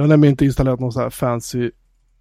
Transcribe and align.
Jag 0.00 0.04
har 0.04 0.08
nämligen 0.08 0.32
inte 0.32 0.44
installerat 0.44 0.80
någon 0.80 0.92
så 0.92 1.00
här 1.00 1.10
fancy 1.10 1.70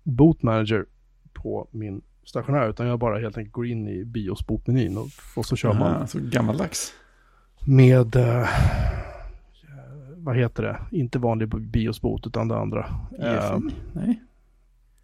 boot 0.03 0.43
manager 0.43 0.85
på 1.33 1.67
min 1.71 2.01
stationär 2.23 2.69
utan 2.69 2.87
jag 2.87 2.99
bara 2.99 3.19
helt 3.19 3.37
enkelt 3.37 3.53
går 3.53 3.67
in 3.67 3.87
i 3.87 4.05
bios 4.05 4.47
bootmenyn 4.47 4.97
och, 4.97 5.07
och 5.35 5.45
så 5.45 5.55
kör 5.55 5.73
man 5.73 5.95
Aha, 5.95 6.07
så 6.07 6.19
gammaldags. 6.21 6.93
med, 7.65 8.15
eh, 8.15 8.47
vad 10.17 10.37
heter 10.37 10.63
det, 10.63 10.97
inte 10.97 11.19
vanlig 11.19 11.49
bios 11.49 12.01
boot 12.01 12.27
utan 12.27 12.47
det 12.47 12.57
andra. 12.57 13.09
Eh, 13.19 13.33
EFI? 13.33 13.75
Nej. 13.93 14.21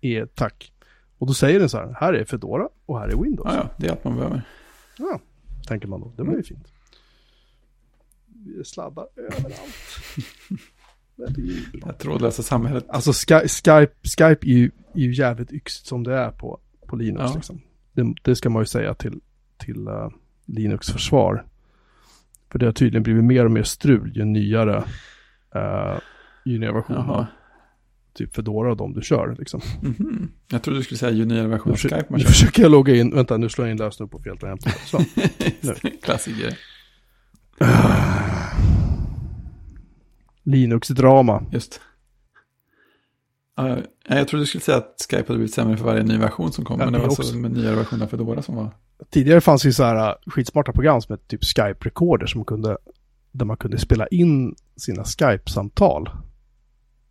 är 0.01 0.25
tack. 0.25 0.73
Och 1.17 1.27
då 1.27 1.33
säger 1.33 1.59
den 1.59 1.69
så 1.69 1.77
här, 1.77 1.97
här 1.99 2.13
är 2.13 2.25
Fedora 2.25 2.69
och 2.85 2.99
här 2.99 3.07
är 3.07 3.23
Windows. 3.23 3.47
Ja, 3.53 3.55
ja, 3.55 3.69
det 3.77 3.87
är 3.87 3.91
allt 3.91 4.03
man 4.03 4.15
behöver. 4.15 4.41
Ja, 4.97 5.19
tänker 5.67 5.87
man 5.87 6.01
då. 6.01 6.13
Det 6.15 6.23
var 6.23 6.33
ju 6.33 6.43
fint. 6.43 6.67
Vi 8.27 8.63
sladdar 8.63 9.07
överallt. 9.15 9.59
Det 11.15 11.23
är 11.23 11.45
ju 11.45 11.79
bra. 11.79 11.91
Det 11.91 11.97
trådlösa 11.97 12.43
samhället. 12.43 12.85
Alltså 12.89 13.13
Sky, 13.13 13.47
Skype, 13.47 13.93
Skype 14.03 14.47
är, 14.47 14.53
ju, 14.53 14.71
är 14.93 14.99
ju 14.99 15.13
jävligt 15.13 15.51
yxigt 15.51 15.87
som 15.87 16.03
det 16.03 16.15
är 16.15 16.31
på, 16.31 16.59
på 16.87 16.95
Linux. 16.95 17.23
Ja. 17.27 17.33
Liksom. 17.35 17.61
Det, 17.93 18.13
det 18.21 18.35
ska 18.35 18.49
man 18.49 18.61
ju 18.61 18.65
säga 18.65 18.93
till, 18.93 19.19
till 19.57 19.87
uh, 19.87 20.09
Linux 20.45 20.89
försvar. 20.89 21.45
För 22.51 22.59
det 22.59 22.65
har 22.65 22.73
tydligen 22.73 23.03
blivit 23.03 23.23
mer 23.23 23.45
och 23.45 23.51
mer 23.51 23.63
strul 23.63 24.11
ju 24.15 24.25
nyare, 24.25 24.77
uh, 25.55 25.99
ju 26.45 26.59
nyare 26.59 26.73
versioner. 26.73 27.27
Typ 28.13 28.35
Fedora 28.35 28.71
och 28.71 28.77
de 28.77 28.93
du 28.93 29.01
kör. 29.01 29.35
Liksom. 29.39 29.61
Mhm. 29.81 30.31
Jag 30.51 30.63
trodde 30.63 30.79
du 30.79 30.83
skulle 30.83 30.97
säga 30.97 31.11
ju 31.11 31.25
nyare 31.25 31.47
version 31.47 31.69
Nu, 31.69 31.73
av 31.73 31.77
Skype 31.77 32.05
man 32.09 32.17
nu 32.17 32.23
kör. 32.23 32.29
försöker 32.29 32.61
jag 32.61 32.71
logga 32.71 32.95
in. 32.95 33.15
Vänta, 33.15 33.37
nu 33.37 33.49
slår 33.49 33.67
jag 33.67 33.73
in 33.73 33.77
lösenord 33.77 34.11
på 34.11 34.19
fel 34.19 34.37
tangentbord. 34.37 34.73
Klassiker. 36.03 36.57
Linux-drama. 40.45 41.43
Just. 41.51 41.81
Ja, 43.55 43.77
jag 44.07 44.27
trodde 44.27 44.43
du 44.43 44.47
skulle 44.47 44.61
säga 44.61 44.77
att 44.77 45.05
Skype 45.09 45.23
hade 45.27 45.37
blivit 45.37 45.53
sämre 45.53 45.77
för 45.77 45.85
varje 45.85 46.03
ny 46.03 46.17
version 46.17 46.51
som 46.51 46.65
kom. 46.65 46.79
Ja, 46.79 46.85
men 46.85 46.93
det 46.93 46.99
det 46.99 47.03
var 47.03 47.11
också. 47.11 47.23
så 47.23 47.37
med 47.37 47.51
nyare 47.51 47.75
versioner 47.75 48.03
av 48.03 48.07
Fedora 48.09 48.41
som 48.41 48.55
var... 48.55 48.69
Tidigare 49.09 49.41
fanns 49.41 49.65
ju 49.65 49.73
så 49.73 49.83
här 49.83 50.09
uh, 50.09 50.15
skitsmarta 50.25 50.71
program 50.71 51.01
som 51.01 51.13
hette 51.13 51.27
typ 51.27 51.43
Skype 51.43 51.77
Recorder 51.85 52.25
som 52.25 52.45
kunde, 52.45 52.77
där 53.31 53.45
man 53.45 53.57
kunde 53.57 53.77
spela 53.77 54.07
in 54.07 54.55
sina 54.75 55.03
Skype-samtal. 55.03 56.09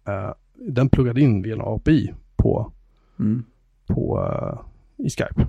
Uh, 0.08 0.32
den 0.54 0.88
pluggade 0.88 1.20
in 1.20 1.42
via 1.42 1.54
en 1.54 1.60
API 1.60 2.14
på, 2.36 2.72
Mm. 3.18 3.44
på, 3.86 4.20
uh, 4.20 4.60
i 5.06 5.10
Skype. 5.10 5.46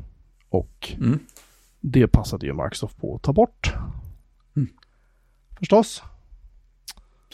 Och 0.49 0.93
Mm. 0.97 1.19
det 1.81 2.07
passade 2.07 2.45
ju 2.45 2.53
Microsoft 2.53 2.97
på 3.01 3.15
att 3.15 3.21
ta 3.23 3.33
bort. 3.33 3.73
Mm. 4.55 4.69
Förstås. 5.59 6.03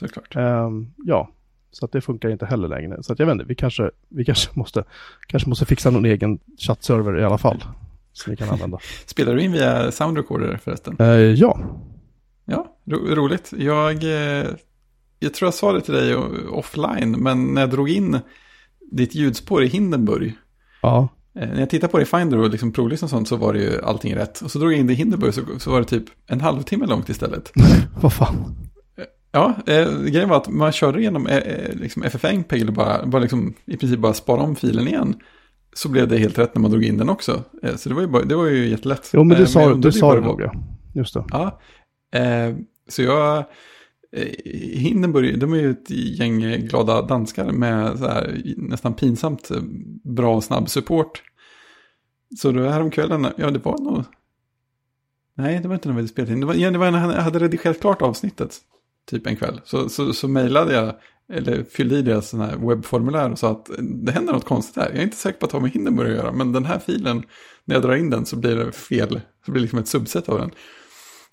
Såklart. 0.07 0.35
Ehm, 0.35 0.87
ja, 1.05 1.29
så 1.71 1.85
att 1.85 1.91
det 1.91 2.01
funkar 2.01 2.29
inte 2.29 2.45
heller 2.45 2.67
längre. 2.67 3.03
Så 3.03 3.13
att 3.13 3.19
jag 3.19 3.25
vet 3.25 3.33
inte, 3.33 3.45
vi 3.45 3.55
kanske, 3.55 3.91
vi 4.09 4.25
kanske, 4.25 4.49
måste, 4.59 4.83
kanske 5.27 5.49
måste 5.49 5.65
fixa 5.65 5.89
någon 5.89 6.05
egen 6.05 6.39
chattserver 6.57 7.19
i 7.19 7.23
alla 7.23 7.37
fall. 7.37 7.63
Som 8.13 8.31
vi 8.31 8.37
kan 8.37 8.49
använda. 8.49 8.77
Spelar 9.05 9.35
du 9.35 9.41
in 9.41 9.51
via 9.51 9.91
Sound 9.91 10.17
Recorder 10.17 10.57
förresten? 10.63 10.95
Eh, 10.99 11.07
ja, 11.07 11.59
Ja, 12.45 12.75
ro 12.85 13.15
roligt. 13.15 13.53
Jag, 13.57 14.03
eh, 14.03 14.45
jag 15.19 15.33
tror 15.33 15.47
jag 15.47 15.53
sa 15.53 15.71
det 15.73 15.81
till 15.81 15.93
dig 15.93 16.15
o- 16.15 16.49
offline, 16.51 17.11
men 17.11 17.53
när 17.53 17.61
jag 17.61 17.69
drog 17.69 17.89
in 17.89 18.19
ditt 18.91 19.15
ljudspår 19.15 19.63
i 19.63 19.67
Hindenburg, 19.67 20.33
ja. 20.81 21.07
eh, 21.35 21.47
när 21.49 21.59
jag 21.59 21.69
tittade 21.69 21.91
på 21.91 21.97
det 21.97 22.03
i 22.03 22.05
Finder 22.05 22.37
och 22.37 22.49
liksom 22.49 22.71
provlyssnade 22.71 23.09
sånt 23.09 23.27
så 23.27 23.35
var 23.35 23.53
det 23.53 23.59
ju 23.59 23.81
allting 23.83 24.15
rätt. 24.15 24.41
Och 24.41 24.51
så 24.51 24.59
drog 24.59 24.71
jag 24.73 24.79
in 24.79 24.87
det 24.87 24.93
i 24.93 24.95
Hindenburg 24.95 25.33
så, 25.33 25.41
så 25.59 25.71
var 25.71 25.79
det 25.79 25.85
typ 25.85 26.03
en 26.27 26.41
halvtimme 26.41 26.85
långt 26.85 27.09
istället. 27.09 27.51
Vad 28.01 28.13
fan. 28.13 28.55
Ja, 29.31 29.55
eh, 29.67 30.01
grejen 30.01 30.29
var 30.29 30.37
att 30.37 30.49
man 30.49 30.71
körde 30.71 30.99
igenom 30.99 31.27
eh, 31.27 31.37
eh, 31.37 31.75
liksom 31.75 32.03
FFmpeg 32.03 32.67
och 32.67 32.73
bara, 32.73 33.05
bara 33.05 33.21
liksom, 33.21 33.53
i 33.65 33.77
princip 33.77 33.99
bara 33.99 34.13
spara 34.13 34.41
om 34.41 34.55
filen 34.55 34.87
igen. 34.87 35.15
Så 35.73 35.89
blev 35.89 36.07
det 36.07 36.17
helt 36.17 36.37
rätt 36.37 36.55
när 36.55 36.61
man 36.61 36.71
drog 36.71 36.83
in 36.83 36.97
den 36.97 37.09
också. 37.09 37.43
Eh, 37.63 37.75
så 37.75 37.89
det 37.89 37.95
var 37.95 38.01
ju, 38.01 38.07
bara, 38.07 38.23
det 38.23 38.35
var 38.35 38.47
ju 38.47 38.67
jättelätt. 38.67 39.09
Jo, 39.13 39.23
men 39.23 39.37
Eh, 39.37 39.39
du 39.39 39.47
sa, 39.47 39.61
jag 39.61 39.71
undrade 39.71 39.95
du 39.95 39.99
sa 39.99 40.15
det 40.15 40.21
nog 40.21 40.41
ja. 40.41 40.53
Just 40.93 41.13
det. 41.13 41.23
Ja, 41.29 41.59
eh, 42.19 42.55
så 42.89 43.01
jag... 43.01 43.45
Eh, 44.13 44.27
Hindenburg, 44.73 45.39
de 45.39 45.53
är 45.53 45.57
ju 45.57 45.71
ett 45.71 45.89
gäng 45.89 46.43
eh, 46.43 46.59
glada 46.59 47.01
danskar 47.01 47.51
med 47.51 47.99
så 47.99 48.07
här, 48.07 48.41
nästan 48.57 48.93
pinsamt 48.93 49.51
eh, 49.51 49.61
bra 50.03 50.35
och 50.35 50.43
snabb 50.43 50.69
support. 50.69 51.23
Så 52.37 52.51
då 52.51 52.69
häromkvällen, 52.69 53.27
ja 53.37 53.51
det 53.51 53.65
var 53.65 53.77
nog... 53.77 54.03
Nej, 55.33 55.59
det 55.59 55.67
var 55.67 55.75
inte 55.75 55.87
när 55.87 55.95
vi 55.95 56.01
hade 56.01 56.07
spelat 56.07 56.29
in. 56.29 56.39
Det 56.39 56.45
var, 56.45 56.53
ja, 56.53 56.71
det 56.71 56.77
var 56.77 56.91
när 56.91 57.15
jag 57.15 57.21
hade 57.21 57.39
redigerat 57.39 57.79
klart 57.79 58.01
avsnittet, 58.01 58.57
typ 59.09 59.27
en 59.27 59.35
kväll. 59.35 59.61
Så, 59.63 59.89
så, 59.89 60.13
så 60.13 60.27
mejlade 60.27 60.73
jag, 60.73 60.95
eller 61.33 61.63
fyllde 61.63 61.95
i 61.95 62.01
deras 62.01 62.29
sån 62.29 62.41
här 62.41 62.57
webbformulär 62.57 63.31
och 63.31 63.39
sa 63.39 63.51
att 63.51 63.69
eh, 63.69 63.75
det 63.77 64.11
händer 64.11 64.33
något 64.33 64.45
konstigt 64.45 64.75
här. 64.75 64.89
Jag 64.89 64.99
är 64.99 65.03
inte 65.03 65.17
säker 65.17 65.39
på 65.39 65.45
att 65.45 65.51
Tommy 65.51 65.61
har 65.61 65.67
med 65.67 65.71
Hindenburg 65.71 66.09
att 66.11 66.17
göra, 66.17 66.31
men 66.31 66.51
den 66.51 66.65
här 66.65 66.79
filen, 66.79 67.23
när 67.65 67.75
jag 67.75 67.83
drar 67.83 67.95
in 67.95 68.09
den 68.09 68.25
så 68.25 68.35
blir 68.35 68.55
det 68.55 68.71
fel. 68.71 69.21
Så 69.45 69.51
blir 69.51 69.59
det 69.59 69.61
liksom 69.61 69.79
ett 69.79 69.87
subset 69.87 70.29
av 70.29 70.39
den. 70.39 70.51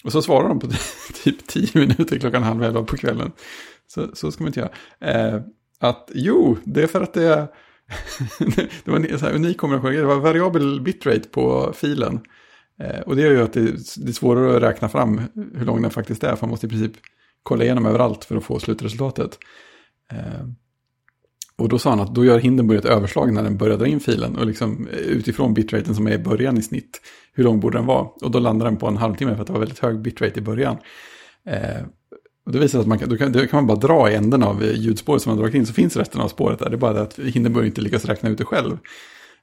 Och 0.05 0.13
så 0.13 0.23
svarar 0.23 0.49
de 0.49 0.61
på 0.61 0.69
typ 1.25 1.47
tio 1.47 1.81
minuter 1.81 2.19
klockan 2.19 2.43
halv 2.43 2.63
elva 2.63 2.83
på 2.83 2.97
kvällen. 2.97 3.33
Så, 3.87 4.09
så 4.13 4.33
ska 4.33 4.45
man 4.45 4.49
inte 4.49 4.61
göra. 4.61 4.71
Eh, 5.01 5.41
att 5.81 6.11
jo, 6.15 6.57
det 6.65 6.83
är 6.83 6.87
för 6.87 7.01
att 7.01 7.15
det 7.15 7.25
är... 7.25 7.47
det 8.85 8.91
var 8.91 8.97
en 8.97 9.19
så 9.19 9.27
här 9.27 9.35
unik 9.35 9.57
kombination. 9.59 9.93
Det 9.93 10.05
var 10.05 10.21
variabel 10.21 10.81
bitrate 10.81 11.29
på 11.29 11.73
filen. 11.77 12.21
Eh, 12.81 13.01
och 13.01 13.17
det 13.17 13.23
gör 13.23 13.31
ju 13.31 13.43
att 13.43 13.53
det, 13.53 13.65
det 13.97 14.09
är 14.09 14.13
svårare 14.13 14.57
att 14.57 14.63
räkna 14.63 14.89
fram 14.89 15.21
hur 15.55 15.65
lång 15.65 15.83
den 15.83 15.91
faktiskt 15.91 16.25
är. 16.25 16.37
För 16.37 16.47
man 16.47 16.51
måste 16.51 16.67
i 16.67 16.71
princip 16.71 16.93
kolla 17.49 17.65
igenom 17.65 17.87
överallt 17.87 18.25
för 18.25 18.37
att 18.37 18.45
få 18.45 18.59
slutresultatet. 18.59 19.39
Eh, 20.13 20.49
och 21.59 21.69
då 21.69 21.79
sa 21.79 21.91
han 21.91 22.01
att 22.01 22.15
då 22.15 22.25
gör 22.25 22.39
Hindenburg 22.39 22.79
ett 22.79 22.85
överslag 22.85 23.33
när 23.33 23.43
den 23.43 23.57
börjar 23.57 23.77
dra 23.79 23.87
in 23.87 24.01
filen. 24.01 24.37
Och 24.37 24.47
liksom 24.47 24.89
eh, 24.93 24.99
utifrån 24.99 25.55
bitraten 25.55 25.95
som 25.95 26.07
är 26.07 26.13
i 26.13 26.19
början 26.19 26.59
i 26.59 26.63
snitt. 26.63 27.01
Hur 27.33 27.45
lång 27.45 27.61
borde 27.61 27.79
den 27.79 27.87
vara? 27.87 28.07
Och 28.23 28.31
då 28.31 28.39
landar 28.39 28.67
den 28.67 28.77
på 28.77 28.87
en 28.87 28.97
halvtimme 28.97 29.35
för 29.35 29.41
att 29.41 29.47
det 29.47 29.53
var 29.53 29.61
väldigt 29.61 29.79
hög 29.79 30.01
bitrate 30.01 30.39
i 30.39 30.43
början. 30.43 30.77
Eh, 31.47 31.83
och 32.47 32.53
det 32.53 32.59
visar 32.59 32.81
att 32.81 32.87
man 32.87 32.99
kan, 32.99 33.09
då 33.09 33.17
kan, 33.17 33.33
då 33.33 33.47
kan 33.47 33.57
man 33.57 33.67
bara 33.67 33.79
dra 33.79 34.11
i 34.11 34.15
änden 34.15 34.43
av 34.43 34.63
eh, 34.63 34.77
ljudspåret 34.77 35.23
som 35.23 35.31
man 35.31 35.39
dragit 35.39 35.55
in 35.55 35.67
så 35.67 35.73
finns 35.73 35.97
resten 35.97 36.21
av 36.21 36.29
spåret 36.29 36.59
där. 36.59 36.71
Det 36.71 36.77
är 36.77 36.79
bara 36.79 36.93
det 36.93 37.03
att 37.03 37.19
Hindenburg 37.19 37.67
inte 37.67 37.81
lyckas 37.81 38.05
räkna 38.05 38.29
ut 38.29 38.39
det 38.39 38.45
själv. 38.45 38.79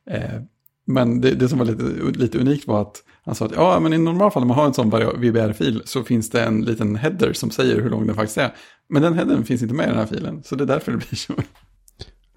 Eh, 0.10 0.42
men 0.86 1.22
det, 1.22 1.32
det 1.32 1.50
som 1.50 1.60
var 1.60 1.66
lite, 1.66 1.84
lite 2.20 2.38
unikt 2.40 2.68
var 2.68 2.82
att 2.82 2.96
han 3.26 3.36
sa 3.36 3.46
att 3.46 3.52
ja, 3.56 3.80
men 3.80 3.94
i 3.94 3.98
normalfall 3.98 4.42
när 4.44 4.48
man 4.48 4.58
har 4.58 4.66
en 4.66 4.74
sån 4.74 4.90
VBR-fil 4.90 5.82
så 5.86 6.04
finns 6.04 6.30
det 6.30 6.42
en 6.44 6.62
liten 6.62 6.96
header 6.96 7.34
som 7.34 7.50
säger 7.52 7.82
hur 7.82 7.90
lång 7.90 8.08
den 8.08 8.16
faktiskt 8.16 8.38
är. 8.38 8.54
Men 8.90 9.02
den 9.02 9.14
headern 9.14 9.44
finns 9.44 9.62
inte 9.62 9.74
med 9.74 9.86
i 9.86 9.90
den 9.90 9.98
här 9.98 10.06
filen, 10.06 10.44
så 10.44 10.56
det 10.56 10.64
är 10.64 10.68
därför 10.68 10.92
det 10.92 10.98
blir 10.98 11.16
så. 11.16 11.34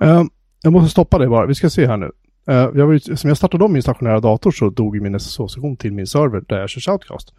Eh, 0.05 0.25
jag 0.63 0.73
måste 0.73 0.91
stoppa 0.91 1.19
det 1.19 1.29
bara. 1.29 1.47
Vi 1.47 1.55
ska 1.55 1.71
se 1.71 1.87
här 1.87 1.97
nu. 1.97 2.11
Eh, 2.49 2.55
jag 2.55 2.87
var 2.87 3.17
som 3.17 3.29
jag 3.29 3.37
startade 3.37 3.65
om 3.65 3.73
min 3.73 3.83
stationära 3.83 4.21
dator 4.21 4.51
så 4.51 4.71
dog 4.71 5.01
min 5.03 5.15
SSH-sektion 5.21 5.77
till 5.77 5.93
min 5.93 6.07
server 6.07 6.43
där 6.49 6.61
jag 6.61 6.69
kör 6.71 6.81
Shoutcast. 6.81 7.35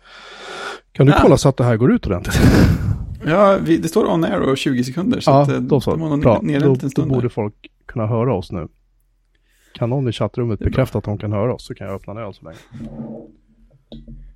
Kan 0.91 1.05
du 1.05 1.13
Ah. 1.13 1.19
kolla 1.21 1.37
så 1.37 1.49
att 1.49 1.57
det 1.57 1.63
här 1.63 1.77
går 1.77 1.91
ut 1.91 2.05
ordentligt? 2.07 2.39
Ja, 3.25 3.57
vi, 3.61 3.77
det 3.77 3.87
står 3.87 4.05
on 4.13 4.23
air 4.23 4.39
och 4.39 4.57
20 4.57 4.83
sekunder. 4.83 5.19
Så 5.19 5.31
ja, 5.31 5.41
att, 5.41 5.49
eh, 5.49 5.57
då 5.57 5.81
så. 5.81 6.17
Bra. 6.17 6.39
nere 6.43 6.55
en 6.65 6.73
Då, 6.73 6.89
då 6.95 7.05
borde 7.05 7.29
folk 7.29 7.53
kunna 7.85 8.07
höra 8.07 8.33
oss 8.33 8.51
nu. 8.51 8.67
Kan 9.79 9.89
någon 9.89 10.07
i 10.07 10.11
chattrummet 10.11 10.59
bekräfta 10.59 10.97
att 10.97 11.03
de 11.03 11.17
kan 11.17 11.31
höra 11.31 11.53
oss 11.53 11.65
så 11.65 11.75
kan 11.75 11.87
jag 11.87 11.95
öppna 11.95 12.13
en 12.13 12.19
öl 12.19 12.33
så 12.33 12.45
länge. 12.45 12.57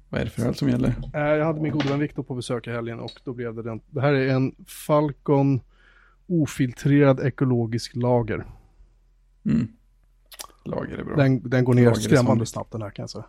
Vad 0.10 0.22
är 0.22 0.25
det 0.25 0.31
för 0.31 0.45
öl 0.45 0.56
som 0.56 0.69
gäller? 0.69 0.95
Eh, 1.13 1.22
Jag 1.22 1.45
hade 1.45 1.62
min 1.62 1.72
gode 1.72 1.90
vän 1.90 2.00
Viktor 2.00 2.24
på 2.24 2.36
besök 2.36 2.68
i 2.68 2.72
helgen 2.72 3.00
och 3.00 3.12
då 3.24 3.34
blev 3.34 3.56
det 3.56 3.63
den. 3.63 3.81
Det 3.90 4.01
här 4.01 4.13
är 4.13 4.28
en 4.28 4.56
Falcon 4.68 5.62
ofiltrerad 6.28 7.19
ekologisk 7.19 7.95
lager. 7.95 8.45
Mm. 9.45 9.68
Lager 10.66 10.98
är 10.98 11.04
bra. 11.04 11.16
Den, 11.16 11.50
den 11.50 11.63
går 11.63 11.74
ner 11.74 11.86
Lager 11.86 12.00
skrämmande 12.00 12.45
snabbt 12.45 12.72
den 12.72 12.81
här 12.81 12.90
kan 12.90 13.04
jag 13.04 13.10
säga. 13.10 13.25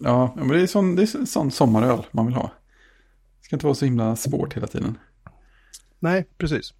Ja, 0.00 0.34
men 0.36 0.48
det 0.48 0.60
är 0.60 0.66
sån, 0.66 0.96
det 0.96 1.02
är 1.02 1.24
sån 1.26 1.50
sommaröl 1.50 2.06
man 2.10 2.26
vill 2.26 2.34
ha. 2.34 2.50
Det 3.40 3.44
ska 3.44 3.56
inte 3.56 3.66
vara 3.66 3.74
så 3.74 3.84
himla 3.84 4.16
svårt 4.16 4.56
hela 4.56 4.66
tiden. 4.66 4.98
Nej, 5.98 6.26
precis. 6.38 6.74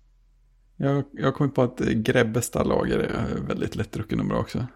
Jag, 0.77 1.05
jag 1.13 1.35
kommit 1.35 1.55
på 1.55 1.63
att 1.63 1.81
eh, 1.81 1.87
Grebbesta 1.87 2.63
lager 2.63 2.99
är 2.99 3.41
väldigt 3.41 3.77
lättdrucken 3.77 4.21
och 4.21 4.27
bra 4.27 4.39
också. 4.39 4.67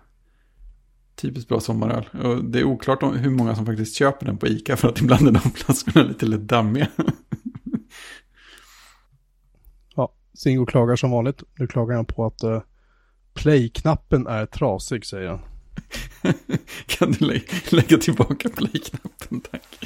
Typiskt 1.14 1.49
bra 1.49 1.61
sommaröl. 1.61 2.08
Och 2.23 2.44
det 2.44 2.58
är 2.58 2.64
oklart 2.64 3.02
om 3.02 3.17
hur 3.17 3.31
många 3.31 3.55
som 3.55 3.67
faktiskt 3.67 3.97
köper 3.97 4.26
den 4.26 4.38
på 4.38 4.47
Ica 4.47 4.76
för 4.76 4.88
att 4.88 5.00
ibland 5.00 5.29
är 5.29 5.32
de 5.32 5.41
flaskorna 5.55 6.06
lite 6.06 6.26
lätt 6.26 6.41
dammiga. 6.41 6.88
Ja, 9.97 10.12
Singo 10.35 10.67
klagar 10.67 10.97
som 10.97 11.11
vanligt. 11.11 11.43
Nu 11.55 11.67
klagar 11.67 11.97
han 11.97 12.05
på 12.05 12.26
att 12.26 12.44
uh, 12.44 12.62
play-knappen 13.35 14.26
är 14.26 14.46
trasig, 14.46 15.06
säger 15.06 15.29
han. 15.29 15.41
kan 16.87 17.12
du 17.12 17.26
lä 17.26 17.41
lägga 17.70 17.99
tillbaka 17.99 18.49
play-knappen, 18.49 19.41
tack. 19.41 19.79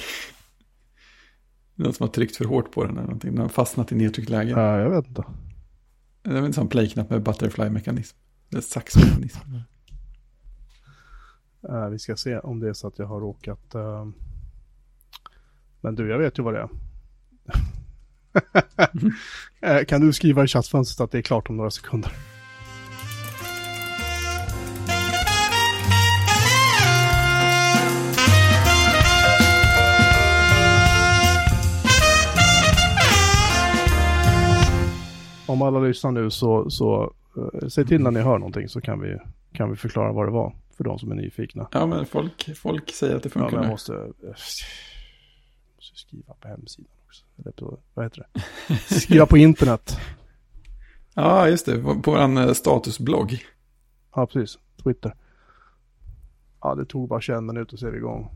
Någon 1.75 1.93
som 1.93 2.07
har 2.07 2.13
tryckt 2.13 2.37
för 2.37 2.45
hårt 2.45 2.73
på 2.73 2.85
den 2.85 2.93
eller 2.93 3.03
någonting. 3.03 3.31
Den 3.31 3.41
har 3.41 3.49
fastnat 3.49 3.93
i 3.93 3.95
nedtryckt 3.95 4.31
läge. 4.31 4.51
Ja, 4.51 4.79
jag 4.79 4.91
vet 4.91 5.07
inte. 5.09 5.25
Det 6.25 6.31
är 6.39 6.43
en 6.43 6.53
sån 6.53 6.69
play-knapp 6.69 7.11
med 7.11 7.23
butterfly-mekanism. 7.23 8.17
Eller 8.53 8.61
saxmekanism. 8.63 9.39
Eh, 11.69 11.89
vi 11.89 11.99
ska 11.99 12.17
se 12.17 12.39
om 12.39 12.61
det 12.61 12.69
är 12.69 12.73
så 12.73 12.87
att 12.89 12.99
jag 12.99 13.07
har 13.07 13.21
råkat... 13.21 13.75
eh, 13.75 14.07
Men 15.81 15.95
du, 15.95 16.09
jag 16.11 16.19
vet 16.19 16.39
ju 16.39 16.43
vad 16.43 16.55
det 16.55 16.61
är. 16.61 16.69
Eh, 19.61 19.85
kan 19.85 20.01
du 20.01 20.13
skriva 20.13 20.45
i 20.45 20.47
chattfönstret 20.47 21.05
att 21.05 21.11
det 21.11 21.19
är 21.19 21.23
klart 21.23 21.51
om 21.51 21.57
några 21.57 21.71
sekunder? 21.71 22.13
Om 35.55 35.63
alla 35.63 35.81
lyssnar 35.81 36.11
nu 36.11 36.31
så, 36.31 36.71
så 36.71 37.15
uh, 37.37 37.69
säg 37.69 37.87
till 37.87 38.03
när 38.03 38.11
ni 38.11 38.21
hör 38.21 38.39
någonting 38.39 38.69
så 38.69 38.81
kan 38.81 39.01
vi, 39.01 39.19
kan 39.53 39.71
vi 39.71 39.77
förklara 39.77 40.13
vad 40.13 40.27
det 40.27 40.33
var 40.33 40.57
för 40.77 40.85
de 40.85 40.99
som 40.99 41.11
är 41.11 41.15
nyfikna. 41.15 41.69
Ja, 41.73 41.87
men 41.87 42.07
folk, 42.07 42.57
folk 42.57 42.91
säger 42.91 43.17
att 43.17 43.23
det 43.23 43.29
funkar 43.29 43.51
Ja, 43.51 43.55
men 43.55 43.63
jag 43.63 43.71
måste, 43.71 43.93
uh, 43.93 44.11
måste 45.77 45.97
skriva 45.97 46.35
på 46.41 46.49
hemsidan 46.49 46.93
också. 47.07 47.25
Eller 47.39 47.53
på, 47.53 47.79
vad 47.95 48.05
heter 48.05 48.27
det? 48.33 48.41
Skriva 49.01 49.27
på 49.27 49.39
internet. 49.39 49.99
Ja, 51.15 51.49
just 51.49 51.67
det. 51.67 51.83
På 51.83 51.95
på 51.95 52.11
vår 52.11 52.39
eh, 52.39 52.53
statusblogg. 52.53 53.39
Ja, 54.15 54.27
precis. 54.27 54.59
Twitter. 54.83 55.15
Ja, 56.61 56.75
det 56.75 56.85
tog 56.85 57.09
bara 57.09 57.21
21 57.21 57.43
minuter 57.43 57.77
så 57.77 57.87
är 57.87 57.91
vi 57.91 57.99
igång. 57.99 58.31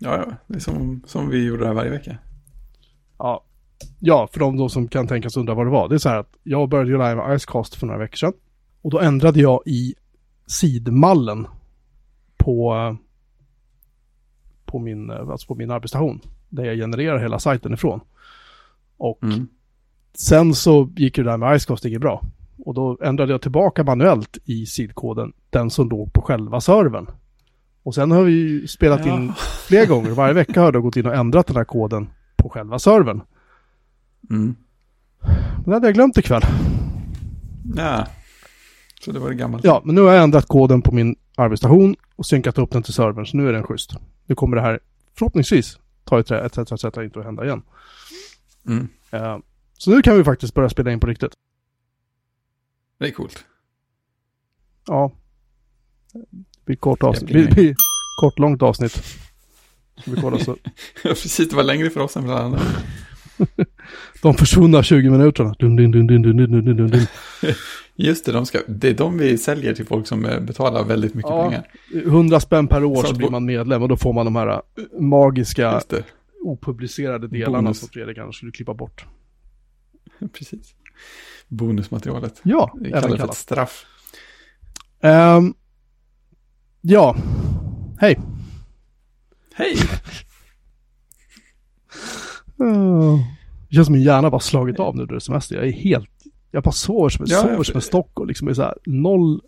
Ja, 0.00 0.16
ja. 0.16 0.36
Det 0.46 0.54
är 0.54 0.60
som, 0.60 1.02
som 1.06 1.30
vi 1.30 1.44
gjorde 1.44 1.62
det 1.62 1.66
här 1.66 1.74
varje 1.74 1.90
vecka. 1.90 2.18
Ja. 3.18 3.44
Ja, 3.98 4.28
för 4.32 4.40
de 4.40 4.56
då 4.56 4.68
som 4.68 4.88
kan 4.88 5.06
tänkas 5.06 5.36
undra 5.36 5.54
vad 5.54 5.66
det 5.66 5.70
var. 5.70 5.88
Det 5.88 5.94
är 5.94 5.98
så 5.98 6.08
här 6.08 6.18
att 6.18 6.32
jag 6.42 6.68
började 6.68 6.90
ju 6.90 6.96
live 6.96 7.14
med 7.14 7.36
Icecast 7.36 7.74
för 7.74 7.86
några 7.86 7.98
veckor 8.00 8.16
sedan. 8.16 8.32
Och 8.82 8.90
då 8.90 9.00
ändrade 9.00 9.40
jag 9.40 9.60
i 9.66 9.94
sidmallen 10.46 11.46
på, 12.36 12.96
på, 14.64 14.78
min, 14.78 15.10
alltså 15.10 15.46
på 15.46 15.54
min 15.54 15.70
arbetsstation. 15.70 16.20
Där 16.48 16.64
jag 16.64 16.76
genererar 16.76 17.18
hela 17.18 17.38
sajten 17.38 17.74
ifrån. 17.74 18.00
Och 18.96 19.22
Mm. 19.22 19.48
sen 20.14 20.54
så 20.54 20.90
gick 20.96 21.16
det 21.16 21.22
där 21.22 21.36
med 21.36 21.56
Icecast 21.56 21.84
gick 21.84 22.00
bra. 22.00 22.22
Och 22.64 22.74
då 22.74 22.98
ändrade 23.02 23.32
jag 23.32 23.42
tillbaka 23.42 23.84
manuellt 23.84 24.38
i 24.44 24.66
sidkoden, 24.66 25.32
den 25.50 25.70
som 25.70 25.88
låg 25.88 26.12
på 26.12 26.22
själva 26.22 26.60
servern. 26.60 27.06
Och 27.82 27.94
sen 27.94 28.10
har 28.10 28.22
vi 28.22 28.32
ju 28.32 28.66
spelat 28.66 29.06
in 29.06 29.26
Ja. 29.26 29.34
flera 29.68 29.84
gånger. 29.86 30.10
Varje 30.10 30.34
vecka 30.34 30.60
har 30.60 30.72
jag 30.72 30.82
gått 30.82 30.96
in 30.96 31.06
och 31.06 31.14
ändrat 31.14 31.46
den 31.46 31.56
här 31.56 31.64
koden 31.64 32.10
på 32.36 32.48
själva 32.48 32.78
servern. 32.78 33.20
Mm. 34.30 34.56
Men 35.56 35.64
det 35.64 35.72
hade 35.72 35.86
jag 35.86 35.94
glömt 35.94 36.18
ikväll. 36.18 36.42
Ja. 37.76 38.06
Så 39.04 39.12
det 39.12 39.18
var 39.18 39.28
det 39.28 39.34
gammalt. 39.34 39.64
Ja, 39.64 39.82
men 39.84 39.94
nu 39.94 40.00
har 40.00 40.12
jag 40.12 40.22
ändrat 40.22 40.46
koden 40.46 40.82
på 40.82 40.94
min 40.94 41.16
arbetsstation 41.36 41.96
och 42.16 42.26
synkat 42.26 42.58
upp 42.58 42.70
den 42.70 42.82
till 42.82 42.94
servern, 42.94 43.26
så 43.26 43.36
nu 43.36 43.48
är 43.48 43.52
den 43.52 43.62
schysst. 43.62 43.94
Nu 44.26 44.34
kommer 44.34 44.56
det 44.56 44.62
här 44.62 44.80
förhoppningsvis 45.14 45.78
ta 46.04 46.20
ett 46.20 46.30
ett 46.30 46.58
ett 46.58 46.84
ett 46.84 46.96
inte 46.96 47.18
att 47.18 47.24
hända 47.24 47.44
igen. 47.44 47.62
Mm. 48.66 48.88
Eh, 49.10 49.38
så 49.78 49.90
nu 49.90 50.02
kan 50.02 50.16
vi 50.16 50.24
faktiskt 50.24 50.54
börja 50.54 50.68
spela 50.68 50.92
in 50.92 51.00
på 51.00 51.06
riktigt. 51.06 51.32
Det 52.98 53.06
är 53.06 53.10
coolt. 53.10 53.44
Ja. 54.86 55.12
Det 56.12 56.64
blir 56.64 56.76
kort 56.76 57.02
avsnitt. 57.02 57.32
Det 57.32 57.54
blir 57.54 57.74
kort, 58.20 58.38
långt 58.38 58.62
avsnitt. 58.62 58.92
Ska 60.00 60.10
vi 60.10 60.20
kolla 60.20 60.38
så. 60.38 60.56
Precis, 61.02 61.48
det 61.48 61.56
var 61.56 61.62
längre 61.62 61.90
för 61.90 62.00
oss 62.00 62.16
än 62.16 62.22
för 62.22 62.32
alla 62.32 62.42
andra. 62.42 62.60
de 64.22 64.34
försvunna 64.34 64.82
20 64.82 65.10
minuterna. 65.10 65.54
Dun, 65.58 65.76
dun, 65.76 65.90
dun, 65.90 66.06
dun, 66.06 66.22
dun, 66.22 66.36
dun, 66.36 66.76
dun, 66.76 66.90
dun. 66.90 67.06
Just 67.94 68.24
det, 68.24 68.32
de 68.32 68.46
ska, 68.46 68.58
det 68.68 68.88
är 68.88 68.94
de 68.94 69.18
vi 69.18 69.38
säljer 69.38 69.74
till 69.74 69.86
folk 69.86 70.06
som 70.06 70.24
eh, 70.24 70.40
betalar 70.40 70.84
väldigt 70.84 71.14
mycket 71.14 71.30
ja, 71.30 71.42
pengar. 71.42 71.66
100 72.06 72.40
spänn 72.40 72.68
per 72.68 72.84
år 72.84 73.02
så, 73.02 73.06
så 73.06 73.14
blir 73.14 73.30
man 73.30 73.44
medlem 73.44 73.82
och 73.82 73.88
då 73.88 73.96
får 73.96 74.12
man 74.12 74.24
de 74.24 74.36
här 74.36 74.48
eh, 74.48 74.60
magiska 75.00 75.80
opublicerade 76.42 77.28
delarna 77.28 77.62
Bonus. 77.62 77.80
som 77.80 77.88
Fredrik 77.88 78.18
annars 78.18 78.36
skulle 78.36 78.52
klippa 78.52 78.74
bort. 78.74 79.06
Precis. 80.32 80.74
Bonusmaterialet. 81.48 82.40
Ja, 82.42 82.76
det 82.80 82.90
kallas 82.90 83.20
för 83.20 83.28
ett 83.28 83.34
straff. 83.34 83.86
Um, 85.00 85.54
ja, 86.80 87.16
hej. 87.98 88.18
Hej! 89.54 89.76
Uh, 92.62 93.18
det 93.68 93.74
känns 93.74 93.86
som 93.86 93.92
min 93.92 94.02
hjärna 94.02 94.30
bara 94.30 94.40
slagit 94.40 94.80
av 94.80 94.96
nu 94.96 95.02
när 95.02 95.08
det 95.08 95.14
är 95.14 95.18
semester. 95.18 95.56
Jag 95.56 95.66
är 95.66 95.72
helt, 95.72 96.10
jag 96.50 96.62
bara 96.62 96.72
sover 96.72 97.08
som, 97.08 97.26
Ja, 97.28 97.40
sover 97.40 97.62
som 97.62 97.76
en 97.76 97.82
stock 97.82 98.20
och 98.20 98.26
liksom 98.26 98.48
är 98.48 98.54
så 98.54 98.62
här 98.62 98.74
noll. 98.86 99.40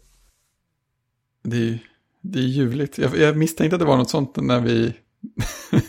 Det 1.43 1.56
är, 1.56 1.78
det 2.20 2.38
är 2.38 2.43
ljuvligt. 2.43 2.99
Jag, 2.99 3.19
jag 3.19 3.37
misstänkte 3.37 3.76
att 3.76 3.81
det 3.81 3.87
var 3.87 3.96
något 3.96 4.11
sånt 4.11 4.37
när 4.37 4.61
vi... 4.61 4.93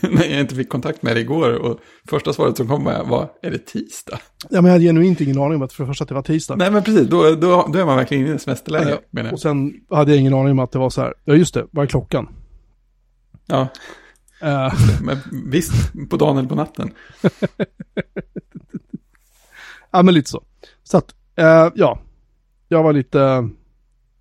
när 0.00 0.24
jag 0.24 0.40
inte 0.40 0.54
fick 0.54 0.68
kontakt 0.68 1.02
med 1.02 1.16
dig 1.16 1.22
igår. 1.22 1.54
Och 1.54 1.80
första 2.08 2.32
svaret 2.32 2.56
som 2.56 2.68
kom 2.68 2.84
var, 2.84 3.04
var 3.04 3.30
är 3.42 3.50
det 3.50 3.66
tisdag? 3.66 4.18
Ja, 4.50 4.60
men 4.60 4.64
jag 4.64 4.72
hade 4.72 4.84
genuint 4.84 5.20
ingen 5.20 5.38
aning 5.38 5.56
om 5.56 5.62
att 5.62 5.72
för 5.72 5.84
det 5.84 5.88
första 5.88 6.02
att 6.02 6.08
det 6.08 6.14
var 6.14 6.22
tisdag. 6.22 6.56
Nej 6.56 6.70
men 6.70 6.82
precis, 6.82 7.08
då, 7.08 7.34
då, 7.34 7.68
då 7.72 7.78
är 7.78 7.84
man 7.84 7.96
verkligen 7.96 8.26
inne 8.26 8.36
i 8.36 8.38
semesterläge. 8.38 8.90
Ja, 8.90 8.98
menar 9.10 9.28
jag. 9.28 9.34
Och 9.34 9.40
sen 9.40 9.74
hade 9.90 10.10
jag 10.10 10.20
ingen 10.20 10.34
aning 10.34 10.50
om 10.50 10.58
att 10.58 10.72
det 10.72 10.78
var 10.78 10.90
så 10.90 11.00
här, 11.00 11.14
ja 11.24 11.34
just 11.34 11.54
det, 11.54 11.66
vad 11.70 11.82
är 11.82 11.86
klockan? 11.86 12.28
Ja, 13.46 13.68
Eh, 14.40 14.74
men 15.02 15.18
visst, 15.50 15.92
på 16.10 16.16
dagen 16.16 16.38
eller 16.38 16.48
på 16.48 16.54
natten. 16.54 16.90
ja, 19.90 20.02
men 20.02 20.14
lite 20.14 20.30
så. 20.30 20.44
Så 20.82 20.98
att, 20.98 21.14
eh, 21.36 21.68
ja, 21.74 22.00
jag 22.68 22.82
var 22.82 22.92
lite, 22.92 23.48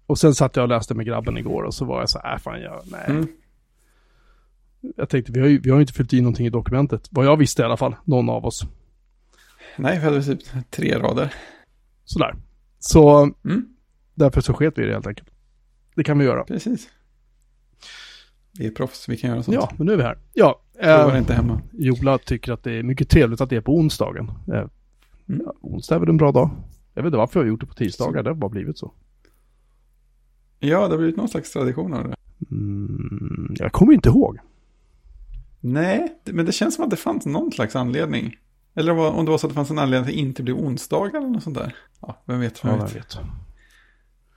och 0.06 0.20
sen 0.20 0.36
satt 0.36 0.56
jag 0.56 0.64
och 0.64 0.70
läste 0.70 0.94
med 0.94 1.06
grabben 1.06 1.38
igår 1.38 1.64
och 1.64 1.74
så 1.74 1.86
var 1.86 2.00
jag 2.00 2.10
så 2.10 2.20
här, 2.24 2.34
äh, 2.34 2.40
fan 2.40 2.62
jag, 2.62 2.82
nej. 2.92 3.06
Mm. 3.08 3.28
Jag 4.98 5.10
tänkte, 5.10 5.32
vi 5.32 5.40
har 5.40 5.48
ju 5.48 5.60
vi 5.60 5.70
har 5.70 5.82
inte 5.82 5.94
fyllt 5.94 6.14
i 6.14 6.22
någonting 6.22 6.46
i 6.46 6.50
dokumentet. 6.50 7.08
Vad 7.12 7.26
jag 7.26 7.38
visste 7.38 7.62
i 7.62 7.66
alla 7.66 7.78
fall, 7.78 7.96
någon 8.04 8.30
av 8.30 8.46
oss. 8.46 8.66
Nej, 9.78 10.00
vi 10.00 10.06
hade 10.06 10.24
typ 10.24 10.40
tre 10.72 11.00
rader. 11.00 11.34
Sådär. 12.06 12.36
Så 12.80 13.24
Mm, 13.46 13.66
därför 14.14 14.42
så 14.42 14.54
sket 14.54 14.78
vi 14.78 14.86
det 14.86 14.94
helt 14.94 15.08
enkelt. 15.08 15.30
Det 15.96 16.04
kan 16.04 16.20
vi 16.20 16.26
göra. 16.26 16.44
precis. 16.44 16.90
Vi 18.60 18.68
är 18.68 18.72
proffs, 18.72 19.10
vi 19.10 19.18
kan 19.18 19.30
göra 19.30 19.44
sånt. 19.44 19.56
Ja, 19.56 19.70
men 19.78 19.88
nu 19.88 19.94
är 19.94 19.98
vi 19.98 20.04
här. 20.04 20.18
Ja, 20.34 20.62
eh, 20.80 21.18
inte 21.18 21.34
hemma. 21.34 21.62
Jola 21.72 22.18
tycker 22.18 22.54
att 22.54 22.64
det 22.64 22.72
är 22.72 22.84
mycket 22.84 23.10
trevligt 23.10 23.42
att 23.42 23.50
det 23.50 23.56
är 23.56 23.62
på 23.62 23.76
onsdagen. 23.78 24.32
Eh, 24.54 24.64
Mm. 25.30 25.42
ja, 25.46 25.54
onsdag 25.62 25.96
är 25.96 26.00
väl 26.00 26.10
en 26.10 26.18
bra 26.18 26.32
dag. 26.32 26.50
Jag 26.94 27.04
vet 27.04 27.08
inte 27.08 27.18
varför 27.18 27.40
jag 27.40 27.44
har 27.46 27.50
gjort 27.50 27.60
det 27.60 27.66
på 27.66 27.74
tisdagar, 27.74 28.24
det 28.24 28.30
har 28.30 28.36
bara 28.36 28.50
blivit 28.50 28.78
så. 28.78 28.92
Ja, 30.60 30.80
det 30.88 30.94
har 30.94 30.98
blivit 30.98 31.18
någon 31.18 31.28
slags 31.28 31.52
tradition 31.54 31.94
av 31.94 32.04
det. 32.04 32.16
Mm, 32.52 33.56
jag 33.60 33.72
kommer 33.72 33.94
inte 33.94 34.10
ihåg. 34.10 34.38
Nej, 35.60 36.20
men 36.26 36.46
det 36.46 36.52
känns 36.52 36.76
som 36.76 36.84
att 36.84 36.90
det 36.90 36.96
fanns 36.96 37.26
någon 37.26 37.52
slags 37.52 37.76
anledning. 37.76 38.36
Eller 38.76 38.92
om 39.00 39.26
det 39.26 39.32
var- 39.32 39.38
så 39.38 39.48
att 39.48 39.52
det 39.52 39.56
fanns 39.56 39.72
en 39.72 39.80
anledning 39.80 40.02
att 40.10 40.16
det 40.16 40.20
inte 40.20 40.44
blev 40.44 40.56
onsdagar 40.56 41.18
eller 41.20 41.30
något 41.30 41.44
sånt 41.44 41.58
där. 41.58 41.76
Ja, 42.02 42.22
vem 42.26 42.40
vet. 42.40 42.66
Vem 42.66 42.72
Ja, 42.78 42.84
vet. 42.86 42.96
vet. 42.96 43.18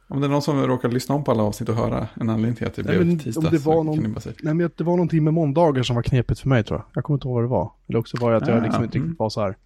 Om 0.09 0.21
det 0.21 0.27
är 0.27 0.29
någon 0.29 0.43
som 0.43 0.67
råkar 0.67 0.89
lyssna 0.89 1.15
om 1.15 1.25
på 1.25 1.31
alla 1.31 1.43
avsnitt 1.43 1.69
och 1.69 1.75
höra 1.75 2.09
en 2.15 2.31
anledning 2.31 2.55
till 2.57 2.67
att 2.67 2.75
det 2.75 2.83
Nej, 2.83 2.97
blev 2.97 3.07
men 3.07 3.19
tisdag 3.19 3.41
om 3.41 3.47
det 3.51 3.59
var 3.65 3.75
kan 3.77 3.87
någon- 3.87 3.99
ni 3.99 4.09
bara 4.09 4.21
säga. 4.21 4.35
Nej, 4.43 4.55
men 4.55 4.71
det 4.77 4.85
var 4.85 4.93
någonting 4.93 5.25
med 5.25 5.35
måndagar 5.35 5.83
som 5.83 5.97
var 5.97 6.03
knepigt 6.03 6.41
för 6.41 6.49
mig 6.49 6.65
tror 6.65 6.79
jag. 6.81 6.87
Jag 6.95 7.05
kommer 7.05 7.17
inte 7.17 7.29
ihåg 7.29 7.35
vad 7.35 7.45
det 7.45 7.49
var. 7.49 7.73
Eller 7.89 7.99
också 7.99 8.17
var 8.21 8.31
det 8.31 8.37
att 8.37 8.49
jag 8.49 8.59
Ah, 8.59 8.65
liksom 8.65 8.85
inte 8.85 8.99
mm. 8.99 9.09
riktigt 9.09 9.19
var 9.19 9.31
så 9.31 9.41
här. 9.41 9.57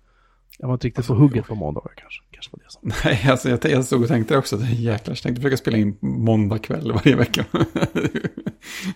Jag 0.59 0.67
var 0.67 0.75
inte 0.75 0.87
riktigt 0.87 1.07
på 1.07 1.13
Alltså, 1.13 1.23
hugget 1.25 1.47
på 1.47 1.55
måndagar 1.55 1.93
kanske. 1.97 2.23
Kanske 2.31 2.51
var 2.53 2.59
det 2.65 2.71
som. 2.71 3.09
Nej, 3.11 3.31
alltså 3.31 3.49
jag, 3.49 3.65
jag 3.65 3.85
stod 3.85 4.03
och 4.03 4.09
tänkte 4.09 4.37
också 4.37 4.59
jäklar, 4.61 5.13
jag 5.15 5.23
tänkte 5.23 5.41
försöka 5.43 5.57
spela 5.57 5.77
in 5.79 5.97
måndag 6.01 6.59
kväll 6.59 6.93
varje 6.93 7.17
vecka. 7.17 7.45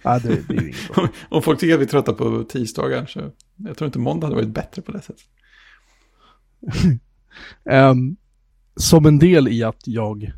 Nej, 0.05 0.21
det, 0.23 0.49
det 0.49 0.55
är 0.57 0.61
ju 0.61 0.67
inget 0.69 0.95
bra. 0.95 1.09
Om 1.29 1.43
folk 1.43 1.61
tycker 1.61 1.75
att 1.75 1.81
vi 1.81 1.85
är 1.85 1.89
trötta 1.89 2.13
på 2.13 2.45
tisdagar 2.45 3.07
så 3.07 3.21
jag 3.57 3.77
tror 3.77 3.87
inte 3.87 3.99
måndag 3.99 4.27
hade 4.27 4.37
varit 4.37 4.49
bättre 4.55 4.83
på 4.83 4.93
det 4.93 5.01
sättet. 5.01 5.23
Ehm, 7.71 8.17
som 8.77 9.07
en 9.07 9.19
del 9.19 9.49
i 9.49 9.63
att 9.63 9.83
jag... 9.87 10.33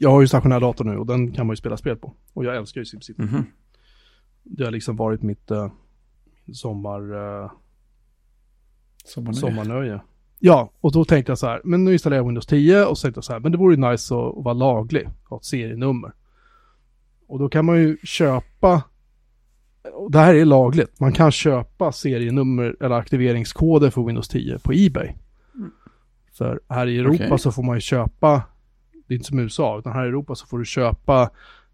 Jag 0.00 0.10
har 0.10 0.20
ju 0.20 0.28
stationär 0.28 0.60
dator 0.60 0.84
nu 0.84 0.96
och 0.96 1.06
den 1.06 1.32
kan 1.32 1.46
man 1.46 1.52
ju 1.52 1.56
spela 1.56 1.76
spel 1.76 1.96
på. 1.96 2.12
Och 2.32 2.44
jag 2.44 2.56
älskar 2.56 2.80
ju 2.80 2.84
SimCity. 2.84 3.22
Mhm. 3.22 3.44
Det 4.42 4.64
har 4.64 4.70
liksom 4.70 4.96
varit 4.96 5.22
mitt 5.22 5.50
uh, 5.50 5.68
sommar, 6.52 7.12
uh, 7.14 7.50
Sommarnöje. 9.04 9.40
sommarnöje. 9.40 10.00
Ja, 10.38 10.70
och 10.80 10.92
då 10.92 11.04
tänkte 11.04 11.30
jag 11.30 11.38
så 11.38 11.46
här, 11.46 11.60
men 11.64 11.84
nu 11.84 11.92
installerar 11.92 12.18
jag 12.18 12.26
Windows 12.26 12.46
10 12.46 12.84
och 12.84 12.98
så 12.98 13.02
tänkte 13.02 13.18
jag 13.18 13.24
så 13.24 13.32
här, 13.32 13.40
men 13.40 13.52
det 13.52 13.58
vore 13.58 13.74
ju 13.74 13.80
nice 13.90 14.14
att, 14.14 14.38
att 14.38 14.44
vara 14.44 14.54
laglig, 14.54 15.08
ha 15.24 15.36
ett 15.36 15.44
serienummer. 15.44 16.12
Och 17.26 17.38
då 17.38 17.48
kan 17.48 17.64
man 17.64 17.76
ju 17.76 17.96
köpa, 18.02 18.82
och 19.92 20.10
det 20.10 20.18
här 20.18 20.34
är 20.34 20.44
lagligt, 20.44 21.00
man 21.00 21.12
kan 21.12 21.32
köpa 21.32 21.92
serienummer 21.92 22.76
eller 22.80 22.96
aktiveringskoder 22.96 23.90
för 23.90 24.02
Windows 24.02 24.28
10 24.28 24.58
på 24.58 24.72
Ebay. 24.72 25.14
Mm. 25.54 25.70
För 26.32 26.60
här 26.68 26.86
i 26.86 26.98
Europa 26.98 27.24
Okej. 27.24 27.38
så 27.38 27.52
får 27.52 27.62
man 27.62 27.76
ju 27.76 27.80
köpa, 27.80 28.42
det 29.08 29.14
är 29.14 29.16
inte 29.16 29.28
som 29.28 29.38
USA, 29.38 29.78
utan 29.78 29.92
här 29.92 30.04
i 30.04 30.08
Europa 30.08 30.34
så 30.34 30.46
får 30.46 30.58
du 30.58 30.64
köpa 30.64 31.30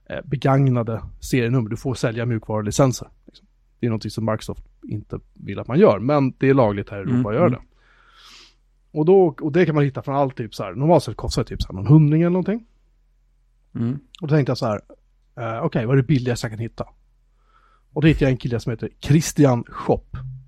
eh, 0.08 0.20
begagnade 0.24 1.02
serienummer, 1.20 1.70
du 1.70 1.76
får 1.76 1.94
sälja 1.94 2.26
mjukvarulicenser. 2.26 3.08
Liksom. 3.26 3.46
Det 3.80 3.86
är 3.86 3.90
någonting 3.90 4.10
som 4.10 4.24
Microsoft 4.24 4.64
inte 4.82 5.18
vill 5.34 5.58
att 5.58 5.68
man 5.68 5.78
gör, 5.78 5.98
men 5.98 6.34
det 6.38 6.48
är 6.48 6.54
lagligt 6.54 6.90
här 6.90 6.98
i 6.98 7.00
Europa 7.00 7.14
Mm, 7.14 7.26
att 7.26 7.34
göra 7.34 7.46
mm. 7.46 7.52
det. 7.52 7.66
Och, 8.98 9.04
då, 9.04 9.34
och 9.40 9.52
det 9.52 9.66
kan 9.66 9.74
man 9.74 9.84
hitta 9.84 10.02
från 10.02 10.14
allt 10.14 10.36
typ 10.36 10.54
så 10.54 10.62
här, 10.62 10.74
normalt 10.74 11.04
sett 11.04 11.16
kostar 11.16 11.42
det 11.42 11.48
typ 11.48 11.62
så 11.62 11.68
här 11.68 11.74
någon 11.74 11.86
hundring 11.86 12.22
eller 12.22 12.30
någonting. 12.30 12.66
Mm. 13.74 13.98
Och 14.20 14.28
då 14.28 14.34
tänkte 14.34 14.50
jag 14.50 14.58
så 14.58 14.66
här, 14.66 14.80
eh, 15.36 15.64
okej 15.64 15.86
vad 15.86 15.92
är 15.92 16.02
det 16.02 16.08
billigaste 16.08 16.44
jag 16.44 16.52
kan 16.52 16.58
hitta? 16.58 16.88
Och 17.92 18.02
då 18.02 18.08
hittade 18.08 18.24
jag 18.24 18.30
en 18.30 18.36
kille 18.36 18.60
som 18.60 18.70
heter 18.70 18.90
Christian 19.00 19.64
Shop. 19.68 20.04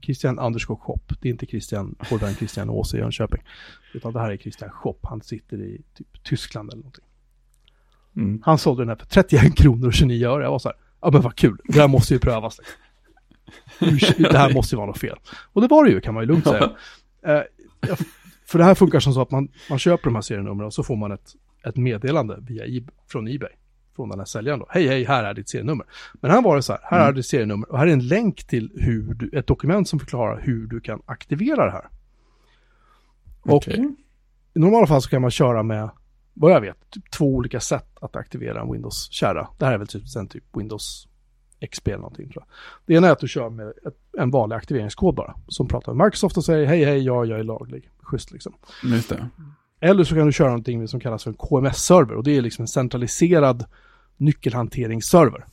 Christian 0.07 0.39
underscore 0.39 0.79
Shop. 0.81 1.01
Det 1.21 1.29
är 1.29 1.31
inte 1.31 1.47
Christian, 1.47 1.95
hårdare 2.11 2.31
än 2.31 2.37
Christian 2.37 2.71
Åse 2.71 2.97
i 2.97 3.01
Jönköping. 3.01 3.43
Utan 3.95 4.13
det 4.13 4.21
här 4.21 4.31
är 4.31 4.37
Christian 4.37 4.71
Shop. 4.71 4.99
Han 5.03 5.21
sitter 5.23 5.63
i 5.63 5.83
typ 5.95 6.23
Tyskland 6.23 6.71
eller 6.71 6.83
någonting. 6.83 7.05
Mm. 8.17 8.43
Han 8.45 8.59
sålde 8.59 8.83
den 8.83 8.89
här 8.89 8.97
för 8.97 9.07
31 9.07 9.57
kronor 9.57 9.87
och 9.87 9.95
29 9.95 10.27
öre. 10.29 10.43
Jag 10.43 10.51
var 10.51 10.59
så 10.59 10.69
här, 10.69 10.77
ja 11.01 11.11
men 11.11 11.23
vad 11.23 11.35
kul, 11.35 11.59
det 11.65 11.81
här 11.81 11.89
måste 11.89 12.15
ju 12.15 12.21
prövas. 12.21 12.61
Det 14.19 14.39
här 14.39 14.55
måste 14.55 14.75
ju 14.75 14.77
vara 14.77 14.87
något 14.87 14.99
fel. 14.99 15.17
Och 15.53 15.61
det 15.61 15.69
var 15.69 15.85
det 15.85 15.91
ju, 15.91 16.01
kan 16.01 16.15
man 16.15 16.23
ju 16.23 16.27
lugnt 16.27 16.45
säga. 16.45 16.71
Eh, 17.27 17.43
För 18.47 18.59
det 18.59 18.65
här 18.65 18.75
funkar 18.75 19.01
som 19.01 19.13
så 19.15 19.23
att 19.23 19.31
man, 19.31 19.49
man 19.71 19.79
köper 19.79 20.05
de 20.05 20.15
här 20.15 20.23
serienumren 20.23 20.67
och 20.67 20.75
så 20.75 20.83
får 20.83 20.97
man 20.97 21.13
ett, 21.13 21.35
ett 21.65 21.77
meddelande 21.77 22.39
via 22.41 22.83
från 23.09 23.29
Ebay. 23.29 23.51
Från 23.97 24.09
den 24.09 24.19
här 24.19 24.27
säljaren 24.27 24.61
då. 24.61 24.67
Hej, 24.71 24.87
hej, 24.89 25.05
här 25.05 25.25
är 25.25 25.35
ditt 25.35 25.49
serienummer. 25.49 25.87
Men 26.15 26.31
här 26.31 26.43
var 26.43 26.57
det 26.57 26.63
så 26.63 26.73
här, 26.73 26.81
här 26.85 26.99
Mm. 26.99 27.09
är 27.09 27.13
ditt 27.13 27.27
serienummer 27.27 27.73
och 27.73 27.79
här 27.79 27.87
är 27.87 27.93
en 27.93 28.09
länk 28.09 28.45
till 28.45 28.71
hur 28.75 29.15
du, 29.15 29.39
ett 29.39 29.47
dokument 29.47 29.89
som 29.89 29.99
förklarar 29.99 30.41
hur 30.41 30.67
du 30.67 30.81
kan 30.81 31.03
aktivera 31.07 31.65
det 31.65 31.71
här. 31.71 31.89
Och 33.43 33.55
Okej. 33.55 33.95
i 34.55 34.59
normala 34.59 34.87
fall 34.87 35.03
så 35.03 35.09
kan 35.11 35.23
man 35.23 35.31
köra 35.31 35.63
med, 35.63 35.91
vad 36.35 36.53
jag 36.53 36.61
vet, 36.61 36.91
typ 36.91 37.11
två 37.11 37.27
olika 37.35 37.61
sätt 37.61 37.89
att 38.01 38.17
aktivera 38.17 38.61
en 38.61 38.73
Windows-kärra. 38.73 39.49
Det 39.59 39.65
här 39.65 39.73
är 39.73 39.79
väl 39.79 39.87
typ, 39.87 40.09
sen 40.09 40.29
typ 40.29 40.45
Windows 40.53 41.09
XP 41.71 41.89
eller 41.89 41.99
någonting 41.99 42.29
tror 42.31 42.45
jag. 42.47 42.55
Det 42.87 42.95
ena 42.95 43.07
är 43.09 43.13
att 43.13 43.19
du 43.19 43.29
kör 43.29 43.51
med 43.51 43.69
ett, 43.69 43.97
en 44.19 44.31
vanlig 44.31 44.57
aktiveringskod 44.57 45.15
bara. 45.15 45.35
Som 45.49 45.69
pratar 45.69 45.95
med 45.95 46.07
Microsoft 46.07 46.37
och 46.37 46.45
säger 46.45 46.67
hej 46.67 46.85
hej, 46.85 46.99
ja 47.03 47.25
jag 47.25 47.39
är 47.39 47.45
laglig. 47.45 47.91
Schysst 48.03 48.31
liksom. 48.33 48.55
Just 48.85 49.09
det. 49.09 49.29
Eller 49.81 50.05
så 50.05 50.15
kan 50.15 50.27
du 50.27 50.33
köra 50.33 50.49
någonting 50.49 50.89
som 50.89 51.01
kallas 51.01 51.25
för 51.25 51.31
en 51.31 51.37
KMS-server 51.37 52.15
och 52.15 52.25
det 52.25 52.37
är 52.37 52.43
liksom 52.43 52.63
en 52.63 52.69
centraliserad 52.69 53.65
nyckelhanteringsserver. 54.17 55.45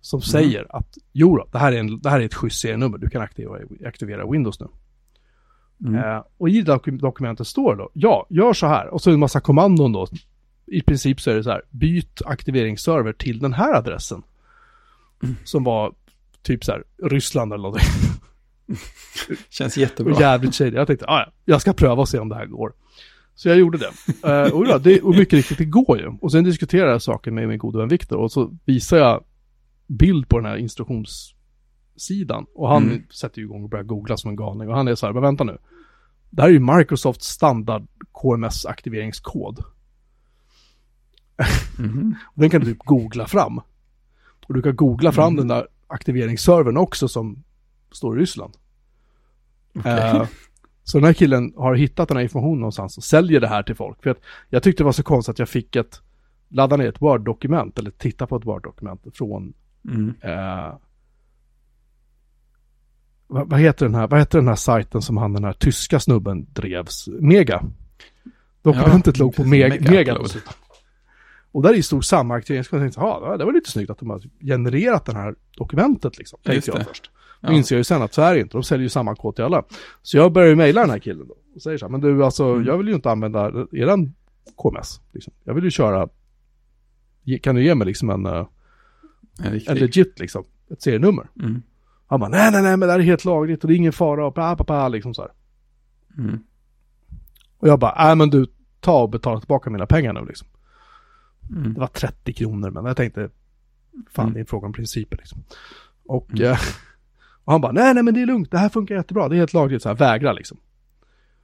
Som 0.00 0.22
säger 0.22 0.76
att 0.76 0.98
jo 1.12 1.36
då, 1.36 1.46
det 1.52 1.58
här 1.58 1.72
är, 1.72 1.76
en, 1.80 2.00
det 2.00 2.10
här 2.10 2.20
är 2.20 2.24
ett 2.24 2.34
schysst 2.34 2.60
serienummer, 2.60 2.98
du 2.98 3.10
kan 3.10 3.22
aktivera, 3.22 3.58
aktivera 3.86 4.30
Windows 4.30 4.60
nu. 4.60 4.66
Mm. 5.86 5.94
Eh, 5.94 6.22
och 6.38 6.48
i 6.48 6.62
dokum- 6.62 6.98
dokumentet 7.00 7.46
står 7.46 7.76
det 7.76 7.82
då, 7.82 7.90
ja, 7.92 8.26
gör 8.30 8.52
så 8.52 8.66
här. 8.66 8.86
Och 8.94 9.02
så 9.02 9.10
en 9.10 9.20
massa 9.20 9.40
kommandon 9.40 9.92
då. 9.92 10.06
I 10.66 10.82
princip 10.82 11.20
så 11.20 11.30
är 11.30 11.34
det 11.34 11.44
så 11.44 11.50
här, 11.50 11.62
byt 11.70 12.22
aktiveringsserver 12.24 13.12
till 13.12 13.38
den 13.38 13.52
här 13.52 13.74
adressen. 13.74 14.22
Som 15.44 15.64
var 15.64 15.94
typ 16.42 16.64
så 16.64 16.72
här, 16.72 16.84
Ryssland 17.02 17.52
eller 17.52 17.62
någonting. 17.62 17.88
Känns 19.50 19.76
Och 19.76 19.80
jättebra. 19.80 20.20
jävligt 20.20 20.54
shady. 20.54 20.70
Jag 20.76 20.86
tänkte, 20.86 21.06
ah, 21.06 21.18
ja, 21.20 21.32
jag 21.44 21.60
ska 21.60 21.72
pröva 21.72 22.02
och 22.02 22.08
se 22.08 22.18
om 22.18 22.28
det 22.28 22.34
här 22.34 22.46
går. 22.46 22.72
Så 23.40 23.48
jag 23.48 23.58
gjorde 23.58 23.78
det. 23.78 23.90
Eh, 24.28 24.52
och, 24.52 24.66
ja, 24.66 24.78
det 24.78 25.00
och 25.00 25.14
mycket 25.16 25.32
riktigt, 25.34 25.58
det 25.58 25.64
går 25.64 25.98
ju. 25.98 26.06
Och 26.20 26.32
sen 26.32 26.44
diskuterade 26.44 26.90
jag 26.92 27.02
saken 27.02 27.34
med 27.34 27.48
min 27.48 27.58
gode 27.58 27.78
vän 27.78 27.88
Viktor 27.88 28.16
och 28.18 28.32
så 28.32 28.56
visar 28.64 28.96
jag 28.96 29.24
bild 29.86 30.28
på 30.28 30.36
den 30.38 30.46
här 30.46 30.56
instruktionssidan. 30.56 32.46
Och 32.54 32.68
han 32.68 32.82
Mm. 32.82 33.02
sätter 33.10 33.38
ju 33.38 33.44
igång 33.44 33.62
och 33.62 33.68
börjar 33.68 33.84
googla 33.84 34.16
som 34.16 34.30
en 34.30 34.36
galning. 34.36 34.68
Och 34.68 34.74
han 34.76 34.88
är 34.88 34.94
så 34.94 35.06
här, 35.06 35.12
men 35.12 35.22
vänta 35.22 35.44
nu. 35.44 35.58
Det 36.30 36.42
här 36.42 36.48
är 36.48 36.52
ju 36.52 36.60
Microsofts 36.78 37.26
standard 37.28 37.86
KMS-aktiveringskod. 38.12 39.64
Mhm. 41.78 42.14
Den 42.34 42.50
kan 42.50 42.60
du 42.60 42.66
typ 42.66 42.78
googla 42.84 43.26
fram. 43.26 43.58
Och 44.46 44.54
du 44.54 44.62
kan 44.62 44.76
googla 44.76 45.12
fram 45.12 45.26
Mm. 45.32 45.36
den 45.36 45.48
där 45.48 45.66
aktiveringsservern 45.86 46.76
också 46.76 47.08
som 47.08 47.42
står 47.92 48.18
i 48.18 48.20
Ryssland. 48.20 48.54
Okej. 49.74 49.92
Eh, 49.92 50.26
så 50.90 50.98
den 50.98 51.04
här 51.04 51.12
killen 51.12 51.52
har 51.56 51.74
hittat 51.74 52.08
den 52.08 52.16
här 52.16 52.22
informationen 52.24 52.60
någonstans 52.60 52.96
och 52.96 53.04
säljer 53.04 53.40
det 53.40 53.48
här 53.48 53.62
till 53.62 53.74
folk. 53.74 54.02
För 54.02 54.10
att 54.10 54.18
jag 54.48 54.62
tyckte 54.62 54.82
det 54.82 54.84
var 54.84 54.92
så 54.92 55.02
konstigt 55.02 55.32
att 55.32 55.38
jag 55.38 55.48
fick 55.48 55.76
ett, 55.76 56.00
ladda 56.48 56.76
ner 56.76 56.88
ett 56.88 57.02
Word-dokument 57.02 57.78
eller 57.78 57.90
titta 57.90 58.26
på 58.26 58.36
ett 58.36 58.44
Word-dokument 58.46 59.00
från, 59.14 59.52
Mm. 59.88 60.14
eh, 60.20 60.74
vad, 63.26 63.50
vad 63.50 63.60
heter 63.60 63.86
den 63.86 63.94
här, 63.94 64.08
vad 64.08 64.18
heter 64.18 64.38
den 64.38 64.48
här 64.48 64.54
sajten 64.56 65.02
som 65.02 65.16
han 65.16 65.32
den 65.32 65.44
här 65.44 65.52
tyska 65.52 66.00
snubben 66.00 66.46
drevs? 66.52 67.08
Mega. 67.08 67.64
Dokumentet 68.62 69.18
Ja, 69.18 69.24
låg 69.24 69.36
på 69.36 69.44
Mega. 69.44 69.90
Mega 69.90 70.18
och 71.52 71.62
där 71.62 71.74
i 71.74 71.82
stod 71.82 72.04
samma 72.04 72.40
tänkte, 72.40 73.00
"Ja, 73.00 73.36
det 73.38 73.44
var 73.44 73.52
lite 73.52 73.70
snyggt 73.70 73.90
att 73.90 73.98
de 73.98 74.10
har 74.10 74.22
genererat 74.40 75.04
det 75.06 75.14
här 75.14 75.34
dokumentet 75.56 76.18
liksom. 76.18 76.38
Tänkte 76.42 76.70
jag 76.70 76.86
först. 76.86 77.10
Ja. 77.40 77.52
Inser 77.52 77.74
jag 77.76 77.80
ju 77.80 77.84
sen 77.84 78.02
att 78.02 78.14
så 78.14 78.22
är 78.22 78.34
det 78.34 78.40
inte, 78.40 78.56
de 78.56 78.62
säljer 78.62 78.82
ju 78.82 78.88
samma 78.88 79.14
kod 79.16 79.34
till 79.36 79.44
alla. 79.44 79.64
Så 80.02 80.16
jag 80.16 80.32
börjar 80.32 80.48
ju 80.48 80.56
mejla 80.56 80.80
den 80.80 80.90
här 80.90 80.98
killen 80.98 81.28
då. 81.28 81.36
Och 81.54 81.62
säger 81.62 81.78
så 81.78 81.84
här, 81.86 81.90
men 81.90 82.00
du 82.00 82.24
alltså, 82.24 82.44
Mm. 82.44 82.64
jag 82.66 82.78
vill 82.78 82.88
ju 82.88 82.94
inte 82.94 83.10
använda 83.10 83.66
eran 83.72 84.14
KMS. 84.56 85.00
Liksom. 85.12 85.32
Jag 85.44 85.54
vill 85.54 85.64
ju 85.64 85.70
köra, 85.70 86.08
kan 87.42 87.54
du 87.54 87.64
ge 87.64 87.74
mig 87.74 87.86
liksom 87.86 88.10
en, 88.10 88.26
eh, 88.26 88.46
En 89.42 89.60
en 89.66 89.76
legit 89.78 90.18
liksom, 90.20 90.44
ett 90.70 90.82
serienummer? 90.82 91.26
Mm. 91.42 91.62
Han 92.06 92.20
bara, 92.20 92.30
nej 92.30 92.52
nej 92.52 92.62
nej 92.62 92.76
men 92.76 92.86
det 92.88 92.92
här 92.92 92.98
är 93.00 93.04
helt 93.04 93.24
lagligt 93.24 93.64
och 93.64 93.68
det 93.68 93.74
är 93.74 93.76
ingen 93.76 93.92
fara 93.92 94.26
och 94.26 94.32
bla 94.32 94.56
bla 94.56 94.64
bla 94.64 94.88
liksom 94.88 95.14
så 95.14 95.22
här. 95.22 95.30
Mm. 96.18 96.38
Och 97.58 97.68
jag 97.68 97.78
bara, 97.78 98.04
nej 98.06 98.16
men 98.16 98.30
du, 98.30 98.46
ta 98.80 99.02
och 99.02 99.10
betala 99.10 99.40
tillbaka 99.40 99.70
mina 99.70 99.86
pengar 99.86 100.12
nu 100.12 100.24
liksom. 100.26 100.48
Mm. 101.50 101.74
Det 101.74 101.80
var 101.80 101.86
30 101.86 102.32
kronor 102.32 102.70
men 102.70 102.84
jag 102.84 102.96
tänkte, 102.96 103.28
fan 104.10 104.22
Mm. 104.24 104.32
det 104.34 104.38
är 104.38 104.40
en 104.40 104.46
fråga 104.46 104.66
om 104.66 104.72
principer 104.72 105.16
liksom. 105.16 105.38
Och, 106.06 106.30
Mm. 106.30 106.56
Och 107.50 107.52
han 107.52 107.60
bara, 107.60 107.72
nej 107.72 107.94
nej 107.94 108.02
men 108.02 108.14
det 108.14 108.22
är 108.22 108.26
lugnt, 108.26 108.50
det 108.50 108.58
här 108.58 108.68
funkar 108.68 108.94
jättebra, 108.94 109.28
det 109.28 109.36
är 109.36 109.38
helt 109.38 109.52
lagligt 109.52 109.82
så 109.82 109.88
här, 109.88 109.96
vägra 109.96 110.32
liksom. 110.32 110.58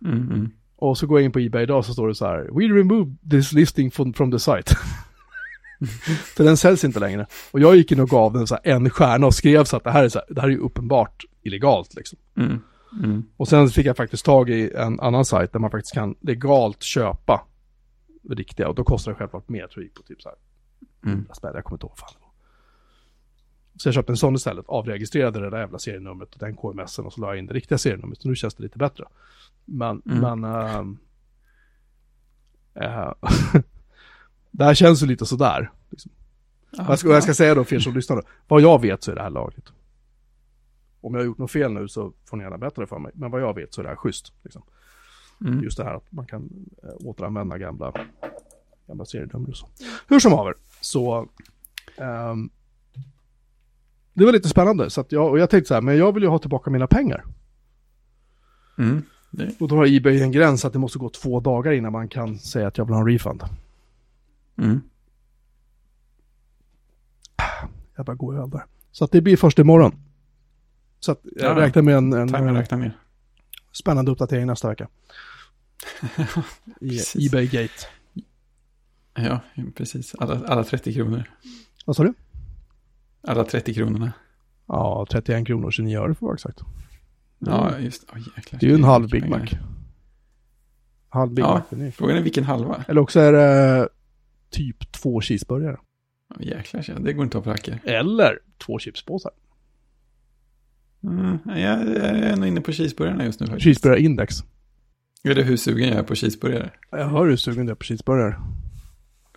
Mm. 0.05 0.19
Mm. 0.19 0.51
Och 0.77 0.99
så 0.99 1.07
går 1.07 1.19
jag 1.19 1.25
in 1.25 1.33
på 1.33 1.39
Ebay 1.39 1.63
idag 1.63 1.85
så 1.85 1.93
står 1.93 2.09
det 2.09 2.15
så 2.15 2.27
här, 2.27 2.39
we 2.39 2.75
remove 2.75 3.17
this 3.31 3.53
listing 3.53 3.91
from, 3.91 4.13
from 4.13 4.33
the 4.33 4.39
site. 4.39 4.75
För 6.37 6.45
den 6.45 6.57
säljs 6.57 6.85
inte 6.85 7.01
längre. 7.01 7.27
Och 7.51 7.61
jag 7.61 7.77
gick 7.77 7.93
in 7.93 8.01
och 8.01 8.09
gav 8.09 8.33
den 8.33 8.47
så 8.47 8.55
här 8.55 8.73
en 8.73 8.91
stjärna 8.91 9.27
och 9.27 9.35
skrev 9.35 9.65
så 9.65 9.77
att 9.77 9.85
det 9.85 9.91
här 9.91 10.05
är, 10.05 10.09
så 10.09 10.19
här, 10.19 10.35
det 10.35 10.41
här 10.41 10.49
är 10.49 10.57
uppenbart 10.57 11.25
illegalt 11.43 11.95
liksom. 11.95 12.19
Mm. 12.37 12.61
Mm. 13.05 13.25
Och 13.37 13.49
sen 13.49 13.69
fick 13.69 13.87
jag 13.87 13.97
faktiskt 13.97 14.25
tag 14.25 14.51
i 14.51 14.73
en 14.73 15.01
annan 15.01 15.25
sajt 15.25 15.53
där 15.53 15.61
man 15.61 15.71
faktiskt 15.71 15.95
kan 15.95 16.15
legalt 16.21 16.83
köpa 16.83 17.41
riktiga. 18.31 18.69
Och 18.69 18.75
då 18.75 18.85
kostar 18.85 19.13
det 19.13 19.19
självklart 19.19 19.49
mer, 19.49 19.67
tror 19.67 19.85
jag 19.85 19.95
på 19.95 20.03
typ 20.03 20.23
så 20.23 20.29
här, 20.29 20.39
Mm. 21.05 21.19
100 21.19 21.35
spänn, 21.35 21.51
jag 21.55 21.65
kommer 21.65 21.77
inte 21.77 21.87
ihåg 21.87 21.97
vad 22.01 22.11
fan. 22.11 22.26
Så 23.77 23.89
jag 23.89 23.95
köpte 23.95 24.13
en 24.13 24.17
sån 24.17 24.35
istället, 24.35 24.65
avregistrerade 24.69 25.41
det 25.41 25.51
där 25.51 25.59
jävla 25.59 25.79
serienumret 25.79 26.33
och 26.35 26.39
den 26.39 26.57
KMSen 26.57 27.05
och 27.07 27.13
så 27.13 27.21
la 27.21 27.27
jag 27.29 27.39
in 27.39 27.47
det 27.47 27.55
riktiga 27.55 27.79
serienumret. 27.79 28.21
Så 28.23 28.29
nu 28.29 28.37
känns 28.37 28.55
det 28.55 28.63
lite 28.63 28.79
bättre. 28.79 29.05
Men, 29.65 30.03
Mm. 30.07 30.41
men... 30.41 30.45
ehm, 30.55 30.99
eh, 32.75 33.13
det 34.51 34.65
här 34.65 34.75
känns 34.75 35.03
ju 35.03 35.07
lite 35.07 35.27
sådär. 35.27 35.71
Liksom. 35.91 36.13
Och 36.79 36.85
jag, 36.89 36.99
ska, 36.99 37.09
jag 37.09 37.23
ska 37.23 37.35
säga 37.35 37.55
då 37.55 37.65
för 37.65 37.77
er 37.77 37.81
som 37.81 37.95
lyssnar 37.95 38.17
då, 38.17 38.23
vad 38.49 38.61
jag 38.63 38.81
vet 38.81 39.03
så 39.03 39.11
är 39.11 39.15
det 39.15 39.23
här 39.23 39.31
lagligt. 39.31 39.73
Om 41.01 41.15
jag 41.15 41.21
har 41.21 41.27
gjort 41.27 41.39
något 41.39 41.51
fel 41.51 41.73
nu 41.73 41.89
så 41.89 42.13
får 42.25 42.37
ni 42.37 42.45
gärna 42.45 42.59
berätta 42.59 42.81
det 42.81 42.87
för 42.87 42.99
mig. 42.99 43.13
Men 43.15 43.31
vad 43.31 43.41
jag 43.41 43.55
vet 43.55 43.75
så 43.75 43.81
är 43.81 43.83
det 43.83 43.89
här 43.89 43.97
schysst. 43.97 44.33
Liksom. 44.43 44.63
Mm. 45.41 45.63
Just 45.63 45.77
det 45.79 45.85
här 45.85 45.95
att 45.95 46.13
man 46.13 46.27
kan 46.27 46.51
eh, 46.83 46.89
återanvända 47.07 47.59
gamla, 47.59 47.93
gamla 48.87 49.05
serienummer 49.05 49.49
och 49.49 49.57
så. 49.57 49.69
Hur 50.09 50.21
som 50.21 50.33
haver, 50.33 50.55
så... 50.81 51.29
ehm, 51.97 52.51
det 54.17 54.25
var 54.25 54.33
lite 54.33 54.49
spännande, 54.49 54.91
så 54.91 55.05
jag, 55.09 55.31
och 55.31 55.39
jag 55.39 55.51
tänkte 55.51 55.69
så 55.69 55.75
här, 55.75 55.81
men 55.81 55.97
jag 55.97 56.13
vill 56.13 56.23
ju 56.23 56.29
ha 56.29 56.39
tillbaka 56.39 56.71
mina 56.71 56.87
pengar. 56.87 57.25
Mm. 58.79 59.03
Och 59.61 59.69
då 59.69 59.77
har 59.77 59.87
Ebay 59.97 60.23
en 60.23 60.33
gräns 60.33 60.65
att 60.65 60.73
det 60.73 60.79
måste 60.79 60.99
gå 60.99 61.09
två 61.09 61.41
dagar 61.41 61.73
innan 61.73 61.93
man 61.93 62.09
kan 62.09 62.39
säga 62.39 62.69
att 62.69 62.79
jag 62.79 62.85
vill 62.85 62.95
ha 62.95 63.01
en 63.01 63.07
refund. 63.09 63.43
Mm. 64.59 64.81
Jag 67.97 68.07
bara 68.07 68.17
går 68.17 68.39
över. 68.43 68.65
Så 68.93 69.05
att 69.05 69.13
det 69.13 69.21
blir 69.21 69.37
först 69.37 69.59
imorgon. 69.59 69.95
Så 71.01 71.13
att 71.13 71.21
jag 71.23 71.59
Ja, 71.59 71.63
räknar 71.63 71.83
med 71.83 71.97
en, 71.97 72.13
en, 72.13 72.29
Timern 72.29 72.57
räknar 72.57 72.79
ner. 72.79 72.97
spännande 73.73 74.11
uppdatering 74.11 74.47
nästa 74.47 74.69
vecka. 74.69 74.89
I. 76.81 77.01
Ebay 77.27 77.47
Gate. 77.47 77.87
Ja, 79.15 79.41
precis. 79.75 80.15
Alla, 80.15 80.47
alla 80.47 80.65
30 80.65 80.95
kronor. 80.95 81.25
Vad 81.85 81.97
sa 81.97 82.03
du? 82.03 82.15
Alla 83.27 83.45
30 83.45 83.75
kronorna. 83.75 84.13
Ja, 84.67 85.07
31 85.11 85.47
kronor 85.47 85.71
29 85.71 85.99
öre 85.99 86.05
för 86.05 86.13
att 86.13 86.23
vara 86.23 86.35
exakt. 86.35 86.61
Ja, 87.39 87.79
just 87.79 88.05
oh, 88.05 88.19
jäklar. 88.37 88.61
Det 88.61 88.67
är 88.67 88.71
ju 88.71 88.77
en 88.77 88.85
halv 88.85 89.11
Big 89.11 89.29
Mac. 89.29 89.47
Halv 91.09 91.31
Big 91.33 91.45
Ja. 91.45 91.63
Mac. 91.71 91.91
Frågan 91.91 92.17
är 92.17 92.23
vilken 92.23 92.45
halva? 92.45 92.85
Eller 92.89 93.01
också 93.01 93.21
är 93.21 93.33
det 93.33 93.89
typ 94.51 94.93
två 94.93 95.21
cheeseburgare. 95.21 95.77
Ja, 96.29 96.37
jäklar, 96.41 96.99
det 97.01 97.13
går 97.13 97.25
inte 97.25 97.39
att 97.39 97.45
ha 97.45 97.55
på. 97.55 97.89
Eller 97.89 98.39
två 98.59 98.79
chipspåsar. 98.79 99.33
Mm, 101.03 101.39
jag 101.45 101.59
jag 101.59 101.97
är 102.07 102.37
nog 102.37 102.47
inne 102.47 102.61
på 102.61 102.73
cheeseburgarna 102.73 103.25
just 103.25 103.41
nu 103.41 103.47
faktiskt. 103.47 103.65
Cheeseburgarindex. 103.65 104.35
Är 105.23 105.35
det 105.35 105.43
hur 105.43 105.57
sugen 105.57 105.89
jag 105.89 105.99
är 105.99 106.03
på 106.03 106.15
cheeseburgare? 106.15 106.71
Jag 106.91 107.09
hör 107.09 107.27
hur 107.27 107.37
sugen 107.37 107.67
du 107.67 107.73
är 107.73 107.77
på 107.77 107.85
cheeseburgare. 107.85 108.37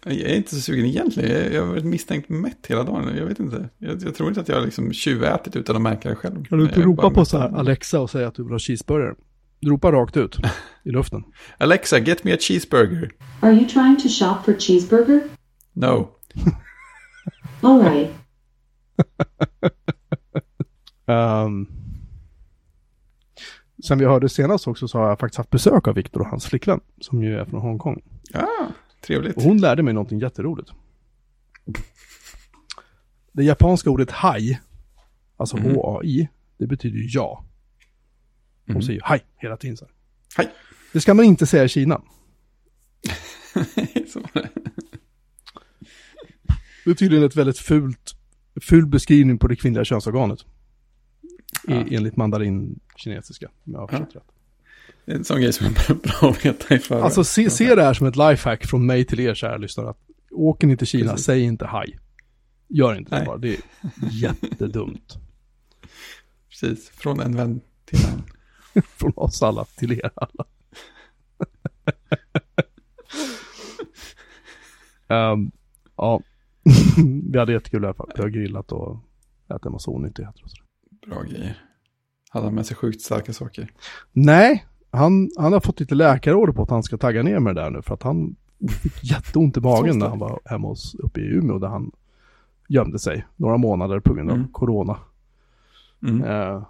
Jag 0.06 0.13
är 0.15 0.36
inte 0.36 0.56
så 0.56 0.62
sugen 0.62 0.86
egentligen. 0.86 1.32
Jag- 1.44 1.53
Jag 1.53 1.62
har 1.62 1.68
varit 1.70 1.86
misstänkt 1.86 2.29
mätt 2.29 2.65
hela 2.68 2.84
dagen. 2.84 3.18
Jag 3.18 3.25
vet 3.25 3.39
inte. 3.39 3.70
Jag, 3.77 4.01
jag 4.03 4.15
tror 4.15 4.29
inte 4.29 4.41
att 4.41 4.48
jag 4.48 4.56
har 4.56 4.65
liksom 4.65 4.94
tjuvätit 4.94 5.56
utan 5.56 5.75
att 5.75 5.82
märka 5.82 6.10
det 6.10 6.15
själv. 6.15 6.46
Kan 6.46 6.58
du 6.58 6.63
inte 6.63 6.82
ropa 6.82 7.10
på 7.10 7.25
så 7.25 7.38
här 7.38 7.50
Alexa 7.50 8.00
och 8.00 8.10
säga 8.10 8.27
att 8.27 8.36
du 8.36 8.44
vill 8.44 8.51
ha 8.51 8.60
cheeseburgare? 8.60 9.15
Du 9.60 9.70
ropar 9.70 9.91
rakt 9.91 10.18
ut 10.18 10.38
i 10.84 10.89
luften. 10.91 11.24
Alexa, 11.58 12.00
get 12.00 12.24
me 12.24 12.34
a 12.34 12.38
cheeseburger. 12.39 13.12
Are 13.41 13.51
you 13.53 13.65
trying 13.68 13.98
to 14.01 14.08
shop 14.08 14.36
for 14.46 14.53
cheeseburger? 14.60 15.22
No. 15.74 16.10
All 17.62 17.82
right. 17.84 18.10
Um, 21.06 21.68
sen 23.84 23.98
vi 24.00 24.06
hörde 24.06 24.29
senast 24.29 24.68
också 24.68 24.88
så 24.88 24.98
har 24.98 25.10
jag 25.10 25.20
faktiskt 25.20 25.38
haft 25.38 25.50
besök 25.50 25.88
av 25.88 25.96
Viktor 25.96 26.22
och 26.22 26.27
hans 26.27 26.46
flickvän. 26.46 26.79
Som 27.01 27.24
ju 27.24 27.36
är 27.39 27.46
från 27.46 27.62
Hongkong. 27.62 28.01
Ah, 28.34 28.65
trevligt. 29.01 29.38
Och 29.38 29.44
hon 29.44 29.58
lärde 29.62 29.84
mig 29.84 29.94
någonting 29.94 30.20
jätteroligt. 30.20 30.72
Det 33.32 33.44
japanska 33.44 33.89
ordet 33.89 34.12
haj, 34.12 34.62
alltså 35.38 35.58
Mhm. 35.58 35.75
H-A-I, 35.75 36.29
det 36.58 36.68
betyder 36.68 36.98
ju 36.98 37.06
ja. 37.10 37.46
Hon 38.65 38.74
Mhm. 38.75 38.82
säger 38.82 39.01
haj 39.03 39.22
hela 39.38 39.58
tiden 39.58 39.77
så. 39.77 39.88
Hej. 40.38 40.51
Det 40.94 41.01
ska 41.01 41.13
man 41.13 41.25
inte 41.25 41.46
säga 41.46 41.63
i 41.63 41.70
Kina. 41.70 42.01
Så 44.13 44.20
var 44.20 44.29
det. 44.34 44.50
Det 46.86 46.91
är 46.91 46.96
tydligen 46.96 47.25
ett 47.25 47.36
väldigt 47.36 47.58
fult, 47.58 48.15
ful 48.62 48.86
beskrivning 48.86 49.38
på 49.38 49.48
det 49.48 49.56
kvinnliga 49.56 49.86
könsorganet. 49.86 50.39
Ja. 51.68 51.74
Enligt 51.91 52.15
mandarin-kinesiska, 52.15 53.48
om 53.63 53.74
jag 53.74 53.79
har 53.79 53.88
förstått 53.88 54.15
rätt. 54.15 54.32
Det 55.05 55.12
är 55.12 55.15
en 55.15 55.24
sån 55.24 55.41
grej 55.41 55.53
som 55.53 55.65
är 55.65 55.93
bra 55.93 56.29
att 56.29 56.46
veta 56.46 56.75
i 56.75 56.79
förväg. 56.79 57.03
Alltså 57.03 57.24
se, 57.24 57.50
se 57.50 57.75
det 57.75 57.84
här 57.84 57.93
som 57.93 58.08
ett 58.08 58.15
lifehack 58.15 58.65
från 58.65 58.86
mig 58.86 59.05
till 59.05 59.19
er 59.19 59.34
kära 59.34 59.58
lyssnare. 59.58 59.93
Åker 60.31 60.67
ni 60.67 60.77
till 60.77 60.88
Kina, 60.88 61.12
Precis. 61.12 61.25
säg 61.25 61.41
inte 61.41 61.65
haj. 61.65 62.00
Gör 62.67 62.96
inte 62.96 63.12
det 63.12 63.17
Nej. 63.17 63.25
bara, 63.25 63.38
det 63.38 63.50
är 63.55 63.62
jättedumt. 64.12 65.17
Precis, 66.50 66.89
från 66.89 67.19
en 67.19 67.36
vän 67.36 67.62
till 67.86 68.00
en. 68.05 68.24
Från 68.84 69.13
oss 69.15 69.43
alla 69.43 69.65
till 69.65 69.91
er 69.91 70.12
alla. 70.15 70.46
Ehm, 75.08 75.51
ja, 75.98 76.22
vi 77.31 77.39
hade 77.39 77.53
jättekul 77.53 77.84
i 77.84 77.86
alla 77.86 77.93
fall. 77.93 78.12
Vi 78.15 78.22
har 78.22 78.29
grillat 78.29 78.72
och 78.72 78.98
ätit 79.50 79.65
en 79.65 79.72
massa 79.72 79.91
onyttigheter. 79.91 80.43
Bra 81.08 81.22
grejer. 81.22 81.63
Hade 82.29 82.46
han 82.46 82.55
med 82.55 82.65
sig 82.65 82.75
sjukt 82.77 83.01
starka 83.01 83.34
saker. 83.34 83.72
Nej, 84.12 84.65
han, 84.91 85.29
han 85.38 85.53
har 85.53 85.60
fått 85.60 85.79
lite 85.79 85.96
läkarorder 85.96 86.53
på 86.53 86.63
att 86.63 86.69
han 86.69 86.84
ska 86.84 86.98
tagga 86.98 87.24
ner 87.24 87.39
med 87.39 87.55
det 87.55 87.62
där 87.62 87.69
nu. 87.69 87.81
För 87.81 87.93
att 87.93 88.03
han 88.03 88.36
fick 88.81 89.03
jätteont 89.12 89.58
i 89.58 89.60
magen 89.60 90.00
när 90.00 90.10
han 90.10 90.19
var 90.19 90.39
hemma 90.46 90.67
hos, 90.67 90.96
uppe 90.96 91.19
i 91.22 91.24
Umeå 91.24 91.60
där 91.60 91.67
han 91.67 91.91
gömde 92.67 93.00
sig 93.00 93.25
några 93.36 93.58
månader 93.58 94.00
på 94.00 94.13
grund 94.13 94.29
av 94.29 94.36
Mm. 94.36 94.48
corona. 94.51 94.98
Mm. 96.08 96.24
Eh, 96.24 96.63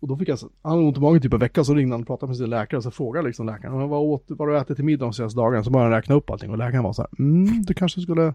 och 0.00 0.08
då 0.08 0.16
fick 0.16 0.28
jag, 0.28 0.38
han 0.62 0.72
hade 0.72 0.84
ont 0.84 0.96
i 0.96 1.00
magen 1.00 1.22
typ 1.22 1.32
en 1.32 1.38
vecka, 1.40 1.64
så 1.64 1.74
ringde 1.74 1.94
han 1.94 2.00
och 2.00 2.06
pratade 2.06 2.30
med 2.30 2.36
sin 2.36 2.50
läkare 2.50 2.76
och 2.76 2.82
så 2.82 2.90
frågade 2.90 3.26
liksom 3.26 3.46
läkaren, 3.46 3.78
"Men 3.78 3.88
vad, 3.88 4.00
åt, 4.00 4.24
vad 4.28 4.38
har 4.38 4.46
du 4.46 4.58
ätit 4.58 4.76
till 4.76 4.84
middag 4.84 5.04
de 5.04 5.12
senaste 5.12 5.40
dagarna? 5.40 5.64
Så 5.64 5.70
började 5.70 5.90
han 5.90 5.96
räkna 6.02 6.14
upp 6.14 6.30
allting 6.30 6.50
och 6.50 6.58
läkaren 6.58 6.84
var 6.84 6.92
så 6.92 7.02
här, 7.02 7.10
mm, 7.18 7.62
du 7.62 7.74
kanske 7.74 8.00
skulle 8.00 8.34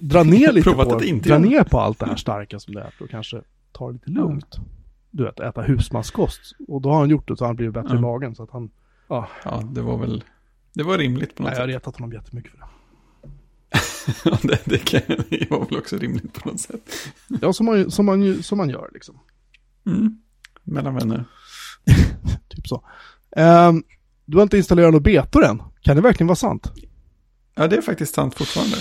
dra 0.00 0.22
ner 0.22 0.52
lite 0.52 0.70
på, 0.70 0.84
dra 0.84 1.04
göra 1.34 1.38
det." 1.42 1.48
ner 1.48 1.64
på 1.64 1.80
allt 1.80 1.98
det 1.98 2.06
här 2.06 2.16
starka 2.16 2.58
som 2.58 2.74
du 2.74 2.80
äter 2.80 3.02
och 3.04 3.10
kanske 3.10 3.42
ta 3.72 3.86
det 3.86 3.92
lite 3.92 4.10
lugnt. 4.10 4.56
Du 5.14 5.24
vet, 5.24 5.40
äta 5.40 5.62
husmanskost. 5.62 6.40
Och 6.68 6.80
då 6.82 6.90
har 6.90 6.98
han 6.98 7.08
gjort 7.10 7.28
det 7.28 7.36
så 7.36 7.44
han 7.44 7.56
blivit 7.56 7.74
bättre 7.74 7.88
Ja. 7.92 7.98
i 7.98 8.00
magen. 8.00 8.34
Så 8.34 8.42
att 8.42 8.50
han, 8.50 8.70
ja, 9.08 9.28
Ja, 9.44 9.62
det 9.72 9.82
var 9.82 9.98
väl, 9.98 10.24
det 10.72 10.82
var 10.82 10.98
rimligt 10.98 11.34
på 11.34 11.42
något 11.42 11.50
nej, 11.50 11.56
jag 11.58 11.62
har 11.62 11.68
sätt. 11.68 11.74
retat 11.76 11.96
honom 11.96 12.12
jättemycket 12.12 12.50
för 12.50 12.58
det. 12.58 12.64
Ja, 14.24 14.38
det, 14.42 14.60
det, 14.64 14.78
kan, 14.78 15.00
det 15.30 15.50
var 15.50 15.64
väl 15.66 15.78
också 15.78 15.96
rimligt 15.96 16.32
på 16.42 16.48
något 16.48 16.60
sätt. 16.60 16.90
Ja, 17.40 17.52
som 17.52 17.66
man, 17.66 17.90
som 17.90 18.06
man, 18.06 18.42
som 18.42 18.58
man 18.58 18.68
gör 18.70 18.90
liksom. 18.92 19.18
Mm. 19.86 20.18
Mellan 20.62 20.94
vänner. 20.94 21.24
Typ 22.48 22.66
så. 22.68 22.84
Ehm, 23.36 23.82
du 24.24 24.36
har 24.36 24.42
inte 24.42 24.56
installerat 24.56 24.92
något 24.92 25.02
betor 25.02 25.44
än. 25.44 25.62
Kan 25.80 25.96
det 25.96 26.02
verkligen 26.02 26.26
vara 26.28 26.36
sant? 26.36 26.72
Ja, 27.54 27.68
det 27.68 27.76
är 27.76 27.82
faktiskt 27.82 28.14
sant 28.14 28.34
fortfarande. 28.34 28.76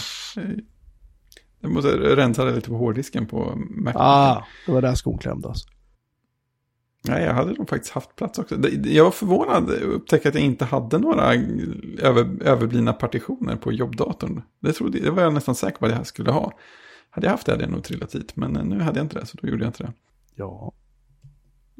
Jag 1.59 1.71
måste 1.71 1.89
rensa 2.15 2.45
det 2.45 2.55
lite 2.55 2.69
på 2.69 2.75
hårddisken 2.77 3.25
på 3.27 3.53
Mac. 3.69 3.93
Ah, 3.95 4.43
det 4.65 4.71
var 4.71 4.81
där 4.81 4.95
skon 4.95 5.17
klämdes. 5.17 5.65
Nej, 7.03 7.23
jag 7.23 7.33
hade 7.33 7.53
nog 7.53 7.69
faktiskt 7.69 7.93
haft 7.93 8.15
plats 8.15 8.39
också. 8.39 8.55
Jag 8.83 9.03
var 9.03 9.11
förvånad 9.11 9.69
att 9.69 9.81
upptäcka 9.81 10.29
att 10.29 10.35
jag 10.35 10.43
inte 10.43 10.65
hade 10.65 10.99
några 10.99 11.33
över, 11.99 12.43
överblivna 12.43 12.93
partitioner 12.93 13.55
på 13.55 13.71
jobbdatorn. 13.71 14.41
Det, 14.59 14.73
trodde, 14.73 14.99
det 14.99 15.11
var 15.11 15.23
jag 15.23 15.33
nästan 15.33 15.55
säker 15.55 15.77
på 15.79 15.85
att 15.85 15.91
jag 15.91 16.07
skulle 16.07 16.31
ha. 16.31 16.51
Hade 17.09 17.27
jag 17.27 17.31
haft 17.31 17.45
det 17.45 17.51
hade 17.51 17.63
jag 17.63 17.71
nog 17.71 17.83
trillat 17.83 18.15
hit, 18.15 18.35
men 18.35 18.55
eh, 18.55 18.63
nu 18.63 18.79
hade 18.79 18.99
jag 18.99 19.05
inte 19.05 19.19
det, 19.19 19.25
så 19.25 19.37
då 19.41 19.47
gjorde 19.47 19.63
jag 19.63 19.69
inte 19.69 19.83
det. 19.83 19.93
Ja, 20.35 20.73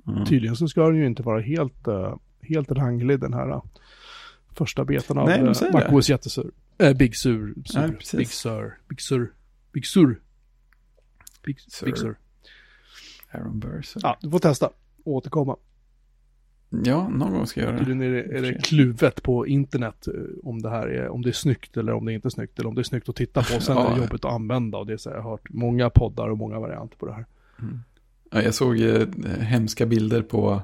Mm. 0.08 0.26
tydligen 0.26 0.56
så 0.56 0.68
ska 0.68 0.88
den 0.88 0.96
ju 0.96 1.06
inte 1.06 1.24
vara 1.24 1.42
helt, 1.42 1.88
uh, 1.88 2.16
helt 2.42 2.72
ranglig 2.72 3.20
den 3.20 3.34
här 3.34 3.50
uh, 3.50 3.64
första 4.56 4.86
betan 4.86 5.18
av 5.18 5.28
Nej, 5.28 5.56
säger 5.56 5.74
MacOS 5.74 6.10
jättesur. 6.10 6.52
Äh, 6.78 6.94
Big 6.94 7.16
Sur. 7.16 7.54
sur 7.66 7.80
Nej. 7.80 7.92
Big 8.18 8.28
Sur. 8.28 8.78
Big 8.90 9.02
Sur. 9.02 9.34
Big 9.74 9.86
Sur. 9.86 10.22
Big 11.46 11.60
Sur. 11.60 11.86
Big 11.86 11.98
Sur. 11.98 12.16
Aaron 13.32 13.60
Burr. 13.60 13.82
Ja, 14.02 14.18
du 14.22 14.32
får 14.32 14.40
testa. 14.40 14.70
Och 15.06 15.14
Återkomma. 15.14 15.56
Ja, 16.84 17.08
någon 17.10 17.32
gång 17.34 17.48
ska 17.48 17.60
jag 17.60 17.68
göra 17.68 17.80
det. 17.80 17.86
Tydligen 17.86 18.14
är 18.14 18.24
det, 18.24 18.38
är 18.38 18.42
det 18.42 18.62
kluvet 18.64 19.24
på 19.24 19.48
internet 19.48 20.08
eh, 20.08 20.14
om 20.44 20.62
det 20.62 20.70
här 20.70 20.88
är, 20.88 21.10
om 21.10 21.22
det 21.22 21.30
är 21.30 21.34
snyggt 21.34 21.78
eller 21.78 21.94
om 21.94 22.06
det 22.06 22.14
inte 22.14 22.28
är 22.28 22.30
snyggt. 22.30 22.60
Eller 22.60 22.70
om 22.70 22.76
det 22.76 22.82
är 22.82 22.84
snyggt 22.84 23.10
att 23.10 23.16
titta 23.16 23.40
på. 23.44 23.62
Sen 23.62 23.78
är 23.78 23.82
Ja. 23.82 23.90
det 23.90 23.98
jobbigt 24.02 24.26
att 24.26 24.32
använda 24.34 24.78
och 24.78 24.86
det 24.88 24.94
är 24.94 24.98
så 24.98 25.10
här, 25.10 25.16
jag 25.18 25.24
har 25.24 25.32
hört 25.32 25.50
många 25.50 25.90
poddar 25.90 26.30
och 26.30 26.38
många 26.38 26.60
varianter 26.60 26.98
på 26.98 27.06
det 27.06 27.14
här. 27.14 27.26
Ja, 28.32 28.42
jag 28.42 28.54
såg 28.54 28.80
eh, 28.82 29.08
hemska 29.40 29.86
bilder 29.86 30.22
på 30.22 30.62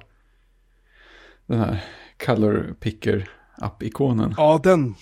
den 1.45 1.59
här 1.59 1.83
color 2.25 2.75
picker 2.79 3.29
app-ikonen. 3.57 4.33
Ja, 4.37 4.59
den, 4.63 4.95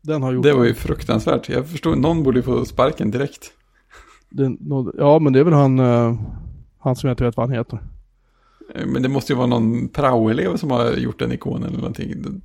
den 0.00 0.22
har 0.22 0.32
gjort 0.32 0.42
Det 0.44 0.52
var 0.52 0.64
ju 0.64 0.74
fruktansvärt. 0.74 1.48
Jag 1.48 1.68
förstår, 1.68 1.96
någon 1.96 2.22
borde 2.22 2.42
få 2.42 2.64
sparken 2.64 3.10
direkt. 3.10 3.52
den, 4.28 4.58
Ja, 4.98 5.18
men 5.18 5.32
det 5.32 5.38
är 5.40 5.44
väl 5.44 5.52
han, 5.54 5.78
eh, 5.78 6.20
han 6.78 6.96
som 6.96 7.08
jag 7.08 7.12
inte 7.14 7.24
vet 7.24 7.36
vad 7.36 7.48
han 7.48 7.56
heter. 7.58 7.78
Eh, 8.74 8.86
Men 8.86 9.02
det 9.02 9.08
måste 9.08 9.32
ju 9.32 9.36
vara 9.36 9.46
någon 9.46 9.88
praoelev 9.88 10.56
som 10.56 10.70
har 10.70 10.92
gjort 10.92 11.18
den 11.18 11.32
ikonen 11.32 11.68
eller 11.68 11.78
någonting. 11.78 12.42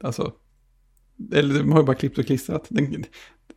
Alltså, 0.00 0.32
eller 1.32 1.58
de 1.58 1.72
har 1.72 1.80
ju 1.80 1.86
bara 1.86 1.96
klippt 1.96 2.18
och 2.18 2.26
klistrat. 2.26 2.66
Den, 2.68 3.04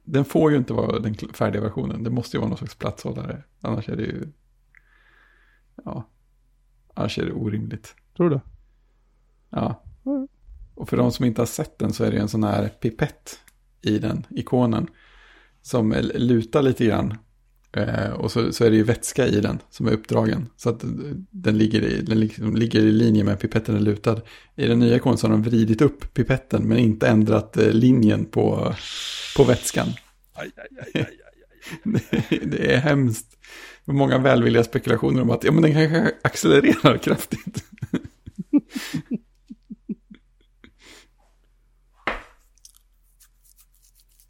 den 0.04 0.26
får 0.26 0.52
ju 0.52 0.58
inte 0.58 0.74
vara 0.74 1.00
den 1.00 1.15
färdiga 1.15 1.62
versionen. 1.62 2.04
Det 2.04 2.10
måste 2.10 2.38
ju 2.38 2.41
vara 2.41 2.50
någon 2.50 2.58
slags 2.58 2.76
platshållare. 2.76 3.43
Annars 3.62 3.89
är 3.89 3.95
det 3.95 4.04
ju, 4.04 4.28
ja, 5.86 6.10
annars 6.93 7.19
är 7.19 7.26
det 7.26 7.34
orimligt. 7.34 7.95
Tror 8.17 8.30
du? 8.30 8.39
Ja. 9.50 9.84
Och 10.76 10.89
för 10.89 10.98
de 10.98 11.12
som 11.12 11.26
inte 11.26 11.41
har 11.41 11.45
sett 11.45 11.80
den 11.80 11.93
så 11.93 12.04
är 12.04 12.12
det 12.12 12.17
en 12.17 12.28
sån 12.30 12.43
här 12.43 12.69
pipett 12.69 13.39
i 13.82 14.00
den 14.00 14.26
ikonen. 14.30 14.88
Som 15.62 15.91
lutar 16.13 16.62
lite 16.62 16.86
grann. 16.86 17.17
Eh, 17.75 18.11
och 18.11 18.31
så, 18.31 18.53
så 18.53 18.65
är 18.65 18.69
det 18.69 18.75
ju 18.75 18.83
vätska 18.83 19.27
i 19.27 19.41
den 19.41 19.59
som 19.69 19.88
är 19.88 19.91
uppdragen. 19.91 20.49
Så 20.57 20.69
att 20.69 20.83
den 21.31 21.57
ligger 21.57 21.81
i, 21.81 22.01
den 22.01 22.19
liksom 22.19 22.55
ligger 22.55 22.79
i 22.79 22.91
linje 22.91 23.23
med 23.23 23.39
pipetten 23.39 23.75
är 23.75 23.79
lutad. 23.79 24.21
I 24.55 24.67
den 24.67 24.79
nya 24.79 24.95
ikonen 24.95 25.17
så 25.17 25.27
har 25.27 25.31
de 25.31 25.43
vridit 25.43 25.81
upp 25.81 26.13
pipetten 26.13 26.63
men 26.63 26.77
inte 26.77 27.07
ändrat 27.07 27.57
eh, 27.57 27.71
linjen 27.71 28.25
på, 28.25 28.75
på 29.38 29.43
vätskan. 29.43 29.88
det, 31.83 32.45
det 32.45 32.73
är 32.73 32.79
hemskt. 32.79 33.38
Det 33.85 33.91
är 33.91 33.95
många 33.95 34.17
välvilliga 34.17 34.63
spekulationer 34.63 35.21
om 35.21 35.29
att 35.29 35.43
ja, 35.43 35.51
men 35.51 35.61
den 35.61 35.73
kanske 35.73 36.11
accelererar 36.21 36.97
kraftigt. 36.97 37.63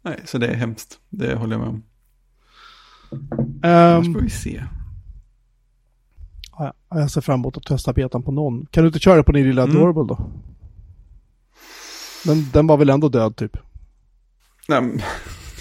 Nej, 0.02 0.20
så 0.24 0.38
det 0.38 0.46
är 0.46 0.54
hemskt. 0.54 0.98
Det 1.08 1.34
håller 1.34 1.54
jag 1.54 1.60
med 1.60 1.68
om. 1.68 1.82
Annars 3.62 4.06
Um, 4.06 4.14
får 4.14 4.20
vi 4.20 4.30
se. 4.30 4.62
ja, 6.58 6.72
jag 6.90 7.10
ser 7.10 7.20
fram 7.20 7.40
emot 7.40 7.56
att 7.56 7.62
testa 7.64 7.92
betan 7.92 8.22
på 8.22 8.32
någon. 8.32 8.66
Kan 8.70 8.82
du 8.84 8.86
inte 8.88 8.98
köra 8.98 9.22
på 9.22 9.32
din 9.32 9.46
lilla 9.46 9.62
Mm. 9.62 9.76
Adorable 9.76 10.02
då? 10.14 10.30
Den, 12.24 12.44
den 12.52 12.66
var 12.66 12.76
väl 12.76 12.90
ändå 12.90 13.08
död 13.08 13.36
typ? 13.36 13.56
Nej, 14.68 14.80
men- 14.82 15.00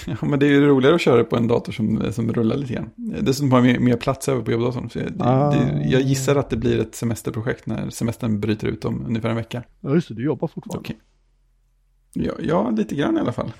ja, 0.22 0.28
men 0.28 0.40
det 0.40 0.46
är 0.46 0.50
ju 0.50 0.68
roligare 0.68 0.96
att 0.96 1.02
köra 1.02 1.24
på 1.24 1.36
en 1.38 1.48
dator 1.48 1.72
som, 1.72 2.14
som 2.14 2.34
rullar 2.34 2.56
lite 2.56 2.74
grann. 2.74 2.90
Dessutom 2.96 3.52
har 3.52 3.58
jag 3.60 3.66
mer, 3.66 3.80
mer 3.80 3.98
plats 3.98 4.30
över 4.30 4.42
på 4.42 4.52
jobbdatorn. 4.52 4.90
Så 4.90 5.00
jag, 5.00 5.08
Ah. 5.20 5.52
det, 5.52 5.88
jag 5.90 6.02
gissar 6.02 6.36
att 6.36 6.50
det 6.50 6.58
blir 6.58 6.80
ett 6.80 6.96
semesterprojekt 6.96 7.66
när 7.66 7.90
semestern 7.90 8.40
bryter 8.40 8.68
ut 8.68 8.86
om 8.86 9.06
ungefär 9.06 9.30
en 9.30 9.36
vecka. 9.36 9.64
Ja 9.82 9.94
just 9.94 10.08
det, 10.08 10.14
du 10.14 10.24
jobbar 10.24 10.48
fortfarande. 10.48 10.80
Okej. 10.80 10.98
Ja, 12.16 12.32
ja, 12.40 12.70
lite 12.70 12.96
grann 12.96 13.18
i 13.18 13.20
alla 13.20 13.32
fall. 13.32 13.52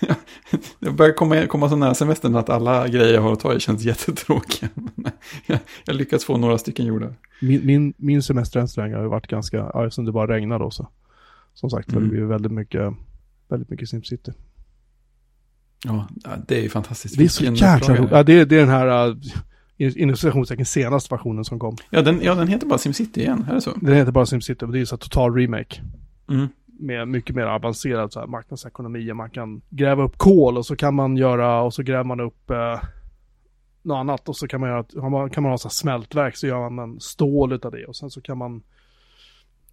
det 0.80 0.90
börjar 0.90 1.12
komma, 1.12 1.46
komma 1.46 1.68
så 1.68 1.76
nära 1.76 1.94
semestern 1.94 2.36
att 2.36 2.48
alla 2.50 2.88
grejer 2.88 3.14
jag 3.14 3.22
har 3.22 3.32
att 3.32 3.40
ta 3.40 3.54
i 3.54 3.60
känns 3.60 3.82
jättetråkiga. 3.82 4.68
Jag, 5.46 5.58
jag 5.84 5.96
lyckats 5.96 6.24
få 6.24 6.36
några 6.36 6.58
stycken 6.58 6.86
gjorda. 6.86 7.14
Min, 7.40 7.66
min, 7.66 7.94
min 7.96 8.22
semester 8.22 8.60
än 8.60 8.68
så 8.68 8.80
länge 8.80 8.94
har 8.94 9.02
ju 9.02 9.08
varit 9.08 9.26
ganska, 9.26 9.56
ja 9.56 9.84
eftersom 9.86 10.04
det 10.04 10.12
bara 10.12 10.34
regnade 10.34 10.64
då 10.64 10.70
så. 10.70 10.88
Som 11.54 11.70
sagt, 11.70 11.92
Mm. 11.92 12.02
det 12.04 12.10
blir 12.10 12.20
väldigt 12.24 12.52
mycket, 12.52 12.92
väldigt 13.48 13.70
mycket 13.70 13.88
SimCity. 13.88 14.32
Ja, 15.84 16.08
det 16.48 16.58
är 16.58 16.62
ju 16.62 16.68
fantastiskt. 16.68 17.18
Det 17.18 17.24
är 17.24 17.28
så 17.28 17.44
jäkla 17.44 17.96
roligt. 17.96 18.10
Ja, 18.10 18.22
det, 18.22 18.32
är- 18.40 18.46
det 18.46 18.56
är 18.56 18.60
den 18.60 18.68
här, 18.68 19.08
uh, 19.08 19.16
inom 19.78 20.16
citationstecken, 20.16 20.66
senaste 20.66 21.14
versionen 21.14 21.44
som 21.44 21.58
kom. 21.58 21.76
Ja 21.90 22.02
den, 22.02 22.20
ja, 22.22 22.34
den 22.34 22.48
heter 22.48 22.66
bara 22.66 22.78
SimCity 22.78 23.20
igen, 23.20 23.46
är 23.50 23.54
det 23.54 23.60
så? 23.60 23.70
Den 23.80 23.94
heter 23.94 24.12
bara 24.12 24.26
SimCity, 24.26 24.64
men 24.64 24.72
det 24.72 24.78
är 24.78 24.80
ju 24.80 24.86
så 24.86 24.96
total 24.96 25.34
remake. 25.34 25.80
Mm. 26.30 26.48
Med 26.78 27.08
mycket 27.08 27.36
mer 27.36 27.46
avancerad 27.46 28.12
så 28.12 28.20
här, 28.20 28.26
marknadsekonomi. 28.26 29.12
Man 29.12 29.30
kan 29.30 29.62
gräva 29.70 30.02
upp 30.02 30.18
kol 30.18 30.58
och 30.58 30.66
så 30.66 30.76
kan 30.76 30.94
man 30.94 31.16
göra, 31.16 31.62
och 31.62 31.74
så 31.74 31.82
gräver 31.82 32.04
man 32.04 32.20
upp 32.20 32.50
eh, 32.50 32.80
något 33.82 33.96
annat. 33.96 34.28
Och 34.28 34.36
så 34.36 34.48
kan 34.48 34.60
man 34.60 34.70
göra, 34.70 35.28
kan 35.28 35.42
man 35.42 35.52
ha 35.52 35.58
så 35.58 35.68
smältverk 35.68 36.36
så 36.36 36.46
gör 36.46 36.70
man 36.70 36.90
en 36.90 37.00
stål 37.00 37.52
utav 37.52 37.72
det. 37.72 37.84
Och 37.86 37.96
sen 37.96 38.10
så 38.10 38.20
kan 38.20 38.38
man 38.38 38.62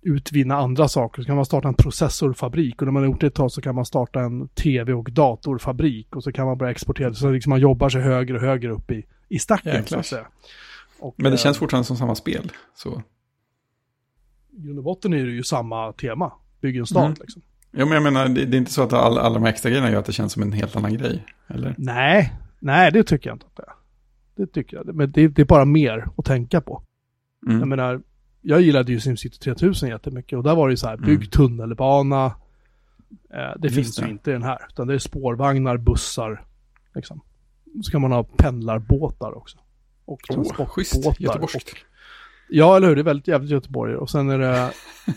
utvinna 0.02 0.56
andra 0.56 0.88
saker. 0.88 1.22
Så 1.22 1.26
kan 1.26 1.36
man 1.36 1.46
starta 1.46 1.68
en 1.68 1.74
processorfabrik. 1.74 2.82
Och 2.82 2.88
när 2.88 2.92
man 2.92 3.04
har 3.04 3.10
gjort 3.10 3.22
det 3.22 3.28
ett 3.28 3.36
tag 3.36 3.52
så 3.52 3.62
kan 3.62 3.76
man 3.76 3.86
starta 3.86 4.20
en 4.20 4.48
tv 4.48 4.94
och 4.94 5.12
datorfabrik. 5.12 6.16
Och 6.16 6.24
så 6.24 6.32
kan 6.32 6.46
man 6.46 6.58
börja 6.58 6.72
exportera. 6.72 7.14
Så 7.14 7.32
liksom 7.32 7.50
man 7.50 7.60
jobbar 7.60 7.90
sig 7.90 8.02
högre 8.02 8.36
och 8.36 8.42
högre 8.42 8.72
upp 8.72 8.92
i, 8.92 9.06
i 9.30 9.40
stacken 9.40 9.72
så 9.74 9.78
Jäklar. 9.78 10.00
att 10.00 10.06
säga. 10.06 10.28
Och, 11.00 11.16
Men 11.18 11.32
det 11.32 11.38
eh, 11.38 11.38
känns 11.38 11.58
fortfarande 11.58 11.86
som 11.86 11.98
samma 11.98 12.16
spel. 12.16 12.52
Så. 12.76 13.02
i 14.52 14.62
grund 14.62 14.78
och 14.78 14.84
botten 14.84 15.14
är 15.14 15.26
det 15.26 15.32
ju 15.32 15.44
samma 15.44 15.94
tema. 15.94 16.32
Bygg 16.64 16.78
en 16.78 16.86
stad 16.86 17.06
Mm. 17.06 17.18
liksom. 17.22 17.42
Ja, 17.72 17.86
men 17.86 17.94
jag 17.94 18.04
menar, 18.04 18.30
det, 18.30 18.46
det 18.46 18.58
är 18.58 18.60
inte 18.60 18.72
så 18.72 18.84
att 18.84 18.94
alla, 18.94 19.22
alla 19.22 19.34
de 19.34 19.44
här 19.44 19.50
extra 19.50 19.70
grejerna 19.70 19.92
gör 19.92 20.00
att 20.00 20.06
det 20.06 20.14
känns 20.14 20.34
som 20.34 20.42
en 20.42 20.52
helt 20.52 20.76
annan 20.76 20.94
grej. 20.98 21.26
Eller? 21.48 21.76
Nej, 21.78 22.34
nej 22.60 22.92
det 22.92 23.04
tycker 23.04 23.30
jag 23.30 23.36
inte 23.36 23.46
att 23.46 23.56
det 23.56 23.64
är. 23.64 23.74
Det 24.36 24.52
tycker 24.54 24.78
jag. 24.78 24.96
Men 24.96 25.12
det, 25.12 25.28
det 25.28 25.42
är 25.42 25.46
bara 25.46 25.66
mer 25.66 26.08
att 26.18 26.26
tänka 26.26 26.62
på. 26.62 26.84
Jag 27.46 27.54
Mm. 27.56 27.70
menar, 27.70 28.02
jag 28.42 28.62
gillade 28.62 28.92
ju 28.92 29.00
SimCity 29.00 29.38
3000 29.40 29.90
jättemycket 29.90 30.38
och 30.38 30.44
där 30.44 30.56
var 30.56 30.68
det 30.68 30.72
ju 30.72 30.78
så 30.78 30.88
här, 30.88 30.98
bygg 30.98 31.16
Mm. 31.16 31.28
tunnelbana. 31.30 32.26
Eh, 32.26 32.32
det 33.34 33.64
Just 33.64 33.76
finns 33.76 33.96
det. 33.96 34.06
ju 34.06 34.12
inte 34.12 34.30
i 34.30 34.34
den 34.34 34.44
här, 34.44 34.58
utan 34.70 34.88
det 34.88 34.94
är 34.94 34.98
spårvagnar, 35.00 35.78
bussar, 35.78 36.46
liksom. 36.96 37.22
Så 37.84 37.92
kan 37.92 38.02
man 38.02 38.12
ha 38.12 38.24
pendlarbåtar 38.24 39.38
också. 39.38 39.58
Och 40.06 40.20
Åh, 40.30 40.66
schysst. 40.68 41.20
Göteborgskt. 41.20 41.76
Ja, 42.56 42.76
eller 42.76 42.88
hur? 42.88 42.96
Det 42.96 43.02
är 43.02 43.04
väldigt 43.04 43.28
jävligt 43.28 43.52
Göteborg. 43.52 43.96
Och 43.96 44.10
sen 44.10 44.30
är 44.30 44.40
det, 44.40 44.72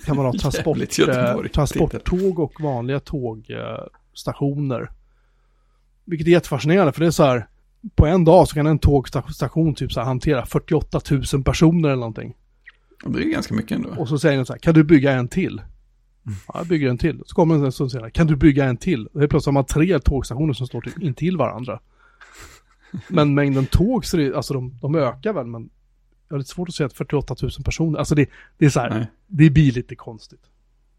kan 0.04 0.16
man 0.16 0.24
ha 0.24 0.32
transport, 0.40 0.78
eh, 0.98 1.42
transporttåg 1.54 2.38
och 2.38 2.60
vanliga 2.60 3.00
tågstationer. 3.00 4.90
Vilket 6.04 6.26
är 6.26 6.30
jättefascinerande, 6.30 6.92
för 6.92 7.00
det 7.00 7.06
är 7.06 7.10
så 7.10 7.24
här, 7.24 7.48
på 7.94 8.06
en 8.06 8.24
dag 8.24 8.48
så 8.48 8.54
kan 8.54 8.66
en 8.66 8.78
tågstation 8.78 9.74
typ 9.74 9.92
så 9.92 10.00
här 10.00 10.06
hantera 10.06 10.46
48 10.46 11.00
000 11.32 11.44
personer 11.44 11.88
eller 11.88 12.00
någonting. 12.00 12.34
Det 13.04 13.18
är 13.18 13.22
ju 13.22 13.30
ganska 13.30 13.54
mycket 13.54 13.72
ändå. 13.72 13.90
Och 13.98 14.08
så 14.08 14.18
säger 14.18 14.36
den 14.36 14.46
så 14.46 14.52
här, 14.52 14.60
kan 14.60 14.74
du 14.74 14.84
bygga 14.84 15.12
en 15.12 15.28
till? 15.28 15.60
Ja, 16.24 16.54
jag 16.54 16.66
bygger 16.66 16.88
en 16.88 16.98
till. 16.98 17.22
Så 17.26 17.34
kommer 17.34 17.54
den 17.54 17.64
en 17.64 17.72
stund 17.72 17.92
senare, 17.92 18.10
kan 18.10 18.26
du 18.26 18.36
bygga 18.36 18.64
en 18.64 18.76
till? 18.76 19.06
Och 19.06 19.20
helt 19.20 19.30
plötsligt 19.30 19.46
har 19.46 19.52
man 19.52 19.64
tre 19.64 19.98
tågstationer 19.98 20.52
som 20.52 20.66
står 20.66 20.80
typ 20.80 21.02
intill 21.02 21.36
varandra. 21.36 21.80
Men 23.08 23.34
mängden 23.34 23.66
tåg, 23.66 24.04
så 24.04 24.16
det, 24.16 24.34
alltså 24.34 24.54
de, 24.54 24.78
de 24.80 24.94
ökar 24.94 25.32
väl, 25.32 25.46
men 25.46 25.70
jag 26.28 26.34
har 26.34 26.38
lite 26.38 26.50
svårt 26.50 26.68
att 26.68 26.74
säga 26.74 26.86
att 26.86 26.92
48 26.92 27.36
000 27.42 27.50
personer, 27.64 27.98
alltså 27.98 28.14
det, 28.14 28.30
det 28.58 28.64
är 28.64 28.70
så 28.70 28.80
här, 28.80 28.90
Nej. 28.90 29.06
det 29.26 29.50
blir 29.50 29.72
lite 29.72 29.96
konstigt. 29.96 30.42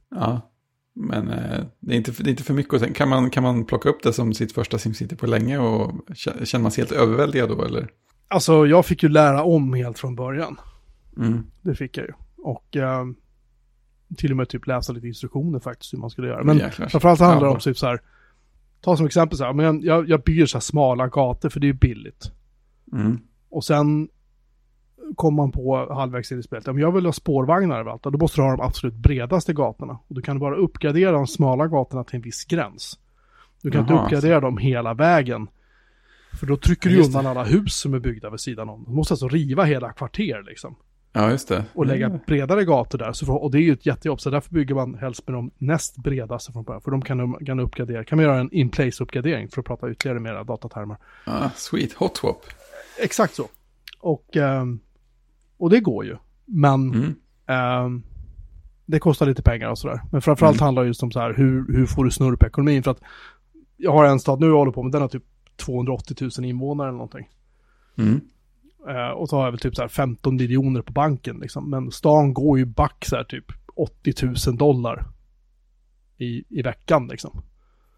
Ja, 0.10 0.52
men 0.94 1.28
eh, 1.30 1.64
det, 1.80 1.94
är 1.94 1.98
inte, 1.98 2.12
det 2.12 2.30
är 2.30 2.32
inte 2.32 2.44
för 2.44 2.54
mycket. 2.54 2.74
Och 2.74 2.80
sen 2.80 2.94
kan 2.94 3.10
man, 3.10 3.30
kan 3.30 3.44
man 3.44 3.66
plocka 3.66 3.90
upp 3.90 4.04
det 4.04 4.14
som 4.14 4.34
sitt 4.34 4.52
första 4.52 4.78
SimCity 4.78 5.16
på 5.16 5.28
länge 5.28 5.58
och 5.58 5.92
kä- 6.08 6.46
känner 6.46 6.64
man 6.64 6.72
sig 6.72 6.82
helt 6.82 6.92
överväldigad 6.92 7.50
då 7.50 7.64
eller? 7.66 7.90
Alltså 8.28 8.68
jag 8.68 8.86
fick 8.86 9.04
ju 9.04 9.10
lära 9.10 9.44
om 9.44 9.74
helt 9.74 10.00
från 10.00 10.16
början. 10.16 10.60
Mm. 11.18 11.44
Det 11.62 11.76
fick 11.76 11.98
jag 11.98 12.06
ju. 12.06 12.14
Och 12.38 12.76
eh, 12.76 13.06
till 14.18 14.32
och 14.32 14.38
med 14.38 14.50
typ 14.50 14.68
läsa 14.68 14.94
lite 14.94 15.08
instruktioner 15.08 15.60
faktiskt 15.60 15.94
hur 15.94 15.98
man 16.00 16.10
skulle 16.10 16.28
göra. 16.28 16.44
Men 16.44 16.58
Jäklar. 16.58 16.88
framförallt 16.88 17.20
handlar 17.20 17.48
det 17.48 17.54
om 17.54 17.60
typ 17.60 17.78
så 17.78 17.86
här, 17.86 18.02
ta 18.82 18.98
som 18.98 19.06
exempel 19.06 19.38
så 19.38 19.44
här, 19.44 19.54
men 19.54 19.82
jag, 19.82 20.10
jag 20.10 20.22
bygger 20.22 20.46
så 20.46 20.58
här 20.58 20.62
smala 20.62 21.08
gator 21.08 21.50
för 21.50 21.60
det 21.60 21.70
är 21.70 21.74
billigt. 21.74 22.32
Mm. 22.94 23.20
Och 23.50 23.64
sen 23.64 24.10
kom 25.16 25.34
man 25.36 25.52
på 25.52 25.94
halvvägs 25.94 26.32
in 26.32 26.40
i 26.40 26.44
spelet, 26.44 26.66
men 26.66 26.78
jag 26.78 26.92
vill 26.92 27.06
ha 27.06 27.14
spårvagnar 27.14 27.80
överallt. 27.80 28.04
Då 28.04 28.12
måste 28.18 28.38
du 28.42 28.46
ha 28.46 28.52
de 28.52 28.62
absolut 28.62 28.96
bredaste 28.96 29.54
gatorna. 29.54 30.00
Och 30.08 30.16
du 30.16 30.22
kan 30.22 30.40
bara 30.40 30.56
uppgradera 30.56 31.12
de 31.12 31.28
smala 31.28 31.68
gatorna 31.68 32.04
till 32.04 32.16
en 32.16 32.22
viss 32.22 32.46
gräns. 32.46 33.00
Du 33.62 33.72
kan 33.72 33.82
inte 33.82 33.94
Jaha, 33.94 34.04
uppgradera 34.06 34.40
dem 34.40 34.58
hela 34.58 34.94
vägen. 34.94 35.48
För 36.40 36.46
då 36.48 36.58
trycker 36.58 36.90
Ja, 36.90 36.96
du 36.96 37.04
undan 37.06 37.26
alla 37.26 37.44
hus 37.44 37.76
som 37.76 37.94
är 37.94 38.00
byggda 38.00 38.30
vid 38.30 38.40
sidan 38.40 38.70
om. 38.70 38.84
Du 38.88 38.94
måste 38.94 39.14
alltså 39.14 39.28
riva 39.28 39.64
hela 39.64 39.94
kvarter 39.94 40.44
liksom. 40.48 40.76
Ja, 41.14 41.32
just 41.32 41.48
det. 41.50 41.66
Och 41.74 41.86
lägga 41.86 42.06
Mm. 42.06 42.20
bredare 42.28 42.66
gator 42.66 42.98
där. 42.98 43.26
För, 43.26 43.44
och 43.44 43.52
det 43.52 43.58
är 43.58 43.62
ju 43.62 43.74
ett 43.74 43.86
jättejobb. 43.86 44.22
Så 44.22 44.30
därför 44.30 44.54
bygger 44.54 44.76
man 44.76 44.96
helst 44.96 45.28
med 45.28 45.34
de 45.36 45.52
näst 45.58 45.98
bredaste 45.98 46.52
från 46.52 46.64
början. 46.64 46.82
För 46.82 46.92
de 46.92 47.02
kan, 47.02 47.34
kan 47.46 47.60
uppgradera. 47.60 48.04
Kan 48.04 48.16
man 48.18 48.26
göra 48.26 48.40
en 48.40 48.52
in-place-uppgradering 48.54 49.48
för 49.50 49.62
att 49.62 49.66
prata 49.68 49.92
ytterligare 49.92 50.20
mera 50.20 50.44
datatermer. 50.44 50.98
Ah, 51.26 51.50
sweet, 51.56 51.94
hot 51.94 52.18
swap. 52.18 52.42
Exakt 53.02 53.34
så. 53.36 53.48
Och, 54.00 54.36
ehm, 54.38 54.80
och 55.58 55.70
det 55.70 55.80
går 55.80 56.06
ju. 56.06 56.18
Men 56.46 56.92
Mm. 56.94 57.16
ehm, 57.48 58.04
det 58.86 59.00
kostar 59.00 59.26
lite 59.26 59.42
pengar 59.44 59.70
och 59.70 59.78
sådär. 59.78 60.02
Men 60.12 60.22
framförallt 60.22 60.58
Mm. 60.58 60.66
handlar 60.66 60.84
det 60.84 60.88
just 60.88 61.04
om 61.04 61.12
så 61.12 61.20
här, 61.20 61.34
hur, 61.34 61.74
hur 61.74 61.86
får 61.86 62.04
du 62.06 62.12
snurr 62.12 62.36
på 62.36 62.46
ekonomin? 62.48 62.84
För 62.84 62.92
att 62.92 63.02
jag 63.78 63.92
har 63.92 64.06
en 64.06 64.20
stad 64.20 64.40
nu 64.40 64.48
jag 64.48 64.58
håller 64.58 64.72
på 64.72 64.84
med, 64.84 64.92
den 64.92 65.02
har 65.02 65.10
typ 65.10 65.24
280 65.56 66.30
000 66.40 66.46
invånare 66.50 66.88
eller 66.88 66.98
någonting. 66.98 67.30
Mm. 67.98 68.22
Eh, 68.90 69.10
och 69.10 69.30
så 69.30 69.38
har 69.38 69.44
jag 69.44 69.52
väl 69.52 69.60
typ 69.60 69.76
så 69.76 69.82
här 69.82 69.90
15 69.90 70.36
miljoner 70.36 70.82
på 70.82 70.92
banken 70.92 71.38
liksom. 71.40 71.70
Men 71.70 71.92
stan 71.92 72.34
går 72.34 72.58
ju 72.60 72.66
back 72.66 73.06
så 73.06 73.16
här 73.16 73.24
typ 73.24 73.46
80 73.76 74.14
000 74.48 74.58
dollar 74.58 75.06
i, 76.18 76.44
i 76.60 76.62
veckan 76.62 77.08
liksom. 77.08 77.42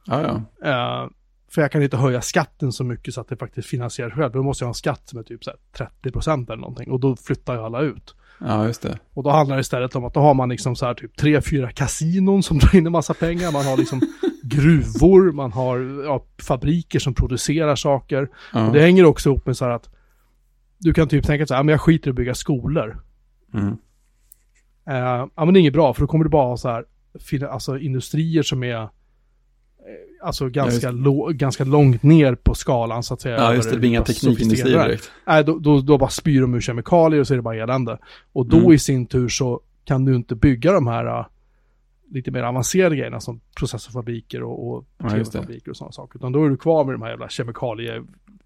Ja, 0.05 0.21
ja. 0.61 0.69
Eh, 0.69 1.09
för 1.51 1.61
jag 1.61 1.71
kan 1.71 1.83
inte 1.83 1.97
höja 1.97 2.21
skatten 2.21 2.71
så 2.71 2.83
mycket 2.83 3.13
så 3.13 3.21
att 3.21 3.27
det 3.27 3.37
faktiskt 3.37 3.67
finansierar 3.67 4.09
själv. 4.09 4.31
Då 4.31 4.43
måste 4.43 4.63
jag 4.63 4.67
ha 4.67 4.71
en 4.71 4.75
skatt 4.75 5.01
som 5.05 5.19
är 5.19 5.23
typ 5.23 5.43
så 5.43 5.51
här 5.77 5.89
30% 6.03 6.47
eller 6.47 6.61
någonting. 6.61 6.91
Och 6.91 6.99
då 6.99 7.15
flyttar 7.15 7.53
ju 7.53 7.59
alla 7.59 7.81
ut. 7.81 8.15
Ja, 8.39 8.65
just 8.65 8.81
det. 8.81 8.99
Och 9.13 9.23
då 9.23 9.29
handlar 9.29 9.55
det 9.55 9.61
istället 9.61 9.95
om 9.95 10.05
att 10.05 10.13
då 10.13 10.19
har 10.19 10.33
man 10.33 10.49
liksom 10.49 10.75
så 10.75 10.85
här 10.85 10.93
typ 10.93 11.17
tre, 11.17 11.41
fyra 11.41 11.71
kasinon 11.71 12.43
som 12.43 12.57
drar 12.59 12.75
in 12.75 12.85
en 12.85 12.91
massa 12.91 13.13
pengar. 13.13 13.51
Man 13.51 13.65
har 13.65 13.77
liksom 13.77 14.01
gruvor, 14.43 15.31
man 15.31 15.51
har 15.51 16.03
ja, 16.05 16.25
fabriker 16.41 16.99
som 16.99 17.13
producerar 17.13 17.75
saker. 17.75 18.29
Ja. 18.53 18.67
Och 18.67 18.73
det 18.73 18.81
hänger 18.81 19.05
också 19.05 19.29
ihop 19.29 19.45
med 19.45 19.57
så 19.57 19.65
här 19.65 19.71
att 19.71 19.89
du 20.77 20.93
kan 20.93 21.07
typ 21.07 21.25
tänka 21.25 21.45
så 21.45 21.53
här, 21.53 21.59
"Ja, 21.59 21.63
men 21.63 21.71
jag 21.71 21.81
skiter 21.81 22.07
i 22.07 22.09
att 22.09 22.15
bygga 22.15 22.35
skolor. 22.35 23.03
Mm. 23.53 23.77
Eh, 24.87 25.27
ja 25.35 25.45
men 25.45 25.53
det 25.53 25.57
är 25.57 25.61
inget 25.61 25.73
bra 25.73 25.93
för 25.93 26.01
då 26.01 26.07
kommer 26.07 26.23
du 26.23 26.29
bara 26.29 26.47
ha 26.47 26.57
så 26.57 26.69
här, 26.69 26.85
alltså 27.49 27.77
industrier 27.77 28.43
som 28.43 28.63
är 28.63 28.89
Alltså 30.23 30.49
ganska, 30.49 30.91
lo- 30.91 31.27
ganska 31.33 31.63
långt 31.63 32.03
ner 32.03 32.35
på 32.35 32.53
skalan 32.55 33.03
så 33.03 33.13
att 33.13 33.21
säga. 33.21 33.35
Ja, 33.37 33.53
just 33.55 33.69
det. 33.69 33.75
Det 33.75 33.79
blir 33.79 33.89
inga 33.89 34.03
teknikindustrier 34.03 34.83
direkt. 34.87 35.11
Nej, 35.27 35.43
då, 35.43 35.59
då, 35.59 35.81
då 35.81 35.97
bara 35.97 36.09
spyr 36.09 36.41
de 36.41 36.53
ur 36.55 36.61
kemikalier 36.61 37.21
och 37.21 37.27
så 37.27 37.33
är 37.33 37.35
det 37.35 37.41
bara 37.41 37.55
elände. 37.55 37.97
Och 38.33 38.45
då 38.45 38.57
Mm. 38.57 38.71
i 38.71 38.79
sin 38.79 39.05
tur 39.05 39.29
så 39.29 39.61
kan 39.85 40.05
du 40.05 40.15
inte 40.15 40.35
bygga 40.35 40.71
de 40.73 40.87
här 40.87 41.19
uh, 41.19 41.25
lite 42.11 42.31
mer 42.31 42.43
avancerade 42.43 42.95
grejerna 42.95 43.19
som 43.19 43.39
processorfabriker 43.57 44.43
och, 44.43 44.67
och 44.71 44.85
Ja, 44.97 45.09
tv-fabriker 45.09 45.71
och 45.71 45.77
sådana 45.77 45.91
saker. 45.91 46.19
Utan 46.19 46.31
då 46.31 46.45
är 46.45 46.49
du 46.49 46.57
kvar 46.57 46.83
med 46.85 46.93
de 46.93 47.01
här 47.01 47.09
jävla 47.09 47.29
kemikalier, 47.29 48.03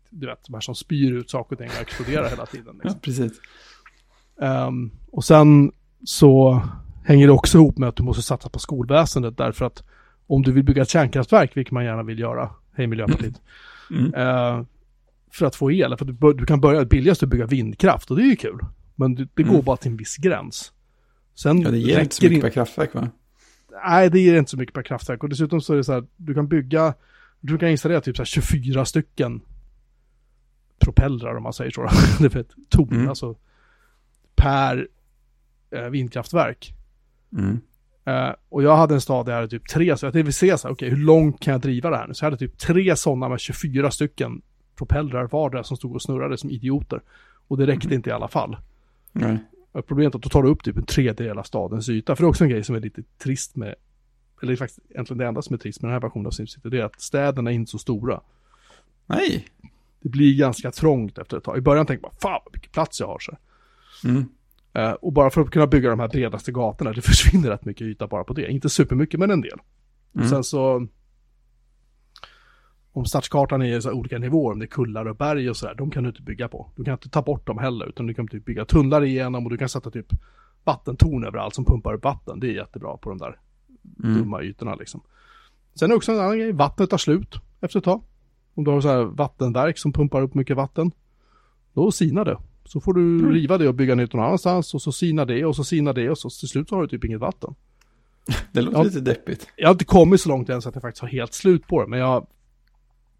du 0.09 0.25
vet, 0.27 0.45
de 0.47 0.53
här 0.53 0.61
som 0.61 0.75
spyr 0.75 1.11
ut 1.13 1.29
saker 1.29 1.55
och 1.55 1.59
ting 1.59 1.69
och 1.75 1.81
exploderar 1.81 2.29
hela 2.29 2.45
tiden. 2.45 2.75
Ja, 2.75 2.79
Liksom. 2.83 2.99
precis. 2.99 3.31
Ehm, 4.41 4.91
och 5.11 5.23
sen 5.23 5.71
så 6.03 6.61
hänger 7.05 7.27
det 7.27 7.33
också 7.33 7.57
ihop 7.57 7.77
med 7.77 7.89
att 7.89 7.95
du 7.95 8.03
måste 8.03 8.21
satsa 8.21 8.49
på 8.49 8.59
skolväsendet 8.59 9.37
därför 9.37 9.65
att 9.65 9.83
om 10.35 10.41
du 10.41 10.51
vill 10.51 10.63
bygga 10.63 10.81
ett 10.81 10.89
kärnkraftverk, 10.89 11.57
vilket 11.57 11.71
man 11.71 11.85
gärna 11.85 12.03
vill 12.03 12.19
göra, 12.19 12.49
hej 12.75 12.87
Miljöpartiet, 12.87 13.41
Mm. 13.91 14.13
eh, 14.13 14.65
för 15.31 15.45
att 15.45 15.55
få 15.55 15.71
el, 15.71 15.97
för 15.97 16.05
att 16.05 16.19
du, 16.19 16.33
du 16.33 16.45
kan 16.45 16.61
börja 16.61 16.85
billigast 16.85 17.23
att 17.23 17.29
bygga 17.29 17.45
vindkraft 17.45 18.11
och 18.11 18.17
det 18.17 18.23
är 18.23 18.27
ju 18.27 18.35
kul. 18.35 18.59
Men 18.95 19.15
det, 19.15 19.27
det 19.33 19.43
går 19.43 19.53
Mm. 19.53 19.65
bara 19.65 19.77
till 19.77 19.91
en 19.91 19.97
viss 19.97 20.17
gräns. 20.17 20.71
Sen 21.35 21.61
Ja, 21.61 21.71
det 21.71 21.77
ger 21.77 21.99
inte 21.99 22.15
så 22.15 22.23
mycket 22.23 22.35
in- 22.35 22.41
per 22.41 22.49
kraftverk 22.49 22.93
va? 22.93 23.09
Nej, 23.85 24.09
det 24.09 24.19
ger 24.19 24.35
inte 24.37 24.51
så 24.51 24.57
mycket 24.57 24.75
per 24.75 24.83
kraftverk. 24.83 25.23
Och 25.23 25.29
dessutom 25.29 25.61
så 25.61 25.73
är 25.73 25.77
det 25.77 25.83
så 25.83 25.93
här, 25.93 26.03
du 26.17 26.33
kan 26.33 26.47
bygga, 26.47 26.93
du 27.39 27.57
kan 27.57 27.69
installera 27.69 28.01
typ 28.01 28.15
så 28.15 28.21
här 28.21 28.25
24 28.25 28.85
stycken 28.85 29.41
propellrar 30.79 31.35
om 31.35 31.43
man 31.43 31.53
säger 31.53 31.71
så. 31.71 31.89
det 32.19 32.35
är 32.35 32.39
ett 32.39 32.53
torn, 32.69 32.93
Mm. 32.93 33.09
alltså 33.09 33.35
per 34.35 34.87
eh, 35.71 35.89
vindkraftverk. 35.89 36.73
Mm. 37.37 37.61
Eh, 38.05 38.29
och 38.49 38.63
jag 38.63 38.75
hade 38.75 38.93
en 38.93 39.01
stad 39.01 39.25
där 39.25 39.31
jag 39.31 39.37
hade 39.37 39.49
typ 39.49 39.69
tre, 39.69 39.97
så 39.97 40.05
jag 40.05 40.11
vill 40.11 40.33
se 40.33 40.57
så 40.57 40.67
här, 40.67 40.75
okej 40.75 40.89
hur 40.89 40.97
långt 40.97 41.39
kan 41.39 41.51
jag 41.51 41.61
driva 41.61 41.89
det 41.89 41.97
här 41.97 42.07
nu? 42.07 42.13
Så 42.13 42.25
jag 42.25 42.31
hade 42.31 42.37
typ 42.37 42.57
tre 42.57 42.95
sådana 42.95 43.29
med 43.29 43.39
24 43.39 43.91
stycken 43.91 44.41
propellrar 44.75 45.27
vardera 45.27 45.63
som 45.63 45.77
stod 45.77 45.95
och 45.95 46.01
snurrade 46.01 46.37
som 46.37 46.49
idioter. 46.49 47.01
Och 47.47 47.57
det 47.57 47.67
räckte 47.67 47.95
inte 47.95 48.09
i 48.09 48.13
alla 48.13 48.27
fall. 48.27 48.57
Och 49.71 49.87
Problemet 49.87 50.13
är 50.13 50.17
att 50.17 50.23
då 50.23 50.29
tar 50.29 50.43
du 50.43 50.49
upp 50.49 50.63
typ 50.63 50.77
en 50.77 50.85
tredjedel 50.85 51.37
av 51.37 51.43
stadens 51.43 51.89
yta. 51.89 52.15
För 52.15 52.23
det 52.23 52.25
är 52.25 52.29
också 52.29 52.43
en 52.43 52.49
grej 52.49 52.63
som 52.63 52.75
är 52.75 52.79
lite 52.79 53.03
trist 53.17 53.55
med, 53.55 53.75
eller 54.41 54.51
det 54.51 54.53
är 54.53 54.57
faktiskt 54.57 54.79
egentligen 54.89 55.17
det 55.17 55.27
enda 55.27 55.41
som 55.41 55.53
är 55.53 55.57
trist 55.57 55.81
med 55.81 55.89
den 55.89 55.93
här 55.93 56.01
versionen 56.01 56.27
av 56.27 56.31
SimCity, 56.31 56.69
det 56.69 56.79
är 56.79 56.83
att 56.83 57.01
städerna 57.01 57.51
är 57.51 57.55
inte 57.55 57.71
så 57.71 57.77
stora. 57.77 58.21
Nej. 59.05 59.47
Det 59.99 60.09
blir 60.09 60.37
ganska 60.37 60.71
trångt 60.71 61.17
efter 61.17 61.37
ett 61.37 61.43
tag. 61.43 61.57
I 61.57 61.61
början 61.61 61.85
tänkte 61.85 62.07
man, 62.07 62.15
fan 62.21 62.41
vad 62.45 62.53
mycket 62.53 62.71
plats 62.71 62.99
jag 62.99 63.07
har 63.07 63.19
så. 63.19 63.37
Mm. 64.07 64.25
Eh, 64.73 64.91
och 64.91 65.13
bara 65.13 65.29
för 65.29 65.41
att 65.41 65.49
kunna 65.51 65.67
bygga 65.67 65.89
de 65.89 65.99
här 65.99 66.07
bredaste 66.07 66.51
gatorna, 66.51 66.93
det 66.93 67.01
försvinner 67.11 67.49
rätt 67.49 67.65
mycket 67.65 67.81
yta 67.87 68.07
bara 68.07 68.23
på 68.23 68.33
det. 68.33 68.51
Inte 68.51 68.69
supermycket, 68.69 69.19
men 69.19 69.31
en 69.31 69.41
del. 69.41 69.59
Mm. 70.13 70.23
Och 70.23 70.29
sen 70.29 70.43
så, 70.43 70.87
om 72.91 73.05
stadskartan 73.05 73.61
är 73.61 73.77
i 73.77 73.81
så 73.81 73.91
olika 73.91 74.17
nivåer, 74.17 74.53
om 74.53 74.59
det 74.59 74.65
är 74.65 74.67
kullar 74.67 75.05
och 75.05 75.15
berg 75.15 75.49
och 75.49 75.57
sådär, 75.57 75.75
de 75.75 75.91
kan 75.91 76.03
du 76.03 76.09
inte 76.09 76.21
bygga 76.21 76.47
på. 76.47 76.71
Du 76.75 76.83
kan 76.83 76.93
inte 76.93 77.09
ta 77.09 77.21
bort 77.21 77.47
dem 77.47 77.57
heller, 77.57 77.85
utan 77.85 78.07
du 78.07 78.13
kan 78.13 78.27
typ 78.27 78.45
bygga 78.45 78.65
tunnlar 78.65 79.03
igenom 79.03 79.43
och 79.45 79.49
du 79.51 79.57
kan 79.57 79.69
sätta 79.69 79.91
typ 79.91 80.07
vattentorn 80.63 81.23
överallt 81.25 81.55
som 81.55 81.65
pumpar 81.65 81.93
upp 81.93 82.03
vatten. 82.03 82.39
Det 82.39 82.47
är 82.47 82.53
jättebra 82.53 82.97
på 82.97 83.09
de 83.09 83.17
där 83.17 83.39
Mm. 84.03 84.17
dumma 84.17 84.41
ytorna 84.43 84.75
liksom. 84.75 85.01
Sen 85.75 85.85
är 85.85 85.89
det 85.89 85.95
också 85.95 86.11
en 86.11 86.19
annan 86.19 86.37
grej, 86.37 86.51
vattnet 86.51 86.89
tar 86.89 86.97
slut 86.97 87.35
efter 87.61 87.79
ett 87.79 87.85
tag. 87.85 88.03
Om 88.53 88.63
du 88.63 88.71
har 88.71 88.81
så 88.81 88.87
här 88.87 89.03
vattenverk 89.03 89.77
som 89.77 89.93
pumpar 89.93 90.21
upp 90.21 90.33
mycket 90.33 90.57
vatten, 90.57 90.91
då 91.73 91.91
sinar 91.91 92.25
det. 92.25 92.37
Så 92.65 92.81
får 92.81 92.93
du 92.93 93.31
riva 93.31 93.57
det 93.57 93.67
och 93.67 93.73
bygga 93.75 93.95
nytt 93.95 94.13
någon 94.13 94.25
annanstans 94.25 94.73
och 94.73 94.81
så 94.81 94.91
sinar 94.91 95.25
det 95.25 95.45
och 95.45 95.55
så 95.55 95.63
sinar 95.63 95.93
det 95.93 96.09
och 96.09 96.17
så 96.17 96.29
till 96.29 96.47
slut 96.47 96.69
så 96.69 96.75
har 96.75 96.81
du 96.81 96.87
typ 96.87 97.03
inget 97.05 97.19
vatten. 97.19 97.55
Det 98.51 98.61
låter 98.61 98.77
Ja. 98.77 98.83
lite 98.83 98.99
deppigt. 98.99 99.47
Jag 99.55 99.67
har 99.67 99.71
inte 99.73 99.85
kommit 99.85 100.21
så 100.21 100.29
långt 100.29 100.49
än 100.49 100.61
så 100.61 100.69
att 100.69 100.75
jag 100.75 100.81
faktiskt 100.81 101.01
har 101.01 101.09
helt 101.09 101.33
slut 101.33 101.67
på 101.67 101.81
det, 101.81 101.87
men 101.87 101.99
jag... 101.99 102.27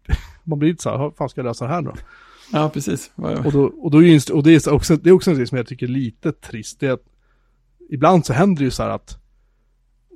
Man 0.44 0.58
blir 0.58 0.68
lite 0.70 0.82
så 0.82 0.90
här, 0.90 0.98
hur 0.98 1.10
fan 1.10 1.28
ska 1.28 1.40
jag 1.40 1.46
lösa 1.46 1.64
det 1.66 1.70
här 1.70 1.80
nu 1.82 1.88
då? 1.90 1.96
Ja, 2.52 2.70
precis. 2.74 3.10
Och, 3.16 3.52
då, 3.52 3.64
och, 3.64 3.90
då 3.90 4.02
är 4.02 4.32
och 4.34 4.42
det, 4.42 4.66
är 4.66 4.72
också, 4.72 4.96
det 4.96 5.10
är 5.10 5.12
också 5.14 5.30
en 5.30 5.36
grej 5.36 5.46
som 5.46 5.58
jag 5.58 5.66
tycker 5.66 5.86
är 5.86 5.90
lite 5.90 6.32
trist, 6.32 6.80
det 6.80 6.86
är 6.86 6.92
att 6.92 7.04
ibland 7.90 8.26
så 8.26 8.32
händer 8.32 8.58
det 8.58 8.64
ju 8.64 8.70
så 8.70 8.82
här 8.82 8.90
att 8.90 9.18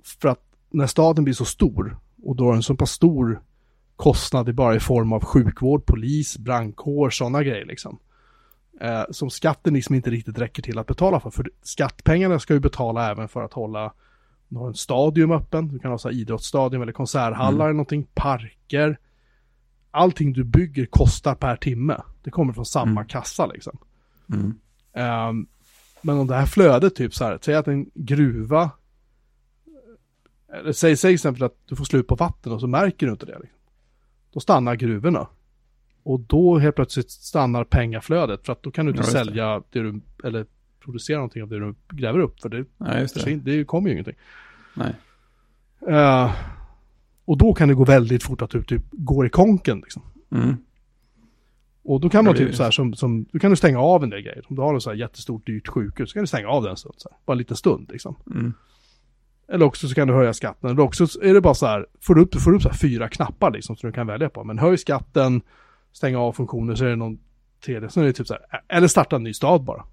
för 0.04 0.28
att 0.28 0.42
när 0.70 0.86
staden 0.86 1.24
blir 1.24 1.34
så 1.34 1.44
stor 1.44 1.98
och 2.22 2.36
då 2.36 2.44
har 2.44 2.54
en 2.54 2.62
så 2.62 2.74
pass 2.74 2.90
stor 2.90 3.42
kostnad 3.96 4.54
bara 4.54 4.76
i 4.76 4.80
form 4.80 5.12
av 5.12 5.24
sjukvård, 5.24 5.86
polis, 5.86 6.38
brandkår, 6.38 7.10
sådana 7.10 7.42
grejer 7.42 7.66
liksom. 7.66 7.98
Eh, 8.80 9.02
som 9.10 9.30
skatten 9.30 9.74
liksom 9.74 9.94
inte 9.94 10.10
riktigt 10.10 10.38
räcker 10.38 10.62
till 10.62 10.78
att 10.78 10.86
betala 10.86 11.20
för. 11.20 11.30
För 11.30 11.50
skattpengarna 11.62 12.38
ska 12.38 12.54
ju 12.54 12.60
betala 12.60 13.10
även 13.10 13.28
för 13.28 13.42
att 13.42 13.52
hålla 13.52 13.92
du 14.48 14.56
har 14.56 14.66
en 14.68 14.74
stadion 14.74 15.32
öppen, 15.32 15.68
du 15.68 15.78
kan 15.78 15.90
ha 15.90 15.98
så 15.98 16.10
idrottsstadion 16.10 16.82
eller 16.82 16.92
konserthallar 16.92 17.48
Mm. 17.50 17.60
eller 17.60 17.72
någonting, 17.72 18.06
parker. 18.14 18.98
Allting 19.90 20.32
du 20.32 20.44
bygger 20.44 20.86
kostar 20.86 21.34
per 21.34 21.56
timme. 21.56 22.00
Det 22.22 22.30
kommer 22.30 22.52
från 22.52 22.66
samma 22.66 22.90
Mm. 22.90 23.06
kassa 23.06 23.46
liksom. 23.46 23.78
Mm. 24.32 24.58
Ehm, 24.92 25.46
men 26.02 26.18
om 26.18 26.26
det 26.26 26.34
här 26.34 26.46
flödet 26.46 26.94
typ 26.94 27.14
så 27.14 27.24
här, 27.24 27.38
säg 27.42 27.54
att 27.54 27.68
en 27.68 27.90
gruva, 27.94 28.70
eller 30.52 30.72
säg, 30.72 30.96
säg 30.96 31.14
exempel 31.14 31.42
att 31.42 31.56
du 31.66 31.76
får 31.76 31.84
slut 31.84 32.06
på 32.06 32.14
vatten 32.14 32.52
och 32.52 32.60
så 32.60 32.66
märker 32.66 33.06
du 33.06 33.12
inte 33.12 33.26
det. 33.26 33.38
Liksom. 33.38 33.58
Då 34.32 34.40
stannar 34.40 34.74
gruvorna. 34.74 35.26
Och 36.08 36.20
då 36.20 36.58
helt 36.58 36.76
plötsligt 36.76 37.10
stannar 37.10 37.64
pengaflödet 37.64 38.46
för 38.46 38.52
att 38.52 38.62
då 38.62 38.70
kan 38.70 38.86
du 38.86 38.90
inte 38.90 39.00
Ja, 39.00 39.04
just 39.04 39.12
det. 39.12 39.24
sälja 39.24 39.62
det 39.70 39.80
du, 39.80 40.00
eller 40.24 40.46
producera 40.84 41.16
någonting 41.16 41.42
av 41.42 41.48
det 41.48 41.58
du 41.58 41.74
gräver 41.88 42.18
upp 42.18 42.40
för 42.40 42.48
det, 42.48 42.64
just 43.00 43.24
det. 43.24 43.34
det 43.34 43.64
kommer 43.64 43.88
ju 43.88 43.92
ingenting. 43.92 44.14
Nej. 44.74 44.94
Eh, 45.88 46.32
och 47.24 47.38
då 47.38 47.54
kan 47.54 47.68
det 47.68 47.74
gå 47.74 47.84
väldigt 47.84 48.22
fort 48.22 48.42
att 48.42 48.50
du 48.50 48.62
typ 48.62 48.82
går 48.90 49.26
i 49.26 49.30
konken 49.30 49.78
liksom. 49.78 50.02
Mm. 50.30 50.56
Och 51.82 52.00
då 52.00 52.08
kan 52.08 52.24
man 52.24 52.34
Ja, 52.34 52.38
typ 52.38 52.54
så 52.54 52.62
här 52.62 52.70
som, 52.70 52.94
som, 52.94 53.26
du 53.32 53.38
kan 53.38 53.50
du 53.50 53.56
stänga 53.56 53.80
av 53.80 54.02
en 54.02 54.10
del 54.10 54.22
grejer. 54.22 54.44
Om 54.48 54.56
du 54.56 54.62
har 54.62 54.76
ett 54.76 54.82
så 54.82 54.90
här 54.90 54.96
jättestort 54.96 55.46
dyrt 55.46 55.68
sjukhus 55.68 56.10
så 56.10 56.14
kan 56.14 56.22
du 56.22 56.26
stänga 56.26 56.48
av 56.48 56.62
den 56.62 56.70
en 56.70 56.76
stund 56.76 56.94
så 56.96 57.08
här. 57.10 57.18
Bara 57.26 57.32
en 57.32 57.38
liten 57.38 57.56
stund 57.56 57.88
liksom. 57.92 58.16
Mm. 58.26 58.52
Eller 59.48 59.66
också 59.66 59.88
så 59.88 59.94
kan 59.94 60.08
du 60.08 60.14
höja 60.14 60.34
skatten. 60.34 60.70
Eller 60.70 60.82
också 60.82 61.06
så 61.06 61.22
är 61.22 61.34
det 61.34 61.40
bara 61.40 61.54
så 61.54 61.66
här, 61.66 61.86
får 62.00 62.14
du 62.14 62.20
upp, 62.20 62.40
får 62.40 62.50
du 62.50 62.56
upp 62.56 62.62
så 62.62 62.68
här 62.68 62.76
fyra 62.76 63.08
knappar 63.08 63.50
liksom 63.50 63.76
som 63.76 63.90
du 63.90 63.94
kan 63.94 64.06
välja 64.06 64.28
på. 64.28 64.44
Men 64.44 64.58
höj 64.58 64.78
skatten, 64.78 65.42
stänga 65.92 66.18
av 66.18 66.32
funktioner 66.32 66.74
så 66.74 66.84
är 66.84 66.88
det 66.88 66.96
någon 66.96 67.18
tredje. 67.64 67.90
Sen 67.90 68.02
är 68.02 68.06
det 68.06 68.12
typ 68.12 68.26
så 68.26 68.34
här, 68.50 68.62
eller 68.68 68.88
starta 68.88 69.16
en 69.16 69.22
ny 69.22 69.32
stad 69.34 69.64
bara. 69.64 69.84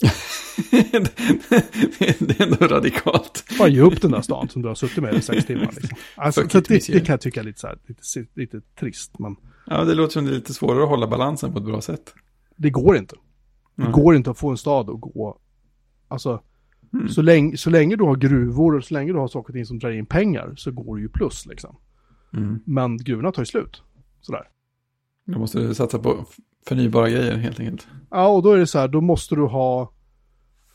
det 2.18 2.40
är 2.40 2.42
ändå 2.42 2.66
radikalt. 2.66 3.44
Bara 3.58 3.68
ge 3.68 3.80
upp 3.80 4.02
den 4.02 4.10
där 4.10 4.20
stan 4.20 4.48
som 4.48 4.62
du 4.62 4.68
har 4.68 4.74
suttit 4.74 5.02
med 5.02 5.14
i 5.14 5.22
sex 5.22 5.46
timmar 5.46 5.70
liksom. 5.74 5.98
Alltså, 6.16 6.42
det, 6.42 6.68
det 6.68 7.00
kan 7.06 7.12
jag 7.12 7.20
tycka 7.20 7.40
är 7.40 7.44
lite 7.44 7.60
så 7.60 7.66
här, 7.66 7.78
lite, 7.86 8.26
lite 8.34 8.60
trist. 8.80 9.18
Men 9.18 9.36
Ja, 9.66 9.84
det 9.84 9.94
låter 9.94 10.12
som 10.12 10.24
det 10.24 10.30
är 10.30 10.34
lite 10.34 10.54
svårare 10.54 10.82
att 10.82 10.88
hålla 10.88 11.06
balansen 11.06 11.52
på 11.52 11.58
ett 11.58 11.64
bra 11.64 11.80
sätt. 11.80 12.14
det 12.56 12.70
går 12.70 12.96
inte. 12.96 13.16
Det 13.76 13.82
Mm. 13.82 13.92
går 13.92 14.16
inte 14.16 14.30
att 14.30 14.38
få 14.38 14.50
en 14.50 14.56
stad 14.56 14.90
att 14.90 15.00
gå, 15.00 15.38
alltså, 16.08 16.42
Mm. 16.92 17.08
så, 17.08 17.22
länge, 17.22 17.56
så 17.56 17.70
länge 17.70 17.96
du 17.96 18.04
har 18.04 18.16
gruvor 18.16 18.76
och 18.76 18.84
så 18.84 18.94
länge 18.94 19.12
du 19.12 19.18
har 19.18 19.28
saker 19.28 19.48
och 19.48 19.54
ting 19.54 19.66
som 19.66 19.78
drar 19.78 19.90
in 19.90 20.06
pengar 20.06 20.52
så 20.56 20.70
går 20.72 20.96
det 20.96 21.02
ju 21.02 21.08
plus 21.08 21.46
liksom. 21.46 21.76
Mm. 22.36 22.58
Men 22.66 22.96
gruvorna 22.96 23.32
tar 23.32 23.42
ju 23.42 23.46
slut. 23.46 23.82
Sådär. 24.20 24.42
Då 25.24 25.38
måste 25.38 25.58
du 25.58 25.74
satsa 25.74 25.98
på 25.98 26.24
förnybara 26.66 27.10
grejer 27.10 27.36
helt 27.36 27.60
enkelt. 27.60 27.88
Ja, 28.10 28.28
och 28.28 28.42
då 28.42 28.52
är 28.52 28.58
det 28.58 28.66
så 28.66 28.78
här, 28.78 28.88
då 28.88 29.00
måste 29.00 29.34
du 29.34 29.42
ha, 29.42 29.82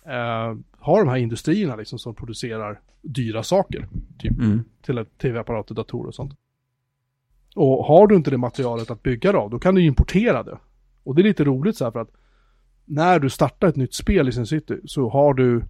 eh, 0.05 0.58
ha 0.79 0.99
de 0.99 1.08
här 1.08 1.17
industrierna 1.17 1.75
liksom 1.75 1.99
som 1.99 2.15
producerar 2.15 2.79
dyra 3.01 3.43
saker. 3.43 3.88
Typ 4.19 4.31
Mm. 4.39 4.63
till 4.81 5.05
tv-apparater, 5.21 5.75
datorer 5.75 6.08
och 6.08 6.15
sånt. 6.15 6.34
Och 7.55 7.86
har 7.86 8.08
du 8.08 8.15
inte 8.15 8.31
det 8.31 8.38
materialet 8.38 8.91
att 8.91 9.03
bygga 9.03 9.31
det 9.31 9.38
av, 9.38 9.49
då 9.49 9.60
kan 9.60 9.75
du 9.75 9.81
importera 9.86 10.43
det. 10.43 10.58
Och 11.03 11.15
det 11.15 11.21
är 11.21 11.23
lite 11.23 11.43
roligt 11.43 11.77
så 11.77 11.84
här 11.84 11.91
för 11.91 11.99
att 11.99 12.12
när 12.86 13.19
du 13.19 13.29
startar 13.29 13.67
ett 13.67 13.75
nytt 13.75 13.93
spel 13.93 14.29
i 14.29 14.31
sin 14.31 14.45
city 14.47 14.79
så 14.86 15.10
har 15.10 15.34
du 15.34 15.63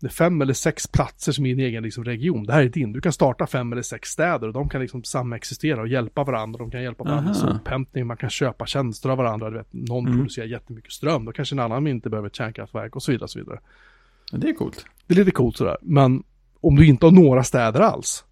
det 0.00 0.06
är 0.06 0.10
fem 0.10 0.42
eller 0.42 0.54
sex 0.54 0.86
platser 0.86 1.32
som 1.32 1.46
är 1.46 1.54
din 1.54 1.64
egen 1.66 1.82
liksom, 1.82 2.04
region. 2.04 2.44
Det 2.46 2.52
här 2.52 2.62
är 2.62 2.68
din. 2.68 2.92
Du 2.92 3.00
kan 3.00 3.12
starta 3.12 3.46
fem 3.46 3.72
eller 3.72 3.82
sex 3.82 4.08
städer 4.08 4.46
och 4.46 4.52
de 4.52 4.68
kan 4.68 4.80
liksom 4.80 5.04
samexistera 5.04 5.80
och 5.80 5.88
hjälpa 5.88 6.24
varandra. 6.24 6.58
De 6.58 6.70
kan 6.70 6.82
hjälpa 6.82 7.04
varandra 7.04 7.24
med 7.26 7.36
sophämtning, 7.36 8.06
man 8.06 8.16
kan 8.16 8.30
köpa 8.30 8.66
tjänster 8.66 9.08
av 9.08 9.18
varandra. 9.18 9.50
Du 9.50 9.56
vet, 9.56 9.72
någon 9.72 10.06
Mm. 10.06 10.18
producerar 10.18 10.46
jättemycket 10.46 10.92
ström, 10.92 11.24
då 11.24 11.32
kanske 11.32 11.54
en 11.54 11.58
annan 11.58 11.86
inte 11.86 12.10
behöver 12.10 12.28
ett 12.28 12.34
kärnkraftverk 12.36 12.96
och 12.96 13.02
så 13.02 13.12
vidare. 13.12 13.24
Och 13.24 13.30
så 13.30 13.38
vidare. 13.38 13.60
Det 14.32 14.48
är 14.48 14.54
coolt. 14.54 14.86
Det 15.06 15.14
är 15.14 15.18
lite 15.18 15.30
coolt 15.30 15.56
sådär. 15.56 15.76
Men 15.82 16.22
om 16.60 16.76
du 16.76 16.86
inte 16.86 17.06
har 17.06 17.10
några 17.12 17.44
städer 17.44 17.80
alls, 17.80 18.24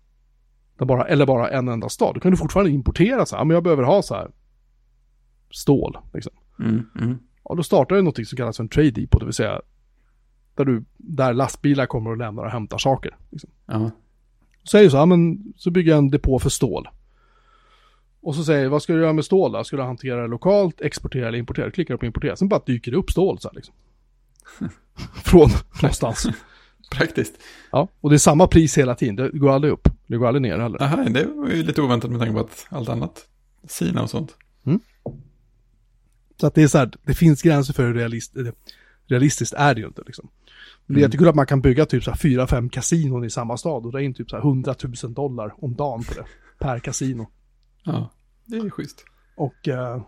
bara, 0.78 1.04
eller 1.04 1.26
bara 1.26 1.50
en 1.50 1.68
enda 1.68 1.88
stad, 1.88 2.14
då 2.14 2.20
kan 2.20 2.31
du 2.31 2.37
fortfarande 2.37 2.70
importera 2.72 3.26
så 3.26 3.37
här, 3.37 3.40
"Ja, 3.40 3.44
men 3.44 3.54
jag 3.54 3.62
behöver 3.64 3.83
ha 3.83 4.02
så 4.02 4.14
här 4.14 4.31
stål. 5.50 5.98
Liksom. 6.14 6.33
Mm. 6.61 6.83
Mm. 7.00 7.18
Ja, 7.44 7.54
då 7.54 7.62
startar 7.62 7.96
du 7.96 8.02
något 8.02 8.26
som 8.28 8.37
kallas 8.37 8.57
för 8.57 8.64
en 8.64 8.68
trade 8.68 8.90
depot, 8.90 9.20
det 9.20 9.26
vill 9.26 9.35
säga 9.35 9.61
där, 10.58 10.64
du, 10.64 10.84
där 10.96 11.34
lastbilar 11.34 11.86
kommer 11.86 12.10
och 12.10 12.16
lämnar 12.16 12.44
och 12.44 12.50
hämtar 12.50 12.78
saker. 12.78 13.16
Liksom. 13.30 13.50
Ja. 13.66 13.90
Så 14.62 14.70
säger 14.70 14.84
du 14.84 14.90
så 14.90 14.96
här, 14.96 15.06
men 15.06 15.52
så 15.56 15.70
bygger 15.70 15.90
jag 15.90 15.98
en 15.98 16.10
depå 16.10 16.38
för 16.38 16.50
stål. 16.50 16.88
Och 18.20 18.34
så 18.34 18.44
säger 18.44 18.62
jag, 18.62 18.70
vad 18.70 18.82
ska 18.82 18.92
du 18.92 19.00
göra 19.00 19.12
med 19.12 19.24
stål 19.24 19.52
då? 19.52 19.64
Ska 19.64 19.76
du 19.76 19.82
hantera 19.82 20.22
det 20.22 20.28
lokalt, 20.28 20.80
exportera 20.80 21.28
eller 21.28 21.38
importera? 21.38 21.70
Klickar 21.70 21.94
du 21.94 21.98
på 21.98 22.06
importera, 22.06 22.36
sen 22.36 22.48
bara 22.48 22.62
dyker 22.66 22.90
det 22.90 22.96
upp 22.96 23.10
stål 23.10 23.38
så 23.38 23.48
här 23.48 23.54
liksom. 23.54 23.74
Från 25.24 25.50
någonstans. 25.82 26.28
Praktiskt. 26.90 27.34
Ja, 27.70 27.88
och 28.00 28.10
det 28.10 28.16
är 28.16 28.18
samma 28.18 28.46
pris 28.46 28.78
hela 28.78 28.94
tiden. 28.94 29.16
Det 29.16 29.38
går 29.38 29.50
aldrig 29.50 29.72
upp. 29.72 29.88
Det 30.06 30.16
går 30.16 30.26
aldrig 30.26 30.42
ner 30.42 30.58
heller. 30.58 30.82
Aha, 30.82 30.96
det 30.96 31.24
var 31.24 31.48
ju 31.48 31.62
lite 31.62 31.82
oväntat 31.82 32.10
med 32.10 32.20
tanke 32.20 32.34
på 32.34 32.40
att 32.40 32.66
allt 32.68 32.88
annat, 32.88 33.26
Sina 33.68 34.02
och 34.02 34.10
sånt. 34.10 34.36
Så 36.40 36.46
att 36.46 36.54
det 36.54 36.62
är 36.62 36.68
så 36.68 36.78
här, 36.78 36.90
det 37.02 37.14
finns 37.14 37.42
gränser 37.42 37.74
för 37.74 37.86
hur 37.86 37.94
realist, 37.94 38.36
eller, 38.36 38.52
realistiskt 39.08 39.54
är 39.54 39.74
det 39.74 39.80
ju 39.80 39.86
inte 39.86 40.02
liksom. 40.06 40.28
Men 40.86 40.94
Det 40.94 41.00
är 41.00 41.04
Mm. 41.04 41.08
jättekul 41.08 41.28
att 41.28 41.34
man 41.34 41.46
kan 41.46 41.60
bygga 41.60 41.86
typ 41.86 42.04
så 42.04 42.10
här 42.10 42.18
fyra, 42.18 42.46
fem 42.46 42.68
kasinon 42.68 43.24
i 43.24 43.30
samma 43.30 43.56
stad 43.56 43.86
och 43.86 43.92
dra 43.92 44.02
in 44.02 44.14
typ 44.14 44.30
så 44.30 44.36
här 44.36 44.42
100 44.42 44.74
000 45.02 45.14
dollar 45.14 45.54
om 45.58 45.74
dagen 45.74 46.04
på 46.04 46.14
det. 46.14 46.24
Per 46.58 46.78
kasino. 46.78 47.26
Ja, 47.84 48.10
det 48.44 48.56
är 48.56 48.64
ju 48.64 48.70
schysst. 48.70 49.04
Och 49.36 49.68
eh, 49.68 50.02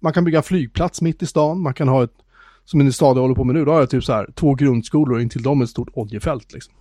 man 0.00 0.12
kan 0.12 0.24
bygga 0.24 0.42
flygplats 0.42 1.02
mitt 1.02 1.22
i 1.22 1.26
stan. 1.26 1.60
Man 1.60 1.74
kan 1.74 1.88
ha 1.88 2.04
ett, 2.04 2.14
som 2.64 2.80
en 2.80 2.92
stad 2.92 3.16
jag 3.16 3.22
håller 3.22 3.34
på 3.34 3.44
med 3.44 3.54
nu, 3.54 3.64
då 3.64 3.72
har 3.72 3.80
jag 3.80 3.90
typ 3.90 4.04
så 4.04 4.12
här 4.12 4.32
två 4.34 4.54
grundskolor 4.54 5.14
och 5.16 5.22
intill 5.22 5.42
dem 5.42 5.62
ett 5.62 5.70
stort 5.70 5.88
oljefält 5.92 6.52
liksom. 6.52 6.74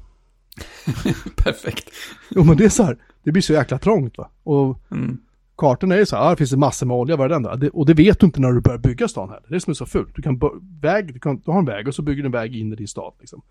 Perfekt. 1.35 1.89
Jo 2.29 2.43
men 2.43 2.57
det 2.57 2.65
är 2.65 2.69
så 2.69 2.83
här, 2.83 2.97
det 3.23 3.31
blir 3.31 3.41
så 3.41 3.53
jäkla 3.53 3.77
trångt 3.79 4.17
va. 4.17 4.29
Och 4.43 4.79
Mm. 4.91 5.17
Kartorna 5.59 5.95
är 5.95 5.99
ju 5.99 6.05
så 6.05 6.15
här, 6.15 6.27
ah, 6.27 6.29
det 6.29 6.35
finns 6.35 6.55
massor 6.55 6.85
med 6.85 6.97
olja 6.97 7.15
varenda. 7.15 7.55
Det, 7.55 7.69
och 7.69 7.85
det 7.85 7.93
vet 7.93 8.19
du 8.19 8.25
inte 8.25 8.41
när 8.41 8.51
du 8.51 8.61
börjar 8.61 8.77
bygga 8.77 9.07
stan 9.07 9.29
här. 9.29 9.39
Det 9.41 9.47
är 9.47 9.53
det 9.53 9.61
som 9.61 9.71
är 9.71 9.75
så 9.75 9.85
fult. 9.85 10.15
Du 10.15 10.21
kan 10.21 10.39
väg, 10.81 11.13
du, 11.13 11.19
kan, 11.19 11.39
du 11.39 11.51
har 11.51 11.59
en 11.59 11.65
väg 11.65 11.87
och 11.87 11.95
så 11.95 12.01
bygger 12.01 12.23
du 12.23 12.25
en 12.25 12.31
väg 12.31 12.55
in 12.55 12.73
i 12.73 12.75
din 12.75 12.87
stad 12.87 13.13
liksom. 13.19 13.41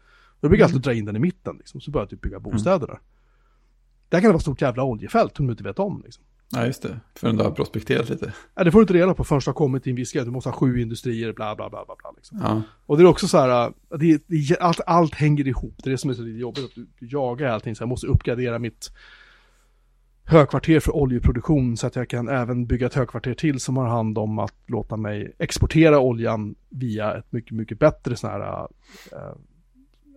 Du 0.41 0.49
brukar 0.49 0.65
alltid 0.65 0.81
dra 0.81 0.95
in 0.95 1.05
den 1.05 1.17
i 1.17 1.19
mitten 1.19 1.57
liksom, 1.57 1.81
så 1.81 1.91
börjar 1.91 2.07
du 2.07 2.11
typ 2.11 2.21
bygga 2.21 2.41
bostäder 2.41 2.87
där. 2.87 2.99
Där 4.09 4.21
kan 4.21 4.23
det 4.23 4.29
vara 4.29 4.37
ett 4.37 4.43
stort 4.43 4.61
jävla 4.61 4.83
oljefält 4.83 5.37
som 5.37 5.47
du 5.47 5.53
inte 5.53 5.65
vet 5.65 5.79
om 5.79 6.03
liksom. 6.05 6.25
Ja, 6.51 6.67
just 6.67 6.83
det. 6.83 7.01
Förrän 7.15 7.37
du 7.37 7.45
har 7.45 7.51
prospekterat 7.51 8.09
lite. 8.09 8.33
Ja, 8.55 8.65
det 8.65 8.73
får 8.73 8.79
du 8.79 8.83
inte 8.83 8.95
reda 8.95 9.15
på 9.15 9.25
förrän 9.25 9.41
du 9.45 9.49
har 9.49 9.55
kommit 9.55 9.83
till 9.83 9.91
en 9.91 9.97
viss 9.97 10.13
gräns. 10.13 10.27
Du 10.27 10.33
måste 10.33 10.51
ha 10.51 10.57
sju 10.57 10.81
industrier, 10.81 11.33
bla 11.33 11.57
bla 11.57 11.71
bla 11.71 11.85
bla 11.85 11.97
bla 12.03 12.11
liksom. 12.17 12.39
Ja. 12.43 12.63
Och 12.87 12.97
det 12.97 13.03
är 13.03 13.07
också 13.07 13.29
så 13.29 13.39
här, 13.39 13.67
äh, 13.67 13.99
det, 13.99 14.23
det, 14.27 14.61
allt, 14.61 14.81
allt 14.87 15.15
hänger 15.15 15.49
ihop. 15.49 15.75
Det 15.77 15.89
är 15.89 15.91
det 15.91 15.99
som 15.99 16.11
är 16.11 16.15
så 16.15 16.23
lite 16.23 16.39
jobbigt, 16.39 16.65
att 16.65 16.75
du, 16.75 16.87
du 17.01 17.07
jagar 17.07 17.49
allting. 17.49 17.75
Så 17.75 17.83
jag 17.83 17.89
måste 17.89 18.07
uppgradera 18.07 18.59
mitt 18.59 18.91
högkvarter 20.29 20.81
för 20.81 20.97
oljeproduktion 20.97 21.77
så 21.77 21.87
att 21.87 21.97
jag 21.97 22.09
kan 22.09 22.29
även 22.29 22.67
bygga 22.67 22.87
ett 22.87 22.95
högkvarter 22.95 23.35
till 23.35 23.61
som 23.61 23.77
har 23.77 23.87
hand 23.87 24.19
om 24.19 24.39
att 24.39 24.55
låta 24.67 24.97
mig 24.97 25.33
exportera 25.39 25.99
oljan 26.01 26.55
via 26.69 27.15
ett 27.15 27.33
mycket, 27.33 27.53
mycket 27.53 27.79
bättre 27.79 28.17
sån 28.17 28.31
här 28.31 28.41
äh, 29.13 29.19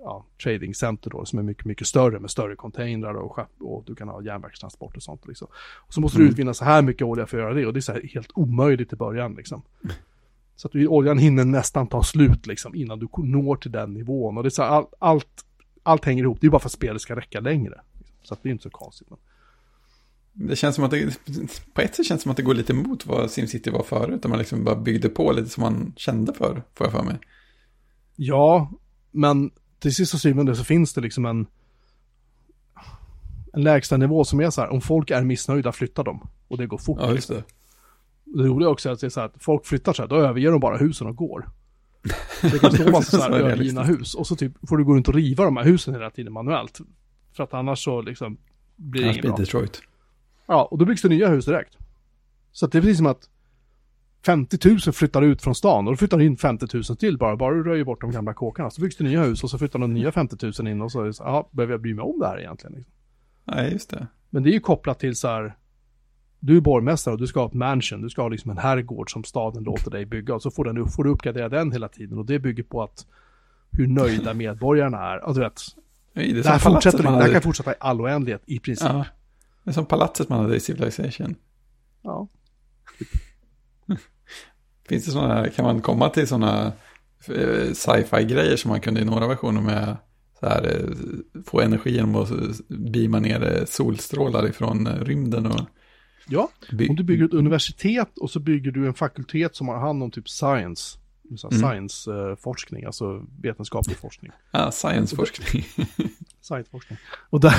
ja, 0.04 0.26
trading 0.44 0.74
center 0.76 1.10
då, 1.10 1.26
som 1.26 1.40
är 1.40 1.44
mycket, 1.44 1.66
mycket 1.66 1.88
större 1.88 2.20
med 2.20 2.32
större 2.32 2.56
containrar 2.56 3.14
och 3.14 3.36
skepp 3.36 3.48
och 3.62 3.84
du 3.88 3.96
kan 3.96 4.08
ha 4.10 4.22
järnvägstransport 4.24 4.96
och 4.98 5.04
sånt 5.04 5.28
liksom. 5.28 5.48
Och 5.78 5.94
så 5.94 6.02
måste 6.02 6.18
du 6.18 6.22
Mm. 6.24 6.32
utvinna 6.32 6.54
så 6.54 6.66
här 6.66 6.82
mycket 6.82 7.02
olja 7.08 7.26
för 7.26 7.38
att 7.38 7.44
göra 7.44 7.54
det 7.54 7.66
och 7.66 7.74
det 7.74 7.80
är 7.80 7.82
så 7.82 7.92
här 7.92 8.02
helt 8.14 8.32
omöjligt 8.36 8.94
i 8.94 8.96
början 8.96 9.34
liksom. 9.34 9.62
Så 10.56 10.68
att 10.68 10.72
du- 10.72 10.88
oljan 10.88 11.18
hinner 11.18 11.46
nästan 11.46 11.88
ta 11.88 12.04
slut 12.04 12.48
liksom 12.48 12.76
innan 12.76 13.00
du 13.00 13.08
når 13.18 13.56
till 13.56 13.72
den 13.72 13.94
nivån. 13.94 14.38
Och 14.38 14.44
det 14.44 14.48
är 14.48 14.50
så 14.50 14.62
här, 14.64 14.70
all, 14.70 14.86
allt, 15.00 15.46
allt 15.84 16.06
hänger 16.06 16.24
ihop. 16.24 16.38
Det 16.42 16.48
är 16.48 16.52
bara 16.52 16.60
för 16.60 16.68
att 16.68 16.72
spelet 16.74 17.02
ska 17.02 17.16
räcka 17.16 17.40
längre. 17.40 17.82
Så 18.24 18.34
att 18.34 18.44
det 18.44 18.50
är 18.50 18.52
inte 18.52 18.64
så 18.64 18.70
konstigt. 18.70 19.10
Men. 19.10 19.20
Det 20.34 20.56
känns 20.56 20.76
som 20.76 20.84
att 20.84 20.92
det, 20.92 21.20
på 21.74 21.82
ett 21.82 21.96
sätt 21.96 22.06
känns 22.06 22.20
det 22.20 22.24
som 22.24 22.32
att 22.32 22.38
det 22.38 22.44
går 22.44 22.54
lite 22.54 22.74
emot 22.74 23.06
vad 23.06 23.32
SimCity 23.32 23.70
var 23.70 23.84
förut. 23.84 24.22
Där 24.22 24.30
man 24.30 24.40
liksom 24.40 24.64
bara 24.64 24.76
byggde 24.76 25.10
på 25.10 25.32
lite 25.32 25.50
som 25.50 25.62
man 25.62 25.94
kände 25.96 26.34
för, 26.34 26.64
får 26.74 26.88
jag 26.88 26.92
för 26.92 27.04
mig. 27.04 27.20
Ja, 28.16 28.72
men 29.12 29.52
till 29.80 29.96
sist 29.96 30.14
och 30.14 30.20
syvende 30.20 30.56
så 30.56 30.64
finns 30.64 30.94
det 30.94 31.02
liksom 31.02 31.26
en 31.26 31.48
en 33.54 33.64
lägsta 33.64 33.98
nivå 33.98 34.24
som 34.24 34.40
är 34.40 34.50
så 34.50 34.62
här, 34.62 34.70
om 34.70 34.82
folk 34.82 35.12
är 35.12 35.24
missnöjda 35.24 35.72
flyttar 35.72 36.04
de. 36.04 36.28
Och 36.48 36.58
det 36.58 36.68
går 36.68 36.78
fort. 36.78 36.98
Ja, 37.02 37.12
just 37.12 37.30
liksom. 37.30 37.36
det. 38.26 38.42
Det 38.42 38.48
roliga 38.48 38.68
är 38.68 38.72
också 38.72 38.90
att 38.90 39.00
det 39.00 39.08
är 39.08 39.10
så 39.10 39.20
här 39.20 39.28
att 39.28 39.44
folk 39.44 39.66
flyttar 39.66 39.94
så 39.94 40.02
här, 40.02 40.10
då 40.10 40.16
överger 40.16 40.52
de 40.52 40.60
bara 40.60 40.78
husen 40.78 41.08
och 41.08 41.16
går. 41.16 41.50
Det 42.42 42.60
kan 42.60 42.72
stå 42.72 42.92
massa 42.92 43.18
så 43.18 43.24
här 43.24 43.30
är 43.32 43.44
det 43.44 43.52
övergivna 43.52 43.84
hus 43.84 44.16
och 44.16 44.28
så 44.28 44.36
typ 44.36 44.70
får 44.70 44.78
du 44.78 44.84
gå 44.84 44.96
runt 44.96 45.08
och 45.08 45.14
riva 45.14 45.46
de 45.46 45.58
här 45.58 45.64
husen 45.64 45.94
hela 45.94 46.10
tiden 46.10 46.34
manuellt. 46.34 46.80
För 47.34 47.44
att 47.44 47.54
annars 47.54 47.84
så 47.84 48.02
liksom 48.02 48.38
blir 48.76 49.04
det 49.04 49.12
inget 49.12 49.22
bra. 49.22 49.38
Detroit. 49.38 49.82
Ja, 50.52 50.68
och 50.72 50.78
då 50.78 50.86
byggs 50.86 51.02
det 51.02 51.10
nya 51.10 51.30
hus 51.30 51.46
direkt. 51.46 51.78
Så 52.52 52.68
det 52.68 52.78
är 52.78 52.82
precis 52.82 52.98
som 52.98 53.06
att 53.06 53.30
50 54.26 54.70
000 54.70 54.80
flyttar 54.80 55.22
ut 55.22 55.42
från 55.42 55.56
stan 55.56 55.88
och 55.88 55.94
då 55.94 55.98
flyttar 55.98 56.22
in 56.22 56.38
50 56.38 56.68
000 56.74 56.84
till 56.84 57.18
bara. 57.18 57.36
Bara 57.36 57.56
du 57.56 57.64
röjer 57.64 57.84
bort 57.84 58.02
de 58.02 58.12
gamla 58.12 58.34
kåkarna. 58.34 58.70
Så 58.70 58.82
byggs 58.82 58.98
det 58.98 59.04
nya 59.04 59.24
hus 59.24 59.44
och 59.44 59.50
så 59.50 59.58
flyttar 59.58 59.80
de 59.80 59.94
nya 59.94 60.12
50 60.12 60.52
000 60.60 60.68
in 60.68 60.82
och 60.82 60.92
så, 60.92 61.02
är 61.02 61.06
det 61.06 61.14
så 61.14 61.24
ja, 61.24 61.50
behöver 61.52 61.74
jag 61.74 61.82
bry 61.82 61.94
mig 61.94 62.04
om 62.04 62.20
det 62.20 62.28
här 62.28 62.40
egentligen? 62.40 62.76
Liksom. 62.76 62.94
Nej, 63.46 63.72
just 63.72 63.90
det. 63.90 64.08
Men 64.30 64.44
det 64.44 64.50
är 64.50 64.54
ju 64.54 64.60
kopplat 64.60 65.00
till 65.00 65.16
så 65.16 65.28
här, 65.28 65.56
du 66.40 66.58
är 66.58 66.62
borgmästare 66.62 67.14
och 67.14 67.20
du 67.20 67.28
ska 67.28 67.40
ha 67.40 67.48
ett 67.48 67.54
mansion, 67.54 68.02
du 68.02 68.10
ska 68.10 68.22
ha 68.22 68.30
liksom 68.30 68.52
en 68.52 68.58
herrgård 68.58 69.12
som 69.12 69.24
staden 69.24 69.64
låter 69.64 69.92
dig 69.92 70.06
bygga 70.06 70.36
och 70.36 70.42
så 70.42 70.52
får, 70.52 70.66
den, 70.66 70.88
får 70.88 71.04
du 71.04 71.10
uppgradera 71.10 71.50
den 71.50 71.72
hela 71.72 71.88
tiden 71.88 72.18
och 72.18 72.26
det 72.26 72.40
bygger 72.40 72.64
på 72.64 72.84
att 72.84 73.06
hur 73.72 73.88
nöjda 73.88 74.34
medborgarna 74.34 74.98
är. 74.98 75.18
Alltså, 75.18 75.34
du 75.34 75.46
vet, 75.46 75.62
Nej, 76.14 76.34
det, 76.34 76.40
är 76.40 76.44
det, 76.44 76.50
här 76.50 76.60
fortsätter, 76.60 77.04
det 77.04 77.10
här 77.10 77.32
kan 77.32 77.42
fortsätta 77.42 77.72
i 77.72 77.76
all 77.80 78.02
oändlighet 78.02 78.42
i 78.46 78.60
princip. 78.60 78.90
Ja, 78.90 79.06
det 79.64 79.72
är 79.72 79.74
som 79.74 79.86
palatset 79.86 80.30
man 80.30 80.40
hade 80.40 80.56
i 80.56 80.60
Civilization. 80.60 81.36
Ja. 82.02 82.28
Finns 84.88 85.06
det 85.06 85.12
sådana, 85.12 85.50
kan 85.50 85.66
man 85.66 85.82
komma 85.82 86.10
till 86.10 86.28
sådana 86.28 86.74
eh, 87.28 87.74
sci-fi 87.74 88.24
grejer 88.24 88.58
som 88.58 88.70
man 88.70 88.82
kunde 88.82 89.02
i 89.02 89.06
några 89.06 89.28
versioner 89.28 89.62
med 89.62 89.98
så 90.40 90.46
här, 90.46 90.76
eh, 90.76 90.90
få 91.46 91.62
energi 91.62 91.92
genom 91.96 92.16
att 92.16 92.30
beama 92.68 93.20
ner 93.20 93.58
eh, 93.58 93.66
solstrålar 93.66 94.50
ifrån 94.50 94.88
rymden 94.88 95.46
och 95.46 95.62
ja, 96.28 96.50
om 96.90 96.96
du 96.96 97.04
bygger 97.04 97.26
ett 97.26 97.34
universitet 97.34 98.18
och 98.18 98.30
så 98.32 98.40
bygger 98.40 98.72
du 98.72 98.88
en 98.88 98.94
fakultet 98.94 99.56
som 99.56 99.68
har 99.68 99.80
hand 99.80 100.04
om 100.04 100.12
typ 100.12 100.30
science, 100.30 100.98
Mm. 101.52 101.60
science-forskning, 101.60 102.86
alltså 102.86 103.26
vetenskaplig 103.42 103.98
forskning. 103.98 104.32
ah, 104.52 104.72
science-forskning. 104.72 105.66
Science-forskning. 106.42 107.00
Och 107.30 107.40
där, 107.40 107.56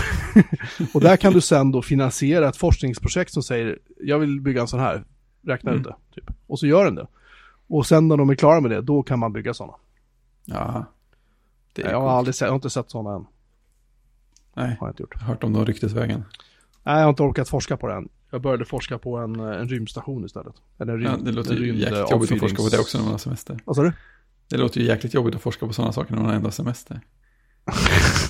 och 0.94 1.00
där 1.00 1.16
kan 1.16 1.32
du 1.32 1.40
sen 1.40 1.72
då 1.72 1.82
finansiera 1.82 2.48
ett 2.48 2.56
forskningsprojekt 2.56 3.32
som 3.32 3.42
säger, 3.42 3.78
jag 4.00 4.18
vill 4.18 4.40
bygga 4.40 4.60
en 4.60 4.68
sån 4.68 4.80
här, 4.80 5.04
räkna 5.46 5.70
ut 5.70 5.86
Mm. 5.86 5.92
det, 6.14 6.14
typ. 6.20 6.30
Och 6.46 6.58
så 6.58 6.66
gör 6.66 6.84
den 6.84 6.94
det. 6.94 7.06
Och 7.66 7.86
sen 7.86 8.08
när 8.08 8.16
de 8.16 8.30
är 8.30 8.34
klara 8.34 8.60
med 8.60 8.70
det, 8.70 8.80
då 8.80 9.02
kan 9.02 9.18
man 9.18 9.32
bygga 9.32 9.54
sådana. 9.54 9.74
ja, 10.44 10.84
det 11.72 11.82
Jag 11.82 11.88
har 11.90 12.00
coolt. 12.00 12.10
aldrig 12.12 12.34
sett, 12.34 12.46
jag 12.46 12.50
har 12.52 12.54
inte 12.54 12.70
sett 12.70 12.90
sådana 12.90 13.16
än. 13.16 13.26
Nej, 14.54 14.76
Har 14.80 14.86
jag 14.86 14.92
inte 14.92 15.02
gjort. 15.02 15.14
jag 15.14 15.26
hört 15.26 15.44
om 15.44 15.52
de 15.52 15.66
ryktesvägen. 15.66 16.24
Nej, 16.82 16.94
jag 16.96 17.02
har 17.02 17.08
inte 17.10 17.22
orkat 17.22 17.48
forska 17.48 17.76
på 17.76 17.88
den. 17.88 18.08
Jag 18.30 18.42
började 18.42 18.64
forska 18.64 18.98
på 18.98 19.16
en, 19.18 19.40
en 19.40 19.68
rymdstation 19.68 20.24
istället. 20.24 20.54
Eller 20.78 20.92
en 20.92 20.98
rymd, 21.00 21.12
Ja, 21.20 21.24
det 21.24 21.32
låter 21.32 21.54
ju 21.54 21.76
jäkligt 21.78 22.10
jobbigt 22.10 22.32
att 22.32 22.38
forska 22.40 22.56
på 22.62 22.68
det 22.68 22.78
också 22.78 22.98
när 22.98 23.02
man 23.04 23.12
har 23.12 23.18
semester. 23.18 23.60
Vad 23.64 23.76
sa 23.76 23.82
du? 23.82 23.92
Det 24.48 24.56
låter 24.56 24.80
ju 24.80 24.86
jäkligt 24.86 25.14
jobbigt 25.14 25.34
att 25.34 25.42
forska 25.42 25.66
på 25.66 25.72
sådana 25.72 25.92
saker 25.92 26.10
när 26.12 26.18
man 26.18 26.28
har 26.30 26.36
enda 26.36 26.50
semester. 26.50 27.00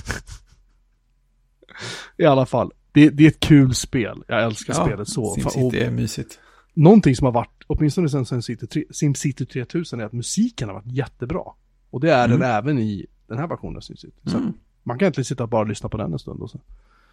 I 2.23 2.25
alla 2.25 2.45
fall. 2.45 2.71
Det, 2.91 3.09
det 3.09 3.23
är 3.23 3.27
ett 3.27 3.39
kul 3.39 3.75
spel. 3.75 4.23
Jag 4.27 4.43
älskar 4.43 4.73
spelet 4.73 5.07
så. 5.09 5.33
SimCity 5.35 5.79
är 5.79 5.91
mysigt. 5.91 6.39
någonting 6.73 7.15
som 7.15 7.25
har 7.25 7.31
varit, 7.31 7.63
åtminstone 7.67 8.09
sen 8.09 8.25
SimCity, 8.25 8.67
3, 8.67 8.83
SimCity 8.91 9.45
3000, 9.45 9.99
är 9.99 10.03
att 10.05 10.13
musiken 10.13 10.67
har 10.69 10.75
varit 10.75 10.91
jättebra. 10.91 11.41
Och 11.89 11.99
det 11.99 12.11
är 12.13 12.27
den 12.27 12.37
Mm. 12.37 12.49
även 12.57 12.79
i 12.79 13.05
den 13.27 13.37
här 13.37 13.47
versionen 13.47 13.77
av 13.77 13.81
SimCity. 13.81 14.17
Så 14.25 14.37
Mm. 14.37 14.53
man 14.83 14.97
kan 14.99 15.05
egentligen 15.05 15.25
sitta 15.25 15.43
och 15.43 15.49
bara 15.49 15.63
lyssna 15.63 15.89
på 15.89 15.97
den 15.97 16.13
en 16.13 16.19
stund. 16.19 16.41
Och 16.41 16.49
så. 16.49 16.59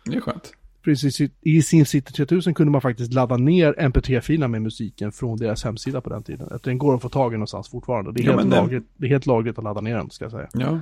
Det 0.04 0.16
är 0.16 0.20
skönt. 0.20 0.52
Precis, 0.84 1.20
I 1.40 1.62
SimCity 1.62 2.12
3000 2.12 2.54
kunde 2.54 2.70
man 2.72 2.80
faktiskt 2.80 3.12
ladda 3.12 3.36
ner 3.36 3.74
mp3-filerna 3.78 4.48
med 4.48 4.62
musiken 4.62 5.12
från 5.12 5.38
deras 5.38 5.64
hemsida 5.64 6.00
på 6.00 6.10
den 6.10 6.22
tiden. 6.22 6.58
Den 6.62 6.78
går 6.78 6.94
att 6.94 7.02
få 7.02 7.08
tag 7.08 7.32
i 7.32 7.36
någonstans 7.36 7.68
fortfarande. 7.68 8.12
Det 8.12 8.20
är, 8.20 8.24
Ja, 8.24 8.30
helt, 8.36 8.50
den- 8.50 8.60
lagligt, 8.60 8.84
det 8.96 9.06
är 9.06 9.10
helt 9.10 9.26
lagligt 9.26 9.58
att 9.58 9.64
ladda 9.64 9.80
ner 9.80 9.96
den, 9.96 10.10
ska 10.10 10.24
jag 10.24 10.32
säga. 10.32 10.48
Ja. 10.52 10.80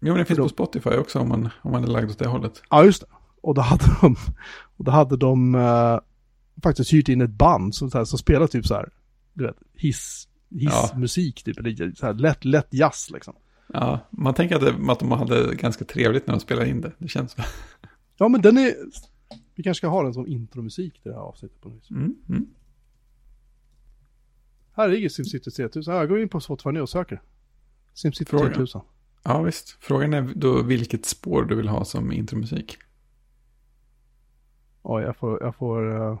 Jo, 0.00 0.12
men 0.12 0.16
det 0.16 0.24
finns 0.24 0.36
Då- 0.36 0.42
på 0.42 0.48
Spotify 0.48 0.90
också 0.90 1.18
om 1.18 1.28
man, 1.28 1.48
om 1.62 1.72
man 1.72 1.82
är 1.84 1.88
lagd 1.88 2.10
åt 2.10 2.18
det 2.18 2.28
hållet. 2.28 2.62
Ja, 2.70 2.84
just 2.84 3.00
det. 3.00 3.06
Och 3.46 3.54
då 3.54 3.60
hade 3.60 3.84
de, 4.00 4.16
och 4.76 4.84
då 4.84 4.90
hade 4.90 5.16
de 5.16 5.54
eh, 5.54 5.98
faktiskt 6.62 6.92
hyrt 6.92 7.08
in 7.08 7.20
ett 7.20 7.30
band 7.30 7.74
som, 7.74 7.90
så 7.90 7.98
här, 7.98 8.04
som 8.04 8.18
spelar 8.18 8.46
typ 8.46 8.66
så 8.66 8.74
här, 8.74 8.88
du 9.32 9.46
vet, 9.46 9.56
hiss, 9.74 10.28
hissmusik 10.50 11.42
typ, 11.42 11.58
eller 11.58 11.94
så 11.94 12.06
här 12.06 12.14
lätt, 12.14 12.44
lätt 12.44 12.68
jazz 12.70 13.10
liksom. 13.10 13.34
Ja, 13.72 14.00
man 14.10 14.34
tänker 14.34 14.56
att, 14.56 14.60
det, 14.60 14.92
att 14.92 14.98
de 14.98 15.12
hade 15.12 15.54
ganska 15.54 15.84
trevligt 15.84 16.26
när 16.26 16.34
de 16.34 16.40
spelade 16.40 16.68
in 16.68 16.80
det. 16.80 16.92
Det 16.98 17.08
känns 17.08 17.32
så. 17.32 17.42
Ja, 18.16 18.28
men 18.28 18.40
den 18.40 18.58
är, 18.58 18.74
vi 19.54 19.62
kanske 19.62 19.78
ska 19.78 19.88
ha 19.88 20.02
den 20.02 20.14
som 20.14 20.26
intromusik 20.26 20.92
till 20.92 21.10
det 21.10 21.16
här 21.16 21.24
avsnittet 21.24 21.60
på 21.60 21.68
något 21.68 21.78
vis. 21.78 21.90
Mm, 21.90 22.14
mm. 22.28 22.46
Här 24.72 24.88
ligger 24.88 25.08
SimCity 25.08 25.50
3000. 25.50 25.94
Ja, 25.94 26.00
jag 26.00 26.08
går 26.08 26.20
in 26.20 26.28
på 26.28 26.40
Spotify 26.40 26.70
nu 26.70 26.80
och 26.80 26.88
söker. 26.88 27.22
SimCity 27.94 28.30
Fråga. 28.30 28.46
3000. 28.46 28.80
Ja, 29.22 29.42
visst. 29.42 29.76
Frågan 29.80 30.14
är 30.14 30.32
då 30.34 30.62
vilket 30.62 31.06
spår 31.06 31.44
du 31.44 31.54
vill 31.54 31.68
ha 31.68 31.84
som 31.84 32.12
intromusik. 32.12 32.78
Oj, 34.88 35.02
jag 35.02 35.16
får, 35.16 35.42
jag 35.42 35.54
får, 35.54 35.96
eh, 35.96 36.18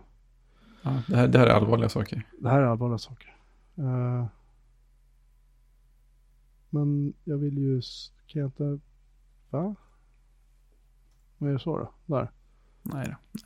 Ja, 0.82 1.02
det, 1.08 1.16
här, 1.16 1.28
det 1.28 1.38
här 1.38 1.46
är 1.46 1.50
allvarliga 1.50 1.88
saker. 1.88 2.26
det 2.38 2.48
här 2.48 2.60
är 2.60 2.66
allvarliga 2.66 2.98
saker. 2.98 3.36
Eh, 3.76 4.26
men 6.70 7.14
jag 7.24 7.38
vill 7.38 7.58
ju, 7.58 7.82
kan 8.26 8.40
jag 8.40 8.48
inte, 8.48 8.78
va? 9.50 9.74
Vad 11.38 11.50
är 11.50 11.54
det 11.54 11.58
så 11.60 11.78
då? 11.78 11.92
Där. 12.06 12.30
Nej 12.82 13.06
då. 13.08 13.38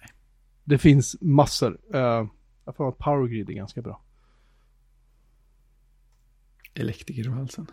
Det 0.65 0.79
finns 0.79 1.17
massor. 1.21 1.79
Uh, 1.95 2.29
jag 2.65 2.77
får 2.77 2.89
att 2.89 2.99
Power 2.99 3.29
Grid 3.29 3.51
är 3.51 3.55
ganska 3.55 3.83
bra. 3.83 4.03
Elektriker 6.75 7.27
i 7.27 7.29
halsen. 7.29 7.67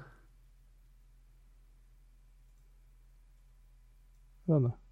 Jag 4.46 4.62
vet 4.62 4.66
inte. 4.66 4.87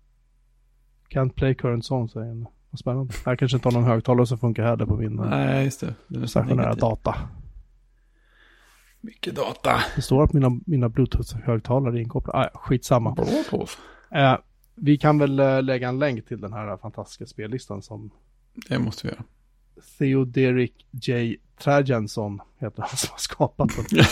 Can't 1.10 1.34
play 1.34 1.56
current 1.56 1.86
song 1.86 2.10
säger 2.10 2.28
den. 2.28 2.48
Vad 2.70 2.80
spännande. 2.80 3.14
Jag 3.26 3.40
kanske 3.40 3.58
inte 3.58 3.68
har 3.68 3.74
någon 3.74 3.84
högtalare 3.84 4.28
som 4.28 4.38
funkar 4.38 4.64
här 4.64 4.78
på 4.78 4.96
min 4.96 5.20
eh, 5.20 5.30
Nej, 5.30 5.66
just 5.66 5.80
det. 5.80 5.94
det 6.08 6.20
är 6.20 6.26
stationära 6.26 6.74
data. 6.74 7.16
Mycket 9.02 9.36
data. 9.36 9.80
Det 9.96 10.02
står 10.02 10.24
att 10.24 10.34
mina, 10.34 10.60
mina 10.66 10.90
bluetooth-högtalare 10.90 11.96
är 11.96 12.02
inkopplade. 12.02 12.40
Ah, 12.40 12.58
skitsamma. 12.60 13.16
Eh, 14.12 14.38
vi 14.76 14.98
kan 14.98 15.18
väl 15.18 15.40
eh, 15.40 15.64
lägga 15.64 15.90
en 15.90 16.00
länk 16.00 16.28
till 16.28 16.42
den 16.42 16.54
här 16.54 16.78
fantastiska 16.78 17.26
spellistan 17.26 17.82
som 17.82 18.12
Det 18.70 18.80
måste 18.80 19.08
vi 19.08 19.14
göra. 19.14 19.24
Theoderic 19.98 20.72
J. 20.92 21.38
Trajanson 21.58 22.42
heter 22.58 22.82
han 22.82 22.98
som 22.98 23.10
har 23.12 23.18
skapat 23.18 23.70
den. 23.76 23.86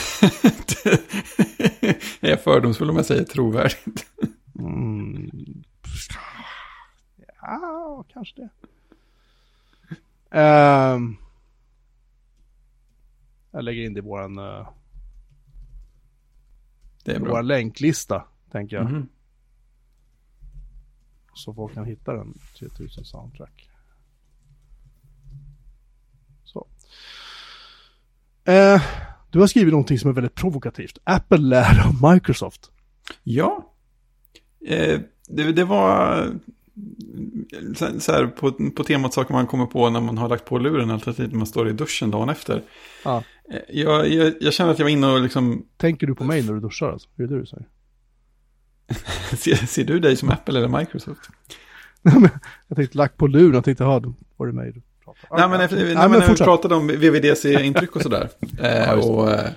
jag 2.19 2.31
är 2.31 2.37
fördomsfull 2.37 2.89
om 2.89 2.95
jag 2.95 3.05
säger 3.05 3.23
trovärdigt. 3.23 4.05
Mm. 4.59 5.31
Ja, 7.45 8.05
kanske 8.13 8.41
det. 8.41 8.49
Ehm. 10.39 11.15
jag 13.51 13.63
lägger 13.63 13.83
in 13.85 13.93
det 13.93 13.97
i 13.97 14.01
våran, 14.01 14.39
uh, 14.39 14.69
Det 17.03 17.11
är 17.15 17.19
bra. 17.19 17.31
våran 17.31 17.47
länklista, 17.47 18.25
tänker 18.51 18.75
jag. 18.75 18.91
Mhm. 18.91 19.07
Så 21.33 21.53
folk 21.53 21.73
kan 21.73 21.85
hitta 21.85 22.13
den 22.13 22.33
3000 22.59 23.05
soundtrack. 23.05 23.69
Så. 26.43 26.67
Eh, 28.43 28.81
du 29.29 29.39
har 29.39 29.47
skrivit 29.47 29.71
någonting 29.71 29.99
som 29.99 30.09
är 30.09 30.13
väldigt 30.13 30.35
provokativt. 30.35 30.97
Apple 31.03 31.37
lär 31.37 31.87
av 31.87 32.11
Microsoft. 32.13 32.71
Ja. 33.23 33.73
Eh, 34.67 35.01
det, 35.27 35.51
det 35.51 35.63
var 35.63 36.25
så, 37.75 37.99
så 37.99 38.11
här 38.11 38.27
på, 38.27 38.51
på 38.51 38.83
temat 38.83 39.13
saker 39.13 39.33
man 39.33 39.47
kommer 39.47 39.65
på 39.65 39.89
när 39.89 40.01
man 40.01 40.17
har 40.17 40.29
lagt 40.29 40.45
på 40.45 40.57
luren 40.57 40.91
alternativt 40.91 41.31
när 41.31 41.37
man 41.37 41.47
står 41.47 41.69
i 41.69 41.73
duschen 41.73 42.11
dagen 42.11 42.29
efter. 42.29 42.63
Ja. 43.03 43.23
Eh, 43.51 43.59
jag, 43.69 44.09
jag, 44.09 44.33
jag 44.39 44.53
känner 44.53 44.71
att 44.71 44.79
jag 44.79 44.85
var 44.85 44.91
inne 44.91 45.07
och 45.07 45.21
liksom, 45.21 45.65
Tänker 45.77 46.07
du 46.07 46.15
på 46.15 46.23
mig 46.23 46.43
när 46.43 46.53
du 46.53 46.59
duschar 46.59 46.91
alltså? 46.91 47.09
Är 47.17 47.23
det 47.23 47.27
det 47.27 47.39
du 47.39 47.45
säger? 47.45 47.67
ser, 49.37 49.55
ser 49.55 49.83
du 49.83 49.99
dig 49.99 50.15
som 50.15 50.29
Apple 50.29 50.59
eller 50.59 50.79
Microsoft? 50.79 51.29
Men 52.01 52.21
jag 52.67 52.77
tänkte 52.77 52.97
lagt 52.97 53.17
på 53.17 53.27
luren 53.27 53.55
och 53.55 53.65
tänkte, 53.65 53.83
ja, 53.83 53.99
då 53.99 54.13
var 54.37 54.47
det 54.47 54.53
mig 54.53 54.71
du 54.71 54.81
pratade. 55.03 55.41
Nej 55.41 55.49
men, 55.49 55.61
efter, 55.61 55.75
nej, 55.75 55.95
Nej, 55.95 56.09
men 56.09 56.19
när 56.19 56.27
vi 56.27 56.35
pratade 56.35 56.75
om 56.75 56.87
VVDC-intryck 56.87 57.95
och 57.95 58.01
sådär. 58.01 58.29
Och, 59.09 59.31
eh, 59.31 59.49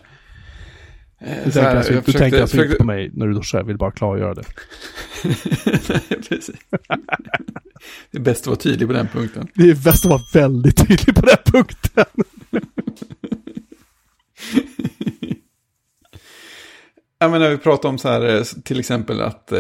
Du 1.19 1.51
så 1.51 1.61
här, 1.61 1.65
tänker 1.65 1.77
alltså, 1.77 1.93
jag 1.93 2.05
du 2.05 2.13
tänker 2.13 2.41
alltså 2.41 2.57
försökte- 2.57 2.73
inte 2.73 2.79
på 2.79 2.85
mig 2.85 3.11
när 3.15 3.27
du 3.27 3.35
duschar, 3.35 3.59
jag 3.59 3.65
vill 3.65 3.79
bara 3.79 3.91
klargöra 3.91 4.35
det. 4.35 4.45
Nej, 5.25 6.21
Precis. 6.29 6.51
Det 8.11 8.19
är 8.19 8.23
bäst 8.23 8.41
att 8.41 8.47
vara 8.47 8.57
tydlig 8.57 8.89
på 8.89 8.95
den 8.95 9.09
punkten. 9.09 9.49
Det 9.55 9.71
är 9.71 9.75
bäst 9.75 10.05
att 10.05 10.11
vara 10.11 10.23
väldigt 10.35 10.77
tydlig 10.89 11.15
på 11.15 11.27
den 11.27 11.37
punkten. 11.53 12.05
Ja, 17.19 17.29
men 17.29 17.41
när 17.41 17.51
vi 17.51 17.59
pratar 17.59 17.89
om 17.89 17.99
så 17.99 18.09
här, 18.09 18.37
eh, 18.37 18.43
till 18.43 18.79
exempel 18.81 19.21
att 19.21 19.53
eh, 19.53 19.59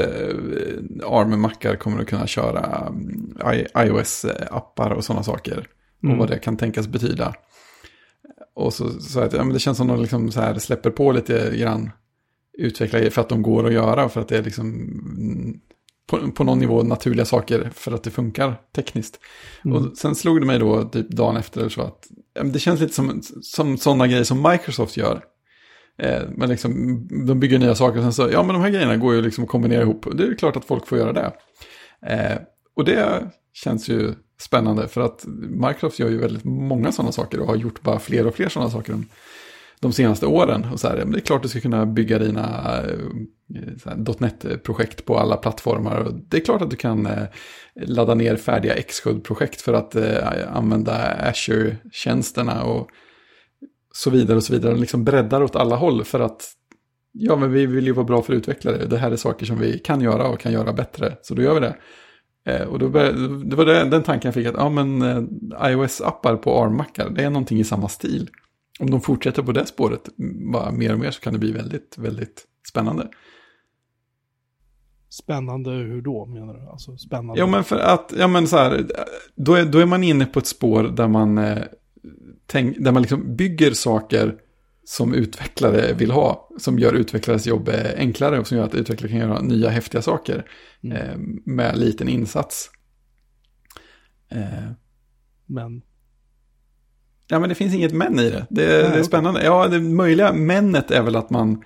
ARM-mackar 1.04 1.76
kommer 1.76 2.00
att 2.00 2.07
kunna 2.09 2.26
köra 2.26 2.86
mm, 2.88 3.36
iOS-appar 3.76 4.90
och 4.90 5.04
sådana 5.04 5.22
saker. 5.22 5.66
Mm. 6.02 6.12
Och 6.12 6.18
vad 6.18 6.28
det 6.30 6.38
kan 6.38 6.57
tänkas 6.57 6.88
betyda. 6.88 7.34
Och 8.57 8.74
så, 8.74 9.00
så 9.00 9.20
att 9.20 9.32
ja, 9.32 9.44
men 9.44 9.52
det 9.52 9.59
känns 9.59 9.78
som 9.78 9.90
att 9.90 9.96
de 9.96 10.02
liksom 10.02 10.32
så 10.32 10.40
här 10.40 10.59
släpper 10.59 10.90
på 10.90 11.12
lite 11.12 11.57
grann. 11.57 11.90
Utveckla 12.59 13.11
för 13.11 13.20
att 13.20 13.28
de 13.28 13.42
går 13.42 13.66
att 13.66 13.72
göra, 13.72 14.09
för 14.09 14.20
att 14.20 14.28
det 14.28 14.38
är 14.38 14.42
liksom 14.42 14.90
på, 16.07 16.30
på 16.30 16.44
någon 16.44 16.59
nivå 16.59 16.82
naturliga 16.82 17.24
saker 17.24 17.70
för 17.74 17.92
att 17.92 18.02
det 18.02 18.11
funkar 18.11 18.61
tekniskt. 18.74 19.20
Mm. 19.64 19.76
Och 19.76 19.98
sen 19.98 20.14
slog 20.14 20.40
det 20.40 20.46
mig 20.46 20.59
då 20.59 20.82
typ 20.82 21.09
dagen 21.09 21.36
efter 21.36 21.61
eller 21.61 21.70
så 21.70 21.80
att 21.80 22.07
det 22.52 22.59
känns 22.59 22.80
lite 22.80 22.94
som, 22.94 23.22
som 23.42 23.76
sådana 23.78 24.07
grejer 24.07 24.24
som 24.24 24.50
Microsoft 24.50 24.96
gör. 24.96 25.24
Eh, 25.98 26.22
men 26.36 26.48
liksom, 26.48 27.00
de 27.26 27.40
bygger 27.40 27.59
nya 27.59 27.74
saker 27.74 27.98
och 27.98 28.02
sen 28.02 28.12
så, 28.12 28.28
ja 28.32 28.42
men 28.42 28.54
de 28.54 28.62
här 28.62 28.70
grejerna 28.70 28.96
går 28.96 29.14
ju 29.14 29.22
liksom 29.22 29.44
att 29.44 29.50
kombinera 29.50 29.82
ihop. 29.82 30.07
Det 30.18 30.24
är 30.24 30.34
klart 30.34 30.57
att 30.57 30.64
folk 30.64 30.86
får 30.86 30.98
göra 30.98 31.12
det. 31.12 31.32
Eh, 32.07 32.38
och 32.76 32.84
det 32.84 33.30
känns 33.52 33.88
ju 33.88 34.14
spännande 34.39 34.89
för 34.89 35.01
att 35.01 35.24
Microsoft 35.51 35.99
gör 35.99 36.09
ju 36.09 36.18
väldigt 36.18 36.45
många 36.45 36.93
sådana 36.93 37.12
saker 37.12 37.41
och 37.41 37.47
har 37.47 37.57
gjort 37.57 37.82
bara 37.82 37.99
fler 37.99 38.26
och 38.26 38.34
fler 38.34 38.49
sådana 38.49 38.70
saker 38.70 38.93
de, 38.93 39.07
de 39.80 39.93
senaste 39.93 40.26
åren. 40.26 40.66
Och 40.72 40.80
så 40.80 40.89
här, 40.89 41.05
det 41.05 41.18
är 41.18 41.20
klart 41.20 41.43
du 41.43 41.49
ska 41.49 41.61
kunna 41.61 41.87
bygga 41.87 42.18
dina 42.18 42.76
eh, 42.82 44.16
.NET-projekt 44.18 45.01
eh, 45.01 45.05
på 45.05 45.18
alla 45.18 45.37
plattformar. 45.37 45.99
Och 45.99 46.14
det 46.14 46.37
är 46.37 46.45
klart 46.45 46.62
att 46.62 46.70
du 46.70 46.76
kan 46.76 47.07
eh, 47.07 47.26
ladda 47.74 48.14
ner 48.14 48.37
färdiga 48.37 48.82
Xcode-projekt 48.82 49.61
för 49.61 49.72
att 49.72 49.97
använda 50.49 50.93
Azure-tjänsterna 51.30 52.62
och 52.62 52.91
så 53.93 54.11
vidare 54.11 54.37
och 54.37 54.45
så 54.45 54.53
vidare. 54.53 54.76
Liksom 54.76 55.05
breddar 55.05 55.43
åt 55.43 55.57
alla 55.57 55.76
håll 55.76 56.05
för 56.05 56.20
att 56.20 56.53
ja, 57.12 57.37
men 57.37 57.53
vi 57.53 57.66
vill 57.66 57.87
ju 57.87 57.93
vara 57.93 58.07
bra 58.07 58.22
för 58.22 58.32
utvecklare. 58.32 58.87
Det 58.87 58.99
här 58.99 59.11
är 59.11 59.16
saker 59.16 59.47
som 59.47 59.59
vi 59.59 59.78
kan 59.78 60.01
göra 60.01 60.28
och 60.28 60.41
kan 60.41 60.53
göra 60.53 60.72
bättre, 60.72 61.16
så 61.22 61.34
då 61.34 61.43
gör 61.43 61.55
vi 61.55 61.61
det. 61.61 61.76
Eh, 62.47 62.62
och 62.62 62.78
då 62.78 62.88
började, 62.88 63.44
det 63.44 63.57
var 63.57 63.64
den 63.64 64.03
tanken 64.03 64.28
jag 64.28 64.34
fick 64.34 64.47
att 64.47 64.55
ja, 64.55 64.68
men, 64.68 65.03
eh, 65.03 65.22
iOS-appar 65.70 66.36
på 66.36 66.59
ARM-mackar, 66.59 67.11
det 67.11 67.24
är 67.24 67.30
någonting 67.30 67.59
i 67.59 67.64
samma 67.64 67.88
stil. 67.88 68.30
Om 68.78 68.90
de 68.90 69.01
fortsätter 69.01 69.42
på 69.42 69.53
det 69.53 69.66
spåret 69.66 70.09
bara 70.53 70.70
mer 70.70 70.92
och 70.92 70.99
mer 70.99 71.11
så 71.11 71.20
kan 71.20 71.32
det 71.32 71.38
bli 71.38 71.53
väldigt, 71.53 71.99
väldigt 71.99 72.44
spännande. 72.68 73.09
Spännande 75.09 75.70
hur 75.70 76.03
då 76.03 76.26
menar 76.26 76.55
du? 76.55 76.68
Alltså 76.70 76.97
spännande. 76.97 77.40
Ja 77.40 77.47
men 77.47 77.64
för 77.64 77.76
att, 77.76 78.14
ja 78.18 78.28
men 78.28 78.47
så 78.47 78.57
här, 78.57 78.86
då 79.34 79.55
är, 79.55 79.64
då 79.64 79.78
är 79.78 79.86
man 79.86 80.05
inne 80.05 80.26
på 80.26 80.38
ett 80.38 80.47
spår 80.47 80.82
där 80.82 81.09
man, 81.09 81.38
eh, 81.38 81.62
tänk, 82.47 82.76
där 82.78 82.92
man 82.92 83.03
liksom 83.03 83.36
bygger 83.36 83.70
saker 83.70 84.34
som 84.89 85.14
utvecklare 85.14 85.93
vill 85.93 86.11
ha. 86.11 86.49
Som 86.59 86.78
gör 86.78 86.93
utvecklares 86.93 87.47
jobb 87.47 87.68
eh, 87.68 87.91
enklare 87.97 88.39
och 88.41 88.47
som 88.47 88.57
gör 88.57 88.64
att 88.64 88.74
utvecklare 88.74 89.11
kan 89.11 89.20
göra 89.20 89.41
nya 89.41 89.68
häftiga 89.68 90.03
saker. 90.03 90.51
Mm. 90.84 90.97
Eh, 90.97 91.16
med 91.45 91.78
liten 91.78 92.09
insats. 92.09 92.70
Eh, 94.30 94.70
Men 95.47 95.82
ja 97.28 97.39
men 97.39 97.49
det 97.49 97.55
finns 97.55 97.74
inget 97.74 97.93
men 97.93 98.18
i 98.18 98.30
det. 98.30 98.47
Det, 98.51 98.66
Nej, 98.66 98.66
det 98.66 98.87
är 98.87 98.91
okej. 98.91 99.05
spännande. 99.05 99.45
Ja, 99.45 99.68
det 99.68 99.80
möjliga 99.80 100.32
mennet 100.32 100.91
är 100.91 101.03
väl 101.03 101.16
att 101.16 101.30
man 101.30 101.62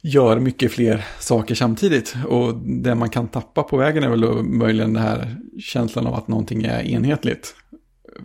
gör 0.00 0.40
mycket 0.40 0.72
fler 0.72 1.04
saker 1.18 1.54
samtidigt. 1.54 2.16
Och 2.26 2.54
det 2.82 2.94
man 2.94 3.10
kan 3.10 3.28
tappa 3.28 3.62
på 3.62 3.76
vägen 3.76 4.02
är 4.02 4.08
väl 4.10 4.42
möjligen 4.42 4.92
den 4.92 5.02
här 5.02 5.36
känslan 5.60 6.06
av 6.06 6.14
att 6.14 6.28
någonting 6.28 6.62
är 6.64 6.82
enhetligt. 6.82 7.54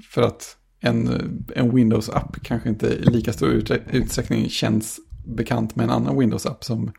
För 0.10 0.22
att 0.22 0.58
en, 0.84 1.10
en 1.56 1.76
Windows-app 1.76 2.44
kanske 2.44 2.70
inte 2.70 2.88
i 2.88 3.06
lika 3.06 3.34
stor 3.34 3.50
utsträckning 3.92 4.50
känns 4.50 5.00
bekant 5.26 5.76
med 5.76 5.84
en 5.84 5.90
annan 5.90 6.20
Windows-app 6.20 6.64
som 6.64 6.92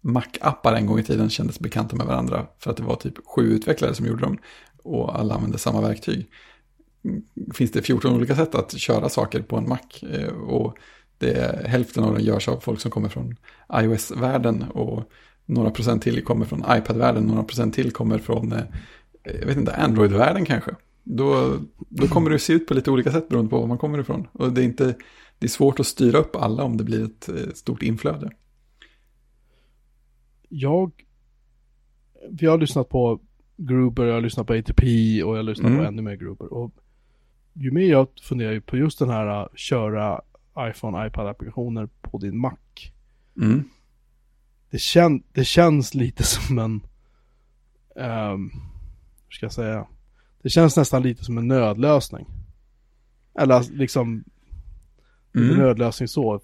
Mac-appar 0.00 0.74
en 0.74 0.86
gång 0.86 0.98
i 0.98 1.02
tiden 1.02 1.30
kändes 1.30 1.60
bekanta 1.60 1.96
med 1.96 2.06
varandra. 2.06 2.46
För 2.58 2.70
att 2.70 2.76
det 2.76 2.82
var 2.82 2.96
typ 2.96 3.14
sju 3.26 3.42
utvecklare 3.42 3.94
som 3.94 4.06
gjorde 4.06 4.22
dem 4.22 4.38
och 4.82 5.18
alla 5.18 5.34
använde 5.34 5.58
samma 5.58 5.80
verktyg. 5.80 6.26
Finns 7.54 7.70
det 7.70 7.82
14 7.82 8.14
olika 8.14 8.36
sätt 8.36 8.54
att 8.54 8.72
köra 8.72 9.08
saker 9.08 9.42
på 9.42 9.56
en 9.56 9.68
Mac 9.68 9.78
eh, 10.10 10.28
och 10.28 10.76
det 11.18 11.32
är, 11.32 11.68
hälften 11.68 12.04
av 12.04 12.14
dem 12.14 12.22
görs 12.22 12.48
av 12.48 12.60
folk 12.60 12.80
som 12.80 12.90
kommer 12.90 13.08
från 13.08 13.36
iOS-världen 13.74 14.62
och 14.62 15.10
några 15.46 15.70
procent 15.70 16.02
till 16.02 16.24
kommer 16.24 16.46
från 16.46 16.64
iPad-världen, 16.68 17.24
några 17.24 17.44
procent 17.44 17.74
till 17.74 17.90
kommer 17.90 18.18
från, 18.18 18.52
eh, 18.52 18.64
jag 19.22 19.46
vet 19.46 19.56
inte, 19.56 19.74
Android-världen 19.74 20.44
kanske. 20.44 20.74
Då, 21.04 21.58
då 21.88 22.06
kommer 22.06 22.30
det 22.30 22.36
att 22.36 22.42
se 22.42 22.52
ut 22.52 22.66
på 22.66 22.74
lite 22.74 22.90
olika 22.90 23.12
sätt 23.12 23.28
beroende 23.28 23.50
på 23.50 23.60
var 23.60 23.66
man 23.66 23.78
kommer 23.78 23.98
ifrån. 23.98 24.26
Och 24.32 24.52
det 24.52 24.60
är, 24.60 24.64
inte, 24.64 24.94
det 25.38 25.46
är 25.46 25.50
svårt 25.50 25.80
att 25.80 25.86
styra 25.86 26.18
upp 26.18 26.36
alla 26.36 26.64
om 26.64 26.76
det 26.76 26.84
blir 26.84 27.04
ett 27.04 27.28
eh, 27.28 27.52
stort 27.54 27.82
inflöde. 27.82 28.30
jag, 30.52 30.92
vi 32.30 32.46
har 32.46 32.58
lyssnat 32.58 32.88
på 32.88 33.20
Gruber, 33.56 34.04
jag 34.04 34.14
har 34.14 34.20
lyssnat 34.20 34.46
på 34.46 34.52
ATP 34.52 34.86
och 35.22 35.32
jag 35.32 35.36
har 35.36 35.42
lyssnat 35.42 35.72
på 35.72 35.74
Mm. 35.74 35.86
ännu 35.86 36.02
mer 36.02 36.16
Gruber. 36.16 36.52
Och 36.52 36.72
ju 37.52 37.70
mer 37.70 37.90
jag 37.90 38.08
funderar 38.22 38.60
på 38.60 38.76
just 38.76 38.98
den 38.98 39.10
här 39.10 39.42
uh, 39.42 39.48
köra 39.54 40.20
iPhone, 40.58 41.06
iPad-applikationer 41.06 41.88
på 42.00 42.18
din 42.18 42.38
Mac. 42.38 42.56
Mm. 43.36 43.64
Det, 44.70 44.78
kän, 44.78 45.22
det 45.32 45.44
känns 45.44 45.94
lite 45.94 46.22
som 46.24 46.58
en, 46.58 46.80
ehm, 47.96 48.50
hur 49.28 49.30
ska 49.30 49.44
jag 49.46 49.52
säga? 49.52 49.86
Det 50.42 50.50
känns 50.50 50.76
nästan 50.76 51.02
lite 51.02 51.24
som 51.24 51.38
en 51.38 51.48
nödlösning. 51.48 52.26
Eller 53.38 53.62
liksom, 53.72 54.24
inte 55.34 55.48
Mm. 55.48 55.56
nödlösning 55.56 56.08
så. 56.08 56.40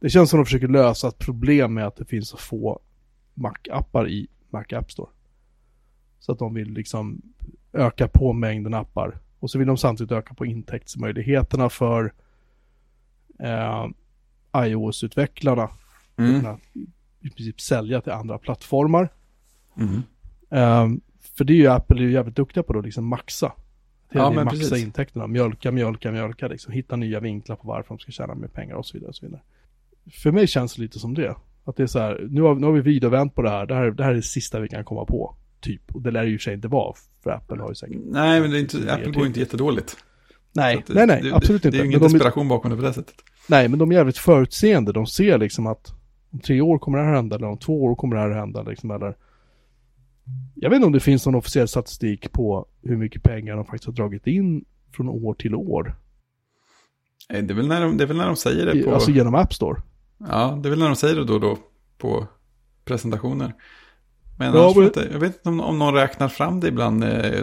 Det 0.00 0.10
känns 0.10 0.30
som 0.30 0.40
att 0.40 0.44
de 0.44 0.46
försöker 0.46 0.68
lösa 0.68 1.08
ett 1.08 1.18
problem 1.18 1.74
med 1.74 1.86
att 1.86 1.96
det 1.96 2.04
finns 2.04 2.28
så 2.28 2.36
få 2.36 2.80
Mac-appar 3.34 4.08
i 4.08 4.28
Mac 4.50 4.64
App 4.72 4.92
Store. 4.92 5.10
Så 6.18 6.32
att 6.32 6.38
de 6.38 6.54
vill 6.54 6.72
liksom 6.72 7.22
öka 7.72 8.08
på 8.08 8.32
mängden 8.32 8.74
appar. 8.74 9.18
Och 9.38 9.50
så 9.50 9.58
vill 9.58 9.68
de 9.68 9.76
samtidigt 9.76 10.12
öka 10.12 10.34
på 10.34 10.46
intäktsmöjligheterna 10.46 11.68
för 11.68 12.12
eh, 13.38 13.86
iOS-utvecklarna. 14.56 15.70
Mm. 16.16 16.56
I 17.20 17.30
princip 17.30 17.60
sälja 17.60 18.00
till 18.00 18.12
andra 18.12 18.38
plattformar. 18.38 19.08
Mm. 19.76 20.02
Ehm, 20.50 21.00
för 21.38 21.44
det 21.44 21.52
är 21.52 21.56
ju 21.56 21.66
Apple 21.66 21.96
är 21.96 22.02
ju 22.02 22.12
jävligt 22.12 22.36
duktiga 22.36 22.62
på 22.62 22.72
då, 22.72 22.80
liksom 22.80 23.06
maxa. 23.06 23.52
Ja, 24.10 24.30
men 24.30 24.44
maxa 24.44 24.58
precis. 24.58 24.84
intäkterna, 24.84 25.26
mjölka, 25.26 25.72
mjölka, 25.72 26.12
mjölka, 26.12 26.48
liksom 26.48 26.72
hitta 26.72 26.96
nya 26.96 27.20
vinklar 27.20 27.56
på 27.56 27.68
varför 27.68 27.88
de 27.88 27.98
ska 27.98 28.12
tjäna 28.12 28.34
mer 28.34 28.48
pengar 28.48 28.74
och 28.74 28.86
så 28.86 28.92
vidare. 28.92 29.08
Och 29.08 29.16
så 29.16 29.26
vidare. 29.26 29.40
För 30.22 30.32
mig 30.32 30.46
känns 30.46 30.74
det 30.74 30.82
lite 30.82 30.98
som 30.98 31.14
det. 31.14 31.36
Att 31.64 31.76
det 31.76 31.82
är 31.82 31.86
så 31.86 31.98
här, 31.98 32.26
nu 32.30 32.42
har, 32.42 32.54
nu 32.54 32.66
har 32.66 32.72
vi 32.72 32.80
videovänt 32.80 33.34
på 33.34 33.42
det 33.42 33.50
här. 33.50 33.66
det 33.66 33.74
här, 33.74 33.90
det 33.90 34.04
här 34.04 34.10
är 34.10 34.14
det 34.14 34.22
sista 34.22 34.60
vi 34.60 34.68
kan 34.68 34.84
komma 34.84 35.04
på. 35.04 35.34
Typ, 35.60 35.94
och 35.94 36.02
det 36.02 36.10
lär 36.10 36.22
det 36.22 36.28
ju 36.28 36.34
i 36.34 36.36
och 36.36 36.40
för 36.40 36.44
sig 36.44 36.54
inte 36.54 36.68
vara, 36.68 36.94
för 37.22 37.30
Apple 37.30 37.62
har 37.62 37.68
ju 37.68 37.74
säkert... 37.74 37.98
Nej, 38.04 38.40
men 38.40 38.50
det 38.50 38.58
är 38.58 38.60
inte, 38.60 38.92
Apple 38.92 39.06
går 39.06 39.12
typ- 39.12 39.26
inte 39.26 39.40
jättedåligt. 39.40 39.96
Nej, 40.52 40.84
nej, 40.88 41.06
nej, 41.06 41.22
det, 41.22 41.34
absolut 41.34 41.62
det, 41.62 41.68
inte. 41.68 41.78
Det 41.78 41.80
är 41.80 41.84
ju 41.84 41.88
ingen 41.88 42.00
men 42.00 42.08
de, 42.08 42.14
desperation 42.14 42.48
bakom 42.48 42.70
det 42.70 42.76
på 42.76 42.82
det 42.82 42.92
sättet. 42.92 43.14
nej, 43.48 43.68
men 43.68 43.78
de 43.78 43.90
är 43.90 43.96
jävligt 43.96 44.18
förutseende. 44.18 44.92
De 44.92 45.06
ser 45.06 45.38
liksom 45.38 45.66
att 45.66 45.92
om 46.30 46.38
tre 46.38 46.60
år 46.60 46.78
kommer 46.78 46.98
det 46.98 47.04
här 47.04 47.14
hända, 47.14 47.36
eller 47.36 47.46
om 47.46 47.58
två 47.58 47.84
år 47.84 47.94
kommer 47.94 48.16
det 48.16 48.22
här 48.22 48.30
hända, 48.30 48.62
liksom, 48.62 48.90
eller... 48.90 49.14
Jag 50.54 50.70
vet 50.70 50.76
inte 50.76 50.86
om 50.86 50.92
det 50.92 51.00
finns 51.00 51.26
någon 51.26 51.34
officiell 51.34 51.68
statistik 51.68 52.32
på 52.32 52.66
hur 52.82 52.96
mycket 52.96 53.22
pengar 53.22 53.56
de 53.56 53.64
faktiskt 53.64 53.84
har 53.86 53.92
dragit 53.92 54.26
in 54.26 54.64
från 54.92 55.08
år 55.08 55.34
till 55.34 55.54
år. 55.54 55.96
Nej, 57.30 57.42
Det 57.42 57.52
är 57.52 57.56
väl 57.56 57.68
när 57.68 57.80
de, 57.80 57.96
det 57.96 58.04
är 58.04 58.08
väl 58.08 58.16
när 58.16 58.26
de 58.26 58.36
säger 58.36 58.66
det 58.66 58.82
på... 58.82 58.94
Alltså 58.94 59.10
genom 59.10 59.34
App 59.34 59.54
Store. 59.54 59.82
Ja, 60.18 60.58
det 60.62 60.68
är 60.68 60.70
väl 60.70 60.78
när 60.78 60.86
de 60.86 60.96
säger 60.96 61.16
det 61.16 61.24
då 61.24 61.34
och 61.34 61.40
då 61.40 61.58
på 61.98 62.26
presentationer. 62.84 63.54
Men 64.38 64.54
Ja, 64.54 64.72
men- 64.76 64.90
jag, 64.94 65.12
jag 65.12 65.18
vet 65.18 65.36
inte 65.36 65.48
om, 65.48 65.60
om 65.60 65.78
någon 65.78 65.94
räknar 65.94 66.28
fram 66.28 66.60
det 66.60 66.68
ibland 66.68 67.04
eh, 67.04 67.42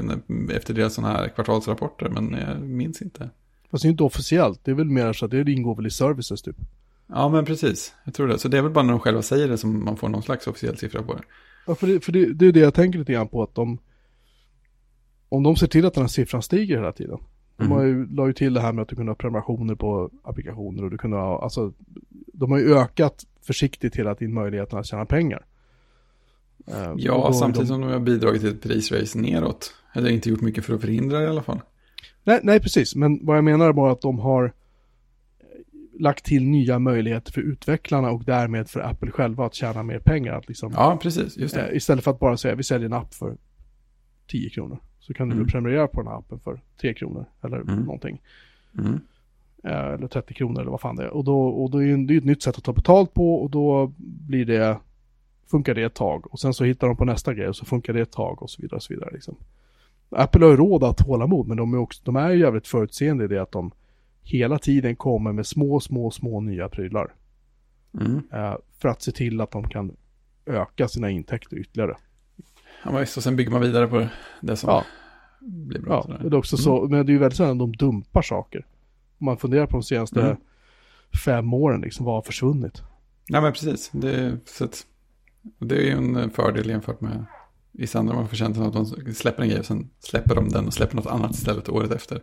efter 0.56 0.74
deras 0.74 0.94
sådana 0.94 1.14
här 1.14 1.28
kvartalsrapporter, 1.28 2.10
men 2.10 2.34
jag 2.48 2.62
minns 2.62 3.02
inte. 3.02 3.30
Fast 3.72 3.82
det 3.82 3.88
är 3.88 3.92
inte 3.92 4.04
officiellt. 4.04 4.60
Det 4.64 4.72
är 4.72 4.76
väl 4.76 4.90
mer 4.90 5.14
så 5.14 5.26
att 5.26 5.32
det 5.32 5.52
ingår 5.52 5.76
väl 5.76 5.88
i 5.88 5.92
services 5.92 6.42
typ. 6.42 6.56
Ja, 7.08 7.30
men 7.30 7.46
precis. 7.46 7.94
Jag 8.06 8.14
tror 8.14 8.28
det. 8.28 8.40
Så 8.40 8.48
det 8.48 8.58
är 8.58 8.62
väl 8.62 8.72
bara 8.72 8.84
när 8.84 8.92
de 8.92 9.00
själva 9.00 9.22
säger 9.22 9.48
det 9.48 9.58
som 9.58 9.86
man 9.86 9.98
får 9.98 10.10
någon 10.10 10.24
slags 10.24 10.48
officiell 10.48 10.78
siffra 10.78 11.04
på 11.04 11.14
det. 11.14 11.22
Ja, 11.68 11.76
för 11.76 11.88
det, 11.88 12.00
för 12.06 12.12
det, 12.12 12.34
det 12.34 12.46
är 12.48 12.52
det 12.52 12.60
jag 12.60 12.74
tänker 12.74 13.00
lite 13.00 13.14
grann 13.14 13.28
på 13.28 13.44
att 13.44 13.56
de... 13.56 13.78
Om 15.30 15.44
de 15.44 15.56
ser 15.56 15.68
till 15.68 15.86
att 15.86 15.94
den 15.94 16.04
här 16.04 16.08
siffran 16.08 16.42
stiger 16.42 16.76
hela 16.78 16.92
tiden. 16.92 17.18
De 17.58 17.64
Mm. 17.66 17.78
har 17.78 17.84
ju, 17.84 18.08
la 18.16 18.28
ju 18.28 18.34
till 18.34 18.54
det 18.54 18.62
här 18.62 18.74
med 18.74 18.82
att 18.82 18.88
du 18.88 18.96
kunde 18.96 19.10
ha 19.12 19.16
prenumerationer 19.16 19.76
på 19.76 20.10
applikationer 20.24 20.84
och 20.84 20.92
du 20.92 20.98
kunde 20.98 21.18
ha, 21.18 21.44
alltså, 21.44 21.74
de 22.34 22.52
har 22.52 22.60
ju 22.60 22.76
ökat 22.76 23.26
försiktigt 23.42 23.96
hela 23.96 24.16
tiden 24.16 24.34
möjligheten 24.34 24.80
att 24.80 24.86
tjäna 24.86 25.06
pengar. 25.06 25.46
Eh, 26.68 26.94
Ja, 26.98 27.34
samtidigt 27.34 27.68
de, 27.68 27.74
som 27.74 27.82
de 27.82 27.92
har 27.92 28.00
bidragit 28.00 28.42
till 28.42 28.50
ett 28.50 28.62
prisrace 28.62 29.20
neråt. 29.20 29.74
Eller 29.94 30.10
inte 30.10 30.30
gjort 30.30 30.42
mycket 30.42 30.66
för 30.66 30.74
att 30.74 30.82
förhindra 30.82 31.20
det 31.20 31.26
i 31.26 31.28
alla 31.28 31.44
fall. 31.44 31.62
Nej, 32.24 32.40
nej, 32.44 32.60
precis. 32.60 32.96
Men 32.96 33.26
vad 33.26 33.38
jag 33.38 33.44
menar 33.44 33.70
är 33.70 33.74
bara 33.74 33.92
att 33.92 34.02
de 34.02 34.20
har 34.20 34.54
lagt 36.00 36.26
till 36.26 36.44
nya 36.44 36.80
möjligheter 36.80 37.32
för 37.32 37.42
utvecklarna 37.42 38.12
och 38.12 38.24
därmed 38.24 38.70
för 38.70 38.80
Apple 38.80 39.12
själva 39.12 39.46
att 39.46 39.54
tjäna 39.54 39.84
mer 39.84 40.00
pengar. 40.00 40.34
Att 40.34 40.48
liksom, 40.48 40.72
Ja, 40.76 40.98
precis. 41.02 41.38
Just 41.38 41.56
det. 41.56 41.68
eh, 41.68 41.76
istället 41.78 42.04
för 42.04 42.12
att 42.12 42.20
bara 42.20 42.38
säga 42.38 42.56
vi 42.56 42.64
säljer 42.64 42.86
en 42.86 42.94
app 42.94 43.14
för 43.14 43.38
10 44.28 44.50
kronor. 44.50 44.78
Så 45.00 45.14
kan 45.14 45.30
du 45.30 45.36
Mm. 45.36 45.48
prenumerera 45.48 45.88
på 45.88 46.02
den 46.02 46.12
här 46.12 46.18
appen 46.18 46.40
för 46.40 46.62
3 46.82 46.94
kronor 46.94 47.26
eller 47.44 47.58
Mm. 47.58 47.76
någonting. 47.80 48.22
Mm. 48.80 49.00
Eh, 49.64 49.94
eller 49.94 50.08
30 50.08 50.34
kronor 50.34 50.62
eller 50.62 50.72
vad 50.72 50.82
fan 50.82 50.96
det 50.96 51.04
är. 51.04 51.10
Och 51.10 51.24
då, 51.24 51.48
och 51.48 51.70
då 51.72 51.78
är 51.84 51.98
det 51.98 52.14
ju 52.14 52.18
ett 52.18 52.26
nytt 52.26 52.44
sätt 52.44 52.58
att 52.58 52.64
ta 52.64 52.74
betalt 52.74 53.14
på 53.14 53.36
och 53.44 53.50
då 53.50 53.94
blir 53.98 54.46
det, 54.46 54.78
funkar 55.52 55.74
det 55.76 55.84
ett 55.84 55.94
tag. 55.94 56.34
Och 56.34 56.40
sen 56.40 56.54
så 56.54 56.64
hittar 56.64 56.88
de 56.88 56.98
på 56.98 57.06
nästa 57.06 57.34
grej 57.34 57.48
och 57.48 57.56
så 57.56 57.66
funkar 57.66 57.94
det 57.94 58.02
ett 58.02 58.12
tag 58.12 58.42
och 58.42 58.50
så 58.50 58.62
vidare. 58.62 58.76
Och 58.76 58.84
så 58.84 58.94
vidare 58.94 59.10
liksom. 59.14 59.36
Apple 60.10 60.46
har 60.46 60.52
ju 60.52 60.58
råd 60.58 60.84
att 60.84 61.02
hålla 61.02 61.28
mod 61.28 61.48
men 61.48 61.58
de 61.58 61.74
är, 61.74 61.78
också, 61.78 62.02
de 62.06 62.16
är 62.16 62.30
ju 62.32 62.40
jävligt 62.40 62.68
förutseende 62.68 63.24
i 63.24 63.28
det 63.28 63.42
att 63.42 63.52
de 63.52 63.72
hela 64.26 64.60
tiden 64.60 64.96
kommer 64.96 65.34
med 65.34 65.48
små, 65.48 65.80
små, 65.80 66.12
små 66.12 66.42
nya 66.42 66.70
prylar. 66.70 67.14
Mm. 68.00 68.22
Eh, 68.34 68.56
för 68.78 68.90
att 68.90 69.02
se 69.02 69.12
till 69.12 69.42
att 69.42 69.52
de 69.52 69.70
kan 69.70 69.96
öka 70.46 70.88
sina 70.88 71.10
intäkter 71.10 71.58
ytterligare. 71.58 71.98
Ja, 72.84 72.98
visst, 73.00 73.18
och 73.18 73.24
sen 73.24 73.36
bygger 73.36 73.52
man 73.52 73.62
vidare 73.62 73.88
på 73.88 74.08
det 74.42 74.56
som 74.56 74.70
Ja. 74.70 74.84
blir 75.42 75.80
bra. 75.82 75.94
Ja, 75.94 76.02
sådär. 76.02 76.30
det 76.30 76.36
är 76.36 76.38
också 76.38 76.58
så, 76.58 76.88
men 76.88 77.06
det 77.06 77.10
är 77.12 77.14
ju 77.14 77.20
väldigt 77.20 77.38
sällan 77.38 77.58
de 77.58 77.72
dumpar 77.76 78.22
saker. 78.22 78.66
Om 79.18 79.26
man 79.26 79.38
funderar 79.38 79.66
på 79.66 79.72
de 79.78 79.84
senaste 79.84 80.22
Mm. 80.22 80.38
fem 81.26 81.54
åren, 81.54 81.82
liksom, 81.82 82.06
vad 82.06 82.16
har 82.16 82.22
försvunnit? 82.22 82.82
Ja, 83.28 83.42
men 83.42 83.54
precis. 83.54 83.90
Det, 83.94 84.38
så 84.46 84.66
att, 84.66 84.86
det 85.60 85.76
är 85.76 85.82
ju 85.82 85.92
en 85.92 86.30
fördel 86.30 86.70
jämfört 86.70 87.02
med 87.02 87.26
vissa 87.72 88.00
andra. 88.00 88.14
Man 88.16 88.28
får 88.28 88.36
känslan 88.36 88.68
att 88.68 88.74
de 88.74 89.14
släpper 89.14 89.44
en 89.44 89.50
grej 89.50 89.60
och 89.60 89.66
sen 89.66 89.90
släpper 90.00 90.36
de 90.36 90.50
den 90.50 90.68
och 90.68 90.74
släpper 90.74 90.96
något 90.96 91.06
annat 91.08 91.32
istället 91.32 91.70
året 91.70 91.92
efter. 91.92 92.22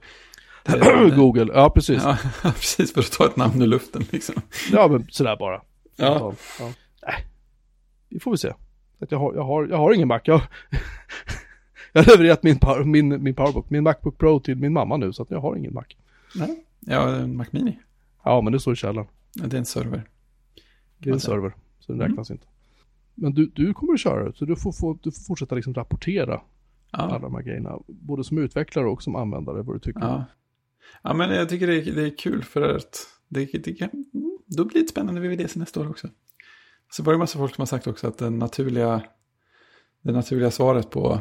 Google, 1.17 1.53
ja 1.55 1.71
precis. 1.71 2.03
Ja, 2.03 2.19
Ja, 2.45 2.53
precis. 2.53 2.93
För 2.95 3.01
att 3.01 3.13
ta 3.13 3.27
ett 3.27 3.37
namn 3.37 3.63
ur 3.63 3.67
luften 3.67 4.03
liksom. 4.11 4.35
men 4.91 5.07
sådär 5.11 5.37
bara. 5.37 5.63
Ja. 5.97 6.35
ja. 6.61 6.73
Nej, 7.07 7.27
vi 8.09 8.21
får 8.21 8.31
väl 8.31 8.39
se. 8.39 8.53
Jag, 9.09 9.19
har, 9.19 9.35
jag, 9.35 9.43
har, 9.45 9.67
jag 9.67 9.77
har 9.77 9.93
ingen 9.93 10.09
Mac. 10.09 10.21
Jag, 10.25 10.41
jag 11.93 12.03
har 12.03 12.17
levererat 12.17 12.43
min, 12.43 12.59
power, 12.59 12.85
min, 12.85 13.23
min 13.23 13.35
Powerbook, 13.35 13.71
min 13.71 13.83
Macbook 13.83 14.19
Pro 14.19 14.41
till 14.41 14.57
min 14.57 14.73
mamma 14.73 14.97
nu, 14.97 15.13
så 15.13 15.23
att 15.23 15.31
jag 15.31 15.41
har 15.41 15.57
ingen 15.57 15.75
Mac. 15.75 15.85
Nej. 16.35 16.65
Ja, 16.81 17.17
en 17.17 17.37
Mac 17.37 17.47
Mini. 17.51 17.79
Ja, 18.25 18.41
men 18.41 18.53
det 18.53 18.61
står 18.61 18.73
i 18.73 18.77
källaren. 18.77 19.09
Ja, 19.35 19.47
Det 19.47 19.57
är 19.57 19.59
en 19.59 19.65
server. 19.65 20.03
Det 20.99 21.11
är 21.11 21.15
en 21.15 21.21
server, 21.21 21.53
så 21.81 21.93
den 21.93 22.01
Mm. 22.01 22.09
räknas 22.11 22.31
inte. 22.31 22.47
Men 23.15 23.35
du, 23.35 23.47
du 23.47 23.75
kommer 23.75 23.93
att 23.93 24.01
köra 24.01 24.33
så 24.33 24.45
du 24.45 24.57
får, 24.57 24.73
få, 24.73 24.99
du 25.03 25.13
får 25.13 25.23
fortsätta 25.25 25.55
liksom 25.55 25.75
rapportera 25.75 26.41
alla 26.91 27.13
Ja, 27.13 27.19
de 27.19 27.35
här 27.35 27.43
grejerna. 27.43 27.79
Både 27.87 28.25
som 28.25 28.39
utvecklare 28.39 28.87
och 28.87 29.03
som 29.03 29.17
användare, 29.17 29.63
vad 29.63 29.77
du 29.77 29.81
tycker. 29.81 30.01
ja. 30.01 30.25
Ja 31.03 31.15
men 31.15 31.31
jag 31.31 31.49
tycker 31.49 31.67
det 31.67 31.77
är, 31.77 31.93
det 31.93 32.03
är 32.03 32.19
kul 32.19 32.45
för 32.45 32.77
att 32.77 33.07
det, 33.29 33.45
det 33.65 33.73
kan, 33.73 33.91
då 34.47 34.65
blir 34.65 34.75
det 34.75 34.85
ett 34.85 34.91
spännande 34.91 35.21
VVDC 35.21 35.59
nästa 35.59 35.81
år 35.81 35.91
också. 35.91 36.09
Så 36.91 37.03
var 37.03 37.13
det 37.13 37.15
en 37.15 37.21
massa 37.21 37.39
folk 37.39 37.55
som 37.55 37.63
har 37.63 37.67
sagt 37.67 37.87
också 37.87 38.09
att 38.09 38.19
den 38.19 38.39
naturliga, 38.39 39.03
det 40.03 40.13
naturliga 40.13 40.51
svaret 40.51 40.91
på 40.91 41.21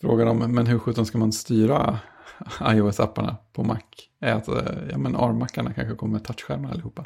frågan 0.00 0.28
om 0.28 0.54
men 0.54 0.66
hur 0.66 0.78
sjutton 0.78 1.06
ska 1.06 1.18
man 1.18 1.32
styra 1.32 1.98
iOS-apparna 2.60 3.36
på 3.52 3.64
Mac 3.64 3.78
är 4.20 4.34
att 4.34 4.48
eh, 4.48 4.88
ja, 4.90 4.98
men 4.98 5.16
ARM-mackarna 5.16 5.72
kanske 5.72 5.94
kommer 5.94 6.12
med 6.12 6.24
touchskärmar 6.24 6.70
allihopa. 6.70 7.04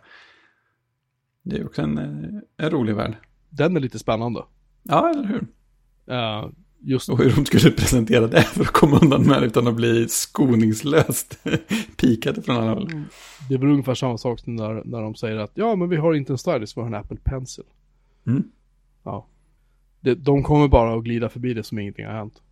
Det 1.42 1.56
är 1.56 1.66
också 1.66 1.82
en, 1.82 1.98
eh, 1.98 2.64
en 2.66 2.70
rolig 2.70 2.94
värld. 2.94 3.16
Den 3.48 3.76
är 3.76 3.80
lite 3.80 3.98
spännande. 3.98 4.44
Ja, 4.82 5.10
eller 5.10 5.24
hur? 5.24 5.46
Eh, 6.06 6.50
just 6.86 7.08
Och 7.08 7.18
hur 7.18 7.32
de 7.36 7.44
skulle 7.44 7.70
presentera 7.70 8.26
det 8.26 8.42
för 8.42 8.60
att 8.60 8.70
komma 8.70 8.98
undan 9.02 9.22
med 9.22 9.42
det 9.42 9.46
utan 9.46 9.66
att 9.66 9.74
bli 9.74 10.08
skoningslöst 10.08 11.38
pikade 11.96 12.42
från 12.42 12.56
alla 12.56 12.74
håll. 12.74 12.90
Det 13.48 13.54
är 13.54 13.58
väl 13.58 13.68
ungefär 13.68 13.94
samma 13.94 14.18
sak 14.18 14.40
som 14.40 14.56
när, 14.56 14.82
när 14.84 15.02
de 15.02 15.14
säger 15.14 15.36
att 15.36 15.50
ja, 15.54 15.76
men 15.76 15.88
vi 15.88 15.96
har 15.96 16.14
inte 16.14 16.32
en 16.32 16.38
stylus, 16.38 16.76
vi 16.76 16.80
har 16.80 16.88
en 16.88 16.94
Apple 16.94 17.16
Pencil. 17.24 17.64
Mm. 18.26 18.44
Ja. 19.02 19.26
Det, 20.00 20.14
de 20.14 20.42
kommer 20.42 20.68
bara 20.68 20.98
att 20.98 21.04
glida 21.04 21.28
förbi 21.28 21.54
det 21.54 21.62
som 21.62 21.78
ingenting 21.78 22.06
har 22.06 22.12
hänt. 22.12 22.42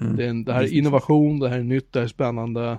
Mm. 0.00 0.16
Det, 0.16 0.24
är 0.24 0.28
en, 0.28 0.44
det 0.44 0.52
här 0.52 0.62
är 0.62 0.74
innovation, 0.74 1.38
det 1.38 1.48
här 1.48 1.58
är 1.58 1.62
nytt, 1.62 1.92
det 1.92 1.98
här 1.98 2.04
är 2.04 2.08
spännande. 2.08 2.78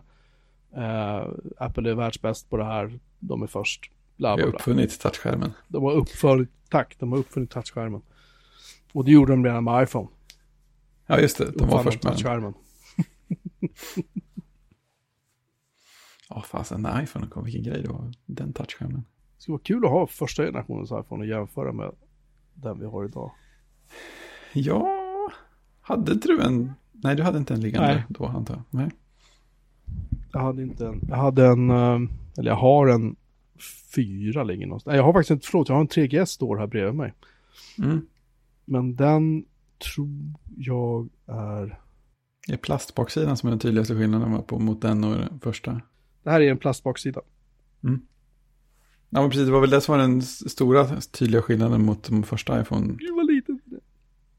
Eh, 0.75 1.27
Apple 1.57 1.91
är 1.91 1.95
världsbäst 1.95 2.49
på 2.49 2.57
det 2.57 2.65
här, 2.65 2.99
de 3.19 3.43
är 3.43 3.47
först. 3.47 3.91
Bla, 4.17 4.29
har 4.29 4.37
bla, 4.37 4.45
bla. 4.45 4.55
uppfunnit 4.55 4.99
touchskärmen. 4.99 5.53
De 5.67 5.83
har 5.83 5.91
uppfunnit, 5.91 6.49
tack, 6.69 6.95
de 6.99 7.11
har 7.11 7.19
uppfunnit 7.19 7.49
touchskärmen. 7.49 8.01
Och 8.93 9.05
det 9.05 9.11
gjorde 9.11 9.33
de 9.33 9.45
redan 9.45 9.63
med 9.63 9.83
iPhone. 9.83 10.07
Ja, 11.07 11.19
just 11.19 11.37
det. 11.37 11.51
De 11.51 11.67
var 11.67 11.83
först 11.83 12.03
med 12.03 12.41
den. 12.41 12.53
Ja, 16.29 16.41
fasen, 16.41 16.81
när 16.81 17.03
iPhone 17.03 17.27
kom, 17.27 17.43
vilken 17.43 17.63
grej 17.63 17.81
det 17.81 17.89
var. 17.89 18.11
Den 18.25 18.53
touchskärmen. 18.53 19.03
Det 19.35 19.41
skulle 19.41 19.53
vara 19.53 19.63
kul 19.63 19.85
att 19.85 19.91
ha 19.91 20.07
första 20.07 20.43
generationens 20.43 20.91
iPhone 20.91 21.23
och 21.23 21.25
jämföra 21.25 21.73
med 21.73 21.91
den 22.53 22.79
vi 22.79 22.85
har 22.85 23.05
idag. 23.05 23.31
Ja, 24.53 24.97
hade 25.81 26.11
inte 26.11 26.27
du 26.27 26.41
en... 26.41 26.71
Nej, 26.91 27.15
du 27.15 27.23
hade 27.23 27.37
inte 27.37 27.53
en 27.53 27.61
liggande 27.61 27.93
Nej. 27.93 28.03
då, 28.09 28.25
antar 28.25 28.53
jag. 28.53 28.63
Nej. 28.69 28.91
Jag 30.33 30.39
hade 30.39 30.61
inte 30.61 30.87
en, 30.87 31.01
jag 31.09 31.17
hade 31.17 31.45
en, 31.45 31.69
eh, 31.69 31.99
eller 32.37 32.51
jag 32.51 32.55
har 32.55 32.87
en 32.87 33.15
fyra 33.95 34.43
ligger 34.43 34.65
någonstans. 34.65 34.91
Nej, 34.91 34.97
jag 34.97 35.03
har 35.03 35.13
faktiskt 35.13 35.31
inte, 35.31 35.47
förlåt, 35.47 35.69
jag 35.69 35.75
har 35.75 35.81
en 35.81 35.87
3GS 35.87 36.25
står 36.25 36.57
här 36.57 36.67
bredvid 36.67 36.95
mig. 36.95 37.13
Mm. 37.77 38.07
Men 38.65 38.95
den 38.95 39.45
tror 39.79 40.33
jag 40.57 41.09
är, 41.27 41.79
Det 42.47 42.53
är 42.53 42.57
plastbaksidan 42.57 43.37
som 43.37 43.47
är 43.47 43.51
den 43.51 43.59
tydligaste 43.59 43.95
skillnaden 43.95 44.43
på, 44.43 44.59
mot 44.59 44.81
den 44.81 45.03
och 45.03 45.15
den 45.15 45.39
första. 45.39 45.81
det 46.23 46.29
här 46.29 46.41
är 46.41 46.51
en 46.51 46.57
plastbaksida. 46.57 47.21
Ja, 49.09 49.21
men 49.21 49.29
precis. 49.29 49.45
Det 49.45 49.51
var 49.51 49.61
väl 49.61 49.69
det 49.69 49.81
som 49.81 49.91
var 49.91 49.99
den 49.99 50.21
stora 50.21 51.01
tydliga 51.01 51.41
skillnaden 51.41 51.85
mot 51.85 52.03
de 52.03 52.23
första 52.23 52.61
iPhone. 52.61 52.93
Gud 52.99 53.15
vad 53.15 53.25
liten 53.25 53.59
den 53.65 53.73
är. 53.75 53.81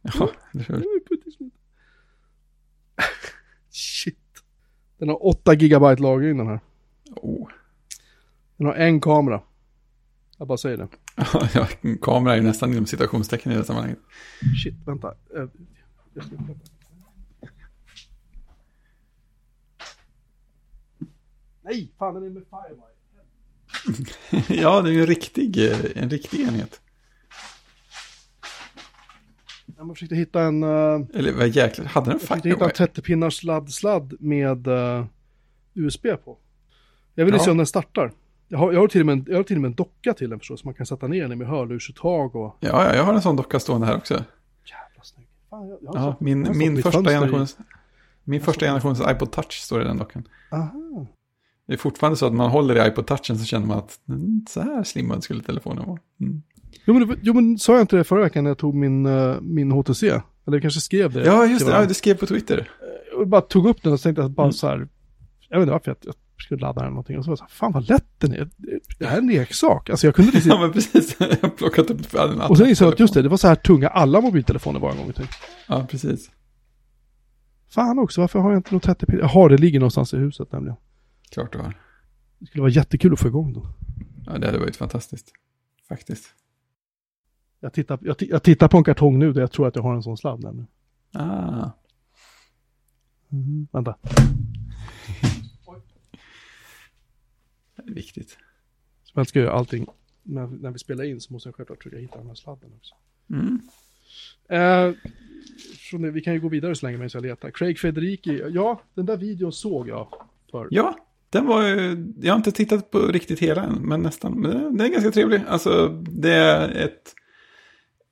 Ja? 0.18 0.30
Den 0.52 0.60
är 0.60 1.00
pytteliten. 1.08 1.50
Shit. 3.70 4.18
Den 4.98 5.08
har 5.08 5.26
8 5.26 5.54
gigabyte 5.54 6.02
lagring 6.02 6.36
den 6.38 6.46
här. 6.46 6.60
Oh. 7.16 7.48
Den 8.56 8.66
har 8.66 8.74
en 8.74 9.00
kamera. 9.00 9.42
Jag 10.38 10.48
bara 10.48 10.58
säger 10.58 10.76
det. 10.76 10.88
ja, 11.54 11.68
kamera 12.02 12.32
är 12.32 12.36
ju 12.36 12.42
nästan 12.42 12.72
inom 12.72 12.86
citationstecken 12.86 13.52
i 13.52 13.56
det 13.56 13.64
sammanhanget. 13.64 13.98
Shit, 14.64 14.74
vänta. 14.86 15.14
Eh, 15.36 15.44
Jag 16.14 16.24
ska... 16.24 16.36
Nej, 21.62 21.92
fan 21.98 22.14
den 22.14 22.24
är 22.24 22.30
med 22.30 22.42
Firewire. 22.50 22.82
ja, 24.62 24.80
det 24.82 24.90
är 24.90 24.92
ju 24.92 25.00
en 25.00 25.06
riktig, 25.06 25.70
eh, 25.70 25.78
en 26.02 26.10
riktig 26.10 26.40
enhet. 26.40 26.80
Jag 29.76 29.88
försökte 29.96 30.14
hitta 30.16 30.42
en, 30.42 30.62
uh, 30.62 31.06
Eller 31.14 31.32
vad 31.32 31.48
jäklar, 31.48 31.84
hade 31.86 32.04
den 32.06 32.12
jag 32.12 32.20
försökte 32.20 32.48
hitta 32.48 32.64
en 32.64 32.70
Firewire? 32.70 32.86
30 32.86 33.02
pinnars 33.02 33.40
sladd-sladd 33.44 34.16
med 34.20 34.66
eh, 34.66 35.06
USB 35.74 36.06
på. 36.24 36.38
Jag 37.14 37.24
vill 37.24 37.34
Ja. 37.34 37.40
se 37.44 37.50
om 37.50 37.56
den 37.56 37.66
startar. 37.66 38.12
Jag 38.48 38.58
har, 38.58 38.72
jag, 38.72 38.80
har 38.80 38.88
till 38.88 39.00
och 39.00 39.06
med 39.06 39.12
en, 39.12 39.24
jag 39.28 39.36
har 39.36 39.42
till 39.42 39.56
och 39.56 39.62
med 39.62 39.68
en 39.68 39.74
docka 39.74 40.14
till 40.14 40.30
den 40.30 40.38
förstås, 40.38 40.64
man 40.64 40.74
kan 40.74 40.86
sätta 40.86 41.06
ner 41.06 41.28
den 41.28 41.38
med 41.38 41.46
hörlursuttag 41.48 42.36
och... 42.36 42.56
Ja, 42.60 42.68
ja, 42.84 42.94
jag 42.96 43.04
har 43.04 43.14
en 43.14 43.22
sån 43.22 43.36
docka 43.36 43.60
stående 43.60 43.86
här 43.86 43.96
också. 43.96 44.14
Jävla 44.14 45.02
snygg. 45.02 45.28
Fan, 45.50 45.68
jag, 45.68 45.78
jag 45.82 45.94
Ja, 45.94 46.00
satt- 46.12 46.20
min, 46.20 46.48
min 46.58 46.82
första 46.82 47.02
generations... 47.04 47.56
Min 48.24 48.40
första 48.40 48.66
generations 48.66 49.00
iPod 49.00 49.32
Touch 49.32 49.52
står 49.52 49.82
i 49.82 49.84
den 49.84 49.96
dockan. 49.96 50.28
Aha. 50.52 51.06
Det 51.66 51.72
är 51.72 51.76
fortfarande 51.76 52.16
så 52.16 52.26
att 52.26 52.32
man 52.34 52.50
håller 52.50 52.84
i 52.84 52.88
iPod 52.88 53.06
Touchen 53.06 53.38
så 53.38 53.44
känner 53.44 53.66
man 53.66 53.78
att 53.78 54.00
mm, 54.08 54.44
så 54.50 54.60
här 54.60 54.82
slimmad 54.82 55.22
skulle 55.24 55.42
telefonen 55.42 55.86
vara. 55.86 55.98
Mm. 56.20 56.42
Jo 56.84 56.94
men, 56.94 57.18
jo 57.22 57.34
men 57.34 57.58
sa 57.58 57.72
jag 57.72 57.80
inte 57.80 57.96
det 57.96 58.04
förra 58.04 58.20
veckan 58.22 58.44
när 58.44 58.50
jag 58.50 58.58
tog 58.58 58.74
min, 58.74 59.06
eh, 59.06 59.36
min 59.40 59.72
HTC? 59.72 60.06
Eller 60.08 60.22
jag 60.56 60.62
kanske 60.62 60.80
skrev 60.80 61.12
det. 61.12 61.24
Ja, 61.24 61.46
just 61.46 61.66
det. 61.66 61.72
Ja, 61.72 61.86
du 61.86 61.94
skrev 61.94 62.14
på 62.14 62.26
Twitter. 62.26 62.70
Jag 63.18 63.28
bara 63.28 63.40
tog 63.40 63.66
upp 63.68 63.82
den 63.82 63.92
och 63.92 64.00
tänkte 64.00 64.24
att 64.24 64.30
bara 64.30 64.42
Mm. 64.42 64.52
så 64.52 64.66
här. 64.66 64.88
Jag 65.48 65.58
vet 65.58 65.62
inte 65.62 65.72
varför 65.72 65.90
jag, 65.90 65.96
jag 66.00 66.14
skulle 66.42 66.60
ladda 66.60 66.82
den 66.82 66.90
någonting. 66.90 67.18
Och 67.18 67.24
så 67.24 67.30
var 67.30 67.32
jag 67.32 67.38
så 67.38 67.44
här, 67.44 67.50
fan 67.50 67.72
vad 67.72 67.88
lätt 67.88 68.06
den 68.18 68.32
är. 68.32 68.48
Det 68.98 69.06
här 69.06 69.16
är 69.16 69.20
en 69.20 69.26
leksak. 69.26 69.90
Alltså 69.90 70.06
jag 70.06 70.14
kunde 70.14 70.36
inte 70.36 70.48
Ja, 70.52 70.60
men 70.60 70.72
precis. 70.72 71.16
Jag 71.20 71.26
har 71.26 71.48
plockat 71.48 71.90
upp 71.90 72.06
för 72.06 72.32
en 72.32 72.40
Och 72.40 72.58
sen 72.58 72.68
insåg 72.68 72.86
jag 72.86 72.92
att 72.92 73.00
just 73.00 73.14
det, 73.14 73.22
det 73.22 73.28
var 73.28 73.36
så 73.36 73.48
här 73.48 73.54
tunga 73.54 73.88
alla 73.88 74.20
mobiltelefoner 74.20 74.80
var 74.80 74.90
en 74.90 74.96
gång 74.96 75.10
i 75.10 75.12
tiden. 75.12 75.28
Ja, 75.68 75.86
precis. 75.90 76.30
Fan 77.68 77.98
också, 77.98 78.20
varför 78.20 78.38
har 78.38 78.50
jag 78.50 78.58
inte 78.58 78.74
något 78.74 78.82
30 78.82 79.06
pin? 79.06 79.18
Jaha, 79.22 79.48
det 79.48 79.58
ligger 79.58 79.80
någonstans 79.80 80.14
i 80.14 80.16
huset 80.16 80.52
nämligen. 80.52 80.76
Klart 81.30 81.52
du 81.52 81.58
har. 81.58 81.76
Det 82.38 82.46
skulle 82.46 82.62
vara 82.62 82.72
jättekul 82.72 83.12
att 83.12 83.20
få 83.20 83.28
igång 83.28 83.52
den. 83.52 83.62
Ja, 84.26 84.38
det 84.38 84.46
hade 84.46 84.58
varit 84.58 84.76
fantastiskt. 84.76 85.32
Faktiskt. 85.88 86.24
Jag 87.60 87.72
tittar, 87.72 87.98
jag, 88.02 88.16
jag 88.18 88.42
tittar 88.42 88.68
på 88.68 88.76
en 88.76 88.84
kartong 88.84 89.18
nu 89.18 89.32
där 89.32 89.40
jag 89.40 89.52
tror 89.52 89.68
att 89.68 89.76
jag 89.76 89.82
har 89.82 89.94
en 89.94 90.02
sån 90.02 90.16
sladd 90.16 90.40
nämligen. 90.42 90.66
Ah. 91.12 91.70
Vänta. 93.72 93.94
Det 97.76 97.77
är 97.77 97.77
viktigt. 97.88 98.38
Så 99.04 99.12
jag 99.14 99.26
ska 99.26 99.38
göra 99.38 99.52
allting. 99.52 99.86
När, 100.22 100.46
när 100.46 100.70
vi 100.70 100.78
spelar 100.78 101.04
in 101.04 101.20
så 101.20 101.32
måste 101.32 101.48
jag 101.48 101.56
självklart 101.56 101.82
försöka 101.82 101.96
hitta 101.96 102.18
den 102.18 102.26
här 102.26 102.34
sladden 102.34 102.70
också. 102.76 102.94
Mm. 103.30 103.60
Eh, 104.48 104.94
från 105.90 106.02
det, 106.02 106.10
vi 106.10 106.20
kan 106.20 106.34
ju 106.34 106.40
gå 106.40 106.48
vidare 106.48 106.74
så 106.74 106.86
länge 106.86 106.98
medan 106.98 107.10
jag 107.12 107.22
letar. 107.22 107.50
Craig 107.50 107.78
Federiki, 107.78 108.42
ja, 108.50 108.82
den 108.94 109.06
där 109.06 109.16
videon 109.16 109.52
såg 109.52 109.88
jag 109.88 110.08
för. 110.50 110.68
Ja, 110.70 110.98
den 111.30 111.46
var 111.46 111.62
ju... 111.66 112.06
Jag 112.20 112.32
har 112.32 112.36
inte 112.36 112.52
tittat 112.52 112.90
på 112.90 112.98
riktigt 112.98 113.38
hela 113.38 113.62
än, 113.62 113.74
men 113.74 114.02
nästan. 114.02 114.32
Men 114.40 114.50
den- 114.50 114.80
är 114.80 114.88
ganska 114.88 115.10
trevlig. 115.10 115.40
Alltså, 115.48 115.88
det 116.10 116.32
är 116.32 116.68
ett... 116.68 117.14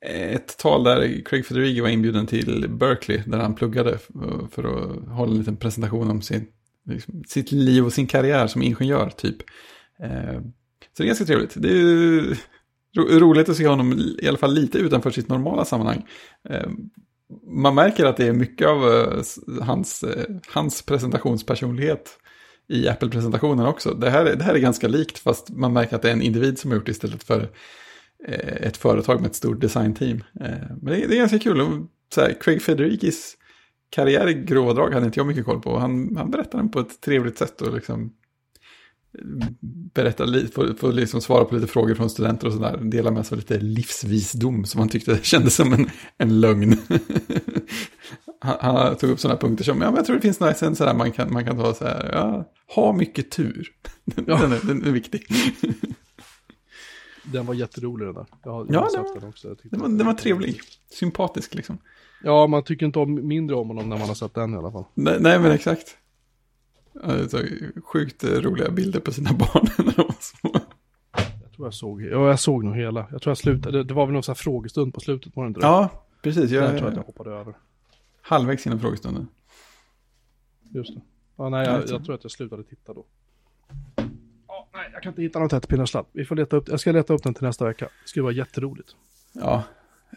Ett 0.05 0.57
tal 0.57 0.83
där 0.83 1.21
Craig 1.25 1.45
Federighi 1.45 1.81
var 1.81 1.89
inbjuden 1.89 2.25
till 2.25 2.69
Berkeley, 2.69 3.21
där 3.25 3.37
han 3.37 3.55
pluggade 3.55 3.97
för, 3.97 4.47
för 4.51 4.63
att 4.63 5.07
hålla 5.09 5.31
en 5.31 5.37
liten 5.37 5.57
presentation 5.57 6.09
om 6.11 6.21
sin, 6.21 6.47
liksom, 6.87 7.23
sitt 7.27 7.51
liv 7.51 7.85
och 7.85 7.93
sin 7.93 8.07
karriär 8.07 8.47
som 8.47 8.61
ingenjör, 8.61 9.09
typ. 9.09 9.35
Eh, 10.03 10.33
så 10.97 11.03
det 11.03 11.03
är 11.03 11.07
ganska 11.07 11.25
trevligt. 11.25 11.53
Det 11.55 11.69
är 11.69 11.73
ju 11.75 12.35
ro, 12.97 13.03
roligt 13.19 13.49
att 13.49 13.57
se 13.57 13.67
honom 13.67 13.93
i 14.21 14.27
alla 14.27 14.37
fall 14.37 14.53
lite 14.53 14.77
utanför 14.77 15.11
sitt 15.11 15.29
normala 15.29 15.65
sammanhang. 15.65 16.05
Eh, 16.49 16.69
man 17.47 17.75
märker 17.75 18.05
att 18.05 18.17
det 18.17 18.27
är 18.27 18.33
mycket 18.33 18.67
av 18.67 18.93
eh, 18.93 19.21
hans, 19.61 20.03
eh, 20.03 20.25
hans 20.53 20.81
presentationspersonlighet 20.81 22.19
i 22.69 22.87
Apple-presentationen 22.87 23.65
också. 23.65 23.93
Det 23.93 24.09
här, 24.09 24.25
är- 24.25 24.35
det 24.35 24.43
här 24.43 24.53
är 24.53 24.59
ganska 24.59 24.87
likt 24.87 25.19
fast 25.19 25.49
man 25.49 25.73
märker 25.73 25.95
att 25.95 26.01
det 26.01 26.09
är 26.09 26.13
en 26.13 26.21
individ 26.21 26.59
som 26.59 26.71
har 26.71 26.75
gjort 26.75 26.85
det 26.85 26.91
istället 26.91 27.23
för 27.23 27.49
eh, 28.27 28.55
ett 28.67 28.77
företag 28.77 29.21
med 29.21 29.29
ett 29.29 29.35
stort 29.35 29.61
designteam. 29.61 30.23
Eh, 30.41 30.49
men 30.81 30.85
det 30.93 31.03
är, 31.03 31.07
det 31.07 31.15
är 31.15 31.19
ganska 31.19 31.39
kul. 31.39 31.85
Så 32.13 32.21
här, 32.21 32.37
Craig 32.41 32.61
Federikis 32.61 33.36
karriär 33.89 34.27
i 34.29 34.33
grova 34.33 34.73
drag 34.73 34.93
hade 34.93 35.05
inte 35.05 35.19
jag 35.19 35.27
mycket 35.27 35.45
koll 35.45 35.61
på. 35.61 35.77
Han, 35.79 36.15
han 36.17 36.31
berättar 36.31 36.57
den 36.57 36.69
på 36.71 36.79
ett 36.79 37.01
trevligt 37.01 37.37
sätt 37.37 37.61
och 37.61 37.73
liksom 37.73 38.13
berätta 39.93 40.25
lite, 40.25 40.51
få, 40.51 40.73
få 40.75 40.91
liksom 40.91 41.21
svara 41.21 41.45
på 41.45 41.55
lite 41.55 41.67
frågor 41.67 41.95
från 41.95 42.09
studenter 42.09 42.47
och 42.47 42.53
sådär. 42.53 42.77
Dela 42.77 43.11
med 43.11 43.25
sig 43.25 43.35
av 43.35 43.39
lite 43.39 43.59
livsvisdom 43.59 44.65
som 44.65 44.79
han 44.79 44.89
tyckte 44.89 45.19
kändes 45.23 45.55
som 45.55 45.73
en, 45.73 45.89
en 46.17 46.41
lögn. 46.41 46.77
han, 48.41 48.57
han 48.61 48.95
tog 48.95 49.09
upp 49.09 49.19
sådana 49.19 49.39
punkter 49.39 49.63
som, 49.63 49.81
ja 49.81 49.87
men 49.87 49.95
jag 49.95 50.05
tror 50.05 50.15
det 50.15 50.21
finns 50.21 50.39
några 50.39 50.53
sådär 50.53 50.93
man 50.93 51.11
kan, 51.11 51.33
man 51.33 51.45
kan 51.45 51.57
ta 51.57 51.73
så 51.73 51.85
här, 51.85 52.09
ja, 52.13 52.51
ha 52.75 52.93
mycket 52.93 53.31
tur. 53.31 53.67
Den, 54.05 54.25
Ja. 54.27 54.37
den, 54.41 54.51
är, 54.51 54.59
den 54.67 54.85
är 54.85 54.91
viktig. 54.91 55.25
Den 57.23 57.45
var 57.45 57.53
jätterolig 57.53 58.07
den 58.07 58.15
där. 58.15 58.25
Jag 58.43 58.67
jag 58.69 58.75
Ja, 58.75 58.81
var- 59.03 59.19
den 59.19 59.29
också. 59.29 59.55
Den 59.63 59.79
var, 59.79 59.89
den 59.89 60.05
var 60.07 60.13
trevlig, 60.13 60.59
sympatisk 60.93 61.55
liksom. 61.55 61.77
Ja, 62.23 62.47
man 62.47 62.63
tycker 62.63 62.85
inte 62.85 62.99
om, 62.99 63.27
mindre 63.27 63.55
om 63.55 63.67
honom 63.67 63.89
när 63.89 63.97
man 63.97 64.07
har 64.07 64.15
sett 64.15 64.33
den 64.33 64.53
i 64.53 64.57
alla 64.57 64.71
fall. 64.71 64.83
Nej, 64.93 65.17
nej 65.19 65.39
men 65.39 65.51
exakt. 65.51 65.97
Sjukt 67.83 68.23
eh, 68.23 68.29
roliga 68.29 68.69
bilder 68.71 68.99
på 68.99 69.11
sina 69.11 69.33
barn 69.39 69.67
när 69.77 69.85
de 69.95 70.01
var 70.01 70.15
små. 70.19 70.51
Jag 71.43 71.51
tror 71.55 71.67
jag 71.67 71.73
såg, 71.73 72.01
ja 72.01 72.27
jag 72.29 72.39
såg 72.39 72.63
nog 72.63 72.75
hela. 72.75 73.07
Jag 73.11 73.21
tror 73.21 73.31
jag 73.31 73.37
slutade, 73.37 73.83
det, 73.83 73.93
var 73.93 74.05
väl 74.05 74.13
någon 74.13 74.23
sån 74.23 74.31
här 74.33 74.35
frågestund 74.37 74.93
på 74.93 74.99
slutet, 74.99 75.35
var 75.35 75.43
det 75.43 75.47
inte 75.47 75.59
det? 75.59 75.65
Ja, 75.65 75.89
precis. 76.21 76.51
jag, 76.51 76.63
Jag, 76.63 76.77
tror 76.77 76.87
att 76.89 76.95
jag 76.95 77.03
hoppade 77.03 77.31
över. 77.31 77.53
halvvägs 78.21 78.65
innan 78.67 78.79
frågestunden. 78.79 79.27
Just 80.69 80.95
det. 80.95 81.01
Ja, 81.37 81.49
nej, 81.49 81.65
Ja, 81.67 81.71
jag, 81.73 81.89
jag 81.89 82.05
tror- 82.05 82.15
att 82.15 82.23
jag 82.23 82.31
slutade 82.31 82.63
titta 82.63 82.93
då. 82.93 83.05
Ja, 84.47 84.67
nej, 84.73 84.89
jag 84.93 85.03
kan 85.03 85.11
inte 85.11 85.21
hitta 85.21 85.39
något 85.39 85.51
tättpinnarssladd. 85.51 86.05
Vi 86.11 86.25
får 86.25 86.35
leta 86.35 86.55
upp, 86.55 86.69
jag 86.69 86.79
ska 86.79 86.91
leta 86.91 87.13
upp 87.13 87.23
den 87.23 87.33
till 87.33 87.43
nästa 87.43 87.65
vecka. 87.65 87.85
Det 87.85 88.09
skulle 88.09 88.23
vara 88.23 88.33
jätteroligt. 88.33 88.89
Ja, 89.33 89.63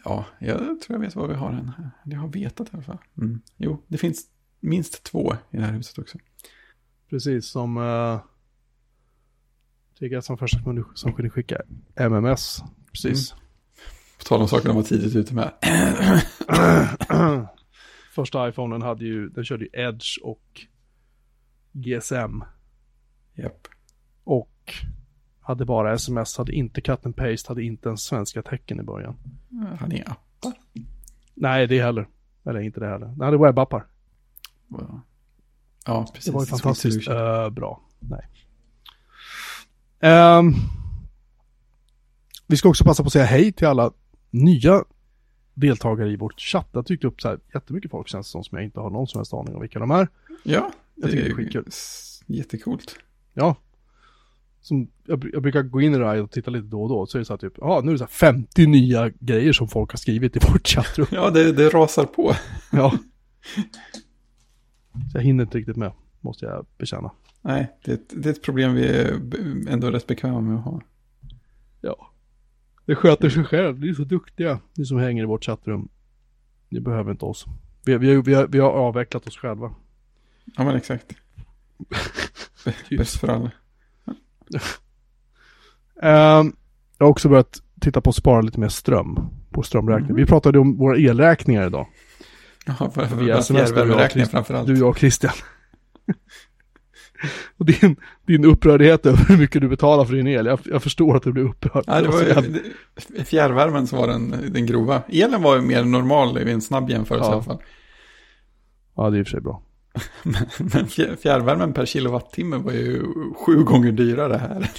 ja, 0.03 0.25
jag 0.39 0.59
tror 0.59 0.81
jag 0.87 0.99
vet 0.99 1.15
vad 1.15 1.29
vi 1.29 1.35
har 1.35 1.51
den 1.51 1.69
här. 1.69 1.91
Jag 2.03 2.19
har 2.19 2.27
vetat 2.27 2.67
i 2.67 2.71
alla 2.73 2.83
fall. 2.83 2.97
Mm. 3.17 3.41
Jo, 3.57 3.83
det 3.87 3.97
finns 3.97 4.25
minst 4.59 5.03
två 5.03 5.33
i 5.51 5.57
det 5.57 5.63
här 5.63 5.73
huset 5.73 5.97
också. 5.97 6.17
Precis 7.09 7.47
som... 7.47 7.77
Uh, 7.77 8.21
Triggat 10.01 10.25
som 10.25 10.37
första 10.37 10.61
kunde, 10.61 10.83
som 10.93 11.13
kunde 11.13 11.29
skicka 11.29 11.61
MMS. 11.95 12.63
Precis. 12.91 13.33
På 14.17 14.23
tal 14.23 14.41
om 14.41 14.47
saker 14.47 14.67
de 14.67 14.75
var 14.75 14.83
tidigt 14.83 15.15
ute 15.15 15.33
med. 15.35 15.51
Första 18.15 18.49
iPhonen 18.49 18.81
hade 18.81 19.05
ju, 19.05 19.29
den 19.29 19.45
körde 19.45 19.63
ju 19.63 19.69
Edge 19.73 20.19
och 20.23 20.61
GSM. 21.71 22.43
Japp. 23.35 23.67
Och 24.23 24.73
hade 25.51 25.65
bara 25.65 25.93
sms, 25.93 26.37
hade 26.37 26.51
inte 26.51 26.81
cut 26.81 27.05
and 27.05 27.15
paste, 27.15 27.49
hade 27.51 27.63
inte 27.63 27.89
ens 27.89 28.01
svenska 28.01 28.41
tecken 28.41 28.79
i 28.79 28.83
början. 28.83 29.15
Han 29.79 29.91
är 29.91 30.11
appar. 30.11 30.53
Nej, 31.33 31.67
det 31.67 31.81
heller. 31.81 32.07
Eller 32.45 32.59
inte 32.59 32.79
det 32.79 32.87
heller. 32.87 33.07
Den 33.07 33.21
hade 33.21 33.37
webbappar. 33.37 33.85
Ja, 35.85 36.05
precis. 36.13 36.25
Det 36.25 36.31
var 36.31 36.41
ju 36.41 36.45
fantastiskt 36.47 37.07
eh, 37.07 37.49
bra. 37.49 37.81
Nej. 37.99 38.27
Ehm, 39.99 40.53
vi 42.47 42.57
ska 42.57 42.69
också 42.69 42.83
passa 42.83 43.03
på 43.03 43.07
att 43.07 43.13
säga 43.13 43.25
hej 43.25 43.51
till 43.51 43.67
alla 43.67 43.91
nya 44.29 44.83
deltagare 45.53 46.09
i 46.11 46.15
vårt 46.15 46.39
chatt. 46.41 46.67
Det 46.71 46.77
har 46.77 46.83
dykt 46.83 47.03
upp 47.03 47.21
så 47.21 47.27
här 47.27 47.39
jättemycket 47.53 47.91
folk 47.91 48.07
känns 48.07 48.27
det 48.27 48.31
som, 48.31 48.43
som 48.43 48.57
jag 48.57 48.65
inte 48.65 48.79
har 48.79 48.89
någon 48.89 49.07
som 49.07 49.19
helst 49.19 49.33
aning 49.33 49.55
om 49.55 49.61
vilka 49.61 49.79
de 49.79 49.91
är. 49.91 50.07
Ja, 50.43 50.71
Jag 50.95 51.11
tycker 51.11 51.23
det 51.23 51.29
är 51.29 51.35
skitkul. 51.35 51.65
Jättecoolt. 52.27 52.95
Ja. 53.33 53.55
Som, 54.61 54.87
jag, 55.05 55.29
jag 55.33 55.41
brukar 55.41 55.61
gå 55.63 55.81
in 55.81 55.95
i 55.95 55.97
det 55.97 56.05
här 56.05 56.21
och 56.21 56.31
titta 56.31 56.51
lite 56.51 56.67
då 56.67 56.83
och 56.83 56.89
då. 56.89 57.05
Så 57.05 57.17
är 57.17 57.19
det 57.19 57.25
så 57.25 57.33
här 57.33 57.37
typ, 57.37 57.53
ja 57.57 57.81
nu 57.83 57.89
är 57.89 57.93
det 57.93 57.97
så 57.97 58.03
här 58.03 58.09
50 58.11 58.65
nya 58.67 59.09
grejer 59.19 59.53
som 59.53 59.67
folk 59.67 59.91
har 59.91 59.97
skrivit 59.97 60.35
i 60.35 60.39
vårt 60.51 60.67
chattrum. 60.67 61.07
Ja, 61.11 61.29
det, 61.29 61.51
det 61.51 61.69
rasar 61.69 62.05
på. 62.05 62.33
Ja. 62.71 62.97
Så 65.11 65.17
jag 65.17 65.21
hinner 65.21 65.43
inte 65.43 65.57
riktigt 65.57 65.75
med, 65.77 65.91
måste 66.19 66.45
jag 66.45 66.65
bekänna. 66.77 67.11
Nej, 67.41 67.71
det, 67.85 67.91
är 67.91 67.95
ett- 67.95 68.13
det 68.23 68.29
är 68.29 68.33
ett 68.33 68.41
problem 68.43 68.73
vi 68.73 68.87
är 68.87 69.19
ändå 69.69 69.91
rätt 69.91 70.07
bekväma 70.07 70.41
med 70.41 70.57
att 70.57 70.63
ha. 70.63 70.81
Ja. 71.81 72.07
Det 72.85 72.95
sköter 72.95 73.29
sig 73.29 73.43
själv. 73.43 73.79
Ni 73.79 73.89
är 73.89 73.93
så 73.93 74.03
duktiga. 74.03 74.59
Ni 74.73 74.85
som 74.85 74.97
hänger 74.97 75.23
i 75.23 75.25
vårt 75.25 75.45
chattrum. 75.45 75.89
Ni 76.69 76.79
behöver 76.79 77.11
inte 77.11 77.25
oss. 77.25 77.45
Vi, 77.85 77.97
vi, 77.97 78.21
vi, 78.21 78.33
har, 78.33 78.47
vi 78.47 78.59
har 78.59 78.69
avvecklat 78.71 79.27
oss 79.27 79.37
själva. 79.37 79.75
Ja, 80.45 80.63
men 80.63 80.75
exakt. 80.75 81.13
Bäst 82.97 83.19
för 83.19 83.27
alla. 83.27 83.51
Ehm, 86.03 86.53
jag 86.97 87.05
har 87.05 87.11
också 87.11 87.29
börjat 87.29 87.61
titta 87.81 88.01
på 88.01 88.09
att 88.09 88.15
spara 88.15 88.41
lite 88.41 88.59
mer 88.59 88.67
ström 88.69 89.19
på 89.51 89.63
strömräkningen. 89.63 90.13
Mhm. 90.13 90.21
Vi 90.21 90.25
pratade 90.25 90.59
om 90.59 90.77
våra 90.77 90.97
elräkningar 90.97 91.67
idag. 91.67 91.87
Ja, 92.65 92.73
för, 92.93 93.05
för, 93.05 93.15
Via 93.15 93.41
fjärrvärmeräkningen 93.41 94.27
Christ- 94.27 94.31
framför 94.31 94.53
allt. 94.53 94.67
Du, 94.67 94.77
jag 94.77 94.89
och 94.89 94.97
Christian. 94.97 95.33
och 97.57 97.65
din, 97.65 97.95
din 98.27 98.45
upprördhet 98.45 99.05
över 99.05 99.25
hur 99.27 99.37
mycket 99.37 99.61
du 99.61 99.67
betalar 99.67 100.05
för 100.05 100.13
din 100.13 100.27
el. 100.27 100.45
Jag, 100.45 100.59
jag 100.65 100.83
förstår 100.83 101.15
att 101.17 101.23
du 101.23 101.31
blir 101.31 101.43
upprörd. 101.43 101.83
Ja, 101.87 102.01
det 102.01 102.07
var 102.07 102.21
ju 102.21 102.61
det- 103.15 103.23
fjärrvärmen 103.25 103.87
som 103.87 103.99
var 103.99 104.07
den, 104.07 104.35
den 104.53 104.65
grova. 104.65 105.01
Elen 105.07 105.41
var 105.41 105.55
ju 105.55 105.61
mer 105.61 105.83
normal 105.83 106.37
i 106.37 106.51
en 106.51 106.61
snabb 106.61 106.89
jämförelse 106.89 107.25
Ja. 107.27 107.31
i 107.31 107.33
alla 107.35 107.43
fall. 107.43 107.61
ja, 108.95 109.09
det 109.09 109.17
är 109.17 109.19
i 109.19 109.23
och 109.23 109.27
för 109.27 109.31
sig 109.31 109.41
bra. 109.41 109.61
Men, 110.23 110.45
men 110.57 110.85
fjär- 110.87 111.15
fjärrvärmen 111.15 111.73
per 111.73 111.85
kilowattimme 111.85 112.57
var 112.57 112.71
ju 112.71 113.03
sju 113.45 113.63
gånger 113.63 113.91
dyrare 113.91 114.37
här. 114.37 114.69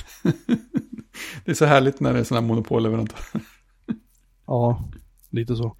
Det 1.44 1.50
är 1.50 1.54
så 1.54 1.64
härligt 1.64 2.00
när 2.00 2.12
det 2.12 2.18
är 2.18 2.24
sådana 2.24 2.46
monopolleverantörer. 2.46 3.42
Ja, 4.46 4.84
lite 5.30 5.56
så. 5.56 5.76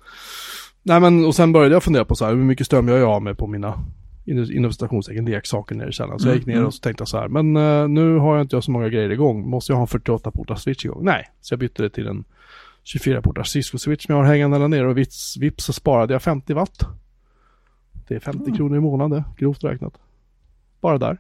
Nej 0.82 1.00
men 1.00 1.24
och 1.24 1.34
sen 1.34 1.52
började 1.52 1.74
jag 1.74 1.82
fundera 1.82 2.04
på 2.04 2.14
så 2.14 2.24
här, 2.24 2.32
hur 2.34 2.44
mycket 2.44 2.66
ström 2.66 2.88
jag 2.88 2.98
är 2.98 3.02
av 3.02 3.22
med 3.22 3.38
på 3.38 3.46
mina 3.46 3.84
inom 4.26 4.72
citationstecken 4.72 5.24
leksaker 5.24 5.74
nere 5.74 5.88
i 5.88 5.92
källaren. 5.92 6.18
Så 6.20 6.28
jag 6.28 6.36
gick 6.36 6.46
ner 6.46 6.54
Mm, 6.54 6.66
och 6.66 6.74
så 6.74 6.80
tänkte 6.80 7.00
jag 7.02 7.08
så 7.08 7.18
här, 7.18 7.28
men 7.28 7.56
eh, 7.56 7.88
nu 7.88 8.16
har 8.18 8.36
jag 8.36 8.44
inte 8.44 8.56
jag 8.56 8.64
så 8.64 8.70
många 8.70 8.88
grejer 8.88 9.10
igång. 9.10 9.50
Måste 9.50 9.72
jag 9.72 9.76
ha 9.76 9.82
en 9.82 10.00
48-portars 10.00 10.56
switch 10.56 10.84
igång? 10.84 11.04
Nej, 11.04 11.24
så 11.40 11.52
jag 11.52 11.58
bytte 11.58 11.82
det 11.82 11.90
till 11.90 12.06
en 12.06 12.24
24-portars 12.94 13.56
Cisco-switch 13.56 14.06
som 14.06 14.14
jag 14.14 14.22
har 14.22 14.24
hängande 14.24 14.58
där 14.58 14.68
nere 14.68 14.88
och 14.88 14.98
vips, 14.98 15.36
vips 15.36 15.64
så 15.64 15.72
sparade 15.72 16.12
jag 16.14 16.22
50 16.22 16.54
watt. 16.54 16.86
Det 18.08 18.14
är 18.14 18.20
50 18.20 18.42
Mm. 18.44 18.56
kronor 18.56 18.76
i 18.76 18.80
månaden, 18.80 19.22
grovt 19.36 19.64
räknat. 19.64 19.98
Bara 20.80 20.98
där. 20.98 21.18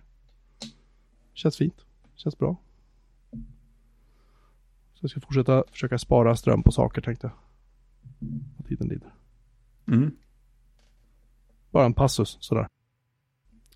Känns 1.34 1.56
fint. 1.56 1.84
Känns 2.14 2.38
bra. 2.38 2.56
Så 4.94 5.04
jag 5.04 5.10
ska 5.10 5.20
fortsätta 5.20 5.64
försöka 5.72 5.98
spara 5.98 6.36
ström 6.36 6.62
på 6.62 6.72
saker 6.72 7.00
tänkte 7.02 7.26
jag. 7.26 7.32
Vad 8.56 8.66
tiden 8.68 8.88
lider. 8.88 9.08
Mm. 9.88 10.10
Bara 11.70 11.84
en 11.84 11.94
passus 11.94 12.36
sådär. 12.40 12.68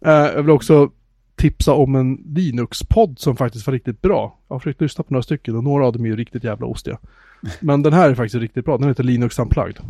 Eh, 0.00 0.11
jag 0.12 0.42
vill 0.42 0.50
också 0.50 0.90
tipsa 1.34 1.72
om 1.72 1.94
en 1.94 2.14
Linux-podd 2.14 3.18
som 3.18 3.36
faktiskt 3.36 3.66
var 3.66 3.72
riktigt 3.74 4.02
bra. 4.02 4.38
Jag 4.48 4.54
har 4.54 4.61
försökt 4.61 4.80
lyssna 4.80 5.04
på 5.04 5.12
några 5.14 5.22
stycken 5.22 5.57
och 5.57 5.64
några 5.64 5.86
av 5.86 5.92
dem 5.92 6.04
är 6.04 6.09
ju 6.09 6.16
riktigt 6.16 6.44
jävla 6.44 6.66
ostiga. 6.66 6.98
Men 7.61 7.82
den 7.82 7.92
här 7.92 8.11
är 8.11 8.14
faktiskt 8.14 8.34
riktigt 8.42 8.64
bra. 8.64 8.78
Den 8.78 8.88
heter 8.88 9.04
Linux 9.04 9.38
Unplugged. 9.38 9.80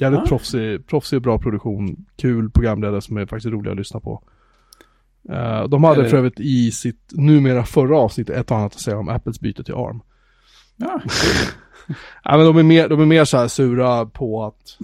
Jävligt 0.00 0.20
Ah. 0.20 0.26
proffsig, 0.26 0.86
proffsig 0.86 1.16
och 1.16 1.22
bra 1.22 1.38
produktion. 1.38 2.06
Kul 2.16 2.50
programledare 2.50 3.00
som 3.00 3.16
är 3.16 3.26
faktiskt 3.26 3.52
roliga 3.52 3.72
att 3.72 3.78
lyssna 3.78 4.00
på. 4.00 4.22
Eh, 5.28 5.68
de 5.68 5.84
hade 5.84 6.08
för 6.08 6.16
övrigt 6.16 6.40
i 6.40 6.70
sitt 6.70 7.12
numera 7.12 7.64
förra 7.64 7.98
avsnitt 7.98 8.30
ett 8.30 8.50
och 8.50 8.56
annat 8.56 8.74
att 8.74 8.80
säga 8.80 8.98
om 8.98 9.08
Apples 9.08 9.40
byte 9.40 9.64
till 9.64 9.74
ARM. 9.74 10.00
Ja, 10.76 11.00
Ja, 12.24 12.36
men 12.36 12.46
de 12.46 12.56
är 12.56 12.62
mer, 12.62 12.88
de 12.88 13.00
är 13.00 13.06
mer 13.06 13.24
så 13.24 13.36
här 13.36 13.48
sura 13.48 14.06
på 14.06 14.44
att, 14.44 14.78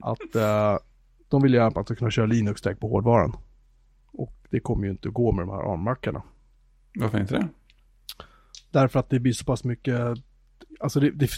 att 0.00 0.34
eh, 0.36 0.76
de 1.28 1.42
vill 1.42 1.54
gärna 1.54 1.66
att 1.66 1.74
man 1.74 1.84
ska 1.84 1.94
kunna 1.94 2.10
köra 2.10 2.26
Linux 2.26 2.62
direkt 2.62 2.80
på 2.80 2.88
hårdvaran. 2.88 3.36
Och 4.12 4.34
det 4.50 4.60
kommer 4.60 4.84
ju 4.84 4.90
inte 4.90 5.08
att 5.08 5.14
gå 5.14 5.32
med 5.32 5.46
de 5.46 5.50
här 5.50 5.72
ARM-mackarna. 5.72 6.22
varför 6.98 7.20
inte 7.20 7.34
det? 7.34 7.48
Därför 8.70 9.00
att 9.00 9.10
det 9.10 9.20
blir 9.20 9.32
så 9.32 9.44
pass 9.44 9.64
mycket, 9.64 10.00
alltså 10.80 11.00
det, 11.00 11.10
det, 11.10 11.30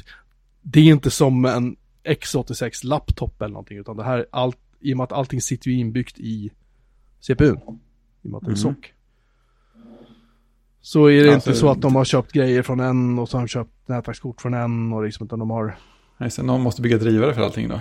det 0.62 0.80
är 0.80 0.84
inte 0.84 1.10
som 1.10 1.44
en 1.44 1.76
X86 2.04 2.86
laptop 2.86 3.42
eller 3.42 3.52
någonting, 3.52 3.78
utan 3.78 3.96
det 3.96 4.04
här, 4.04 4.26
allt, 4.32 4.58
i 4.80 4.92
och 4.92 4.96
med 4.96 5.04
att 5.04 5.12
allting 5.12 5.40
sitter 5.40 5.70
ju 5.70 5.76
inbyggt 5.78 6.18
i 6.18 6.50
CPUn. 7.20 7.56
I 7.56 8.26
och 8.26 8.30
med 8.30 8.36
att 8.36 8.42
det 8.42 8.46
är 8.46 8.50
Mhm. 8.50 8.56
SOC. 8.56 8.76
Så 10.80 11.06
är 11.06 11.24
det 11.24 11.34
Alltså- 11.34 11.50
inte 11.50 11.60
så 11.60 11.70
att 11.70 11.80
de 11.80 11.96
har 11.96 12.04
köpt 12.04 12.32
grejer 12.32 12.62
från 12.62 12.80
en 12.80 13.18
och 13.18 13.28
så 13.28 13.36
har 13.36 13.42
de 13.42 13.48
köpt 13.48 13.88
nätverkskort 13.88 14.40
från 14.40 14.54
en 14.54 14.92
och 14.92 15.04
liksom, 15.04 15.26
utan 15.26 15.38
de 15.38 15.50
har, 15.50 15.78
Nej, 16.18 16.30
så 16.30 16.42
någon 16.42 16.60
måste 16.62 16.82
bygga 16.82 16.98
drivare 16.98 17.34
för 17.34 17.42
allting 17.42 17.68
då. 17.68 17.80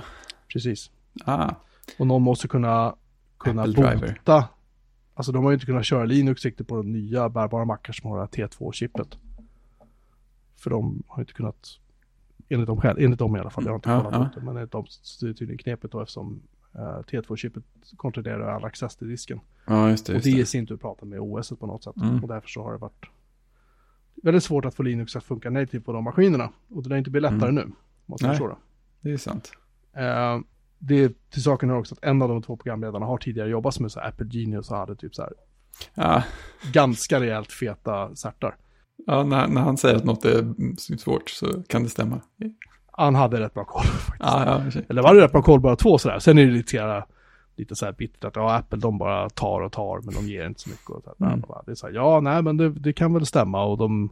precis. 0.54 0.92
Ah, 1.26 1.52
Och 2.00 2.08
någon 2.08 2.22
måste 2.22 2.48
kunna, 2.48 2.96
kunna 3.38 3.62
Apple 3.62 3.74
driver. 3.74 4.08
bota. 4.26 4.50
Alltså 5.14 5.32
de 5.32 5.44
har 5.44 5.52
ju 5.52 5.54
inte 5.54 5.66
kunnat 5.66 5.86
köra 5.86 6.06
Linux 6.06 6.46
riktigt 6.46 6.68
på 6.68 6.76
de 6.78 6.92
nya 6.92 7.30
bärbara 7.30 7.66
mackar 7.66 7.94
som 7.94 8.10
har 8.10 8.18
det 8.18 8.22
här 8.24 8.48
T2-chippet. 8.48 9.18
För 10.56 10.70
de 10.70 11.04
har 11.08 11.22
inte 11.22 11.34
kunnat, 11.34 11.68
enligt 12.50 12.68
dem 12.68 12.82
själv, 12.82 13.00
enligt 13.00 13.20
dem 13.20 13.36
i 13.36 13.40
alla 13.40 13.50
fall, 13.50 13.64
jag 13.66 13.72
har 13.72 13.76
inte 13.76 13.90
Ja, 13.90 14.02
kollat 14.02 14.14
ja. 14.20 14.26
upp 14.26 14.34
det, 14.36 14.42
men 14.42 14.56
enligt 14.58 14.72
dem 14.72 14.86
så 14.88 15.26
är 15.26 15.28
det 15.28 15.34
tydligen 15.36 15.58
knepigt 15.58 15.92
då 15.94 16.02
eftersom 16.02 16.42
eh, 16.76 16.80
T2-chippet 16.80 17.64
kontrollerar 17.98 18.48
all 18.56 18.66
access 18.66 18.96
till 18.96 19.08
disken. 19.08 19.40
ja, 19.68 19.90
just 19.90 20.06
det. 20.06 20.12
och 20.14 20.16
Just 20.16 20.26
det 20.36 20.42
i 20.42 20.46
sin 20.46 20.68
tur 20.68 20.78
pratar 20.78 21.06
med 21.06 21.20
OS 21.20 21.50
på 21.60 21.68
något 21.68 21.84
sätt. 21.84 21.96
Mm. 21.98 22.22
Och 22.24 22.28
därför 22.28 22.48
så 22.50 22.64
har 22.64 22.72
det 22.72 22.78
varit 22.78 23.06
väldigt 24.24 24.44
svårt 24.44 24.66
att 24.66 24.76
få 24.76 24.84
Linux 24.84 25.16
att 25.16 25.24
funka 25.24 25.50
native 25.50 25.84
på 25.84 25.94
de 25.94 26.04
maskinerna. 26.04 26.50
Och 26.70 26.84
det 26.84 26.90
lär 26.90 26.98
inte 26.98 27.10
bli 27.10 27.22
lättare 27.22 27.52
nu, 27.52 27.72
måste 28.06 28.26
Nej. 28.28 28.36
förstå 28.36 28.48
det. 28.48 28.56
det 29.02 29.12
är 29.14 29.18
sant. 29.18 29.52
Eh, 29.94 30.40
det 30.82 31.30
till 31.30 31.44
saken 31.44 31.70
hör 31.70 31.78
också 31.78 31.96
att 31.96 32.04
en 32.04 32.22
av 32.22 32.30
de 32.30 32.42
två 32.42 32.56
programledarna 32.58 33.06
har 33.06 33.18
tidigare 33.18 33.50
jobbat 33.50 33.80
med 33.80 33.92
så 33.92 34.00
Apple 34.00 34.28
Genius 34.32 34.72
och 34.72 34.78
hade 34.78 34.96
typ 34.96 35.16
så 35.16 35.22
här 35.22 35.34
Ja, 35.94 36.24
Ganska 36.74 37.20
rejält 37.20 37.52
feta 37.52 38.16
särtar. 38.16 38.56
Ja 39.08 39.24
när, 39.24 39.48
när 39.48 39.62
han 39.62 39.78
säger 39.78 39.96
att 39.96 40.04
något 40.04 40.26
är 40.26 40.98
svårt 40.98 41.30
så 41.30 41.64
kan 41.64 41.84
det 41.84 41.90
stämma. 41.90 42.22
Han 42.92 43.16
hade 43.16 43.40
rätt 43.40 43.54
bra 43.54 43.66
koll 43.66 43.84
faktiskt. 43.84 44.16
Ja, 44.20 44.62
ja. 44.74 44.82
Eller 44.90 45.02
var 45.02 45.16
det 45.16 45.22
rätt 45.22 45.32
bra 45.32 45.42
koll 45.42 45.60
bara 45.60 45.76
två 45.76 45.98
sådär. 45.98 46.20
Sen 46.20 46.38
är 46.38 46.46
det 46.46 46.52
lite, 46.52 46.70
sådär, 46.70 47.06
lite 47.56 47.76
så 47.76 47.86
här 47.86 47.94
bittert 47.94 48.26
att 48.26 48.36
ja, 48.36 48.56
Apple 48.56 48.80
de 48.80 48.98
bara 48.98 49.30
tar 49.30 49.62
och 49.62 49.72
tar 49.72 50.02
men 50.02 50.14
de 50.14 50.28
ger 50.28 50.46
inte 50.46 50.62
så 50.62 50.70
mycket. 50.70 50.90
Och 50.90 51.04
så 51.04 51.16
här, 51.20 51.34
Mm. 51.34 51.44
Det 51.66 51.72
är 51.72 51.76
så 51.76 51.88
här, 51.88 51.94
ja, 51.94 52.20
nej 52.20 52.42
men 52.42 52.58
det, 52.58 52.70
det 52.70 52.94
kan 52.94 53.14
väl 53.14 53.26
stämma 53.26 53.64
och 53.64 53.78
de, 53.78 54.10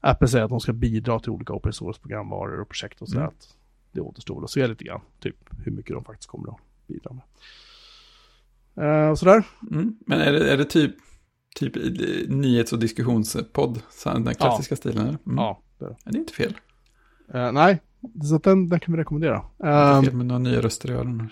Apple 0.00 0.28
säger 0.28 0.44
att 0.44 0.50
de 0.50 0.60
ska 0.60 0.72
bidra 0.72 1.20
till 1.20 1.30
olika 1.30 1.52
open 1.52 1.72
source 1.72 2.00
programvaror 2.00 2.60
och 2.60 2.68
projekt 2.68 3.02
och 3.02 3.08
sådär. 3.08 3.20
Mm. 3.20 3.34
Att 3.38 3.56
det 3.92 4.00
återstår 4.00 4.34
väl 4.34 4.44
att 4.44 4.50
se 4.50 4.66
lite 4.66 4.84
grann, 4.84 5.00
typ 5.20 5.36
hur 5.64 5.72
mycket 5.72 5.94
de 5.94 6.04
faktiskt 6.04 6.30
kommer 6.30 6.48
att 6.48 6.60
bidra 6.86 7.10
med. 7.12 7.22
Eh, 9.08 9.14
sådär. 9.14 9.44
Mm. 9.70 9.96
Men 10.06 10.20
är 10.20 10.32
det, 10.32 10.52
är 10.52 10.56
det 10.56 10.64
typ, 10.64 10.94
typ 11.54 11.76
nyhets 12.28 12.72
och 12.72 12.78
diskussionspodd, 12.78 13.78
den 14.04 14.34
klassiska 14.34 14.76
stilen? 14.76 14.98
Eller? 15.06 15.18
Mm. 15.26 15.36
Ja, 15.36 15.62
det 15.78 15.84
är 15.84 15.88
det. 15.88 15.96
Ja, 16.04 16.10
det 16.10 16.16
är 16.18 16.20
inte 16.20 16.32
fel. 16.32 16.56
Eh, 17.34 17.52
nej, 17.52 17.80
så 18.22 18.38
den, 18.38 18.68
den 18.68 18.80
kan 18.80 18.94
vi 18.94 19.00
rekommendera. 19.00 19.42
Eh, 19.64 20.02
fel 20.02 20.14
med 20.16 20.26
några 20.26 20.38
nya 20.38 20.60
röster 20.60 20.90
i 20.90 20.92
öronen. 20.94 21.28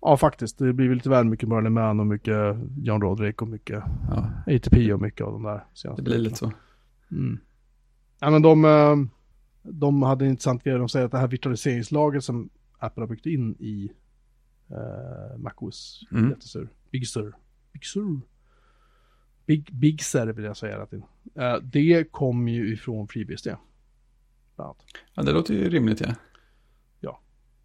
ja, 0.00 0.16
faktiskt. 0.16 0.58
Det 0.58 0.72
blir 0.72 0.94
lite 0.94 1.08
väl 1.08 1.24
mycket 1.24 1.48
Merlin 1.48 1.72
Mann 1.72 2.00
och 2.00 2.06
mycket 2.06 2.56
John 2.76 3.00
Roderick 3.02 3.42
och 3.42 3.48
mycket 3.48 3.82
Ja, 4.10 4.30
ATP 4.56 4.92
och 4.92 5.00
mycket 5.00 5.26
av 5.26 5.32
de 5.32 5.42
där 5.42 5.64
senaste. 5.74 6.02
det 6.02 6.10
blir 6.10 6.18
lite 6.18 6.36
så. 6.36 6.52
Mm. 7.10 7.38
Ja, 8.20 8.30
men 8.30 8.42
de, 8.42 8.64
eh, 8.64 8.96
de 9.62 10.02
hade 10.02 10.24
en 10.24 10.30
intressant 10.30 10.64
grej. 10.64 10.78
De 10.78 10.88
säger 10.88 11.06
att 11.06 11.12
det 11.12 11.18
här 11.18 11.28
virtualiseringslaget 11.28 12.24
som 12.24 12.50
Apple 12.78 13.02
har 13.02 13.08
byggt 13.08 13.26
in 13.26 13.54
i 13.58 13.92
uh, 14.70 15.38
MacOS, 15.38 16.06
Mm. 16.12 16.30
jättesur. 16.30 16.68
Big 16.90 17.08
Sur. 17.08 17.34
Big 17.72 17.84
Sur. 17.84 18.20
Big, 19.46 19.72
Big 19.72 20.02
Sur 20.02 20.26
vill 20.32 20.44
jag 20.44 20.56
säga. 20.56 20.82
Att, 20.82 20.92
uh, 20.92 21.00
det 21.62 22.12
kom 22.12 22.48
ju 22.48 22.72
ifrån 22.72 23.08
FreeBSD. 23.08 23.48
Ja, 25.14 25.22
det 25.22 25.32
låter 25.32 25.54
ju 25.54 25.70
rimligt, 25.70 26.00
ja. 26.00 26.14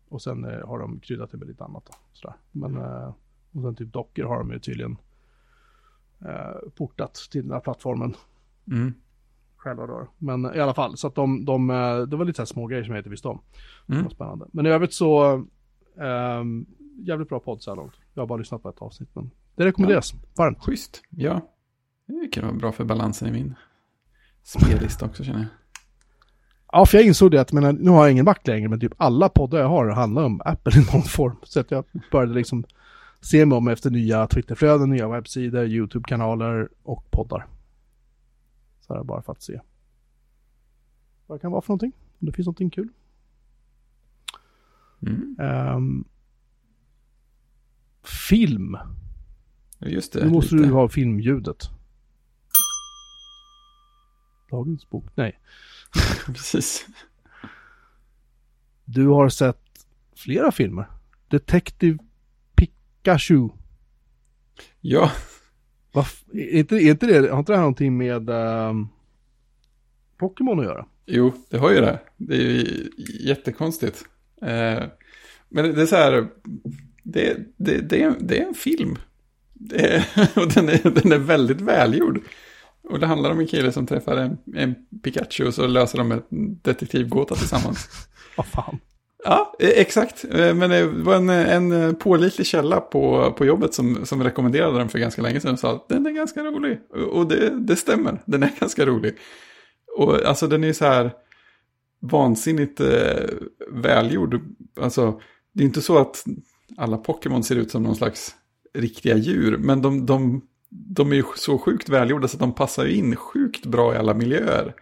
Och 0.09 0.21
sen 0.21 0.45
eh, 0.45 0.67
har 0.67 0.79
de 0.79 0.99
kryddat 0.99 1.31
det 1.31 1.37
med 1.37 1.47
lite 1.47 1.63
annat. 1.63 1.85
Då, 1.85 1.93
sådär. 2.13 2.35
Men, 2.51 2.77
eh, 2.77 3.13
och 3.51 3.61
sen 3.61 3.75
typ 3.75 3.93
Docker 3.93 4.23
har 4.23 4.37
de 4.37 4.51
ju 4.51 4.59
tydligen 4.59 4.97
eh, 6.25 6.69
portat 6.75 7.13
till 7.31 7.41
den 7.41 7.51
här 7.51 7.59
plattformen 7.59 8.15
Mm. 8.71 8.93
själva 9.57 9.87
då. 9.87 10.07
Men 10.17 10.45
i 10.55 10.59
alla 10.59 10.73
fall, 10.73 10.97
så 10.97 11.07
att 11.07 11.15
de, 11.15 11.45
de 11.45 11.69
eh, 11.69 11.97
det 12.01 12.15
var 12.17 12.25
lite 12.25 12.45
så 12.45 12.53
små 12.53 12.67
grejer 12.67 12.83
som 12.83 12.93
jag 12.93 12.99
inte 12.99 13.09
visste 13.09 13.27
om. 13.27 13.39
Det 13.87 13.93
Mm. 13.93 14.03
var 14.05 14.11
spännande. 14.11 14.45
Men 14.51 14.65
i 14.65 14.69
övrigt 14.69 14.93
så, 14.93 15.45
ehm, 15.97 16.65
jävligt 16.97 17.29
bra 17.29 17.39
podd 17.39 17.61
så 17.61 17.71
här 17.71 17.75
långt. 17.75 17.93
Jag 18.13 18.21
har 18.21 18.27
bara 18.27 18.37
lyssnat 18.37 18.63
på 18.63 18.69
ett 18.69 18.81
avsnitt, 18.81 19.09
men 19.15 19.31
det 19.55 19.65
rekommenderas 19.65 20.13
varmt. 20.35 20.59
Schysst, 20.65 21.01
ja. 21.09 21.41
Det 22.07 22.27
kan 22.31 22.45
vara 22.45 22.55
bra 22.55 22.71
för 22.71 22.83
balansen 22.83 23.27
i 23.27 23.31
min 23.31 23.55
spellista 24.43 25.05
också 25.05 25.23
känner 25.23 25.39
jag. 25.39 25.47
Ja, 26.71 26.85
för 26.85 26.97
jag 26.97 27.07
insåg 27.07 27.31
det 27.31 27.41
att 27.41 27.51
men, 27.51 27.75
nu 27.75 27.89
har 27.89 28.03
jag 28.03 28.11
ingen 28.11 28.25
Mac 28.25 28.35
längre, 28.43 28.69
men 28.69 28.79
typ 28.79 28.93
alla 28.97 29.29
poddar 29.29 29.59
jag 29.59 29.67
har 29.67 29.89
handlar 29.89 30.23
om 30.23 30.41
Apple 30.45 30.81
i 30.81 30.85
någon 30.93 31.03
form. 31.03 31.35
Så 31.43 31.59
att 31.59 31.71
jag 31.71 31.85
började 32.11 32.33
liksom 32.33 32.63
se 33.21 33.45
mig 33.45 33.57
om 33.57 33.67
efter 33.67 33.89
nya 33.89 34.27
Twitterflöden, 34.27 34.89
nya 34.89 35.07
webbsidor, 35.07 35.65
YouTube-kanaler 35.65 36.69
och 36.83 37.11
poddar. 37.11 37.47
Så 38.79 38.93
här 38.93 39.03
bara 39.03 39.21
för 39.21 39.31
att 39.31 39.41
se. 39.41 39.59
Vad 41.27 41.37
det 41.37 41.41
kan 41.41 41.51
vara 41.51 41.61
för 41.61 41.69
någonting. 41.69 41.91
Om 42.19 42.25
det 42.25 42.31
finns 42.31 42.45
någonting 42.45 42.69
kul. 42.69 42.89
Mm. 45.01 45.35
Ehm, 45.39 46.05
film. 48.03 48.77
Just 49.79 50.13
det. 50.13 50.25
Nu 50.25 50.31
måste 50.31 50.55
lite. 50.55 50.67
du 50.67 50.73
ha 50.73 50.89
filmljudet. 50.89 51.76
Dagens 54.49 54.89
bok? 54.89 55.05
Nej. 55.15 55.39
Precis. 56.25 56.85
Du 58.85 59.07
har 59.07 59.29
sett 59.29 59.61
flera 60.15 60.51
filmer. 60.51 60.85
Detective 61.27 61.97
Pikachu. 62.55 63.49
Ja, 64.81 65.11
Varf- 65.93 66.23
är, 66.33 66.59
inte, 66.59 66.75
är 66.75 66.91
inte 66.91 67.05
det, 67.05 67.29
har 67.31 67.39
inte 67.39 67.51
det 67.51 67.55
här 67.55 67.61
någonting 67.63 67.97
med 67.97 68.29
ehm, 68.29 68.87
Pokémon 70.17 70.59
att 70.59 70.65
göra? 70.65 70.85
jo, 71.05 71.33
det 71.49 71.57
har 71.57 71.71
ju 71.71 71.81
det. 71.81 71.99
Det 72.17 72.35
är 72.35 72.41
ju 72.41 72.89
jättekonstigt. 73.19 74.05
Eh, 74.41 74.83
men 75.49 75.75
det 75.75 75.81
är 75.81 75.85
så 75.85 75.95
här, 75.95 76.27
det, 77.03 77.37
det, 77.57 77.81
det, 77.89 78.03
är, 78.03 78.15
det 78.19 78.41
är 78.41 78.47
en 78.47 78.53
film. 78.53 78.97
Det 79.53 79.95
är, 79.95 80.05
och 80.35 80.53
den 80.53 80.69
är, 80.69 80.91
den 81.01 81.11
är 81.11 81.17
väldigt 81.17 81.61
välgjord. 81.61 82.19
Och 82.89 82.99
det 82.99 83.05
handlar 83.07 83.31
om 83.31 83.39
en 83.39 83.47
kille 83.47 83.71
som 83.71 83.87
träffar 83.87 84.17
en, 84.17 84.37
en 84.55 84.75
Pikachu 85.03 85.47
och 85.47 85.53
så 85.53 85.67
löser 85.67 85.97
de 85.97 86.11
en 86.11 86.21
detektivgåta 86.61 87.35
tillsammans. 87.35 87.89
Vad 88.37 88.45
fan. 88.45 88.79
Ja, 89.23 89.55
eh, 89.59 89.69
exakt. 89.69 90.25
Eh, 90.31 90.53
Men 90.53 90.69
det 90.69 90.87
var 90.87 91.15
en, 91.15 91.29
en 91.29 91.95
pålitlig 91.95 92.47
källa 92.47 92.81
på, 92.81 93.33
på 93.37 93.45
jobbet 93.45 93.73
som, 93.73 94.05
som 94.05 94.23
rekommenderade 94.23 94.77
den 94.77 94.89
för 94.89 94.99
ganska 94.99 95.21
länge 95.21 95.39
sedan 95.39 95.53
och 95.53 95.59
sa 95.59 95.75
att 95.75 95.89
den 95.89 96.05
är 96.05 96.11
ganska 96.11 96.43
rolig. 96.43 96.79
Och 96.89 97.17
och 97.17 97.27
det, 97.27 97.49
det 97.59 97.75
stämmer, 97.75 98.21
den 98.25 98.43
är 98.43 98.51
ganska 98.59 98.85
rolig. 98.85 99.15
Och 99.97 100.25
alltså 100.25 100.47
den 100.47 100.63
är 100.63 100.73
så 100.73 100.85
här 100.85 101.11
vansinnigt 102.01 102.79
eh, 102.79 103.25
välgjord. 103.71 104.41
Alltså, 104.79 105.21
det 105.53 105.63
är 105.63 105.65
inte 105.65 105.81
så 105.81 105.97
att 105.97 106.23
alla 106.77 106.97
Pokémon 106.97 107.43
ser 107.43 107.55
ut 107.55 107.71
som 107.71 107.83
någon 107.83 107.95
slags 107.95 108.35
riktiga 108.73 109.17
djur, 109.17 109.57
men 109.57 109.81
de, 109.81 110.05
de, 110.05 110.41
de 110.69 111.11
är 111.11 111.15
ju 111.15 111.23
så 111.35 111.57
sjukt 111.57 111.89
välgjorda 111.89 112.27
så 112.27 112.35
att 112.35 112.39
de 112.39 112.53
passar 112.55 112.85
ju 112.85 112.93
in 112.95 113.15
sjukt 113.15 113.65
bra 113.65 113.95
i 113.95 113.97
alla 113.97 114.13
miljöer. 114.13 114.73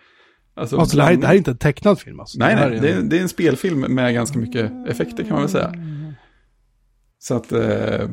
Alltså, 0.58 0.78
Alltså 0.78 0.98
det 0.98 1.04
här, 1.04 1.10
bland- 1.10 1.22
det 1.22 1.28
här 1.28 1.34
är 1.34 1.38
inte 1.38 1.52
en 1.52 1.58
tecknad 1.58 2.00
film 2.00 2.20
alltså. 2.20 2.40
Nej, 2.40 2.56
det 2.56 2.70
nej, 2.70 2.78
är 2.78 2.82
det 2.82 2.92
en- 2.92 3.06
är, 3.06 3.10
det 3.10 3.18
är 3.18 3.22
en 3.22 3.30
spelfilm 3.30 3.80
med 3.80 4.14
ganska 4.14 4.40
mycket 4.40 4.72
effekter 4.88 5.24
kan 5.24 5.32
man 5.34 5.42
väl 5.42 5.50
säga. 5.50 5.74
Så 7.20 7.36
att, 7.36 7.52
eh, 7.52 8.10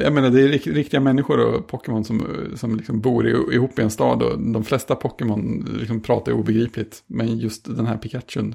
jag 0.00 0.12
menar 0.12 0.30
det 0.30 0.42
är 0.42 0.48
rik- 0.48 0.66
riktiga 0.74 1.00
människor 1.00 1.38
och 1.54 1.68
Pokémon 1.68 2.04
som, 2.04 2.26
som 2.54 2.76
liksom 2.76 3.00
bor 3.00 3.26
i, 3.28 3.54
ihop 3.54 3.78
i 3.78 3.82
en 3.82 3.90
stad 3.90 4.22
och 4.22 4.38
de 4.52 4.64
flesta 4.64 4.94
Pokémon 4.94 5.68
liksom 5.78 6.00
pratar 6.00 6.32
obegripligt. 6.32 7.02
Men 7.06 7.38
just 7.38 7.76
den 7.76 7.86
här 7.86 7.96
Pikachun 7.98 8.54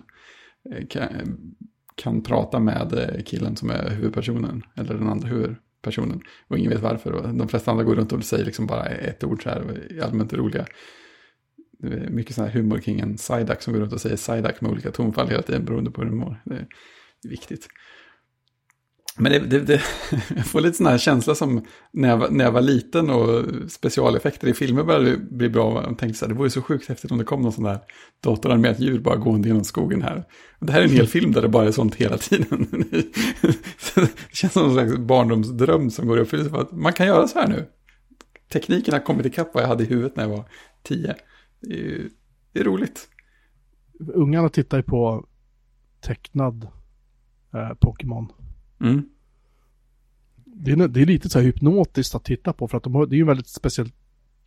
eh, 0.76 0.88
kan, 0.88 1.08
kan 1.96 2.24
prata 2.24 2.60
med 2.60 2.94
eh, 2.94 3.24
killen 3.26 3.56
som 3.56 3.70
är 3.70 3.90
huvudpersonen, 3.90 4.64
eller 4.76 4.94
den 4.94 5.08
andra 5.10 5.28
huvudpersonen. 5.28 5.58
Och 6.48 6.58
ingen 6.58 6.72
vet 6.72 6.82
varför. 6.82 7.12
Och 7.12 7.34
de 7.34 7.48
flesta 7.48 7.72
andra 7.72 7.84
går 7.84 7.96
runt 7.96 8.14
och 8.14 8.24
säger 8.24 8.46
liksom 8.46 8.68
bara 8.68 8.86
ett 8.86 9.24
ord 9.24 9.44
så 9.44 9.50
här, 9.50 9.62
och 9.62 9.72
är 9.72 10.02
allmänt 10.04 10.34
roliga. 10.34 10.66
Det 11.80 11.88
är 11.88 12.10
mycket 12.10 12.36
sån 12.36 12.46
här 12.46 12.52
humor 12.52 12.78
kring 12.78 13.00
en 13.00 13.16
Psyduck 13.16 13.62
som 13.62 13.74
går 13.74 13.82
runt 13.82 13.94
och 13.94 14.02
säger 14.02 14.18
Psyduck 14.18 14.62
med 14.62 14.72
olika 14.72 14.92
tonfall 14.92 15.30
hela 15.30 15.42
tiden 15.42 15.66
beroende 15.66 15.92
på 15.92 16.02
hur 16.02 16.10
den 16.10 16.18
mår. 16.18 16.42
Det 16.46 16.56
är 16.56 17.30
viktigt. 17.30 17.68
Men 19.18 19.32
det, 19.32 19.40
det, 19.40 19.60
det, 19.60 19.82
jag 20.36 20.46
får 20.46 20.62
lite 20.62 20.78
sån 20.78 20.86
här 20.86 20.98
känsla 20.98 21.36
som 21.36 21.66
när 21.92 22.10
jag, 22.10 22.32
när 22.34 22.46
jag 22.46 22.52
var 22.52 22.62
liten 22.62 23.10
och 23.10 23.46
specialeffekter 23.72 24.48
i 24.48 24.54
filmer 24.54 24.84
började 24.84 25.18
bli 25.18 25.50
bra. 25.50 25.84
Jag 25.84 25.98
tänkte 25.98 26.20
så 26.20 26.26
här, 26.26 26.34
det 26.34 26.38
vore 26.40 26.50
så 26.50 26.62
sjukt 26.62 26.90
häftigt 26.90 27.12
om 27.12 27.18
det 27.18 27.24
kom 27.24 27.42
någon 27.42 27.52
sån 27.52 27.64
där 27.64 27.80
datoranimerat 28.24 28.80
djur 28.80 29.00
bara 29.00 29.16
gående 29.16 29.48
genom 29.48 29.64
skogen 29.64 30.02
här. 30.02 30.24
Det 30.60 30.72
här 30.72 30.80
är 30.80 30.84
en 30.86 30.90
hel 30.92 31.08
film 31.18 31.32
där 31.32 31.42
det 31.42 31.50
bara 31.50 31.68
är 31.68 31.72
sånt 31.72 31.96
hela 31.96 32.18
tiden. 32.18 32.68
Det 33.96 34.10
känns 34.36 34.54
som 34.54 34.66
en 34.66 34.74
slags 34.74 34.98
barndomsdröm 34.98 35.90
som 35.92 36.08
går 36.08 36.18
i 36.18 36.22
uppfyllelse 36.22 36.66
man 36.72 36.94
kan 36.94 37.08
göra 37.08 37.28
så 37.28 37.40
här 37.40 37.48
nu. 37.48 37.66
Tekniken 38.54 38.94
har 38.94 39.02
kommit 39.02 39.26
ikapp 39.26 39.50
vad 39.54 39.64
jag 39.64 39.68
hade 39.68 39.84
i 39.84 39.88
huvudet 39.88 40.16
när 40.16 40.24
jag 40.24 40.30
var 40.30 40.46
tio. 40.84 41.16
Det 41.62 41.74
är, 41.74 41.78
ju- 41.78 42.10
det 42.54 42.60
är 42.60 42.64
roligt. 42.64 43.08
Ungarna 44.14 44.50
tittar 44.50 44.78
ju 44.78 44.84
på 44.84 45.26
tecknad 46.02 46.68
eh, 47.54 47.74
Pokémon. 47.80 48.28
Mm. 48.82 49.06
Det 50.46 50.72
är, 50.72 50.88
det 50.88 51.02
är 51.02 51.06
lite 51.06 51.30
så 51.30 51.40
här 51.40 51.46
hypnotiskt 51.46 52.16
att 52.16 52.24
titta 52.24 52.54
på 52.54 52.68
för 52.68 52.78
att 52.78 52.84
de 52.84 52.96
har, 52.96 53.06
det 53.06 53.16
är 53.16 53.18
ju 53.18 53.22
en 53.22 53.28
väldigt 53.28 53.48
speciell 53.48 53.92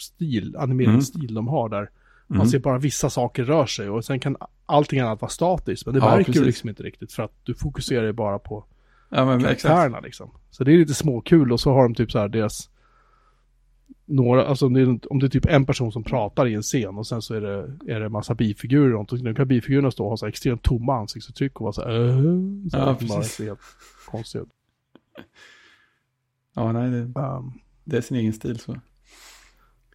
stil, 0.01 0.57
animerad 0.59 0.91
Mm. 0.91 1.03
stil 1.03 1.35
de 1.35 1.49
har 1.49 1.69
där. 1.69 1.91
Man 2.27 2.37
Mm. 2.39 2.49
ser 2.49 2.59
bara 2.59 2.79
vissa 2.79 3.11
saker 3.11 3.45
rör 3.45 3.67
sig 3.67 3.89
och 3.91 4.05
sen 4.05 4.21
kan 4.21 4.37
allting 4.67 5.01
annat 5.01 5.21
vara 5.21 5.31
statiskt. 5.31 5.87
Men 5.87 5.95
det 5.95 6.01
Ja, 6.01 6.07
märker 6.11 6.25
precis. 6.25 6.41
du 6.41 6.47
liksom 6.47 6.69
inte 6.69 6.83
riktigt 6.83 7.13
för 7.13 7.23
att 7.23 7.33
du 7.43 7.55
fokuserar 7.55 8.07
ju 8.07 8.13
bara 8.13 8.39
på 8.39 8.65
Ja, 9.11 9.25
men 9.25 9.39
exakt. 9.41 9.63
karaktärerna 9.63 10.01
liksom. 10.01 10.31
Så 10.51 10.65
det 10.65 10.73
är 10.73 10.79
lite 10.79 10.95
småkul 10.95 11.53
och 11.53 11.61
så 11.61 11.73
har 11.73 11.83
de 11.83 11.95
typ 11.95 12.13
så 12.13 12.19
här 12.19 12.29
deras 12.29 12.71
några, 14.07 14.47
alltså 14.47 14.67
om 14.67 14.73
det, 14.73 14.81
är, 14.81 15.13
om 15.13 15.19
det 15.19 15.27
är 15.27 15.31
typ 15.31 15.47
en 15.47 15.67
person 15.67 15.93
som 15.93 16.03
pratar 16.03 16.47
i 16.47 16.55
en 16.55 16.63
scen 16.63 16.99
och 16.99 17.07
sen 17.07 17.23
så 17.23 17.35
är 17.35 17.41
det, 17.41 17.93
är 17.93 18.01
det 18.01 18.09
massa 18.09 18.35
bifigurer 18.35 18.95
och 18.95 19.13
nu 19.13 19.35
kan 19.35 19.49
bifigurerna 19.49 19.91
stå 19.91 20.05
och 20.05 20.11
ha 20.11 20.17
så 20.17 20.27
här 20.27 20.29
extremt 20.31 20.63
tomma 20.63 20.97
ansiktsuttryck 20.97 21.61
och 21.61 21.65
vara 21.65 21.73
så 21.73 21.83
här, 21.83 22.09
äh, 22.09 22.17
så 22.71 22.79
Ja, 22.79 22.95
precis. 22.95 23.39
bara 23.39 23.47
helt 23.47 23.61
konstigt. 24.07 24.43
Ja, 26.55 26.73
nej, 26.73 26.91
det, 26.91 27.21
Um, 27.21 27.53
det 27.85 27.97
är 27.97 28.01
sin 28.01 28.17
egen 28.17 28.33
stil 28.33 28.59
så. 28.59 28.77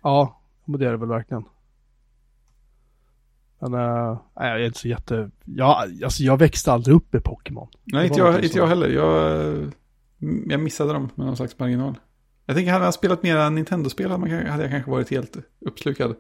ja, 0.02 0.42
men 0.66 0.80
det 0.80 0.88
är 0.88 0.92
det 0.92 0.98
väl 0.98 1.10
verkligen. 1.10 1.44
Men 3.60 3.74
uh, 3.74 4.18
nej, 4.40 4.50
jag 4.50 4.62
är 4.62 4.66
inte 4.66 4.80
så 4.80 4.88
jätte, 4.88 5.32
ja, 5.46 5.86
alltså 6.04 6.24
jag 6.24 6.38
växte 6.38 6.72
aldrig 6.72 6.96
upp 6.96 7.14
med 7.14 7.24
Pokémon. 7.24 7.68
Nej, 7.84 8.08
inte 8.08 8.20
jag, 8.20 8.44
inte 8.44 8.58
jag 8.58 8.68
heller. 8.68 8.88
Jag, 8.90 9.74
jag 10.48 10.60
missade 10.60 10.94
dem 10.94 11.10
med 11.16 11.26
någon 11.26 11.38
slags 11.38 11.60
marginal. 11.60 11.96
Jag 12.50 12.56
tänker, 12.56 12.72
hade 12.72 12.86
jag 12.86 12.94
spelat 12.94 13.24
mera 13.24 13.50
Nintendo-spel 13.50 14.12
hade 14.12 14.64
jag 14.64 14.72
kanske 14.72 14.92
varit 14.92 15.10
helt 15.10 15.38
uppslukad. 15.60 16.16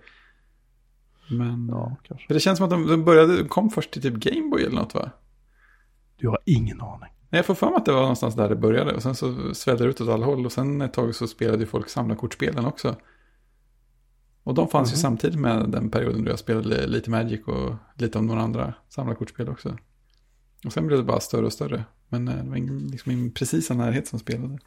Men... 1.29 1.67
Ja, 1.71 1.95
kanske. 2.03 2.33
Det 2.33 2.39
känns 2.39 2.57
som 2.57 2.63
att 2.63 2.69
de, 2.69 2.87
de 2.87 3.05
började, 3.05 3.37
de 3.37 3.47
kom 3.47 3.69
först 3.69 3.91
till 3.91 4.01
typ 4.01 4.13
Gameboy 4.13 4.63
eller 4.63 4.75
något 4.75 4.93
va? 4.93 5.11
Du 6.17 6.27
har 6.27 6.39
ingen 6.45 6.81
aning. 6.81 7.09
Nej, 7.29 7.39
jag 7.39 7.45
får 7.45 7.55
för 7.55 7.67
mig 7.67 7.75
att 7.75 7.85
det 7.85 7.91
var 7.91 8.01
någonstans 8.01 8.35
där 8.35 8.49
det 8.49 8.55
började. 8.55 8.93
Och 8.95 9.01
sen 9.01 9.15
så 9.15 9.53
svällde 9.53 9.83
det 9.83 9.89
ut 9.89 10.01
åt 10.01 10.09
alla 10.09 10.25
håll. 10.25 10.45
Och 10.45 10.51
sen 10.51 10.81
ett 10.81 10.93
tag 10.93 11.15
så 11.15 11.27
spelade 11.27 11.59
ju 11.59 11.65
folk 11.65 11.89
samlarkortspelen 11.89 12.65
också. 12.65 12.95
Och 14.43 14.53
de 14.53 14.67
fanns 14.67 14.89
ju 14.91 14.93
Mhm. 14.95 15.01
samtidigt 15.01 15.39
med 15.39 15.69
den 15.69 15.89
perioden 15.91 16.23
då 16.23 16.31
jag 16.31 16.39
spelade 16.39 16.87
lite 16.87 17.09
Magic 17.09 17.47
och 17.47 17.75
lite 17.95 18.17
om 18.17 18.27
några 18.27 18.41
andra 18.41 18.73
samlarkortspel 18.89 19.49
också. 19.49 19.77
Och 20.65 20.73
sen 20.73 20.87
blev 20.87 20.99
det 20.99 21.05
bara 21.05 21.19
större 21.19 21.45
och 21.45 21.53
större. 21.53 21.83
Men 22.09 22.27
eh, 22.27 22.43
det 22.43 22.49
var 22.49 22.57
ingen, 22.57 22.87
liksom 22.87 23.11
ingen 23.11 23.31
precisa 23.31 23.73
närhet 23.73 24.07
som 24.07 24.19
spelade. 24.19 24.57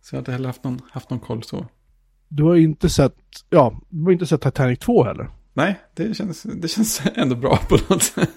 Så 0.00 0.14
jag 0.14 0.16
har 0.16 0.20
inte 0.20 0.32
heller 0.32 0.46
haft 0.46 0.64
någon, 0.64 0.80
haft 0.90 1.10
någon 1.10 1.20
koll 1.20 1.42
så. 1.42 1.66
Du 2.28 2.42
har 2.42 2.56
inte 2.56 2.88
sett, 2.88 3.16
ja, 3.50 3.80
du 3.88 4.04
har 4.04 4.12
inte 4.12 4.26
sett 4.26 4.40
Titanic 4.40 4.78
2 4.78 5.04
heller. 5.04 5.30
Nej, 5.52 5.80
det 5.94 6.16
känns, 6.16 6.42
det 6.42 6.68
känns 6.68 7.02
ändå 7.14 7.36
bra 7.36 7.56
på 7.68 7.78
något 7.88 8.02
sätt. 8.02 8.30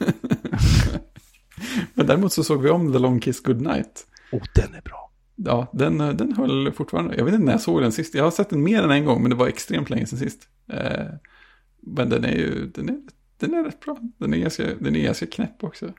Men 1.94 2.08
däremot 2.08 2.34
så 2.34 2.44
såg 2.44 2.62
vi 2.62 2.70
om 2.70 2.94
The 2.94 3.00
Long 3.00 3.20
Kiss 3.20 3.44
Goodnight. 3.44 4.08
Och 4.32 4.48
den 4.56 4.74
är 4.76 4.82
bra. 4.82 5.12
Ja, 5.36 5.68
den, 5.74 5.98
den 5.98 6.34
höll 6.38 6.72
fortfarande. 6.72 7.16
Jag 7.16 7.26
vet 7.26 7.34
inte 7.34 7.46
när 7.46 7.52
jag 7.52 7.62
såg 7.62 7.82
den 7.82 7.92
sist. 7.92 8.16
Jag 8.16 8.24
har 8.24 8.32
sett 8.32 8.50
den 8.50 8.64
mer 8.64 8.84
än 8.84 8.92
en 8.92 9.06
gång, 9.06 9.22
men 9.22 9.30
det 9.30 9.36
var 9.36 9.48
extremt 9.48 9.90
länge 9.90 10.06
sedan 10.06 10.20
sist. 10.20 10.50
Eh, 10.68 11.06
men 11.82 12.10
den 12.10 12.26
är 12.26 12.36
ju, 12.36 12.72
den 12.76 12.90
är, 12.90 12.98
den 13.40 13.54
är 13.54 13.64
rätt 13.64 13.80
bra. 13.80 13.98
Den 14.18 14.34
är 14.34 14.38
ganska, 14.38 14.64
den 14.80 14.96
är 14.96 15.04
ganska 15.04 15.26
knäpp 15.26 15.64
också. 15.64 15.94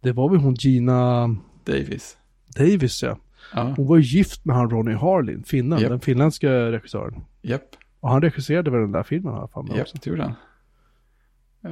Det 0.00 0.12
var 0.12 0.30
väl 0.30 0.38
hon 0.38 0.54
Gina 0.54 1.28
Davis. 1.64 2.16
Davis 2.56 3.02
ja. 3.02 3.18
Ja, 3.54 3.74
Hon 3.76 3.86
var 3.86 3.98
gift 3.98 4.44
med 4.44 4.56
han 4.56 4.70
Ronny 4.70 4.92
Harlin, 4.94 5.44
finnen, 5.44 5.78
Japp. 5.80 5.90
den 5.90 6.00
finländska 6.00 6.50
regissören. 6.72 7.24
japp, 7.42 7.76
Och 8.00 8.10
han 8.10 8.22
regisserade 8.22 8.70
väl 8.70 8.80
den 8.80 8.92
där 8.92 9.02
filmen 9.02 9.34
jag 9.34 9.50
för 9.50 9.62
mig 9.62 9.76
japp, 9.76 9.88
det 9.92 10.06
gjorde 10.06 10.22
han. 10.22 10.34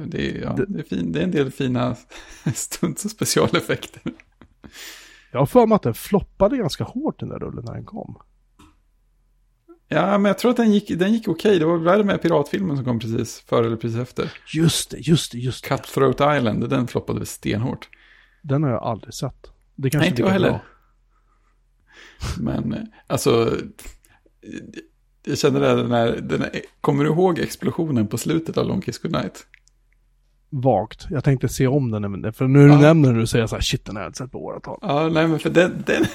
Det 0.09 0.31
är, 0.37 0.41
ja, 0.41 0.53
Det- 0.53 0.65
det, 0.65 0.79
är 0.79 0.83
fin, 0.83 1.11
det 1.11 1.19
är 1.19 1.23
en 1.23 1.31
del 1.31 1.51
fina 1.51 1.95
stunts 2.53 3.05
och 3.05 3.11
specialeffekter. 3.11 4.01
Jag 5.31 5.39
har 5.39 5.45
för 5.45 5.67
mig 5.67 5.75
att 5.75 5.81
den 5.83 5.93
floppade 5.93 6.57
ganska 6.57 6.83
hårt 6.83 7.19
den 7.19 7.29
där 7.29 7.39
rullen 7.39 7.65
när 7.65 7.73
den 7.73 7.85
kom. 7.85 8.17
Ja, 9.87 10.17
men 10.17 10.29
jag 10.29 10.37
tror 10.37 10.51
att 10.51 10.57
den 10.57 10.71
gick, 10.73 10.99
den 10.99 11.13
gick 11.13 11.27
okej. 11.27 11.59
Det 11.59 11.65
var 11.65 11.77
värre 11.77 12.03
med 12.03 12.21
piratfilmen 12.21 12.75
som 12.75 12.85
kom 12.85 12.99
precis 12.99 13.39
före 13.39 13.65
eller 13.65 13.75
precis 13.77 13.97
efter. 13.99 14.33
Just 14.53 14.91
det, 14.91 14.97
just 14.97 15.31
det, 15.31 15.37
just 15.37 15.63
det. 15.63 15.69
Cutthroat 15.69 16.37
Island, 16.37 16.69
den 16.69 16.87
floppade 16.87 17.25
stenhårt. 17.25 17.89
Den 18.41 18.63
har 18.63 18.69
jag 18.69 18.83
aldrig 18.83 19.13
sett. 19.13 19.51
Det 19.75 19.89
kanske 19.89 19.99
Nej, 20.03 20.09
inte 20.09 20.21
jag 20.21 20.29
heller. 20.29 20.49
bra. 20.49 20.61
Men 22.39 22.73
eh, 22.73 22.79
alltså, 23.07 23.57
jag 25.25 25.37
känner 25.37 25.59
det 25.59 25.87
när, 25.87 26.21
den 26.21 26.41
här, 26.41 26.51
kommer 26.81 27.03
du 27.03 27.09
ihåg 27.09 27.39
explosionen 27.39 28.07
på 28.07 28.17
slutet 28.17 28.57
av 28.57 28.67
Long 28.67 28.81
Kiss 28.81 28.97
Goodnight? 28.97 29.45
Vagt. 30.49 31.07
Jag 31.09 31.23
tänkte 31.23 31.49
se 31.49 31.67
om 31.67 31.91
den, 31.91 32.33
för 32.33 32.47
nu 32.47 32.59
när 32.59 32.67
du 32.67 32.73
Ja. 32.73 32.79
nämner 32.93 33.21
så 33.21 33.27
säger 33.27 33.43
jag 33.43 33.49
så 33.49 33.55
här, 33.55 33.61
shit 33.63 33.85
den 33.85 33.95
har 33.95 34.03
jag 34.03 34.15
sett 34.15 34.31
på 34.31 34.45
åratal. 34.45 34.79
Ja, 34.81 35.09
nej 35.09 35.27
men 35.27 35.39
för 35.39 35.49
den, 35.49 35.83
den, 35.85 36.05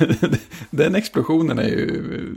den 0.70 0.94
explosionen 0.94 1.58
är 1.58 1.68
ju 1.68 2.36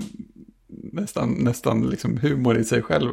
nästan, 0.67 1.29
nästan 1.31 1.89
liksom 1.89 2.17
humor 2.17 2.57
i 2.57 2.63
sig 2.63 2.81
själv. 2.81 3.11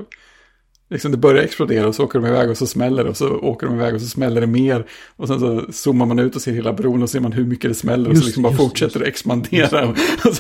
Liksom 0.95 1.11
det 1.11 1.19
börjar 1.19 1.43
explodera 1.43 1.89
och 1.89 1.95
så 1.95 2.05
åker 2.05 2.19
de 2.19 2.29
iväg 2.29 2.51
och 2.51 2.57
så 2.57 2.67
smäller 2.67 3.05
det 3.05 3.11
och 3.11 3.17
så 3.17 3.29
åker 3.29 3.67
de 3.67 3.77
iväg 3.77 3.95
och 3.95 4.01
så 4.01 4.07
smäller 4.07 4.41
det 4.41 4.47
mer. 4.47 4.87
Och 5.17 5.29
sen 5.29 5.41
så 5.41 5.73
zoomar 5.73 6.07
man 6.07 6.19
ut 6.19 6.37
och 6.37 6.43
ser 6.43 6.53
hela 6.53 6.73
bron 6.73 7.03
och 7.03 7.11
ser 7.11 7.21
man 7.21 7.33
hur 7.33 7.45
mycket 7.45 7.71
det 7.71 7.75
smäller 7.75 8.09
och 8.09 8.15
Just 8.15 8.23
så 8.23 8.27
liksom 8.27 8.43
bara 8.43 8.53
just 8.53 8.63
fortsätter 8.63 9.01
det 9.01 9.07
expandera. 9.07 9.89
Och 10.25 10.35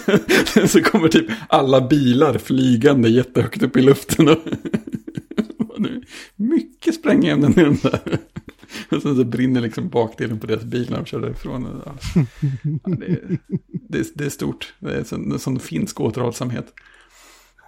sen, 0.46 0.68
så 0.68 0.82
kommer 0.82 1.08
typ 1.08 1.26
alla 1.48 1.80
bilar 1.80 2.38
flygande 2.38 3.08
jättehögt 3.08 3.62
upp 3.62 3.76
i 3.76 3.82
luften. 3.82 4.28
Och, 4.28 4.38
och 5.58 5.80
mycket 6.36 6.94
sprängämnen 6.94 7.52
i 7.52 7.62
den 7.62 7.78
där. 7.82 8.18
Och 8.90 9.02
sen 9.02 9.16
så 9.16 9.24
brinner 9.24 9.60
liksom 9.60 9.88
bakdelen 9.88 10.40
på 10.40 10.46
deras 10.46 10.64
bil 10.64 10.86
när 10.90 10.96
de 10.96 11.06
kör 11.06 11.20
därifrån. 11.20 11.82
Ja, 11.84 11.94
det, 12.84 13.06
är, 13.06 13.38
det, 13.88 13.98
är, 13.98 14.04
det 14.14 14.24
är 14.24 14.30
stort. 14.30 14.74
Det 14.78 14.94
är 14.94 15.04
sån, 15.04 15.32
en 15.32 15.38
sån 15.38 15.60
finsk 15.60 16.00
återhållsamhet. 16.00 16.66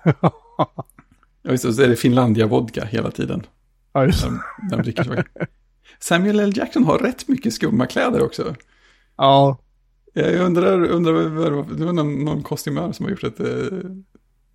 Ja, 1.47 1.53
visst, 1.53 1.65
och 1.65 1.75
så 1.75 1.83
är 1.83 1.89
det 1.89 1.97
Finlandia-vodka 1.97 2.85
hela 2.85 3.11
tiden. 3.11 3.47
Ja, 3.93 4.05
just 4.07 4.23
det. 4.23 4.29
Den, 4.29 4.41
den 4.71 4.83
dricker. 4.83 5.25
Samuel 5.99 6.41
L. 6.41 6.53
Jackson 6.57 6.85
har 6.85 6.99
rätt 6.99 7.29
mycket 7.29 7.55
skumma 7.55 7.87
kläder 7.87 8.23
också. 8.23 8.55
Ja, 9.17 9.59
Jag 10.13 10.35
undrar, 10.35 10.85
undrar 10.85 11.13
det 11.13 11.29
var, 11.29 11.67
det 11.77 11.93
någon, 11.93 12.25
någon 12.25 12.43
kostymör 12.43 12.93
som 12.93 13.05
har 13.05 13.11
gjort 13.11 13.25
ett... 13.25 13.41
Eh, 13.41 13.79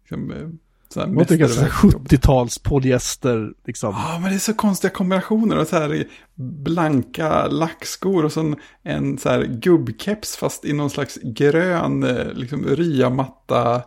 liksom, 0.01 0.31
eh, 0.31 0.47
jag 0.95 1.27
tycker 1.27 1.45
att 1.45 1.49
mästerverk. 1.49 1.71
70-tals 1.71 2.57
polyester 2.57 3.53
liksom. 3.65 3.95
Ja, 3.97 4.19
men 4.21 4.29
det 4.29 4.37
är 4.37 4.39
så 4.39 4.53
konstiga 4.53 4.91
kombinationer. 4.91 5.57
Och 5.57 5.67
så 5.67 5.75
här 5.75 6.05
blanka 6.35 7.47
lackskor 7.47 8.25
och 8.25 8.31
så 8.31 8.39
en, 8.39 8.55
en 8.83 9.17
så 9.17 9.29
här 9.29 9.43
gubbkeps 9.43 10.37
fast 10.37 10.65
i 10.65 10.73
någon 10.73 10.89
slags 10.89 11.19
grön 11.23 12.03
eh, 12.03 12.33
liksom 12.33 12.65
ryamatta 12.65 13.83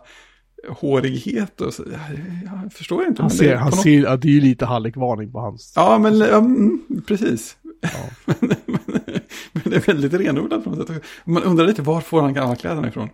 hårighet. 0.69 1.61
Och 1.61 1.73
så, 1.73 1.83
jag, 2.63 2.73
förstår 2.73 3.05
inte. 3.05 3.21
Han 3.21 3.29
men 3.31 3.37
det 3.37 3.43
ser, 3.43 3.53
på 3.53 3.59
han 3.59 3.69
något- 3.69 3.81
ser, 3.83 4.03
ja, 4.03 4.17
det 4.17 4.27
är 4.27 4.31
ju 4.31 4.41
lite 4.41 4.65
hallickvarning 4.65 5.31
på 5.31 5.39
hans. 5.39 5.73
Ja, 5.75 5.97
men 5.97 6.17
ja, 6.17 6.37
mm, 6.37 6.81
precis. 7.07 7.57
Ja. 7.81 7.89
men, 8.39 8.55
men 9.53 9.63
det 9.63 9.75
är 9.75 9.79
väldigt 9.93 10.13
renodlat 10.13 10.63
på 10.63 10.69
något 10.69 10.87
sätt. 10.87 11.03
Man 11.25 11.43
undrar 11.43 11.65
lite 11.67 11.81
var 11.81 12.01
får 12.01 12.21
han 12.21 12.37
alla 12.37 12.55
kläderna 12.55 12.87
ifrån? 12.87 13.09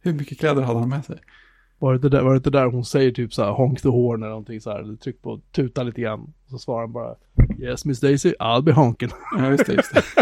Hur 0.00 0.12
mycket 0.12 0.38
kläder 0.38 0.62
hade 0.62 0.78
han 0.80 0.88
med 0.88 1.04
sig? 1.04 1.18
Var 1.78 1.92
det, 1.92 1.96
inte 1.96 2.08
där, 2.08 2.22
var 2.22 2.30
det 2.30 2.36
inte 2.36 2.50
där 2.50 2.66
hon 2.66 2.84
säger 2.84 3.10
typ 3.12 3.34
så 3.34 3.44
här 3.44 3.50
honk 3.50 3.82
the 3.82 3.88
horn 3.88 4.22
eller 4.22 4.30
någonting 4.30 4.60
så 4.60 4.70
här, 4.70 4.78
eller 4.80 4.96
tryck 4.96 5.22
på 5.22 5.40
tuta 5.52 5.82
lite 5.82 6.00
grann. 6.00 6.32
Så 6.50 6.58
svarar 6.58 6.80
han 6.80 6.92
bara 6.92 7.14
Yes 7.60 7.84
Miss 7.84 8.00
Daisy, 8.00 8.32
I'll 8.40 8.62
be 8.62 8.72
honking. 8.72 9.10
Ja, 9.38 9.50
just 9.50 9.66
det. 9.66 9.72
Just 9.72 9.94
det. 9.94 10.02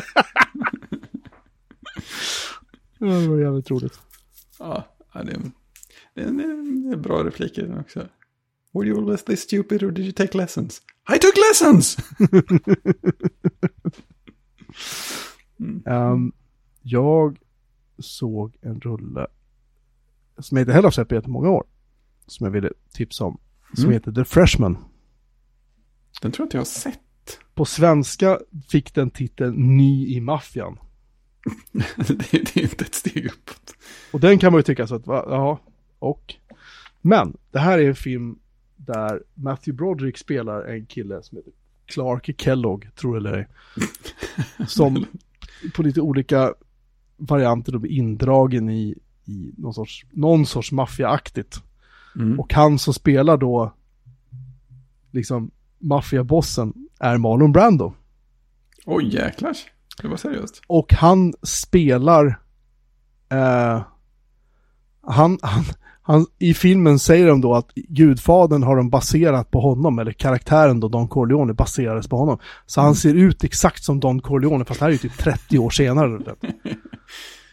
Det 2.98 3.28
var 3.28 3.38
jävligt 3.40 3.70
roligt. 3.70 4.00
Ja, 4.58 4.84
det, 5.12 5.18
är, 5.18 5.24
det, 5.24 5.32
är, 5.32 5.38
det 6.14 6.22
är 6.92 6.96
bra 6.96 7.24
repliker 7.24 7.80
också. 7.80 8.08
Were 8.74 8.88
you 8.88 8.98
always 8.98 9.24
this 9.24 9.40
stupid 9.42 9.82
or 9.82 9.90
did 9.90 10.04
you 10.04 10.12
take 10.12 10.38
lessons? 10.38 10.82
I 11.14 11.18
took 11.18 11.34
lessons! 11.50 11.96
Ehm, 15.86 16.32
jag 16.82 17.38
såg 17.98 18.56
en 18.60 18.80
rulle 18.80 19.26
som 20.38 20.56
jag 20.56 20.62
inte 20.62 20.72
heller 20.72 20.86
har 20.86 20.90
sett 20.90 21.08
på 21.08 21.14
jättemånga 21.14 21.50
år. 21.50 21.64
Som 22.26 22.44
jag 22.44 22.50
ville 22.52 22.70
tipsa 22.92 23.24
om. 23.24 23.40
Som 23.74 23.84
Mm. 23.84 23.92
heter 23.94 24.12
The 24.12 24.24
Freshman. 24.24 24.78
Den 26.22 26.32
tror 26.32 26.42
jag 26.42 26.46
inte 26.46 26.56
jag 26.56 26.60
har 26.60 26.64
sett. 26.64 26.98
På 27.54 27.64
svenska 27.64 28.38
fick 28.68 28.94
den 28.94 29.10
titeln 29.10 29.76
Ny 29.76 30.06
i 30.16 30.20
maffian. 30.20 30.78
det, 31.72 31.84
det 32.30 32.56
är 32.56 32.62
inte 32.62 32.84
ett 32.84 32.94
steg 32.94 33.26
uppåt. 33.26 33.74
Och 34.12 34.20
den 34.20 34.38
kan 34.38 34.52
man 34.52 34.58
ju 34.58 34.62
tycka 34.62 34.86
så 34.86 34.94
att, 34.94 35.06
va, 35.06 35.24
ja, 35.28 35.60
och. 36.02 36.34
Men 37.00 37.36
det 37.50 37.58
här 37.58 37.78
är 37.78 37.88
en 37.88 37.94
film 37.94 38.38
där 38.76 39.22
Matthew 39.34 39.76
Broderick 39.76 40.18
spelar 40.18 40.64
en 40.64 40.86
kille 40.86 41.22
som 41.22 41.38
heter 41.38 41.52
Clark 41.86 42.40
Kellogg, 42.40 42.88
tror 42.94 43.20
det 43.20 43.28
eller 43.28 43.38
ej. 43.38 43.48
Som 44.66 45.06
på 45.74 45.82
lite 45.82 46.00
olika 46.00 46.54
varianter 47.16 47.72
då 47.72 47.78
blir 47.78 47.90
indragen 47.90 48.70
i, 48.70 48.98
i 49.24 49.52
någon 49.58 49.74
sorts, 49.74 50.06
någon 50.10 50.46
sorts 50.46 50.72
maffiaaktigt. 50.72 51.62
Mm. 52.16 52.40
Och 52.40 52.54
han 52.54 52.78
som 52.78 52.94
spelar 52.94 53.36
då 53.36 53.72
liksom 55.10 55.50
maffiabossen 55.78 56.74
är 57.00 57.18
Marlon 57.18 57.52
Brando. 57.52 57.94
Oj, 58.84 59.14
jäklar. 59.14 59.56
Det 60.02 60.08
var 60.08 60.16
seriöst. 60.16 60.62
Och 60.66 60.92
han 60.92 61.34
spelar... 61.42 62.40
Eh, 63.28 63.82
han, 65.02 65.38
han, 65.42 65.64
han, 66.02 66.26
I 66.38 66.54
filmen 66.54 66.98
säger 66.98 67.26
de 67.26 67.40
då 67.40 67.54
att 67.54 67.74
Gudfadern 67.74 68.62
har 68.62 68.76
de 68.76 68.90
baserat 68.90 69.50
på 69.50 69.60
honom, 69.60 69.98
eller 69.98 70.12
karaktären 70.12 70.80
då, 70.80 70.88
Don 70.88 71.08
Corleone, 71.08 71.52
baserades 71.54 72.08
på 72.08 72.16
honom. 72.16 72.38
Så 72.66 72.80
han 72.80 72.94
ser 72.94 73.14
ut 73.14 73.44
exakt 73.44 73.84
som 73.84 74.00
Don 74.00 74.20
Corleone, 74.20 74.64
fast 74.64 74.80
det 74.80 74.84
här 74.84 74.90
är 74.90 74.92
ju 74.92 74.98
typ 74.98 75.18
30 75.18 75.58
år 75.58 75.70
senare. 75.70 76.08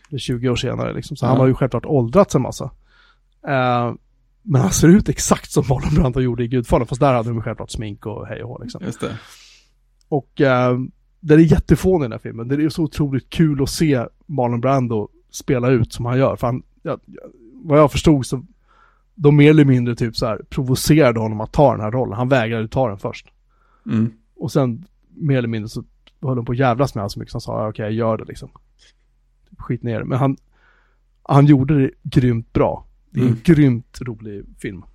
Eller 0.09 0.19
20 0.19 0.49
år 0.49 0.55
senare 0.55 0.93
liksom. 0.93 1.17
Så 1.17 1.25
han 1.25 1.35
Ja. 1.35 1.41
har 1.41 1.47
ju 1.47 1.53
självklart 1.53 1.85
åldrats 1.85 2.35
en 2.35 2.41
massa. 2.41 2.65
Eh, 3.47 3.93
men 4.43 4.61
han 4.61 4.71
ser 4.71 4.87
ut 4.87 5.09
exakt 5.09 5.51
som 5.51 5.63
Marlon 5.69 5.95
Brando 5.95 6.19
gjorde 6.21 6.43
i 6.43 6.47
Gudfadern, 6.47 6.87
fast 6.87 7.01
där 7.01 7.13
hade 7.13 7.29
de 7.29 7.41
självklart 7.41 7.71
smink 7.71 8.05
och 8.05 8.27
hej 8.27 8.43
och 8.43 8.49
hå 8.49 8.59
liksom. 8.63 8.81
Just 8.85 9.01
det. 9.01 9.17
Och 10.09 10.41
eh, 10.41 10.77
den 11.19 11.39
är 11.39 11.43
jättefånig 11.43 12.05
den 12.05 12.11
här 12.11 12.19
filmen. 12.19 12.47
Det 12.47 12.55
är 12.55 12.69
så 12.69 12.83
otroligt 12.83 13.29
kul 13.29 13.63
att 13.63 13.69
se 13.69 14.05
Marlon 14.25 14.61
Brando 14.61 15.07
spela 15.31 15.69
ut 15.69 15.93
som 15.93 16.05
han 16.05 16.17
gör. 16.17 16.35
För 16.35 16.47
han, 16.47 16.63
ja, 16.83 16.97
ja, 17.05 17.21
vad 17.63 17.79
jag 17.79 17.91
förstod 17.91 18.25
så, 18.25 18.45
de 19.15 19.35
mer 19.35 19.49
eller 19.49 19.65
mindre 19.65 19.95
typ 19.95 20.15
så 20.15 20.25
här 20.25 20.41
provocerade 20.49 21.19
honom 21.19 21.41
att 21.41 21.51
ta 21.51 21.71
den 21.71 21.81
här 21.81 21.91
rollen. 21.91 22.17
Han 22.17 22.29
vägrade 22.29 22.67
ta 22.67 22.89
den 22.89 22.97
först. 22.97 23.27
Mm. 23.85 24.13
Och 24.35 24.51
sen 24.51 24.85
mer 25.09 25.37
eller 25.37 25.47
mindre 25.47 25.69
så 25.69 25.83
höll 26.21 26.35
de 26.35 26.45
på 26.45 26.51
att 26.51 26.57
jävlas 26.57 26.95
med 26.95 27.01
honom 27.01 27.09
så 27.09 27.19
mycket 27.19 27.31
så 27.31 27.35
han 27.35 27.41
sa, 27.41 27.63
"Ja, 27.63 27.69
okej 27.69 27.83
jag 27.83 27.93
gör 27.93 28.17
det 28.17 28.25
liksom. 28.25 28.49
Typ, 29.49 29.61
Skit 29.61 29.83
ner. 29.83 30.03
Men 30.03 30.17
han, 30.17 30.37
han 31.23 31.45
gjorde 31.45 31.79
det 31.81 31.91
grymt 32.03 32.53
bra. 32.53 32.85
Det 33.09 33.19
är 33.19 33.23
en 33.23 33.29
Mm. 33.29 33.39
grymt 33.43 33.99
rolig 34.01 34.45
film. 34.59 34.83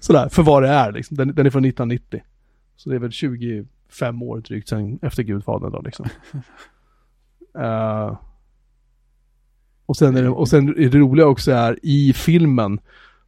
Sådär, 0.00 0.28
för 0.28 0.42
vad 0.42 0.62
det 0.62 0.68
är 0.68 0.92
liksom. 0.92 1.16
Den, 1.16 1.34
den 1.34 1.46
är 1.46 1.50
från 1.50 1.64
1990. 1.64 2.22
Så 2.76 2.88
det 2.90 2.94
är 2.94 2.98
väl 3.00 3.12
25 3.12 4.22
år 4.22 4.40
drygt 4.40 4.68
sen 4.68 4.98
efter 5.02 5.22
Gudfadern 5.22 5.72
då 5.72 5.82
liksom. 5.82 6.06
Eh, 7.58 8.16
och, 9.88 9.96
sen 9.96 10.16
är 10.16 10.22
det, 10.22 10.28
och 10.28 10.48
sen 10.48 10.68
är 10.68 10.88
det 10.88 10.98
roliga 10.98 11.26
också 11.26 11.52
är 11.52 11.78
i 11.82 12.12
filmen, 12.12 12.80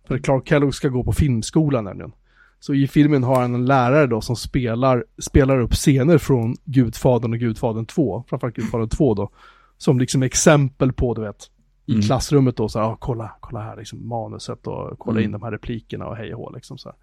för 0.09 0.19
Clark 0.19 0.49
Kellogg 0.49 0.75
ska 0.75 0.89
gå 0.89 1.05
på 1.05 1.13
filmskolan 1.13 1.85
nämligen. 1.85 2.13
Så 2.61 2.75
i 2.75 2.89
filmen 2.89 3.23
har 3.23 3.41
han 3.41 3.55
en 3.55 3.67
lärare 3.67 4.07
då 4.07 4.21
som 4.21 4.37
spelar, 4.37 5.05
spelar 5.19 5.61
upp 5.61 5.73
scener 5.73 6.19
från 6.19 6.57
Gudfadern 6.65 7.33
och 7.33 7.39
Gudfadern 7.39 7.87
2, 7.87 8.25
framförallt 8.29 8.57
Gudfadern 8.57 8.89
2 8.89 9.15
då. 9.15 9.31
Som 9.79 9.99
liksom 9.99 10.23
exempel 10.23 10.93
på, 10.93 11.15
du 11.15 11.21
vet, 11.21 11.51
i 11.87 11.93
Mm. 11.93 12.03
klassrummet 12.03 12.57
då 12.57 12.69
så 12.69 12.79
här, 12.79 12.87
ah, 12.87 12.97
kolla, 13.01 13.31
kolla 13.41 13.61
här 13.63 13.77
liksom 13.77 14.09
manuset 14.09 14.67
och 14.67 14.99
kolla 14.99 15.19
Mm. 15.19 15.25
in 15.25 15.33
de 15.33 15.43
här 15.43 15.51
replikerna 15.51 16.07
och 16.07 16.17
hej 16.17 16.35
och 16.35 16.41
hå 16.41 16.51
liksom 16.55 16.79
så 16.79 16.89
här. 16.89 16.97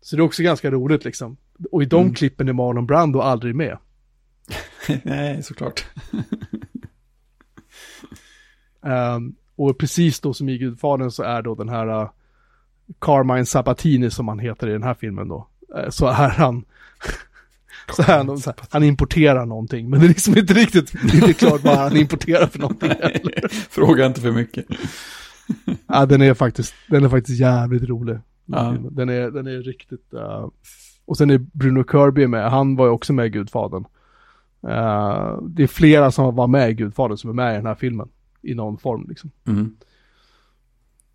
Så 0.00 0.16
det 0.16 0.20
är 0.22 0.24
också 0.24 0.42
ganska 0.42 0.70
roligt 0.70 1.04
liksom. 1.04 1.36
Och 1.72 1.82
i 1.82 1.86
de 1.86 2.00
Mm. 2.02 2.14
klippen 2.14 2.48
är 2.48 2.52
Marlon 2.52 2.86
Brando 2.86 3.20
aldrig 3.20 3.54
med. 3.54 3.78
Nej, 5.02 5.42
såklart. 5.42 5.84
Ehm, 8.86 9.34
och 9.56 9.78
precis 9.78 10.20
då 10.20 10.34
som 10.34 10.48
i 10.48 10.58
Gudfadern 10.58 11.10
så 11.10 11.22
är 11.22 11.42
då 11.42 11.54
den 11.54 11.68
här 11.68 12.02
uh, 12.02 12.10
Carmine 13.00 13.46
Sabatini 13.46 14.10
som 14.10 14.28
han 14.28 14.38
heter 14.38 14.68
i 14.68 14.72
den 14.72 14.82
här 14.82 14.94
filmen 14.94 15.28
då. 15.28 15.48
eh, 15.76 15.90
så 15.90 16.06
är 16.06 16.28
han 16.28 16.64
så 17.96 18.02
är 18.02 18.16
han, 18.16 18.38
så 18.38 18.50
här, 18.50 18.58
han 18.70 18.82
importerar 18.82 19.46
någonting 19.46 19.90
men 19.90 20.00
det 20.00 20.06
är 20.06 20.08
liksom 20.08 20.38
inte 20.38 20.54
riktigt, 20.54 20.94
inte 21.14 21.32
klart 21.32 21.64
vad 21.64 21.78
han 21.78 21.96
importerar 21.96 22.46
för 22.46 22.58
någonting. 22.58 22.90
Fråga 23.70 24.06
inte 24.06 24.20
för 24.20 24.32
mycket. 24.32 24.66
Ja, 25.86 26.06
den 26.06 26.22
är 26.22 26.34
faktiskt, 26.34 26.74
den 26.88 27.04
är 27.04 27.08
faktiskt 27.08 27.40
jävligt 27.40 27.82
rolig. 27.82 28.18
Ja. 28.46 28.76
Den 28.90 29.08
är, 29.08 29.30
den 29.30 29.46
är 29.46 29.62
riktigt, 29.62 30.14
uh, 30.14 30.48
och 31.04 31.16
sen 31.16 31.30
är 31.30 31.38
Bruno 31.38 31.84
Kirby 31.84 32.26
med, 32.26 32.50
han 32.50 32.76
var 32.76 32.86
ju 32.86 32.92
också 32.92 33.12
med 33.12 33.26
i 33.26 33.28
Gudfadern. 33.28 33.84
Eh, 34.68 35.38
det 35.42 35.62
är 35.62 35.66
flera 35.66 36.10
som 36.10 36.36
var 36.36 36.46
med 36.46 36.70
i 36.70 36.74
Gudfadern 36.74 37.16
som 37.16 37.30
är 37.30 37.34
med 37.34 37.52
i 37.52 37.56
den 37.56 37.66
här 37.66 37.74
filmen. 37.74 38.08
I 38.44 38.54
någon 38.54 38.78
form 38.78 39.06
liksom. 39.08 39.30
Mm. 39.44 39.76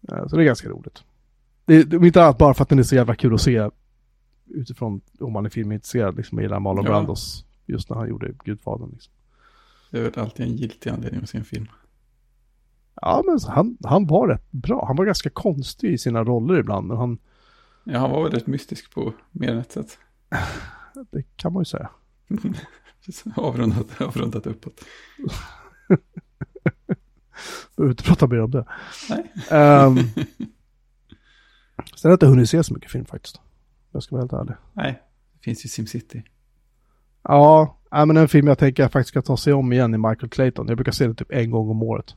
Eh, 0.07 0.27
Så 0.27 0.36
det 0.36 0.43
är 0.43 0.45
ganska 0.45 0.69
roligt. 0.69 1.03
Det 1.65 1.75
är, 1.75 1.84
det 1.84 2.07
inte 2.07 2.23
annat 2.23 2.38
bara 2.38 2.53
för 2.53 2.63
att 2.63 2.69
den 2.69 2.80
är 2.80 2.84
så 2.84 2.95
jävla 2.95 3.15
kul 3.15 3.34
att 3.34 3.41
se 3.41 3.69
utifrån 4.47 5.01
om 5.19 5.34
man 5.34 5.45
är 5.45 5.49
filmintresserad 5.49 6.17
liksom 6.17 6.39
gillar 6.41 6.59
Marlon 6.59 6.86
Ja. 6.86 6.91
Brandos 6.91 7.45
just 7.65 7.89
när 7.89 7.97
han 7.97 8.09
gjorde 8.09 8.32
Gudfadern. 8.43 8.89
Liksom. 8.93 9.13
Det 9.91 9.97
är 9.99 10.03
väl 10.03 10.19
alltid 10.19 10.45
en 10.45 10.55
giltig 10.55 10.89
anledning 10.89 11.23
att 11.23 11.30
se 11.30 11.38
en 11.38 11.45
film. 11.45 11.67
Ja 13.01 13.23
men 13.25 13.39
han, 13.47 13.77
han 13.84 14.07
var 14.07 14.27
rätt 14.27 14.51
bra. 14.51 14.86
Han 14.88 14.95
var 14.95 15.05
ganska 15.05 15.30
konstig 15.30 15.93
i 15.93 15.97
sina 15.97 16.23
roller 16.23 16.59
ibland 16.59 16.88
men 16.88 16.97
han, 16.97 17.17
Ja, 17.84 17.99
han 17.99 18.11
var 18.11 18.23
väl 18.23 18.32
rätt 18.32 18.47
mystisk 18.47 18.93
på 18.93 19.13
mer 19.32 19.51
än 19.51 19.57
ett 19.59 19.71
sätt. 19.71 19.97
det 21.11 21.23
kan 21.36 21.53
man 21.53 21.61
ju 21.61 21.65
säga. 21.65 21.89
avrundat, 23.36 24.01
avrundat 24.01 24.47
uppåt. 24.47 24.82
Behöver 27.77 27.91
inte 27.91 28.03
prata 28.03 28.27
mer 28.27 28.41
om 28.41 28.51
det. 28.51 28.65
Nej. 29.09 29.31
Um, 29.85 29.97
sen 31.95 32.03
har 32.03 32.09
jag 32.09 32.13
inte 32.13 32.27
hunnit 32.27 32.49
se 32.49 32.63
så 32.63 32.73
mycket 32.73 32.91
film 32.91 33.05
faktiskt. 33.05 33.41
Jag 33.91 34.03
ska 34.03 34.15
vara 34.15 34.21
helt 34.23 34.33
ärlig. 34.33 34.53
Nej, 34.73 35.01
det 35.33 35.43
finns 35.43 35.65
ju 35.65 35.69
SimCity. 35.69 36.21
Ja, 37.23 37.77
men 37.91 38.17
en 38.17 38.27
film 38.27 38.47
jag 38.47 38.57
tänker 38.57 38.83
jag 38.83 38.91
faktiskt 38.91 39.09
ska 39.09 39.21
ta 39.21 39.37
sig 39.37 39.53
om 39.53 39.73
igen 39.73 39.93
i 39.93 39.97
Michael 39.97 40.29
Clayton. 40.29 40.67
Jag 40.67 40.77
brukar 40.77 40.91
se 40.91 41.07
det 41.07 41.13
typ 41.13 41.31
en 41.31 41.51
gång 41.51 41.69
om 41.69 41.83
året. 41.83 42.15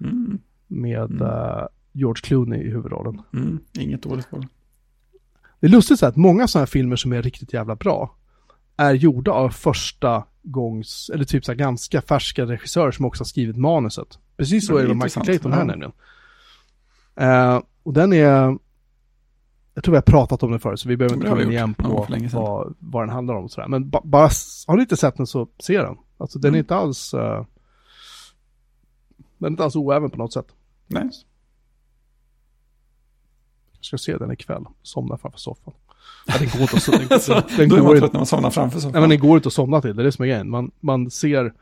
Mm. 0.00 0.38
Med 0.66 1.10
Mm. 1.10 1.22
eh, 1.22 1.66
George 1.92 2.20
Clooney 2.22 2.60
i 2.62 2.70
huvudrollen. 2.70 3.22
Mm. 3.32 3.58
Inget 3.78 4.02
dåligt 4.02 4.32
val. 4.32 4.46
Det 5.60 5.66
är 5.66 5.70
lustigt 5.70 5.98
så 5.98 6.06
här 6.06 6.10
att 6.10 6.16
många 6.16 6.48
sådana 6.48 6.62
här 6.62 6.66
filmer 6.66 6.96
som 6.96 7.12
är 7.12 7.22
riktigt 7.22 7.52
jävla 7.52 7.76
bra 7.76 8.14
är 8.80 8.94
gjorda 8.94 9.30
av 9.32 9.50
första 9.50 10.24
gångs, 10.42 11.10
eller 11.14 11.24
typ 11.24 11.44
så 11.44 11.52
här 11.52 11.56
ganska 11.58 12.02
färska 12.02 12.46
regissörer 12.46 12.90
som 12.90 13.04
också 13.04 13.20
har 13.20 13.26
skrivit 13.26 13.56
manuset. 13.56 14.18
Precis 14.36 14.66
så 14.66 14.72
Ja, 14.72 14.78
är 14.78 14.82
det 14.82 14.88
det 14.88 14.94
med 14.94 15.04
Michael. 15.04 15.24
Clayton 15.26 15.52
här 15.52 15.60
Ja. 15.60 15.64
nämligen. 15.64 15.92
Eh, 17.16 17.60
och 17.82 17.92
den 17.92 18.12
är, 18.12 18.58
jag 19.74 19.84
tror 19.84 19.92
vi 19.92 19.96
har 19.96 20.02
pratat 20.02 20.42
om 20.42 20.50
den 20.50 20.60
förut 20.60 20.80
så 20.80 20.88
vi 20.88 20.96
behöver 20.96 21.14
Det 21.16 21.18
inte 21.18 21.28
komma 21.28 21.42
in 21.42 21.50
igen 21.50 21.74
Ja, 21.78 21.84
på 22.06 22.06
sedan. 22.06 22.28
vad, 22.32 22.74
vad 22.78 23.02
den 23.02 23.10
handlar 23.10 23.34
om 23.34 23.44
och 23.44 23.50
sådär. 23.50 23.68
Men 23.68 23.90
ba, 23.90 24.00
bara, 24.04 24.30
har 24.66 24.76
du 24.76 24.82
inte 24.82 24.96
sett 24.96 25.16
den 25.16 25.26
så 25.26 25.48
se 25.58 25.78
den. 25.82 25.96
Alltså 26.18 26.38
den 26.38 26.48
är 26.48 26.52
Mm. 26.52 26.58
inte 26.58 26.74
alls, 26.76 27.14
eh, 27.14 27.44
den 29.38 29.46
är 29.46 29.50
inte 29.50 29.64
alls 29.64 29.76
oäven 29.76 30.10
på 30.10 30.16
något 30.18 30.32
sätt. 30.32 30.46
Nej. 30.86 31.10
Jag 33.72 33.84
ska 33.84 33.98
se 33.98 34.16
den 34.16 34.32
ikväll, 34.32 34.64
somna 34.82 35.18
framför 35.18 35.38
soffan. 35.38 35.74
Ja, 36.26 36.34
den 36.38 36.48
går 36.48 36.60
inte 36.60 36.76
att, 36.76 36.82
so- 36.82 36.98
den, 36.98 37.08
den, 37.58 37.58
den 37.58 37.68
Då 37.68 37.76
är 37.76 37.82
man 37.82 37.98
trött 37.98 38.12
när 38.12 38.20
man 38.20 38.26
somnar 38.26 38.50
framför 38.50 38.78
soffan. 38.80 38.92
Nej 38.92 39.00
men 39.00 39.10
det 39.10 39.16
går 39.16 39.36
inte 39.36 39.46
att 39.46 39.52
somna 39.52 39.80
till, 39.80 39.96
det 39.96 40.02
är 40.02 40.04
det 40.04 40.12
som 40.12 40.22
är 40.22 40.26
grejen. 40.26 40.50
Man, 40.50 40.70
man 40.80 41.10
ser 41.10 41.54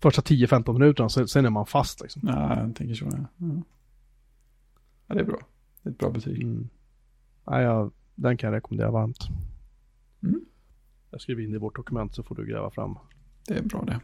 första 0.00 0.22
10-15 0.22 0.72
minuterna, 0.72 1.08
så, 1.08 1.26
sen 1.26 1.46
är 1.46 1.50
man 1.50 1.66
fast 1.66 2.00
liksom. 2.00 2.22
Ja, 2.26 2.60
jag 2.60 2.76
tänker 2.76 2.94
så. 2.94 3.04
Ja. 3.04 3.18
Ja. 3.36 3.62
ja, 5.06 5.14
det 5.14 5.20
är 5.20 5.24
bra. 5.24 5.38
Det 5.82 5.88
är 5.88 5.92
ett 5.92 5.98
bra 5.98 6.10
betyg. 6.10 6.42
Mm. 6.42 6.68
Nej, 7.46 7.62
jag, 7.64 7.92
den 8.14 8.36
kan 8.36 8.50
jag 8.50 8.56
rekommendera 8.56 8.90
varmt. 8.90 9.28
Mm. 10.22 10.40
Jag 11.10 11.20
skriver 11.20 11.42
in 11.42 11.50
det 11.50 11.56
i 11.56 11.58
vårt 11.58 11.76
dokument 11.76 12.14
så 12.14 12.22
får 12.22 12.34
du 12.34 12.46
gräva 12.46 12.70
fram. 12.70 12.98
Det 13.46 13.54
är 13.58 13.62
bra 13.62 13.84
det. 13.86 14.00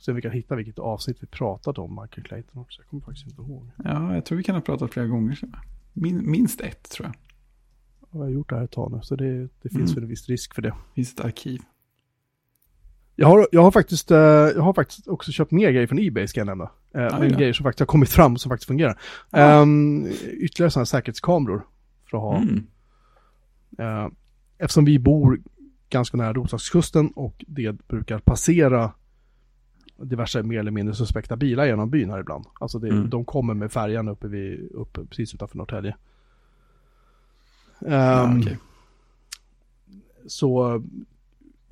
Sen 0.00 0.14
vi 0.14 0.22
kan 0.22 0.32
hitta 0.32 0.56
vilket 0.56 0.78
avsnitt 0.78 1.16
vi 1.20 1.26
pratade 1.26 1.80
om 1.80 2.00
Michael 2.02 2.26
Clayton 2.26 2.62
också. 2.62 2.80
Jag 2.80 2.88
kommer 2.88 3.02
faktiskt 3.02 3.26
inte 3.26 3.42
ihåg. 3.42 3.70
Ja, 3.84 4.14
jag 4.14 4.24
tror 4.24 4.38
vi 4.38 4.44
kan 4.44 4.54
ha 4.54 4.62
pratat 4.62 4.92
flera 4.92 5.06
gånger. 5.06 5.38
Min, 5.92 6.30
minst 6.30 6.60
ett 6.60 6.90
tror 6.90 7.06
jag. 7.06 7.14
Jag 8.12 8.20
har 8.20 8.28
gjort 8.28 8.48
det 8.48 8.56
här 8.56 8.64
ett 8.64 8.70
tag 8.70 8.92
nu, 8.92 9.00
så 9.02 9.16
det, 9.16 9.40
det 9.62 9.68
finns 9.68 9.74
Mm. 9.90 9.94
väl 9.94 10.02
en 10.02 10.08
viss 10.08 10.28
risk 10.28 10.54
för 10.54 10.62
det. 10.62 10.74
finns 10.94 11.12
ett 11.12 11.20
arkiv. 11.20 11.60
Jag 13.16 13.28
har, 13.28 13.48
jag 13.52 13.62
har, 13.62 13.70
faktiskt, 13.70 14.10
eh, 14.10 14.18
jag 14.18 14.62
har 14.62 14.72
faktiskt 14.72 15.08
också 15.08 15.32
köpt 15.32 15.50
mer 15.50 15.70
grejer 15.70 15.86
från 15.86 15.98
Ebay 15.98 16.26
ska 16.26 16.40
jag 16.40 16.46
nämna. 16.46 16.64
Uh, 16.64 16.70
men 17.18 17.30
ja. 17.30 17.38
grejer 17.38 17.52
som 17.52 17.64
faktiskt 17.64 17.80
har 17.80 17.86
kommit 17.86 18.08
fram 18.08 18.36
som 18.36 18.50
faktiskt 18.50 18.66
fungerar. 18.68 18.98
Ja. 19.30 19.60
Um, 19.62 20.06
ytterligare 20.30 20.70
sådana 20.70 20.86
säkerhetskameror. 20.86 21.66
För 22.10 22.16
att 22.16 22.22
ha. 22.22 22.36
Mm. 22.36 22.66
Eh, 23.78 24.08
eftersom 24.58 24.84
vi 24.84 24.98
bor 24.98 25.40
ganska 25.88 26.16
nära 26.16 26.32
Roslagskusten 26.32 27.08
och 27.10 27.44
det 27.48 27.72
brukar 27.88 28.18
passera 28.18 28.92
diverse 30.02 30.42
mer 30.42 30.58
eller 30.58 30.70
mindre 30.70 30.94
suspekta 30.94 31.36
bilar 31.36 31.66
genom 31.66 31.90
byn 31.90 32.10
här 32.10 32.20
ibland. 32.20 32.44
Alltså 32.60 32.78
det, 32.78 32.88
Mm. 32.88 33.10
de 33.10 33.24
kommer 33.24 33.54
med 33.54 33.72
färjan 33.72 34.08
uppe, 34.08 34.28
vid, 34.28 34.70
uppe 34.72 35.04
precis 35.04 35.34
utanför 35.34 35.56
Norrtälje. 35.58 35.96
Ja, 37.80 38.24
Ehm, 38.24 38.40
okej. 38.40 38.58
Så 40.26 40.82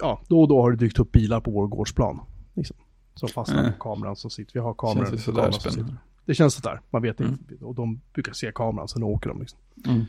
ja, 0.00 0.20
då 0.28 0.40
och 0.42 0.48
då 0.48 0.62
har 0.62 0.70
det 0.70 0.76
dykt 0.76 0.98
upp 0.98 1.12
bilar 1.12 1.40
på 1.40 1.50
vår 1.50 1.66
gårdsplan. 1.66 2.20
Liksom, 2.54 2.76
som 3.14 3.28
fastnar 3.28 3.70
på 3.72 3.78
kameran 3.78 4.16
som 4.16 4.30
sitter. 4.30 4.52
Vi 4.54 4.60
har 4.60 4.74
kameror. 4.74 5.04
Känns 5.06 5.12
ju 5.20 5.24
sådär 5.24 5.40
kameror 5.42 5.52
som 5.60 5.70
sitter. 5.72 5.96
Det 6.24 6.34
känns 6.34 6.54
sådär, 6.54 6.80
man 6.90 7.02
vet 7.02 7.20
Mm. 7.20 7.32
inte. 7.50 7.64
Och 7.64 7.74
de 7.74 8.00
brukar 8.14 8.32
se 8.32 8.52
kameran, 8.54 8.88
sen 8.88 9.02
åker 9.02 9.28
de 9.28 9.40
liksom. 9.40 9.58
Mm. 9.86 10.04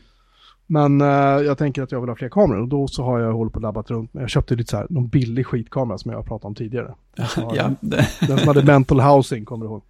Men 0.66 1.00
eh, 1.00 1.06
jag 1.46 1.58
tänker 1.58 1.82
att 1.82 1.92
jag 1.92 2.00
vill 2.00 2.08
ha 2.08 2.16
fler 2.16 2.28
kameror 2.28 2.60
och 2.62 2.68
då 2.68 2.88
så 2.88 3.02
har 3.04 3.18
jag 3.20 3.32
hållit 3.32 3.52
på 3.52 3.56
och 3.56 3.62
labbat 3.62 3.90
runt. 3.90 4.14
Men 4.14 4.20
jag 4.20 4.30
köpte 4.30 4.54
lite 4.54 4.70
så 4.70 4.76
här, 4.76 4.86
någon 4.90 5.08
billig 5.08 5.46
skitkamera 5.46 5.98
som 5.98 6.10
jag 6.10 6.18
har 6.18 6.24
pratat 6.24 6.44
om 6.44 6.54
tidigare. 6.54 6.94
Ja. 7.16 7.26
Ja, 7.54 7.70
det, 7.80 8.08
Den 8.28 8.38
som 8.38 8.48
hade 8.48 8.64
mental 8.64 9.00
housing, 9.00 9.44
kommer 9.44 9.64
du 9.66 9.70
ihåg. 9.70 9.82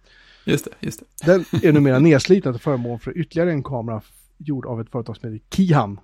just 0.45 0.65
det, 0.65 0.71
just 0.79 0.99
det. 0.99 1.25
Den 1.25 1.45
är 1.63 1.71
numera 1.73 1.99
nedsliten 1.99 2.53
till 2.53 2.61
förmån 2.61 2.99
för 2.99 3.17
ytterligare 3.17 3.51
en 3.51 3.63
kamera 3.63 4.01
gjord 4.45 4.65
av 4.65 4.81
ett 4.81 4.89
företag 4.89 5.17
som 5.17 5.33
heter 5.33 5.45
Kihan. 5.55 5.99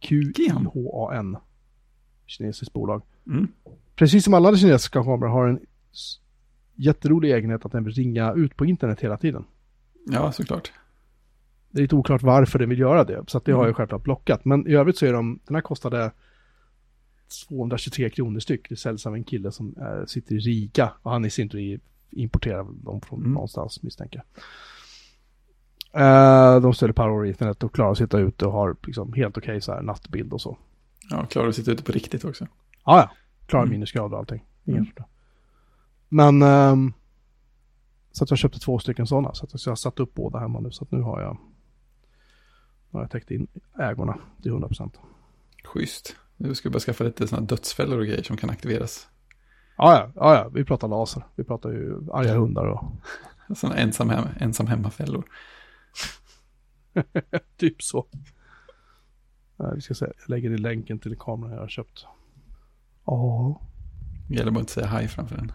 Q-I-H-A-N. 0.00 1.36
Kinesiskt 2.26 2.72
bolag. 2.72 3.02
Mm. 3.26 3.48
Precis 3.94 4.24
som 4.24 4.34
alla 4.34 4.56
kinesiska 4.56 5.02
kameror 5.02 5.28
har 5.30 5.48
en 5.48 5.60
jätterolig 6.74 7.30
egenhet 7.32 7.64
att 7.66 7.72
den 7.72 7.84
vill 7.84 7.94
ringa 7.94 8.32
ut 8.32 8.56
på 8.56 8.66
internet 8.66 9.00
hela 9.00 9.16
tiden. 9.16 9.44
Ja, 10.06 10.32
såklart. 10.32 10.72
Det 11.70 11.78
är 11.78 11.82
lite 11.82 11.94
oklart 11.96 12.22
varför 12.22 12.58
den 12.58 12.68
vill 12.68 12.78
göra 12.78 13.04
det, 13.04 13.24
så 13.26 13.38
det 13.44 13.52
har 13.52 13.58
Mm. 13.58 13.66
jag 13.68 13.76
självklart 13.76 14.02
blockat. 14.02 14.44
Men 14.44 14.66
i 14.68 14.72
övrigt 14.74 14.98
så 14.98 15.06
är 15.06 15.12
de, 15.12 15.38
den 15.46 15.54
här 15.54 15.62
kostade 15.62 16.10
223 17.48 18.10
kronor 18.10 18.40
styck. 18.40 18.68
Det 18.68 18.76
säljs 18.76 19.06
av 19.06 19.14
en 19.14 19.24
kille 19.24 19.52
som 19.52 19.74
eh, 19.80 20.04
sitter 20.06 20.34
i 20.34 20.38
Riga 20.38 20.92
och 21.02 21.10
han 21.10 21.24
i 21.24 21.30
sin 21.30 21.48
tur 21.48 21.80
importerar 22.10 22.66
dem 22.84 23.00
från 23.00 23.18
Mm. 23.20 23.32
någonstans 23.32 23.82
misstänker 23.82 24.22
jag. 24.34 24.42
Eh, 25.98 26.60
de 26.60 26.74
ställer 26.74 26.92
power 26.92 27.24
internet 27.26 27.62
och 27.62 27.74
klarar 27.74 27.90
att 27.92 27.98
sitta 27.98 28.18
ute 28.18 28.46
och 28.46 28.52
har 28.52 28.76
liksom 28.86 29.12
helt 29.12 29.38
okej 29.38 29.60
så 29.60 29.72
här 29.72 29.82
nattbild 29.82 30.32
och 30.32 30.40
så. 30.40 30.58
Ja, 31.10 31.26
klarar 31.26 31.48
att 31.48 31.54
sitta 31.54 31.70
ute 31.72 31.82
på 31.82 31.92
riktigt 31.92 32.24
också. 32.24 32.46
Ja, 32.84 32.98
ja. 32.98 33.10
Klarar 33.46 33.62
Mm. 33.64 33.72
minusgrader 33.72 34.12
och 34.12 34.18
allting. 34.18 34.44
Mm. 34.66 34.86
Men 36.08 36.42
ehm, 36.42 36.92
så 38.12 38.24
att 38.24 38.30
jag 38.30 38.38
köpte 38.38 38.60
två 38.60 38.78
stycken 38.78 39.06
sådana. 39.06 39.34
Så 39.34 39.44
att 39.44 39.66
jag 39.66 39.70
har 39.70 39.76
satt 39.76 40.00
upp 40.00 40.14
båda 40.14 40.38
hemma 40.38 40.60
nu. 40.60 40.70
Så 40.70 40.84
att 40.84 40.90
nu 40.90 41.00
har 41.00 41.20
jag, 41.20 41.36
nu 42.90 42.96
har 42.96 43.00
jag 43.00 43.10
täckt 43.10 43.30
in 43.30 43.46
ägorna 43.78 44.18
till 44.42 44.52
100%. 44.52 44.90
Schysst. 45.64 46.16
Nu 46.36 46.54
ska 46.54 46.68
vi 46.68 46.72
bara 46.72 46.80
skaffa 46.80 47.04
lite 47.04 47.28
sådana 47.28 47.46
dödsfällor 47.46 47.98
och 47.98 48.06
grejer 48.06 48.22
som 48.22 48.36
kan 48.36 48.50
aktiveras. 48.50 49.08
Ja, 49.76 49.94
ja, 49.94 50.10
ja, 50.14 50.34
ja, 50.34 50.48
vi 50.48 50.64
pratar 50.64 50.88
laser. 50.88 51.22
Vi 51.34 51.44
pratar 51.44 51.70
ju 51.70 52.10
arga 52.12 52.34
hundar 52.34 52.66
och... 52.66 52.84
Sådana 53.56 53.76
ensam, 53.78 54.10
hem, 54.10 54.24
ensam 54.40 54.66
hemmafällor. 54.66 55.24
typ 57.56 57.82
så. 57.82 58.06
Nej, 59.56 59.72
vi 59.74 59.80
ska 59.80 59.94
se, 59.94 60.04
jag 60.04 60.28
lägger 60.28 60.50
i 60.50 60.58
länken 60.58 60.98
till 60.98 61.16
kameran 61.18 61.52
jag 61.52 61.60
har 61.60 61.68
köpt. 61.68 62.06
Ja. 63.04 63.60
Gäller 64.28 64.50
bara 64.50 64.56
att 64.56 64.62
inte 64.62 64.72
säga 64.72 64.86
haj 64.86 65.08
framför 65.08 65.36
den. 65.36 65.52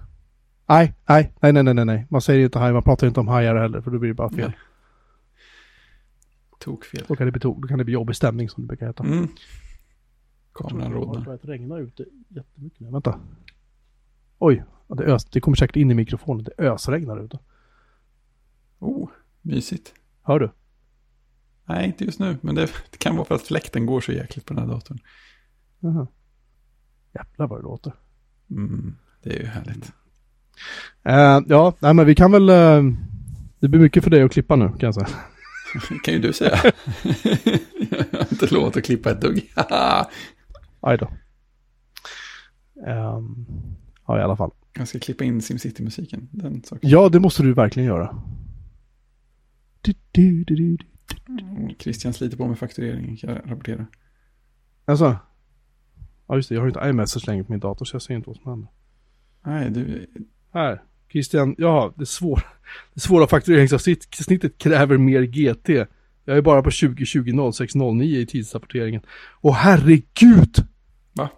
Nej, 0.65 0.93
nej, 1.09 1.33
nej, 1.41 1.53
nej, 1.53 1.73
nej, 1.73 1.85
nej. 1.85 2.05
Man 2.09 2.21
säger 2.21 2.43
inte 2.45 2.59
haj, 2.59 2.73
man 2.73 2.83
pratar 2.83 3.07
inte 3.07 3.19
om 3.19 3.27
hajar 3.27 3.55
heller, 3.55 3.81
för 3.81 3.91
då 3.91 3.99
blir 3.99 4.07
det 4.07 4.13
bara 4.13 4.29
fel. 4.29 4.49
Nej. 4.49 4.57
Tok 6.59 6.85
fel. 6.85 7.03
Då 7.07 7.15
kan 7.15 7.25
det 7.27 7.31
bli, 7.31 7.41
to- 7.41 7.61
då 7.61 7.67
kan 7.67 7.77
det 7.77 7.83
bli 7.83 7.93
jobbig 7.93 8.15
stämning 8.15 8.49
som 8.49 8.63
det 8.63 8.67
brukar 8.67 8.87
heta. 8.87 9.03
Mm. 9.03 9.27
Kameran 10.53 10.79
Det 10.79 10.85
har 10.85 11.05
rodnar. 11.05 11.25
börjat 11.25 11.45
regna 11.45 11.77
ute 11.77 12.05
jättemycket 12.27 12.79
nu. 12.79 12.89
Vänta. 12.91 13.19
Oj, 14.39 14.63
det, 14.87 15.03
ös, 15.03 15.25
det 15.25 15.41
kommer 15.41 15.55
säkert 15.55 15.75
in 15.75 15.91
i 15.91 15.93
mikrofonen. 15.93 16.43
Det 16.43 16.51
ösregnar 16.63 17.23
ute. 17.25 17.39
Oh, 18.79 19.09
mysigt. 19.41 19.93
Hör 20.21 20.39
du? 20.39 20.49
Nej, 21.65 21.85
inte 21.85 22.05
just 22.05 22.19
nu. 22.19 22.37
Men 22.41 22.55
det, 22.55 22.69
det 22.91 22.97
kan 22.97 23.15
vara 23.15 23.25
för 23.25 23.35
att 23.35 23.41
fläkten 23.41 23.85
går 23.85 24.01
så 24.01 24.11
jäkligt 24.11 24.45
på 24.45 24.53
den 24.53 24.63
här 24.63 24.75
datorn. 24.75 24.99
Jaha. 25.79 26.07
Jävlar 27.13 27.47
vad 27.47 27.59
det 27.59 27.63
låter. 27.63 27.93
Mm, 28.51 28.95
det 29.23 29.29
är 29.29 29.39
ju 29.39 29.45
härligt. 29.45 29.91
Eh, 31.03 31.41
ja, 31.47 31.73
nej 31.79 31.93
men 31.93 32.05
vi 32.05 32.15
kan 32.15 32.31
väl... 32.31 32.49
eh, 32.49 32.83
det 33.59 33.67
blir 33.67 33.79
mycket 33.79 34.03
för 34.03 34.11
dig 34.11 34.23
att 34.23 34.31
klippa 34.31 34.55
nu 34.55 34.67
kan 34.67 34.77
jag 34.79 34.95
säga. 34.95 35.07
Kan 36.03 36.13
ju 36.13 36.19
du 36.19 36.33
säga. 36.33 36.59
jag 36.63 38.07
har 38.19 38.27
inte 38.31 38.53
lovat 38.53 38.77
att 38.77 38.83
klippa 38.83 39.11
ett 39.11 39.21
dugg. 39.21 39.51
Aj 40.81 40.97
då. 40.97 41.11
Ehm, 42.87 43.45
ja, 44.07 44.19
i 44.19 44.21
alla 44.21 44.35
fall. 44.35 44.51
jag 44.73 44.87
ska 44.87 44.99
klippa 44.99 45.23
in 45.23 45.41
SimCity-musiken. 45.41 46.29
Ja, 46.81 47.09
det 47.09 47.19
måste 47.19 47.43
du 47.43 47.53
verkligen 47.53 47.87
göra. 47.87 48.21
Du, 49.81 49.93
du, 50.11 50.43
du, 50.43 50.77
Christian 51.79 52.13
sliter 52.13 52.37
på 52.37 52.47
med 52.47 52.59
faktureringen 52.59 53.17
kan 53.17 53.29
jag 53.29 53.51
rapportera. 53.51 53.85
Alltså. 54.85 55.17
Ja, 56.27 56.35
just 56.35 56.49
det. 56.49 56.55
Jag 56.55 56.61
har 56.61 56.65
ju 56.65 56.69
inte 56.69 56.89
iMessage 56.89 57.27
längre 57.27 57.43
på 57.43 57.51
min 57.51 57.59
dator 57.59 57.85
så 57.85 57.95
jag 57.95 58.01
ser 58.01 58.13
inte 58.15 58.29
vad 58.29 58.37
som 58.37 58.51
händer. 58.51 58.69
Nej, 59.45 59.69
du, 59.69 60.07
Här. 60.53 60.81
Christian, 61.11 61.55
ja, 61.57 61.93
det, 61.97 62.05
svår, 62.05 62.43
det 62.93 62.99
svåra 62.99 63.27
faktureringsavsnittet 63.27 64.57
kräver 64.57 64.97
mer 64.97 65.21
GT. 65.21 65.69
Jag 66.25 66.37
är 66.37 66.41
bara 66.41 66.61
på 66.63 66.71
2020 66.71 67.51
0609 67.51 68.19
i 68.19 68.25
tidsrapporteringen. 68.25 69.01
Åh 69.41 69.53
herregud! 69.53 70.55
Va? 71.13 71.29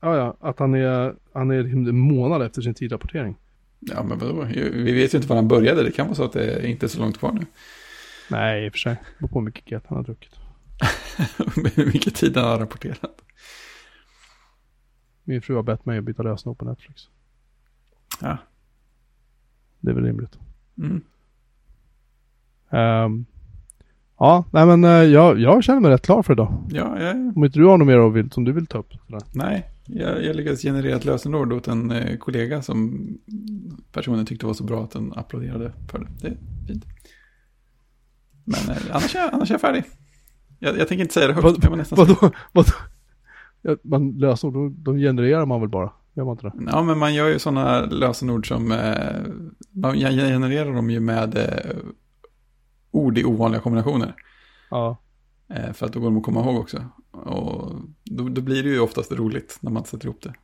Ja, 0.00 0.16
ja, 0.16 0.36
att 0.40 0.58
han 0.58 0.74
är, 0.74 1.14
han 1.32 1.50
är 1.50 1.62
liksom 1.62 1.86
en 1.86 1.98
månad 1.98 2.42
efter 2.42 2.62
sin 2.62 2.74
tidrapportering. 2.74 3.36
ja 3.80 4.02
men 4.02 4.18
vadå? 4.18 4.44
Vi 4.72 4.92
vet 4.92 5.14
ju 5.14 5.18
inte 5.18 5.28
var 5.28 5.36
han 5.36 5.48
började. 5.48 5.82
Det 5.82 5.90
kan 5.90 6.06
vara 6.06 6.16
så 6.16 6.24
att 6.24 6.32
det 6.32 6.54
är 6.54 6.66
inte 6.66 6.86
är 6.86 6.88
så 6.88 7.00
långt 7.00 7.18
kvar 7.18 7.32
nu. 7.32 7.46
Nej, 8.30 8.66
i 8.66 8.68
och 8.68 8.72
för 8.72 8.78
sig. 8.78 8.96
Det 9.18 9.28
på 9.28 9.38
hur 9.38 9.44
mycket 9.44 9.64
GT 9.64 9.86
han 9.86 9.96
har 9.96 10.04
druckit. 10.04 10.34
Hur 11.74 11.86
mycket 11.86 12.14
tid 12.14 12.36
han 12.36 12.44
har 12.44 12.58
rapporterat. 12.58 13.22
Min 15.24 15.42
fru 15.42 15.54
har 15.54 15.62
bett 15.62 15.86
mig 15.86 15.98
att 15.98 16.04
byta 16.04 16.22
lösenord 16.22 16.58
på 16.58 16.64
Netflix. 16.64 17.02
Ja. 18.20 18.38
Det 19.80 19.90
är 19.90 19.94
väl 19.94 20.04
rimligt. 20.04 20.38
Mm. 20.78 21.02
Ehm, 22.70 23.24
ja, 24.18 24.44
nej 24.52 24.66
men 24.66 24.84
eh, 24.84 24.90
jag, 24.90 25.38
jag 25.40 25.64
känner 25.64 25.80
mig 25.80 25.90
rätt 25.90 26.02
klar 26.02 26.22
för 26.22 26.32
idag. 26.32 26.68
Ja, 26.70 27.00
jag, 27.00 27.36
Om 27.36 27.44
inte 27.44 27.58
du 27.58 27.64
har 27.64 27.78
något 27.78 27.86
mer 27.86 28.10
vill, 28.10 28.30
som 28.30 28.44
du 28.44 28.52
vill 28.52 28.66
ta 28.66 28.78
upp. 28.78 28.92
Sådär. 29.06 29.20
nej. 29.34 29.70
Jag, 29.86 30.24
jag 30.24 30.36
lyckades 30.36 30.62
generera 30.62 30.96
ett 30.96 31.04
lösenord 31.04 31.52
åt 31.52 31.68
en 31.68 31.90
eh, 31.90 32.16
kollega 32.16 32.62
som 32.62 33.08
personen 33.92 34.26
tyckte 34.26 34.46
var 34.46 34.54
så 34.54 34.64
bra 34.64 34.84
att 34.84 34.90
den 34.90 35.12
applåderade 35.12 35.72
för 35.88 35.98
det. 35.98 36.06
Det 36.20 36.26
är 36.26 36.36
fint. 36.66 36.84
Men 38.44 38.76
eh, 38.76 38.82
annars, 38.90 39.14
är 39.14 39.18
jag, 39.20 39.34
annars 39.34 39.50
är 39.50 39.54
jag 39.54 39.60
färdig. 39.60 39.84
Jag, 40.58 40.78
jag 40.78 40.88
tänker 40.88 41.02
inte 41.02 41.14
säga 41.14 41.26
det 41.26 41.32
högt. 41.32 41.44
Vad- 41.68 41.78
nästan 41.78 41.98
Vadå? 41.98 42.16
Vadå? 42.52 42.70
Ja, 43.62 43.76
man 43.82 44.10
löser 44.18 44.50
de, 44.50 44.82
de 44.84 44.98
genererar 44.98 45.46
man 45.46 45.60
väl 45.60 45.70
bara? 45.70 45.92
Gör 46.14 46.24
man 46.24 46.32
inte 46.32 46.46
det? 46.46 46.70
Ja, 46.72 46.82
men 46.82 46.98
man 46.98 47.14
gör 47.14 47.28
ju 47.28 47.38
sådana 47.38 47.80
lösenord 47.80 48.48
som, 48.48 48.72
eh, 48.72 49.20
man 49.70 49.94
genererar 49.98 50.72
dem 50.74 50.90
ju 50.90 51.00
med 51.00 51.36
eh, 51.38 51.76
ord 52.90 53.18
i 53.18 53.24
ovanliga 53.24 53.60
kombinationer. 53.60 54.14
Ja. 54.70 54.96
Eh, 55.48 55.72
för 55.72 55.86
att 55.86 55.92
då 55.92 56.00
går 56.00 56.06
de 56.06 56.16
att 56.16 56.22
komma 56.22 56.40
ihåg 56.40 56.56
också. 56.56 56.84
Och 57.10 57.72
då, 58.04 58.28
då 58.28 58.40
blir 58.40 58.62
det 58.62 58.68
ju 58.68 58.80
oftast 58.80 59.12
roligt 59.12 59.58
när 59.60 59.70
man 59.70 59.84
sätter 59.84 60.06
ihop 60.06 60.22
det. 60.22 60.34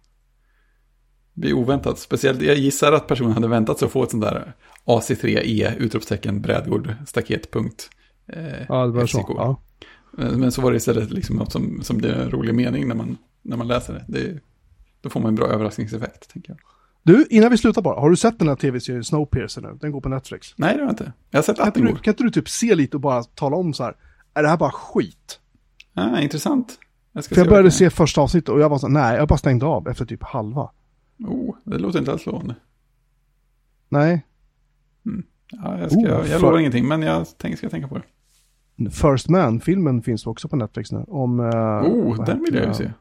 Det 1.35 1.41
blir 1.41 1.53
oväntat. 1.53 1.99
Speciellt, 1.99 2.43
jag 2.43 2.57
gissar 2.57 2.93
att 2.93 3.07
personen 3.07 3.33
hade 3.33 3.49
väntat 3.49 3.79
sig 3.79 3.87
att 3.87 3.93
få 3.93 4.03
ett 4.03 4.11
sånt 4.11 4.23
där 4.23 4.53
AC3E 4.85 5.77
utropstecken 5.79 6.41
brädgård 6.41 6.95
staket 7.07 7.51
punkt. 7.51 7.91
Eh, 8.33 8.43
Ja, 8.69 8.87
det 8.87 8.93
var 8.93 9.07
så. 9.07 9.25
Ja. 9.39 9.61
Men 10.13 10.41
men 10.41 10.53
så 10.53 10.63
var 10.63 10.71
det 10.71 10.77
istället 10.77 11.11
liksom 11.11 11.37
något 11.37 11.53
som, 11.53 11.83
som 11.83 11.97
blir 11.99 12.13
en 12.13 12.31
rolig 12.31 12.55
mening 12.55 12.89
när 12.89 12.95
man, 12.95 13.17
när 13.43 13.57
man 13.57 13.69
läser 13.69 13.93
det. 13.93 14.05
det. 14.09 14.41
Då 15.01 15.11
får 15.11 15.21
man 15.21 15.29
en 15.29 15.35
bra 15.35 15.47
överraskningseffekt, 15.47 16.31
tänker 16.33 16.51
jag. 16.51 16.59
Du, 17.03 17.27
innan 17.31 17.51
vi 17.51 17.59
slutar 17.59 17.83
bara. 17.83 18.01
Har 18.01 18.11
du 18.11 18.17
sett 18.17 18.39
den 18.39 18.49
här 18.49 18.57
tv-serien 18.57 19.05
Snowpiercer 19.05 19.63
nu? 19.63 19.79
Den 19.81 19.93
går 19.93 20.01
på 20.01 20.09
Netflix. 20.09 20.55
Nej, 20.57 20.75
det 20.75 20.81
har 20.81 20.87
jag 20.87 20.93
inte. 20.93 21.13
Jag 21.31 21.39
har 21.39 21.43
sett 21.43 21.57
Kan 21.57 21.69
att 21.69 21.75
den 21.75 21.85
går. 21.85 21.97
kan 21.97 22.13
inte 22.13 22.23
du 22.23 22.31
typ 22.31 22.49
se 22.49 22.75
lite 22.75 22.97
och 22.97 23.01
bara 23.01 23.23
tala 23.23 23.57
om 23.57 23.75
så 23.75 23.83
här. 23.85 23.97
Är 24.35 24.43
det 24.43 24.49
här 24.49 24.57
bara 24.57 24.71
skit? 24.73 25.39
Ah, 25.95 26.21
intressant. 26.21 26.79
Jag 27.13 27.25
ska 27.25 27.35
För 27.35 27.41
jag 27.43 27.49
började 27.49 27.69
är. 27.69 27.71
se 27.71 27.91
första 27.91 28.21
avsnittet 28.21 28.49
och 28.49 28.61
jag 28.61 28.69
var 28.69 28.79
så 28.79 28.87
här, 28.87 28.93
nej, 28.95 29.17
jag 29.17 29.29
bara 29.29 29.39
stängde 29.39 29.67
av 29.67 29.89
efter 29.89 30.05
typ 30.05 30.23
halva. 30.23 30.71
Oh, 31.25 31.57
det 31.65 31.79
låter 31.79 31.99
inte 31.99 32.13
alls 32.13 32.27
lovande. 32.27 32.55
Nej. 33.89 34.27
Ja, 35.53 35.79
jag, 35.79 35.91
ska, 35.91 36.01
Oh, 36.01 36.07
jag 36.09 36.27
för- 36.27 36.41
lovar 36.41 36.59
ingenting, 36.59 36.89
men 36.89 37.03
jag 37.03 37.27
tänk, 37.39 37.59
ska 37.59 37.69
tänka 37.69 37.89
på 37.89 37.99
det. 37.99 38.91
First 38.91 39.29
Man-filmen 39.29 40.03
finns 40.03 40.27
också 40.27 40.49
på 40.49 40.57
Netflix 40.57 40.93
nu. 40.93 41.05
Om... 41.09 41.41
eh, 41.41 41.47
Oh, 41.83 42.25
den 42.25 42.41
vill 42.43 42.55
jag 42.55 42.67
ju 42.67 42.75
se. 42.75 42.93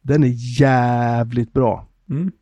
Den 0.00 0.24
är 0.24 0.60
jävligt 0.60 1.52
bra. 1.52 1.86
Mm. 2.10 2.32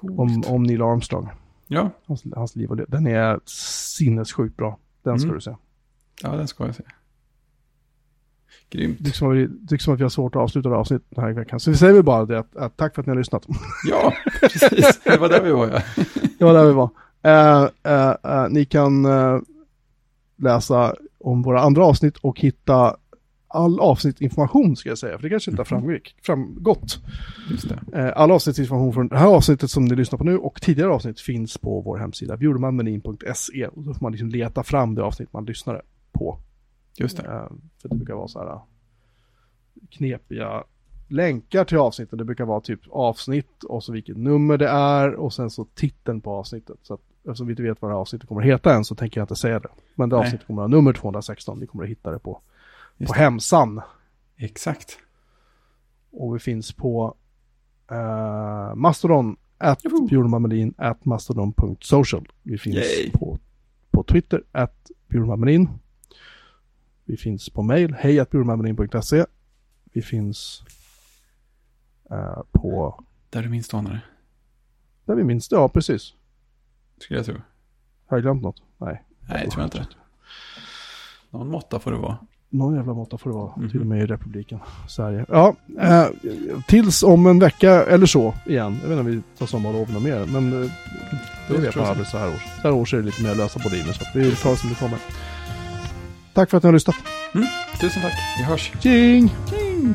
Om, 0.00 0.42
om 0.46 0.62
Neil 0.62 0.82
Armstrong. 0.82 1.28
Ja, 1.66 1.90
Hans, 2.06 2.24
hans 2.36 2.56
liv 2.56 2.70
och 2.70 2.76
det. 2.76 2.84
Den 2.88 3.06
är 3.06 3.40
sinnessjukt 3.96 4.56
bra. 4.56 4.78
Den 5.02 5.18
ska 5.18 5.26
Mm. 5.26 5.34
du 5.36 5.40
se. 5.40 5.56
ja, 6.22 6.36
den 6.36 6.48
ska 6.48 6.66
jag 6.66 6.74
se. 6.74 6.82
Grymt. 8.70 8.96
Det 8.98 9.04
tycks 9.04 9.18
som, 9.84 9.94
att 9.94 9.98
vi, 9.98 10.02
har 10.02 10.08
svårt 10.08 10.36
att 10.36 10.42
avsluta 10.42 10.68
det 10.68 10.74
här 10.74 10.80
avsnittet 10.80 11.06
den 11.10 11.24
här 11.24 11.32
veckan. 11.32 11.60
Så 11.60 11.70
vi 11.70 11.76
säger 11.76 11.92
väl 11.92 12.02
bara 12.02 12.24
det 12.24 12.38
att, 12.38 12.56
att 12.56 12.76
tack 12.76 12.94
för 12.94 13.02
att 13.02 13.06
ni 13.06 13.10
har 13.10 13.18
lyssnat. 13.18 13.46
Ja, 13.90 14.12
precis. 14.40 15.00
Det 15.04 15.16
var 15.16 15.28
där 15.28 15.42
vi 15.42 15.50
var, 15.50 15.68
ja. 15.68 15.80
Det 16.38 16.44
var 16.44 16.54
där 16.54 16.66
vi 16.66 16.72
var. 16.72 16.90
Eh, 17.22 17.68
eh, 17.82 18.14
eh, 18.24 18.48
ni 18.48 18.64
kan 18.64 19.06
läsa 20.36 20.94
om 21.18 21.42
våra 21.42 21.60
andra 21.60 21.84
avsnitt 21.84 22.16
och 22.16 22.40
hitta 22.40 22.96
all 23.48 23.80
avsnittinformation 23.80 24.76
ska 24.76 24.88
jag 24.88 24.98
säga. 24.98 25.16
För 25.16 25.22
det 25.22 25.30
kanske 25.30 25.50
inte 25.50 25.60
har 25.60 25.64
framgick, 25.64 26.16
framgått. 26.22 26.98
Just 27.50 27.68
det. 27.68 28.12
All 28.12 28.30
avsnittinformation 28.30 28.92
från 28.92 29.08
det 29.08 29.18
här 29.18 29.26
avsnittet 29.26 29.70
som 29.70 29.84
ni 29.84 29.96
lyssnar 29.96 30.18
på 30.18 30.24
nu 30.24 30.38
och 30.38 30.62
tidigare 30.62 30.90
avsnitt 30.90 31.20
finns 31.20 31.58
på 31.58 31.80
vår 31.80 31.98
hemsida 31.98 32.36
bjudermanmenin.se. 32.36 33.66
Och 33.66 33.82
då 33.82 33.94
får 33.94 34.02
man 34.02 34.12
liksom 34.12 34.28
leta 34.28 34.62
fram 34.62 34.94
det 34.94 35.02
avsnitt 35.02 35.32
man 35.32 35.44
lyssnade 35.44 35.82
på. 36.12 36.38
Just 36.98 37.16
det. 37.16 37.22
Eh, 37.22 37.48
för 37.82 37.88
det 37.88 37.94
brukar 37.94 38.14
vara 38.14 38.28
så 38.28 38.38
här 38.38 38.46
eh, 38.52 38.60
knepiga 39.90 40.64
länkar 41.08 41.64
till 41.64 41.78
avsnitten. 41.78 42.18
Det 42.18 42.24
brukar 42.24 42.44
vara 42.44 42.60
typ 42.60 42.80
avsnitt 42.90 43.64
och 43.64 43.84
så 43.84 43.92
vilket 43.92 44.16
nummer 44.16 44.58
det 44.58 44.68
är 44.68 45.14
och 45.14 45.32
sen 45.32 45.50
så 45.50 45.64
titeln 45.64 46.20
på 46.20 46.30
avsnittet. 46.30 46.76
Så 46.82 46.94
att 46.94 47.00
eftersom 47.24 47.46
vi 47.46 47.52
inte 47.52 47.62
vet 47.62 47.82
vad 47.82 47.90
det 47.90 47.94
här 47.94 48.00
avsnittet 48.00 48.28
kommer 48.28 48.40
att 48.40 48.46
heta 48.46 48.74
än 48.74 48.84
så 48.84 48.94
tänker 48.94 49.20
jag 49.20 49.24
inte 49.24 49.36
säga 49.36 49.60
det. 49.60 49.68
Men 49.94 50.08
det 50.08 50.16
Nej. 50.16 50.24
avsnittet 50.26 50.46
kommer 50.46 50.62
att 50.62 50.70
ha 50.70 50.76
nummer 50.76 50.92
216. 50.92 51.58
Ni 51.60 51.66
kommer 51.66 51.84
att 51.84 51.90
hitta 51.90 52.10
det 52.10 52.18
på, 52.18 52.40
Just 52.96 53.08
på 53.12 53.14
det. 53.14 53.20
hemsan. 53.20 53.80
Exakt. 54.36 54.98
Och 56.10 56.34
vi 56.34 56.38
finns 56.38 56.72
på 56.72 57.14
eh, 57.90 58.74
Mastodon, 58.74 59.36
at 59.58 59.82
bjurmanmelin, 60.08 60.74
at 60.78 61.04
mastodon.social. 61.04 62.28
Vi 62.42 62.58
finns 62.58 62.76
Yay. 62.76 63.10
på, 63.10 63.38
på 63.90 64.02
Twitter, 64.02 64.42
at 64.52 64.90
bjurmanmelin. 65.08 65.68
Vi 67.08 67.16
finns 67.16 67.48
på 67.50 67.62
mail, 67.62 67.94
hej 67.98 68.20
at 68.20 68.30
bjurmanmelin.se. 68.30 69.24
Vi 69.92 70.02
finns 70.02 70.62
eh, 72.10 72.42
på, 72.52 73.04
Där 73.30 73.42
du 73.42 73.48
minst 73.48 73.74
anade, 73.74 74.00
där 75.04 75.14
vi 75.14 75.24
minns 75.24 75.48
det, 75.48 75.56
ja 75.56 75.68
precis. 75.68 76.12
skulle 77.00 77.18
jag 77.18 77.26
tro. 77.26 77.34
Har 78.06 78.16
jag 78.16 78.22
glömt 78.22 78.42
något? 78.42 78.62
Nej. 78.78 79.02
Nej, 79.28 79.42
det 79.44 79.50
tror 79.50 79.62
jag 79.62 79.66
inte. 79.66 79.86
Någon 81.30 81.50
måtta 81.50 81.78
får 81.80 81.90
det 81.92 81.98
vara. 81.98 82.18
Någon 82.48 82.74
jävla 82.74 82.94
måtta 82.94 83.18
får 83.18 83.30
det 83.30 83.36
vara, 83.36 83.52
Mhm. 83.56 83.70
till 83.70 83.80
och 83.80 83.86
med 83.86 84.02
i 84.02 84.06
republiken 84.06 84.58
Sverige. 84.88 85.24
Ja, 85.28 85.56
eh, 85.80 86.06
tills 86.68 87.02
om 87.02 87.26
en 87.26 87.38
vecka 87.38 87.70
eller 87.86 88.06
så 88.06 88.34
igen. 88.46 88.72
Jag 88.82 88.88
vet 88.88 88.98
inte 88.98 89.00
om 89.00 89.06
vi 89.06 89.22
tar 89.38 89.46
sommarlov 89.46 89.90
något 89.92 90.02
mer, 90.02 90.26
men 90.26 90.62
eh, 90.64 90.70
det 91.48 91.52
vet 91.58 91.76
man 91.76 91.84
så. 91.84 91.90
aldrig 91.90 92.06
så 92.06 92.18
här 92.18 92.28
års. 92.28 92.42
Så 92.42 92.62
här 92.62 92.72
års 92.72 92.94
är 92.94 92.98
det 92.98 93.02
lite 93.04 93.22
mer 93.22 93.34
lösa 93.34 93.60
boliner, 93.64 93.92
så 93.92 94.02
att 94.02 94.16
vi 94.16 94.34
tar 94.36 94.50
det 94.50 94.56
som 94.56 94.68
det 94.68 94.74
kommer. 94.74 94.98
Tack 96.36 96.50
för 96.50 96.56
att 96.56 96.62
ni 96.62 96.66
har 96.66 96.72
lyssnat. 96.72 96.96
Tusen 97.80 98.02
tack. 98.02 98.12
Vi 98.38 98.44
hörs. 98.44 98.72
Tjing! 98.82 99.30
Tjing! 99.50 99.94